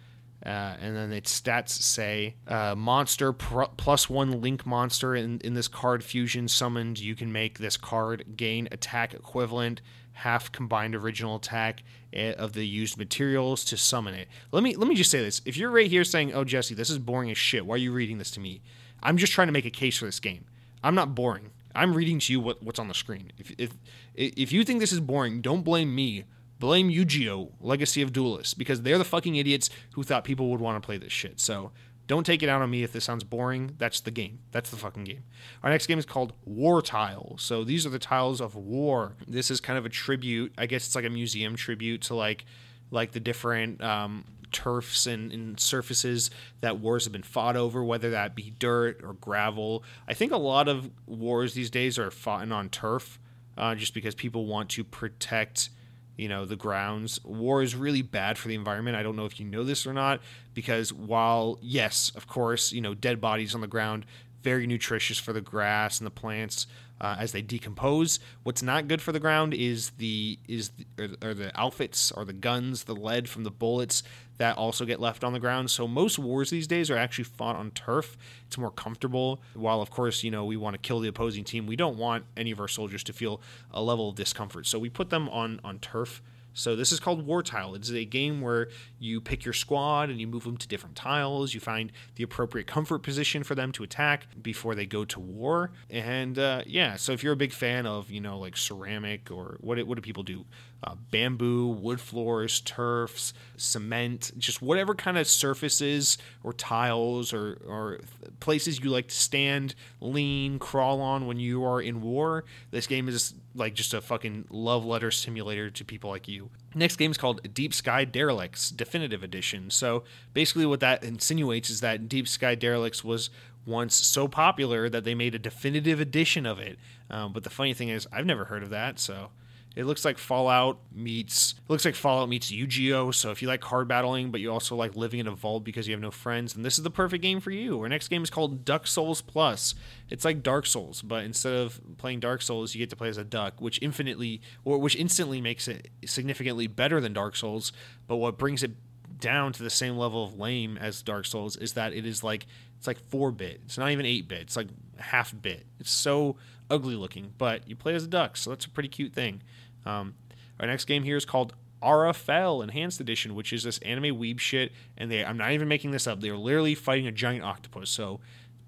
Uh, 0.45 0.77
and 0.79 0.95
then 0.95 1.11
its 1.11 1.41
stats 1.41 1.71
say 1.71 2.35
uh, 2.49 2.75
monster 2.75 3.33
pr- 3.33 3.65
plus 3.79 4.11
one 4.11 4.43
link 4.43 4.67
monster 4.67 5.15
in, 5.15 5.41
in 5.41 5.55
this 5.55 5.69
card 5.69 6.05
fusion 6.05 6.49
summoned. 6.49 7.01
You 7.01 7.15
can 7.15 7.33
make 7.33 7.59
this 7.59 7.79
card 7.79 8.37
gain 8.37 8.69
attack 8.71 9.15
equivalent 9.15 9.81
half 10.15 10.51
combined 10.51 10.95
original 10.95 11.37
attack 11.37 11.83
eh, 12.13 12.33
of 12.33 12.53
the 12.53 12.67
used 12.67 12.97
materials 12.97 13.65
to 13.67 13.77
summon 13.77 14.15
it. 14.15 14.29
Let 14.53 14.63
me 14.63 14.77
let 14.77 14.89
me 14.89 14.95
just 14.95 15.11
say 15.11 15.21
this: 15.21 15.43
if 15.45 15.57
you're 15.57 15.71
right 15.71 15.91
here 15.91 16.05
saying, 16.05 16.33
"Oh, 16.33 16.45
Jesse, 16.45 16.75
this 16.75 16.91
is 16.91 16.99
boring 16.99 17.31
as 17.31 17.39
shit," 17.39 17.67
why 17.67 17.75
are 17.75 17.79
you 17.79 17.93
reading 17.93 18.19
this 18.19 18.31
to 18.33 18.41
me? 18.41 18.63
I'm 19.03 19.17
just 19.17 19.33
trying 19.33 19.49
to 19.49 19.53
make 19.53 19.67
a 19.67 19.71
case 19.71 19.99
for 19.99 20.07
this 20.07 20.21
game. 20.21 20.47
I'm 20.83 20.95
not 20.95 21.15
boring. 21.15 21.51
I'm 21.75 21.95
reading 21.95 22.19
to 22.21 22.33
you 22.33 22.41
what, 22.41 22.63
what's 22.63 22.79
on 22.79 22.89
the 22.89 22.95
screen. 22.95 23.33
If, 23.39 23.53
if 23.59 23.73
if 24.15 24.53
you 24.53 24.65
think 24.65 24.81
this 24.81 24.93
is 24.93 25.01
boring, 25.01 25.41
don't 25.41 25.63
blame 25.63 25.95
me. 25.95 26.25
Blame 26.61 26.89
Yu-Gi-Oh! 26.89 27.53
Legacy 27.61 28.01
of 28.01 28.13
Duelists 28.13 28.55
because 28.55 28.83
they're 28.83 28.97
the 28.97 29.05
fucking 29.05 29.35
idiots 29.35 29.69
who 29.95 30.03
thought 30.03 30.25
people 30.25 30.51
would 30.51 30.61
want 30.61 30.81
to 30.81 30.87
play 30.87 30.97
this 30.97 31.13
shit. 31.13 31.41
So 31.41 31.73
don't 32.07 32.25
take 32.25 32.43
it 32.43 32.49
out 32.49 32.61
on 32.61 32.71
me 32.71 32.83
if 32.83 32.93
this 32.93 33.05
sounds 33.05 33.25
boring. 33.25 33.75
That's 33.79 34.01
the 34.01 34.11
game. 34.11 34.41
That's 34.53 34.71
the 34.71 34.77
fucking 34.77 35.05
game. 35.05 35.25
Our 35.63 35.71
next 35.71 35.87
game 35.87 35.99
is 35.99 36.05
called 36.05 36.35
War 36.45 36.83
Tile. 36.83 37.37
So 37.39 37.65
these 37.65 37.87
are 37.87 37.91
the 37.91 37.99
tiles 37.99 38.41
of 38.41 38.55
war. 38.55 39.17
This 39.27 39.51
is 39.51 39.61
kind 39.61 39.79
of 39.79 39.87
a 39.87 39.89
tribute. 39.89 40.53
I 40.59 40.67
guess 40.67 40.87
it's 40.87 40.95
like 40.95 41.05
a 41.05 41.11
museum 41.11 41.57
tribute 41.57 42.03
to 42.03 42.15
like 42.15 42.45
like 42.91 43.13
the 43.13 43.21
different 43.21 43.83
um, 43.83 44.25
turfs 44.53 45.07
and, 45.07 45.33
and 45.33 45.59
surfaces 45.59 46.31
that 46.61 46.79
wars 46.79 47.05
have 47.05 47.13
been 47.13 47.23
fought 47.23 47.57
over, 47.57 47.83
whether 47.83 48.11
that 48.11 48.35
be 48.35 48.55
dirt 48.59 49.03
or 49.03 49.15
gravel. 49.15 49.83
I 50.07 50.15
think 50.15 50.33
a 50.33 50.37
lot 50.37 50.69
of 50.69 50.91
wars 51.07 51.55
these 51.55 51.71
days 51.71 51.99
are 51.99 52.11
fought 52.11 52.51
on 52.51 52.69
turf, 52.69 53.19
uh, 53.59 53.75
just 53.75 53.95
because 53.95 54.15
people 54.15 54.47
want 54.47 54.71
to 54.71 54.85
protect 54.85 55.71
you 56.17 56.29
know 56.29 56.45
the 56.45 56.57
grounds. 56.57 57.21
War 57.25 57.63
is 57.63 57.75
really 57.75 58.03
bad 58.03 58.39
for 58.39 58.49
the 58.49 58.55
environment. 58.55 58.97
I 58.97 59.03
don't 59.03 59.17
know 59.17 59.27
if 59.27 59.41
you 59.41 59.47
know 59.47 59.65
this 59.65 59.87
or 59.87 59.93
not 59.93 60.21
because 60.55 60.93
while 60.93 61.59
yes 61.61 62.13
of 62.15 62.27
course 62.27 62.73
you 62.73 62.81
know 62.81 62.95
dead 62.95 63.21
bodies 63.21 63.55
on 63.55 63.61
the 63.61 63.67
ground 63.67 64.07
very 64.45 64.67
nutritious 64.67 65.19
for 65.19 65.33
the 65.33 65.41
grass 65.41 65.99
and 65.99 66.07
the 66.07 66.11
plants 66.11 66.67
uh, 67.01 67.17
as 67.19 67.33
they 67.33 67.43
decompose. 67.43 68.21
What's 68.45 68.63
not 68.63 68.87
good 68.87 69.03
for 69.03 69.11
the 69.11 69.19
ground 69.19 69.53
is 69.55 69.91
the 69.99 70.39
is 70.47 70.71
the, 70.71 70.87
or, 70.99 71.31
or 71.31 71.35
the 71.35 71.59
outfits 71.59 72.13
or 72.13 72.25
the 72.25 72.33
guns, 72.33 72.85
the 72.85 72.95
lead 72.95 73.29
from 73.29 73.43
the 73.43 73.51
bullets 73.51 74.03
that 74.37 74.57
also 74.57 74.85
get 74.85 75.01
left 75.01 75.25
on 75.25 75.33
the 75.33 75.41
ground. 75.41 75.71
So 75.71 75.89
most 75.89 76.19
wars 76.19 76.51
these 76.51 76.67
days 76.67 76.91
are 76.91 76.97
actually 76.97 77.25
fought 77.25 77.57
on 77.57 77.71
turf. 77.71 78.17
It's 78.47 78.59
more 78.59 78.71
comfortable. 78.71 79.41
While 79.55 79.81
of 79.81 79.91
course 79.91 80.23
you 80.23 80.31
know 80.31 80.45
we 80.45 80.57
want 80.57 80.75
to 80.75 80.79
kill 80.79 81.01
the 81.01 81.09
opposing 81.09 81.45
team, 81.45 81.67
we 81.67 81.77
don't 81.77 81.97
want 81.97 82.25
any 82.37 82.51
of 82.51 82.61
our 82.61 82.69
soldiers 82.69 83.03
to 83.05 83.13
feel 83.13 83.41
a 83.73 83.83
level 83.83 84.11
of 84.11 84.15
discomfort. 84.15 84.67
So 84.67 84.79
we 84.79 84.91
put 84.91 85.11
them 85.11 85.29
on 85.31 85.61
on 85.65 85.79
turf 85.79 86.23
so 86.55 86.77
this 86.77 86.93
is 86.93 87.01
called 87.01 87.27
War 87.27 87.43
Tile. 87.43 87.75
It's 87.75 87.91
a 87.91 88.05
game 88.05 88.41
where 88.41 88.69
you 88.99 89.21
pick 89.21 89.45
your 89.45 89.53
squad 89.53 90.09
and 90.09 90.21
you 90.21 90.27
move 90.27 90.45
them 90.45 90.57
to 90.57 90.69
different 90.69 90.97
tiles. 90.97 91.53
You 91.53 91.61
find 91.61 91.93
the 92.15 92.23
appropriate 92.23 92.67
comfort 92.67 93.01
position 93.01 93.43
for 93.43 93.55
them 93.55 93.73
to 93.73 93.83
attack 93.83 94.27
before 94.41 94.75
they 94.75 94.87
go 94.87 95.05
to 95.05 95.21
war. 95.21 95.73
And 95.91 96.39
uh, 96.39 96.63
yeah, 96.67 96.97
so 96.97 97.13
if 97.13 97.23
you're 97.23 97.33
a 97.33 97.37
big 97.37 97.53
fan 97.53 97.87
of 97.87 98.11
you 98.11 98.21
know 98.21 98.39
like 98.39 98.57
ceramic 98.57 99.31
or 99.31 99.59
what 99.61 99.85
what 99.87 99.97
do 99.97 100.03
people 100.03 100.23
do? 100.23 100.47
Uh, 100.87 100.95
bamboo, 101.11 101.69
wood 101.69 101.99
floors, 101.99 102.61
turfs, 102.61 103.33
cement, 103.57 104.33
just 104.37 104.61
whatever 104.61 104.95
kind 104.95 105.17
of 105.17 105.27
surfaces 105.27 106.19
or 106.43 106.53
tiles 106.53 107.33
or, 107.33 107.59
or 107.67 108.01
places 108.41 108.81
you 108.81 108.91
like 108.91 109.09
to 109.09 109.15
stand, 109.15 109.75
lean, 110.03 110.59
crawl 110.59 111.01
on 111.01 111.27
when 111.27 111.39
you 111.39 111.65
are 111.65 111.81
in 111.81 112.03
war. 112.03 112.45
This 112.71 112.87
game 112.87 113.09
is 113.09 113.33
like 113.55 113.73
just 113.73 113.95
a 113.95 114.03
fucking 114.03 114.45
love 114.51 114.85
letter 114.85 115.11
simulator 115.11 115.71
to 115.71 115.85
people 115.87 116.11
like 116.11 116.29
you. 116.29 116.51
Next 116.75 116.97
game 116.97 117.11
is 117.11 117.17
called 117.17 117.55
Deep 117.55 117.73
Sky 117.73 118.05
Derelicts 118.05 118.71
Definitive 118.71 119.23
Edition. 119.23 119.71
So 119.71 120.05
basically, 120.35 120.67
what 120.67 120.81
that 120.81 121.03
insinuates 121.03 121.71
is 121.71 121.81
that 121.81 122.11
Deep 122.11 122.29
Sky 122.29 122.55
Derelicts 122.55 123.03
was 123.03 123.31
once 123.65 123.95
so 123.95 124.29
popular 124.29 124.91
that 124.91 125.05
they 125.05 125.15
made 125.15 125.35
a 125.35 125.39
definitive 125.39 125.99
edition 125.99 126.45
of 126.45 126.59
it. 126.59 126.79
Um, 127.09 127.33
but 127.33 127.43
the 127.43 127.49
funny 127.49 127.73
thing 127.73 127.89
is, 127.89 128.07
I've 128.13 128.27
never 128.27 128.45
heard 128.45 128.63
of 128.63 128.69
that. 128.69 128.99
So 128.99 129.31
it 129.77 129.85
looks 129.85 130.05
like 130.05 130.19
Fallout 130.19 130.79
meets 130.93 131.55
it 131.59 131.71
looks 131.71 131.85
like 131.85 131.95
Fallout 131.95 132.29
meets 132.29 132.51
Yu-Gi-Oh. 132.51 133.11
So 133.11 133.31
if 133.31 133.43
you 133.43 133.49
like 133.49 133.61
card 133.61 133.89
battling, 133.89 134.31
but 134.31 134.41
you 134.41 134.53
also 134.53 134.77
like 134.77 134.95
living 134.95 135.21
in 135.21 135.27
a 135.27 135.33
vault 135.33 135.65
because 135.65 135.89
you 135.89 135.93
have 135.95 136.01
no 136.01 136.11
friends, 136.11 136.55
then 136.55 136.63
this 136.63 136.79
is 136.79 136.85
the 136.85 136.91
perfect 136.91 137.23
game 137.23 137.41
for 137.41 137.51
you. 137.51 137.81
Our 137.81 137.89
next 137.89 138.09
game 138.09 138.23
is 138.23 138.31
called 138.31 138.65
Duck 138.65 138.87
Souls 138.87 139.21
Plus. 139.21 139.75
It's 140.11 140.25
like 140.25 140.43
Dark 140.43 140.67
Souls, 140.67 141.03
but 141.03 141.25
instead 141.25 141.55
of 141.55 141.81
playing 141.99 142.21
Dark 142.21 142.43
Souls, 142.43 142.75
you 142.75 142.79
get 142.79 142.91
to 142.91 142.97
play 142.97 143.09
as 143.09 143.19
a 143.19 143.25
duck, 143.25 143.61
which 143.61 143.79
infinitely 143.83 144.41
or 144.65 144.79
which 144.79 144.97
instantly 144.97 145.41
makes 145.41 145.67
it 145.67 145.89
significantly 146.05 146.67
better 146.67 147.01
than 147.01 147.13
Dark 147.13 147.35
Souls. 147.35 147.73
But 148.07 148.17
what 148.17 148.39
brings 148.39 148.63
it 148.63 148.73
down 149.19 149.53
to 149.53 149.63
the 149.63 149.71
same 149.71 149.97
level 149.97 150.25
of 150.25 150.39
lame 150.39 150.77
as 150.79 151.03
Dark 151.03 151.25
Souls 151.27 151.57
is 151.57 151.73
that 151.73 151.93
it 151.93 152.07
is 152.07 152.23
like 152.23 152.47
it's 152.79 152.87
like 152.87 152.99
four 153.09 153.33
bit. 153.33 153.61
It's 153.65 153.79
not 153.79 153.91
even 153.91 154.07
eight 154.07 154.29
bit. 154.29 154.43
It's 154.43 154.57
like 154.57 154.69
half 154.99 155.35
bit. 155.41 155.67
It's 155.81 155.91
so 155.91 156.37
ugly 156.71 156.97
looking, 156.97 157.33
but 157.39 157.69
you 157.69 157.77
play 157.77 157.95
as 157.95 158.05
a 158.05 158.09
duck, 158.09 158.37
so 158.37 158.51
that's 158.51 158.65
a 158.67 158.71
pretty 158.71 158.89
cute 158.89 159.13
thing. 159.13 159.43
Um, 159.87 160.15
our 160.61 160.67
next 160.67 160.85
game 160.85 161.03
here 161.03 161.17
is 161.17 161.25
called 161.25 161.55
RFL 161.83 162.63
Enhanced 162.63 163.01
Edition, 163.01 163.35
which 163.35 163.53
is 163.53 163.63
this 163.63 163.79
anime 163.79 164.17
weeb 164.17 164.41
shit, 164.41 164.73
and 164.97 165.11
they 165.11 165.25
I'm 165.25 165.37
not 165.37 165.53
even 165.53 165.69
making 165.69 165.91
this 165.91 166.07
up. 166.07 166.21
They 166.21 166.31
are 166.31 166.37
literally 166.37 166.75
fighting 166.75 167.07
a 167.07 167.13
giant 167.13 167.45
octopus, 167.45 167.91
so 167.91 168.21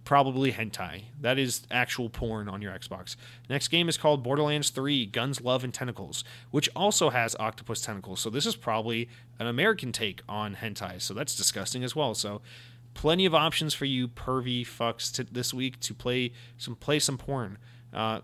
probably 0.04 0.52
hentai. 0.52 1.04
That 1.20 1.38
is 1.38 1.66
actual 1.70 2.08
porn 2.08 2.48
on 2.48 2.62
your 2.62 2.72
Xbox. 2.72 3.16
Next 3.50 3.68
game 3.68 3.88
is 3.88 3.98
called 3.98 4.22
Borderlands 4.22 4.70
3 4.70 5.06
Guns, 5.06 5.40
Love, 5.40 5.64
and 5.64 5.74
Tentacles, 5.74 6.24
which 6.50 6.68
also 6.76 7.10
has 7.10 7.34
octopus 7.40 7.80
tentacles. 7.80 8.20
So 8.20 8.30
this 8.30 8.46
is 8.46 8.54
probably 8.54 9.08
an 9.38 9.48
American 9.48 9.92
take 9.92 10.22
on 10.28 10.56
hentai. 10.56 11.02
So 11.02 11.12
that's 11.12 11.34
disgusting 11.34 11.82
as 11.82 11.96
well. 11.96 12.14
So 12.14 12.40
plenty 12.94 13.26
of 13.26 13.34
options 13.34 13.74
for 13.74 13.84
you 13.84 14.06
pervy 14.08 14.62
fucks 14.62 15.12
to, 15.14 15.24
this 15.24 15.52
week 15.52 15.80
to 15.80 15.92
play 15.92 16.32
some 16.56 16.76
play 16.76 16.98
some 16.98 17.18
porn. 17.18 17.58
Uh, 17.92 18.20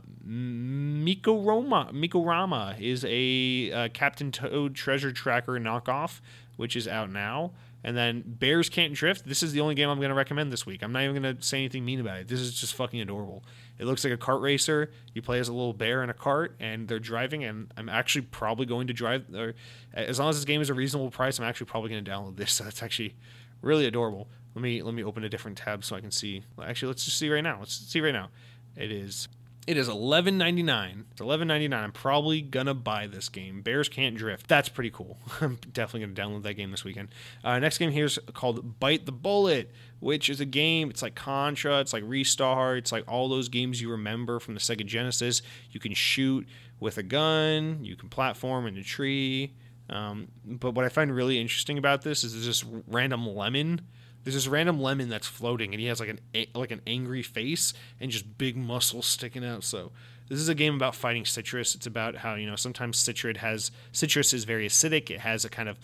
Mekorama 1.93 2.81
is 2.81 3.05
a 3.09 3.73
uh, 3.73 3.89
Captain 3.93 4.31
Toad 4.31 4.75
treasure 4.75 5.13
tracker 5.13 5.53
knockoff, 5.53 6.21
which 6.57 6.77
is 6.77 6.87
out 6.87 7.11
now. 7.11 7.53
And 7.85 7.97
then 7.97 8.23
Bears 8.25 8.69
Can't 8.69 8.95
Drift. 8.95 9.27
This 9.27 9.43
is 9.43 9.53
the 9.53 9.61
only 9.61 9.75
game 9.75 9.89
I'm 9.89 9.99
going 9.99 10.11
to 10.11 10.15
recommend 10.15 10.53
this 10.53 10.65
week. 10.65 10.83
I'm 10.83 10.93
not 10.93 11.03
even 11.03 11.21
going 11.21 11.37
to 11.37 11.43
say 11.43 11.59
anything 11.59 11.85
mean 11.85 11.99
about 11.99 12.19
it. 12.19 12.29
This 12.29 12.39
is 12.39 12.55
just 12.55 12.75
fucking 12.75 13.01
adorable. 13.01 13.43
It 13.79 13.87
looks 13.87 14.05
like 14.05 14.13
a 14.13 14.17
kart 14.17 14.41
racer. 14.41 14.93
You 15.15 15.23
play 15.23 15.41
as 15.41 15.49
a 15.49 15.53
little 15.53 15.73
bear 15.73 16.05
in 16.05 16.11
a 16.11 16.15
cart, 16.15 16.55
and 16.61 16.87
they're 16.87 17.01
driving. 17.01 17.43
And 17.43 17.73
I'm 17.77 17.89
actually 17.89 18.23
probably 18.23 18.67
going 18.67 18.87
to 18.87 18.93
drive. 18.93 19.25
Or 19.35 19.55
as 19.93 20.21
long 20.21 20.29
as 20.29 20.37
this 20.37 20.45
game 20.45 20.61
is 20.61 20.71
a 20.71 20.75
reasonable 20.75 21.11
price, 21.11 21.41
I'm 21.41 21.45
actually 21.45 21.67
probably 21.67 21.91
going 21.91 22.05
to 22.05 22.09
download 22.09 22.37
this. 22.37 22.53
So 22.53 22.65
that's 22.65 22.85
actually 22.85 23.17
really 23.63 23.87
adorable. 23.87 24.29
Let 24.55 24.63
me 24.63 24.83
let 24.83 24.95
me 24.95 25.03
open 25.03 25.25
a 25.25 25.29
different 25.29 25.59
tab 25.59 25.85
so 25.85 25.97
I 25.97 26.01
can 26.01 26.11
see. 26.11 26.45
Actually, 26.63 26.89
let's 26.89 27.05
just 27.05 27.19
see 27.19 27.31
right 27.31 27.41
now. 27.41 27.57
Let's 27.59 27.75
see 27.75 28.01
right 28.01 28.13
now. 28.13 28.29
It 28.77 28.93
is 28.93 29.29
it 29.67 29.77
is 29.77 29.89
eleven 29.89 30.39
ninety 30.39 30.63
nine. 30.63 31.05
It's 31.13 31.21
eleven 31.21 31.47
ninety 31.47 31.69
nine. 31.69 31.85
I'm 31.85 31.93
probably 31.93 32.41
gonna 32.41 32.75
buy 32.75 33.07
this 33.07 33.29
game. 33.29 33.63
Bears 33.63 33.89
can't 33.89 34.17
drift. 34.17 34.49
That's 34.49 34.69
pretty 34.69 34.91
cool. 34.91 35.19
I'm 35.41 35.59
definitely 35.73 36.07
gonna 36.07 36.31
download 36.31 36.43
that 36.43 36.55
game 36.55 36.71
this 36.71 36.85
weekend. 36.85 37.09
Uh, 37.45 37.59
next 37.59 37.79
game 37.79 37.91
here 37.91 38.07
is 38.07 38.19
called 38.35 38.81
Bite 38.81 39.07
the 39.07 39.13
Bullet, 39.13 39.71
which 40.01 40.29
is 40.29 40.41
a 40.41 40.45
game. 40.45 40.91
It's 40.91 41.03
like 41.03 41.15
Contra. 41.15 41.81
It's 41.81 41.93
like 41.93 42.03
Ristar. 42.05 42.77
It's 42.77 42.91
like 42.91 43.05
all 43.07 43.29
those 43.29 43.49
games 43.49 43.81
you 43.81 43.91
remember 43.91 44.41
from 44.41 44.55
the 44.55 44.61
Sega 44.61 44.85
Genesis. 44.85 45.43
You 45.71 45.79
can 45.79 45.95
shoot 45.95 46.47
with 46.81 46.99
a 46.99 47.03
gun. 47.05 47.79
You 47.85 47.95
can 47.95 48.09
platform 48.09 48.67
in 48.67 48.77
a 48.77 48.83
tree. 48.83 49.55
Um, 49.89 50.29
but 50.45 50.73
what 50.73 50.85
I 50.85 50.89
find 50.89 51.15
really 51.15 51.41
interesting 51.41 51.79
about 51.79 52.03
this 52.03 52.25
is 52.25 52.47
this 52.47 52.65
random 52.89 53.29
lemon 53.29 53.83
there's 54.25 54.35
this 54.35 54.47
random 54.47 54.81
lemon 54.81 55.09
that's 55.09 55.27
floating, 55.27 55.73
and 55.73 55.81
he 55.81 55.87
has 55.87 56.01
like 56.01 56.09
an 56.09 56.47
like 56.55 56.71
an 56.71 56.81
angry 56.87 57.23
face 57.23 57.73
and 58.01 58.11
just 58.11 58.39
big 58.39 58.57
muscles 58.57 59.07
sticking 59.07 59.45
out. 59.45 59.65
So 59.65 59.93
this 60.29 60.39
is 60.39 60.49
a 60.49 60.55
game 60.55 60.75
about 60.75 60.95
fighting 60.95 61.25
citrus. 61.25 61.75
It's 61.75 61.87
about 61.87 62.17
how 62.17 62.35
you 62.35 62.47
know 62.47 62.57
sometimes 62.57 62.99
citrus 62.99 63.39
has 63.39 63.71
citrus 63.93 64.33
is 64.33 64.45
very 64.45 64.67
acidic. 64.67 65.11
It 65.11 65.21
has 65.21 65.45
a 65.45 65.49
kind 65.49 65.69
of 65.69 65.79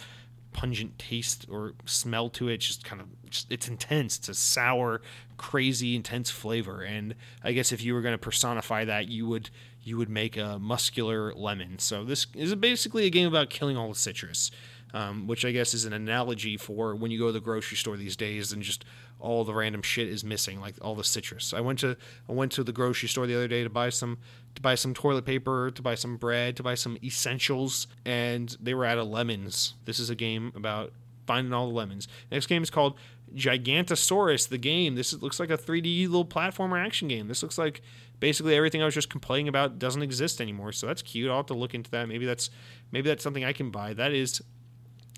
pungent 0.52 0.98
taste 0.98 1.46
or 1.50 1.74
smell 1.84 2.28
to 2.30 2.48
it. 2.48 2.58
Just 2.58 2.84
kind 2.84 3.00
of 3.00 3.08
just, 3.30 3.50
it's 3.50 3.68
intense. 3.68 4.18
It's 4.18 4.28
a 4.28 4.34
sour, 4.34 5.02
crazy, 5.36 5.94
intense 5.94 6.30
flavor. 6.30 6.82
And 6.82 7.14
I 7.42 7.52
guess 7.52 7.72
if 7.72 7.82
you 7.82 7.94
were 7.94 8.02
going 8.02 8.14
to 8.14 8.18
personify 8.18 8.84
that, 8.84 9.08
you 9.08 9.26
would 9.26 9.50
you 9.82 9.96
would 9.96 10.08
make 10.08 10.36
a 10.36 10.58
muscular 10.58 11.32
lemon. 11.34 11.78
So 11.78 12.04
this 12.04 12.26
is 12.34 12.54
basically 12.54 13.06
a 13.06 13.10
game 13.10 13.26
about 13.26 13.50
killing 13.50 13.76
all 13.76 13.88
the 13.88 13.94
citrus 13.94 14.50
um, 14.94 15.26
which 15.26 15.44
I 15.44 15.52
guess 15.52 15.74
is 15.74 15.84
an 15.84 15.92
analogy 15.92 16.56
for 16.56 16.94
when 16.94 17.10
you 17.10 17.18
go 17.18 17.26
to 17.26 17.32
the 17.32 17.40
grocery 17.40 17.76
store 17.76 17.96
these 17.96 18.16
days 18.16 18.52
and 18.52 18.62
just 18.62 18.84
all 19.20 19.44
the 19.44 19.54
random 19.54 19.82
shit 19.82 20.08
is 20.08 20.24
missing, 20.24 20.60
like 20.60 20.74
all 20.80 20.94
the 20.94 21.04
citrus. 21.04 21.52
I 21.52 21.60
went 21.60 21.80
to 21.80 21.96
I 22.28 22.32
went 22.32 22.52
to 22.52 22.64
the 22.64 22.72
grocery 22.72 23.08
store 23.08 23.26
the 23.26 23.34
other 23.34 23.48
day 23.48 23.62
to 23.64 23.70
buy 23.70 23.90
some 23.90 24.18
to 24.54 24.62
buy 24.62 24.74
some 24.74 24.94
toilet 24.94 25.24
paper, 25.24 25.70
to 25.70 25.82
buy 25.82 25.94
some 25.94 26.16
bread, 26.16 26.56
to 26.56 26.62
buy 26.62 26.74
some 26.74 26.98
essentials, 27.02 27.86
and 28.04 28.56
they 28.60 28.74
were 28.74 28.84
out 28.84 28.98
of 28.98 29.08
lemons. 29.08 29.74
This 29.84 29.98
is 29.98 30.10
a 30.10 30.14
game 30.14 30.52
about 30.54 30.92
finding 31.26 31.52
all 31.52 31.68
the 31.68 31.74
lemons. 31.74 32.08
Next 32.30 32.46
game 32.46 32.62
is 32.62 32.70
called 32.70 32.98
Gigantosaurus, 33.34 34.48
the 34.48 34.58
game. 34.58 34.94
This 34.94 35.12
looks 35.12 35.38
like 35.38 35.50
a 35.50 35.58
3D 35.58 36.06
little 36.06 36.24
platformer 36.24 36.82
action 36.82 37.08
game. 37.08 37.28
This 37.28 37.42
looks 37.42 37.58
like 37.58 37.82
basically 38.18 38.56
everything 38.56 38.80
I 38.82 38.86
was 38.86 38.94
just 38.94 39.10
complaining 39.10 39.48
about 39.48 39.78
doesn't 39.78 40.02
exist 40.02 40.40
anymore. 40.40 40.72
So 40.72 40.86
that's 40.86 41.02
cute. 41.02 41.30
I'll 41.30 41.36
have 41.38 41.46
to 41.46 41.54
look 41.54 41.74
into 41.74 41.90
that. 41.90 42.08
Maybe 42.08 42.24
that's 42.24 42.50
maybe 42.92 43.08
that's 43.08 43.22
something 43.22 43.44
I 43.44 43.52
can 43.52 43.70
buy. 43.70 43.92
That 43.92 44.12
is 44.12 44.42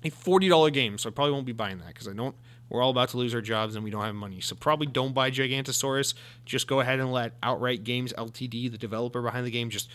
a 0.03 0.09
$40 0.09 0.73
game, 0.73 0.97
so 0.97 1.09
I 1.09 1.13
probably 1.13 1.33
won't 1.33 1.45
be 1.45 1.51
buying 1.51 1.79
that 1.79 1.87
because 1.87 2.07
I 2.07 2.13
don't. 2.13 2.35
We're 2.69 2.81
all 2.81 2.91
about 2.91 3.09
to 3.09 3.17
lose 3.17 3.35
our 3.35 3.41
jobs 3.41 3.75
and 3.75 3.83
we 3.83 3.91
don't 3.91 4.03
have 4.03 4.15
money. 4.15 4.39
So 4.39 4.55
probably 4.55 4.87
don't 4.87 5.13
buy 5.13 5.29
Gigantosaurus. 5.29 6.13
Just 6.45 6.67
go 6.67 6.79
ahead 6.79 6.99
and 6.99 7.11
let 7.11 7.33
Outright 7.43 7.83
Games 7.83 8.13
Ltd, 8.13 8.71
the 8.71 8.77
developer 8.77 9.21
behind 9.21 9.45
the 9.45 9.51
game, 9.51 9.69
just 9.69 9.89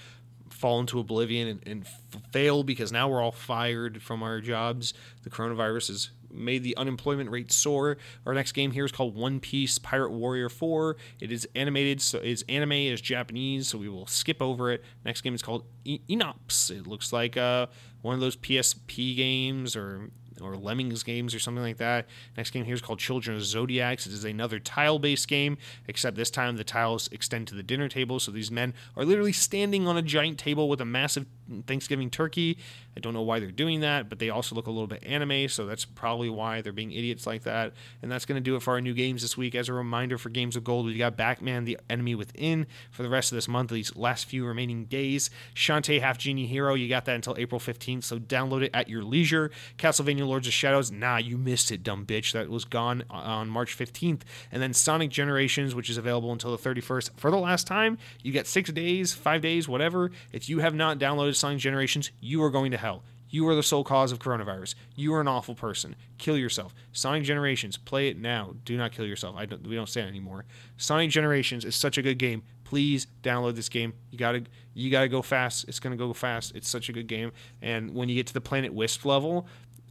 fall 0.50 0.80
into 0.80 0.98
oblivion 1.00 1.48
and, 1.48 1.66
and 1.66 1.86
fail 2.32 2.62
because 2.62 2.92
now 2.92 3.08
we're 3.08 3.22
all 3.22 3.32
fired 3.32 4.02
from 4.02 4.22
our 4.22 4.40
jobs. 4.40 4.92
The 5.22 5.30
coronavirus 5.30 5.88
has 5.88 6.10
made 6.36 6.62
the 6.62 6.76
unemployment 6.76 7.30
rate 7.30 7.52
soar. 7.52 7.96
Our 8.24 8.34
next 8.34 8.52
game 8.52 8.72
here 8.72 8.84
is 8.84 8.92
called 8.92 9.14
One 9.14 9.40
Piece 9.40 9.78
Pirate 9.78 10.10
Warrior 10.10 10.48
4. 10.48 10.96
It 11.20 11.32
is 11.32 11.48
animated, 11.54 12.00
so 12.00 12.18
it's 12.18 12.42
anime 12.48 12.72
is 12.72 13.00
Japanese, 13.00 13.68
so 13.68 13.78
we 13.78 13.88
will 13.88 14.06
skip 14.06 14.40
over 14.42 14.70
it. 14.70 14.84
Next 15.04 15.22
game 15.22 15.34
is 15.34 15.42
called 15.42 15.64
Enops. 15.84 16.70
It 16.70 16.86
looks 16.86 17.12
like 17.12 17.36
uh, 17.36 17.66
one 18.02 18.14
of 18.14 18.20
those 18.20 18.36
PSP 18.36 19.16
games 19.16 19.76
or 19.76 20.10
or 20.40 20.56
Lemmings 20.56 21.02
games 21.02 21.34
or 21.34 21.38
something 21.38 21.62
like 21.62 21.78
that. 21.78 22.06
Next 22.36 22.50
game 22.50 22.64
here 22.64 22.74
is 22.74 22.82
called 22.82 22.98
Children 22.98 23.36
of 23.36 23.42
Zodiarcs. 23.42 24.06
It 24.06 24.12
is 24.12 24.24
another 24.24 24.58
tile 24.58 24.98
based 24.98 25.28
game, 25.28 25.58
except 25.86 26.16
this 26.16 26.30
time 26.30 26.56
the 26.56 26.64
tiles 26.64 27.08
extend 27.12 27.48
to 27.48 27.54
the 27.54 27.62
dinner 27.62 27.88
table. 27.88 28.20
So 28.20 28.30
these 28.30 28.50
men 28.50 28.74
are 28.96 29.04
literally 29.04 29.32
standing 29.32 29.86
on 29.86 29.96
a 29.96 30.02
giant 30.02 30.38
table 30.38 30.68
with 30.68 30.80
a 30.80 30.84
massive 30.84 31.26
Thanksgiving 31.66 32.10
turkey. 32.10 32.58
I 32.96 33.00
don't 33.00 33.12
know 33.12 33.22
why 33.22 33.40
they're 33.40 33.50
doing 33.50 33.80
that, 33.80 34.08
but 34.08 34.18
they 34.18 34.30
also 34.30 34.54
look 34.54 34.66
a 34.66 34.70
little 34.70 34.86
bit 34.86 35.04
anime, 35.04 35.48
so 35.48 35.66
that's 35.66 35.84
probably 35.84 36.30
why 36.30 36.62
they're 36.62 36.72
being 36.72 36.92
idiots 36.92 37.26
like 37.26 37.42
that. 37.42 37.74
And 38.00 38.10
that's 38.10 38.24
going 38.24 38.36
to 38.36 38.40
do 38.40 38.56
it 38.56 38.62
for 38.62 38.72
our 38.72 38.80
new 38.80 38.94
games 38.94 39.20
this 39.20 39.36
week. 39.36 39.54
As 39.54 39.68
a 39.68 39.74
reminder 39.74 40.16
for 40.16 40.30
Games 40.30 40.56
of 40.56 40.64
Gold, 40.64 40.86
we 40.86 40.96
got 40.96 41.16
Batman, 41.16 41.64
the 41.64 41.78
enemy 41.90 42.14
within, 42.14 42.66
for 42.90 43.02
the 43.02 43.10
rest 43.10 43.32
of 43.32 43.36
this 43.36 43.48
month, 43.48 43.70
these 43.70 43.94
last 43.96 44.24
few 44.24 44.46
remaining 44.46 44.86
days. 44.86 45.28
Shantae 45.54 46.00
Half 46.00 46.16
Genie 46.16 46.46
Hero, 46.46 46.74
you 46.74 46.88
got 46.88 47.04
that 47.04 47.14
until 47.14 47.36
April 47.38 47.60
15th, 47.60 48.04
so 48.04 48.18
download 48.18 48.62
it 48.62 48.70
at 48.72 48.88
your 48.88 49.04
leisure. 49.04 49.50
Castlevania 49.76 50.26
Lords 50.26 50.46
of 50.46 50.54
Shadows, 50.54 50.90
nah, 50.90 51.18
you 51.18 51.36
missed 51.36 51.70
it, 51.70 51.82
dumb 51.82 52.06
bitch. 52.06 52.32
That 52.32 52.48
was 52.48 52.64
gone 52.64 53.04
on 53.10 53.48
March 53.48 53.76
15th. 53.76 54.22
And 54.50 54.62
then 54.62 54.72
Sonic 54.72 55.10
Generations, 55.10 55.74
which 55.74 55.90
is 55.90 55.98
available 55.98 56.32
until 56.32 56.56
the 56.56 56.62
31st 56.62 57.10
for 57.16 57.30
the 57.30 57.38
last 57.38 57.66
time. 57.66 57.98
You 58.22 58.32
get 58.32 58.46
six 58.46 58.72
days, 58.72 59.12
five 59.12 59.42
days, 59.42 59.68
whatever. 59.68 60.10
If 60.32 60.48
you 60.48 60.60
have 60.60 60.74
not 60.74 60.98
downloaded 60.98 61.35
Sonic 61.36 61.58
Generations, 61.58 62.10
you 62.20 62.42
are 62.42 62.50
going 62.50 62.70
to 62.70 62.76
hell. 62.76 63.02
You 63.28 63.46
are 63.48 63.54
the 63.54 63.62
sole 63.62 63.84
cause 63.84 64.12
of 64.12 64.18
coronavirus. 64.18 64.74
You 64.94 65.12
are 65.14 65.20
an 65.20 65.28
awful 65.28 65.54
person. 65.54 65.96
Kill 66.18 66.38
yourself. 66.38 66.74
Sonic 66.92 67.24
Generations, 67.24 67.76
play 67.76 68.08
it 68.08 68.18
now. 68.18 68.54
Do 68.64 68.76
not 68.76 68.92
kill 68.92 69.06
yourself. 69.06 69.36
I 69.36 69.46
don't, 69.46 69.66
we 69.66 69.74
don't 69.74 69.88
say 69.88 70.02
it 70.02 70.06
anymore. 70.06 70.44
Sonic 70.76 71.10
Generations 71.10 71.64
is 71.64 71.74
such 71.74 71.98
a 71.98 72.02
good 72.02 72.18
game. 72.18 72.42
Please 72.64 73.06
download 73.22 73.54
this 73.54 73.68
game. 73.68 73.92
You 74.10 74.18
gotta 74.18 74.44
you 74.74 74.90
gotta 74.90 75.08
go 75.08 75.22
fast. 75.22 75.66
It's 75.68 75.78
gonna 75.78 75.96
go 75.96 76.12
fast. 76.12 76.56
It's 76.56 76.68
such 76.68 76.88
a 76.88 76.92
good 76.92 77.06
game. 77.06 77.30
And 77.62 77.94
when 77.94 78.08
you 78.08 78.16
get 78.16 78.26
to 78.28 78.34
the 78.34 78.40
Planet 78.40 78.74
Wisp 78.74 79.04
level, 79.04 79.46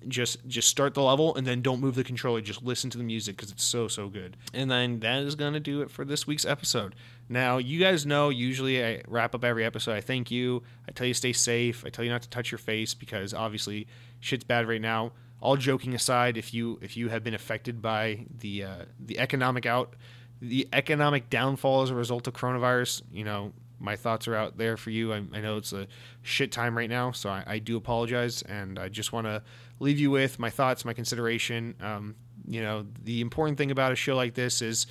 just 0.08 0.46
just 0.48 0.68
start 0.68 0.94
the 0.94 1.02
level 1.02 1.36
and 1.36 1.48
then 1.48 1.62
don't 1.62 1.80
move 1.80 1.96
the 1.96 2.04
controller 2.04 2.42
just 2.42 2.64
listen 2.64 2.90
to 2.90 2.98
the 2.98 3.04
music 3.04 3.36
because 3.36 3.52
it's 3.52 3.64
so 3.64 3.88
so 3.88 4.08
good 4.08 4.38
and 4.54 4.70
then 4.70 5.00
that 5.00 5.24
is 5.24 5.36
to 5.36 5.60
do 5.60 5.82
it 5.82 5.90
for 5.90 6.06
this 6.06 6.28
week's 6.28 6.46
episode 6.46 6.94
now 7.30 7.58
you 7.58 7.80
guys 7.80 8.06
know 8.06 8.30
usually 8.30 8.84
i 8.84 9.02
wrap 9.08 9.34
up 9.34 9.44
every 9.44 9.66
episode 9.66 9.94
i 9.94 10.02
thank 10.02 10.30
you 10.30 10.62
i 10.88 10.92
tell 10.92 11.08
you 11.08 11.14
stay 11.14 11.34
safe 11.34 11.84
i 11.86 11.90
tell 11.90 12.06
you 12.06 12.12
not 12.12 12.22
to 12.22 12.30
touch 12.30 12.52
your 12.52 12.60
face 12.60 12.94
because 12.94 13.34
obviously 13.34 13.88
shit's 14.20 14.44
bad 14.44 14.68
right 14.68 14.82
now 14.82 15.12
all 15.42 15.58
joking 15.58 15.94
aside 15.94 16.38
if 16.38 16.54
you 16.54 16.78
if 16.82 16.96
you 16.96 17.10
have 17.10 17.24
been 17.24 17.34
affected 17.34 17.82
by 17.82 18.26
the 18.40 18.64
uh, 18.64 18.86
the 19.00 19.20
economic 19.20 19.66
out 19.66 19.96
the 20.42 20.68
economic 20.74 21.30
downfall 21.30 21.82
as 21.82 21.90
a 21.90 21.96
result 21.96 22.28
of 22.28 22.34
coronavirus 22.34 23.02
you 23.12 23.24
know 23.24 23.52
my 23.80 23.96
thoughts 23.96 24.28
are 24.28 24.36
out 24.36 24.58
there 24.58 24.78
for 24.78 24.90
you. 24.90 25.14
I, 25.14 25.18
I 25.34 25.42
know 25.42 25.58
it's 25.58 25.74
a 25.74 25.88
shit 26.22 26.52
time 26.52 26.78
right 26.78 26.90
now, 26.90 27.12
so 27.12 27.30
I, 27.30 27.44
I 27.46 27.60
do 27.60 27.78
apologize, 27.78 28.42
and 28.44 28.80
I 28.80 28.90
just 28.90 29.14
want 29.14 29.28
to 29.28 29.44
leave 29.80 30.00
you 30.00 30.12
with 30.12 30.40
my 30.40 30.50
thoughts, 30.50 30.86
my 30.86 30.94
consideration. 30.94 31.76
Um, 31.82 32.16
you 32.48 32.62
know, 32.62 32.86
the 33.04 33.22
important 33.22 33.58
thing 33.58 33.72
about 33.72 33.92
a 33.92 33.96
show 33.96 34.16
like 34.16 34.34
this 34.34 34.62
is, 34.62 34.88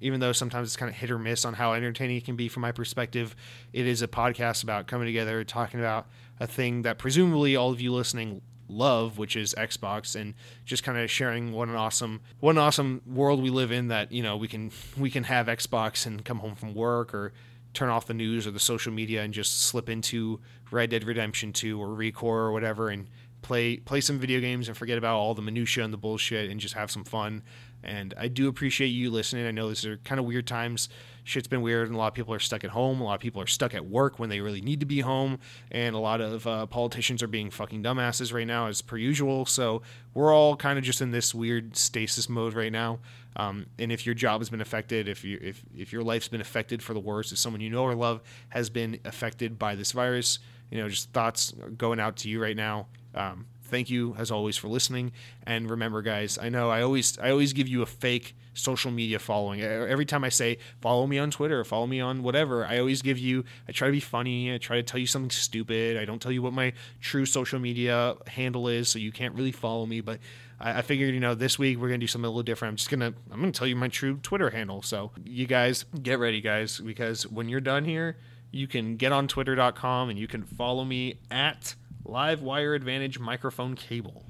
even 0.00 0.20
though 0.20 0.32
sometimes 0.32 0.68
it's 0.68 0.76
kind 0.76 0.90
of 0.90 0.96
hit 0.96 1.10
or 1.10 1.18
miss 1.18 1.44
on 1.44 1.54
how 1.54 1.72
entertaining 1.72 2.16
it 2.16 2.24
can 2.24 2.36
be 2.36 2.48
from 2.48 2.62
my 2.62 2.72
perspective, 2.72 3.34
it 3.72 3.86
is 3.86 4.02
a 4.02 4.08
podcast 4.08 4.62
about 4.62 4.86
coming 4.86 5.06
together, 5.06 5.42
talking 5.44 5.80
about 5.80 6.06
a 6.40 6.46
thing 6.46 6.82
that 6.82 6.98
presumably 6.98 7.56
all 7.56 7.70
of 7.70 7.80
you 7.80 7.92
listening 7.92 8.42
love, 8.68 9.18
which 9.18 9.36
is 9.36 9.54
Xbox, 9.56 10.14
and 10.14 10.34
just 10.64 10.82
kind 10.82 10.98
of 10.98 11.10
sharing 11.10 11.52
what 11.52 11.68
an 11.68 11.74
awesome 11.74 12.20
what 12.40 12.52
an 12.52 12.58
awesome 12.58 13.02
world 13.06 13.42
we 13.42 13.50
live 13.50 13.72
in 13.72 13.88
that 13.88 14.12
you 14.12 14.22
know 14.22 14.36
we 14.36 14.48
can 14.48 14.70
we 14.96 15.10
can 15.10 15.24
have 15.24 15.46
Xbox 15.46 16.06
and 16.06 16.24
come 16.24 16.38
home 16.38 16.54
from 16.54 16.74
work 16.74 17.14
or 17.14 17.32
turn 17.74 17.88
off 17.88 18.06
the 18.06 18.14
news 18.14 18.46
or 18.46 18.50
the 18.50 18.58
social 18.58 18.92
media 18.92 19.22
and 19.22 19.34
just 19.34 19.62
slip 19.62 19.88
into 19.88 20.40
Red 20.70 20.90
Dead 20.90 21.04
Redemption 21.04 21.52
2 21.52 21.80
or 21.80 21.88
ReCore 21.88 22.22
or 22.22 22.52
whatever 22.52 22.88
and 22.88 23.08
play 23.42 23.76
play 23.76 24.00
some 24.00 24.18
video 24.18 24.40
games 24.40 24.68
and 24.68 24.76
forget 24.76 24.98
about 24.98 25.16
all 25.16 25.34
the 25.34 25.42
minutia 25.42 25.84
and 25.84 25.92
the 25.92 25.98
bullshit 25.98 26.50
and 26.50 26.60
just 26.60 26.74
have 26.74 26.90
some 26.90 27.04
fun. 27.04 27.42
And 27.82 28.14
I 28.18 28.28
do 28.28 28.48
appreciate 28.48 28.88
you 28.88 29.10
listening. 29.10 29.46
I 29.46 29.50
know 29.50 29.68
these 29.68 29.86
are 29.86 29.98
kind 29.98 30.18
of 30.18 30.26
weird 30.26 30.46
times. 30.46 30.88
Shit's 31.24 31.46
been 31.46 31.62
weird, 31.62 31.88
and 31.88 31.94
a 31.94 31.98
lot 31.98 32.08
of 32.08 32.14
people 32.14 32.32
are 32.32 32.38
stuck 32.38 32.64
at 32.64 32.70
home. 32.70 33.00
A 33.00 33.04
lot 33.04 33.14
of 33.14 33.20
people 33.20 33.42
are 33.42 33.46
stuck 33.46 33.74
at 33.74 33.86
work 33.86 34.18
when 34.18 34.30
they 34.30 34.40
really 34.40 34.62
need 34.62 34.80
to 34.80 34.86
be 34.86 35.00
home. 35.00 35.38
And 35.70 35.94
a 35.94 35.98
lot 35.98 36.20
of 36.20 36.46
uh, 36.46 36.66
politicians 36.66 37.22
are 37.22 37.28
being 37.28 37.50
fucking 37.50 37.82
dumbasses 37.82 38.32
right 38.32 38.46
now, 38.46 38.66
as 38.66 38.82
per 38.82 38.96
usual. 38.96 39.44
So 39.44 39.82
we're 40.14 40.34
all 40.34 40.56
kind 40.56 40.78
of 40.78 40.84
just 40.84 41.00
in 41.00 41.10
this 41.10 41.34
weird 41.34 41.76
stasis 41.76 42.28
mode 42.28 42.54
right 42.54 42.72
now. 42.72 43.00
Um, 43.36 43.66
and 43.78 43.92
if 43.92 44.06
your 44.06 44.14
job 44.14 44.40
has 44.40 44.48
been 44.50 44.60
affected, 44.60 45.08
if 45.08 45.22
you 45.22 45.38
if 45.40 45.62
if 45.76 45.92
your 45.92 46.02
life's 46.02 46.28
been 46.28 46.40
affected 46.40 46.82
for 46.82 46.94
the 46.94 47.00
worse, 47.00 47.30
if 47.30 47.38
someone 47.38 47.60
you 47.60 47.70
know 47.70 47.84
or 47.84 47.94
love 47.94 48.20
has 48.48 48.70
been 48.70 48.98
affected 49.04 49.58
by 49.58 49.74
this 49.74 49.92
virus, 49.92 50.38
you 50.70 50.78
know, 50.78 50.88
just 50.88 51.12
thoughts 51.12 51.52
going 51.76 52.00
out 52.00 52.16
to 52.16 52.28
you 52.28 52.42
right 52.42 52.56
now. 52.56 52.88
Um, 53.14 53.46
thank 53.68 53.90
you 53.90 54.14
as 54.18 54.30
always 54.30 54.56
for 54.56 54.68
listening. 54.68 55.12
And 55.46 55.70
remember, 55.70 56.02
guys, 56.02 56.38
I 56.40 56.48
know 56.48 56.70
I 56.70 56.82
always 56.82 57.18
I 57.18 57.30
always 57.30 57.52
give 57.52 57.68
you 57.68 57.82
a 57.82 57.86
fake 57.86 58.34
social 58.54 58.90
media 58.90 59.18
following. 59.18 59.60
Every 59.62 60.04
time 60.04 60.24
I 60.24 60.30
say 60.30 60.58
follow 60.80 61.06
me 61.06 61.18
on 61.18 61.30
Twitter, 61.30 61.62
follow 61.64 61.86
me 61.86 62.00
on 62.00 62.22
whatever, 62.22 62.66
I 62.66 62.78
always 62.78 63.02
give 63.02 63.18
you. 63.18 63.44
I 63.68 63.72
try 63.72 63.88
to 63.88 63.92
be 63.92 64.00
funny. 64.00 64.52
I 64.52 64.58
try 64.58 64.76
to 64.76 64.82
tell 64.82 64.98
you 64.98 65.06
something 65.06 65.30
stupid. 65.30 65.96
I 65.96 66.04
don't 66.04 66.20
tell 66.20 66.32
you 66.32 66.42
what 66.42 66.52
my 66.52 66.72
true 67.00 67.26
social 67.26 67.58
media 67.58 68.16
handle 68.26 68.68
is, 68.68 68.88
so 68.88 68.98
you 68.98 69.12
can't 69.12 69.34
really 69.34 69.52
follow 69.52 69.86
me. 69.86 70.00
But 70.00 70.18
I, 70.60 70.82
figured, 70.82 71.14
you 71.14 71.20
know, 71.20 71.34
this 71.34 71.58
week 71.58 71.78
we're 71.78 71.88
gonna 71.88 71.98
do 71.98 72.08
something 72.08 72.26
a 72.26 72.30
little 72.30 72.42
different. 72.42 72.72
I'm 72.72 72.76
just 72.76 72.90
gonna 72.90 73.14
I'm 73.30 73.40
gonna 73.40 73.52
tell 73.52 73.66
you 73.66 73.76
my 73.76 73.88
true 73.88 74.18
Twitter 74.22 74.50
handle. 74.50 74.82
So 74.82 75.12
you 75.24 75.46
guys 75.46 75.84
get 76.02 76.18
ready, 76.18 76.40
guys, 76.40 76.78
because 76.78 77.26
when 77.28 77.48
you're 77.48 77.60
done 77.60 77.84
here, 77.84 78.16
you 78.50 78.66
can 78.66 78.96
get 78.96 79.12
on 79.12 79.28
Twitter.com 79.28 80.10
and 80.10 80.18
you 80.18 80.26
can 80.26 80.42
follow 80.42 80.84
me 80.84 81.20
at 81.30 81.74
Live 82.08 82.40
Wire 82.42 82.74
Advantage 82.74 83.18
Microphone 83.18 83.74
Cable. 83.74 84.24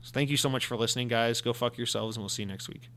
So 0.00 0.12
thank 0.12 0.30
you 0.30 0.36
so 0.36 0.48
much 0.48 0.66
for 0.66 0.76
listening, 0.76 1.08
guys. 1.08 1.40
Go 1.40 1.52
fuck 1.52 1.76
yourselves, 1.76 2.16
and 2.16 2.22
we'll 2.22 2.28
see 2.28 2.42
you 2.42 2.48
next 2.48 2.68
week. 2.68 2.88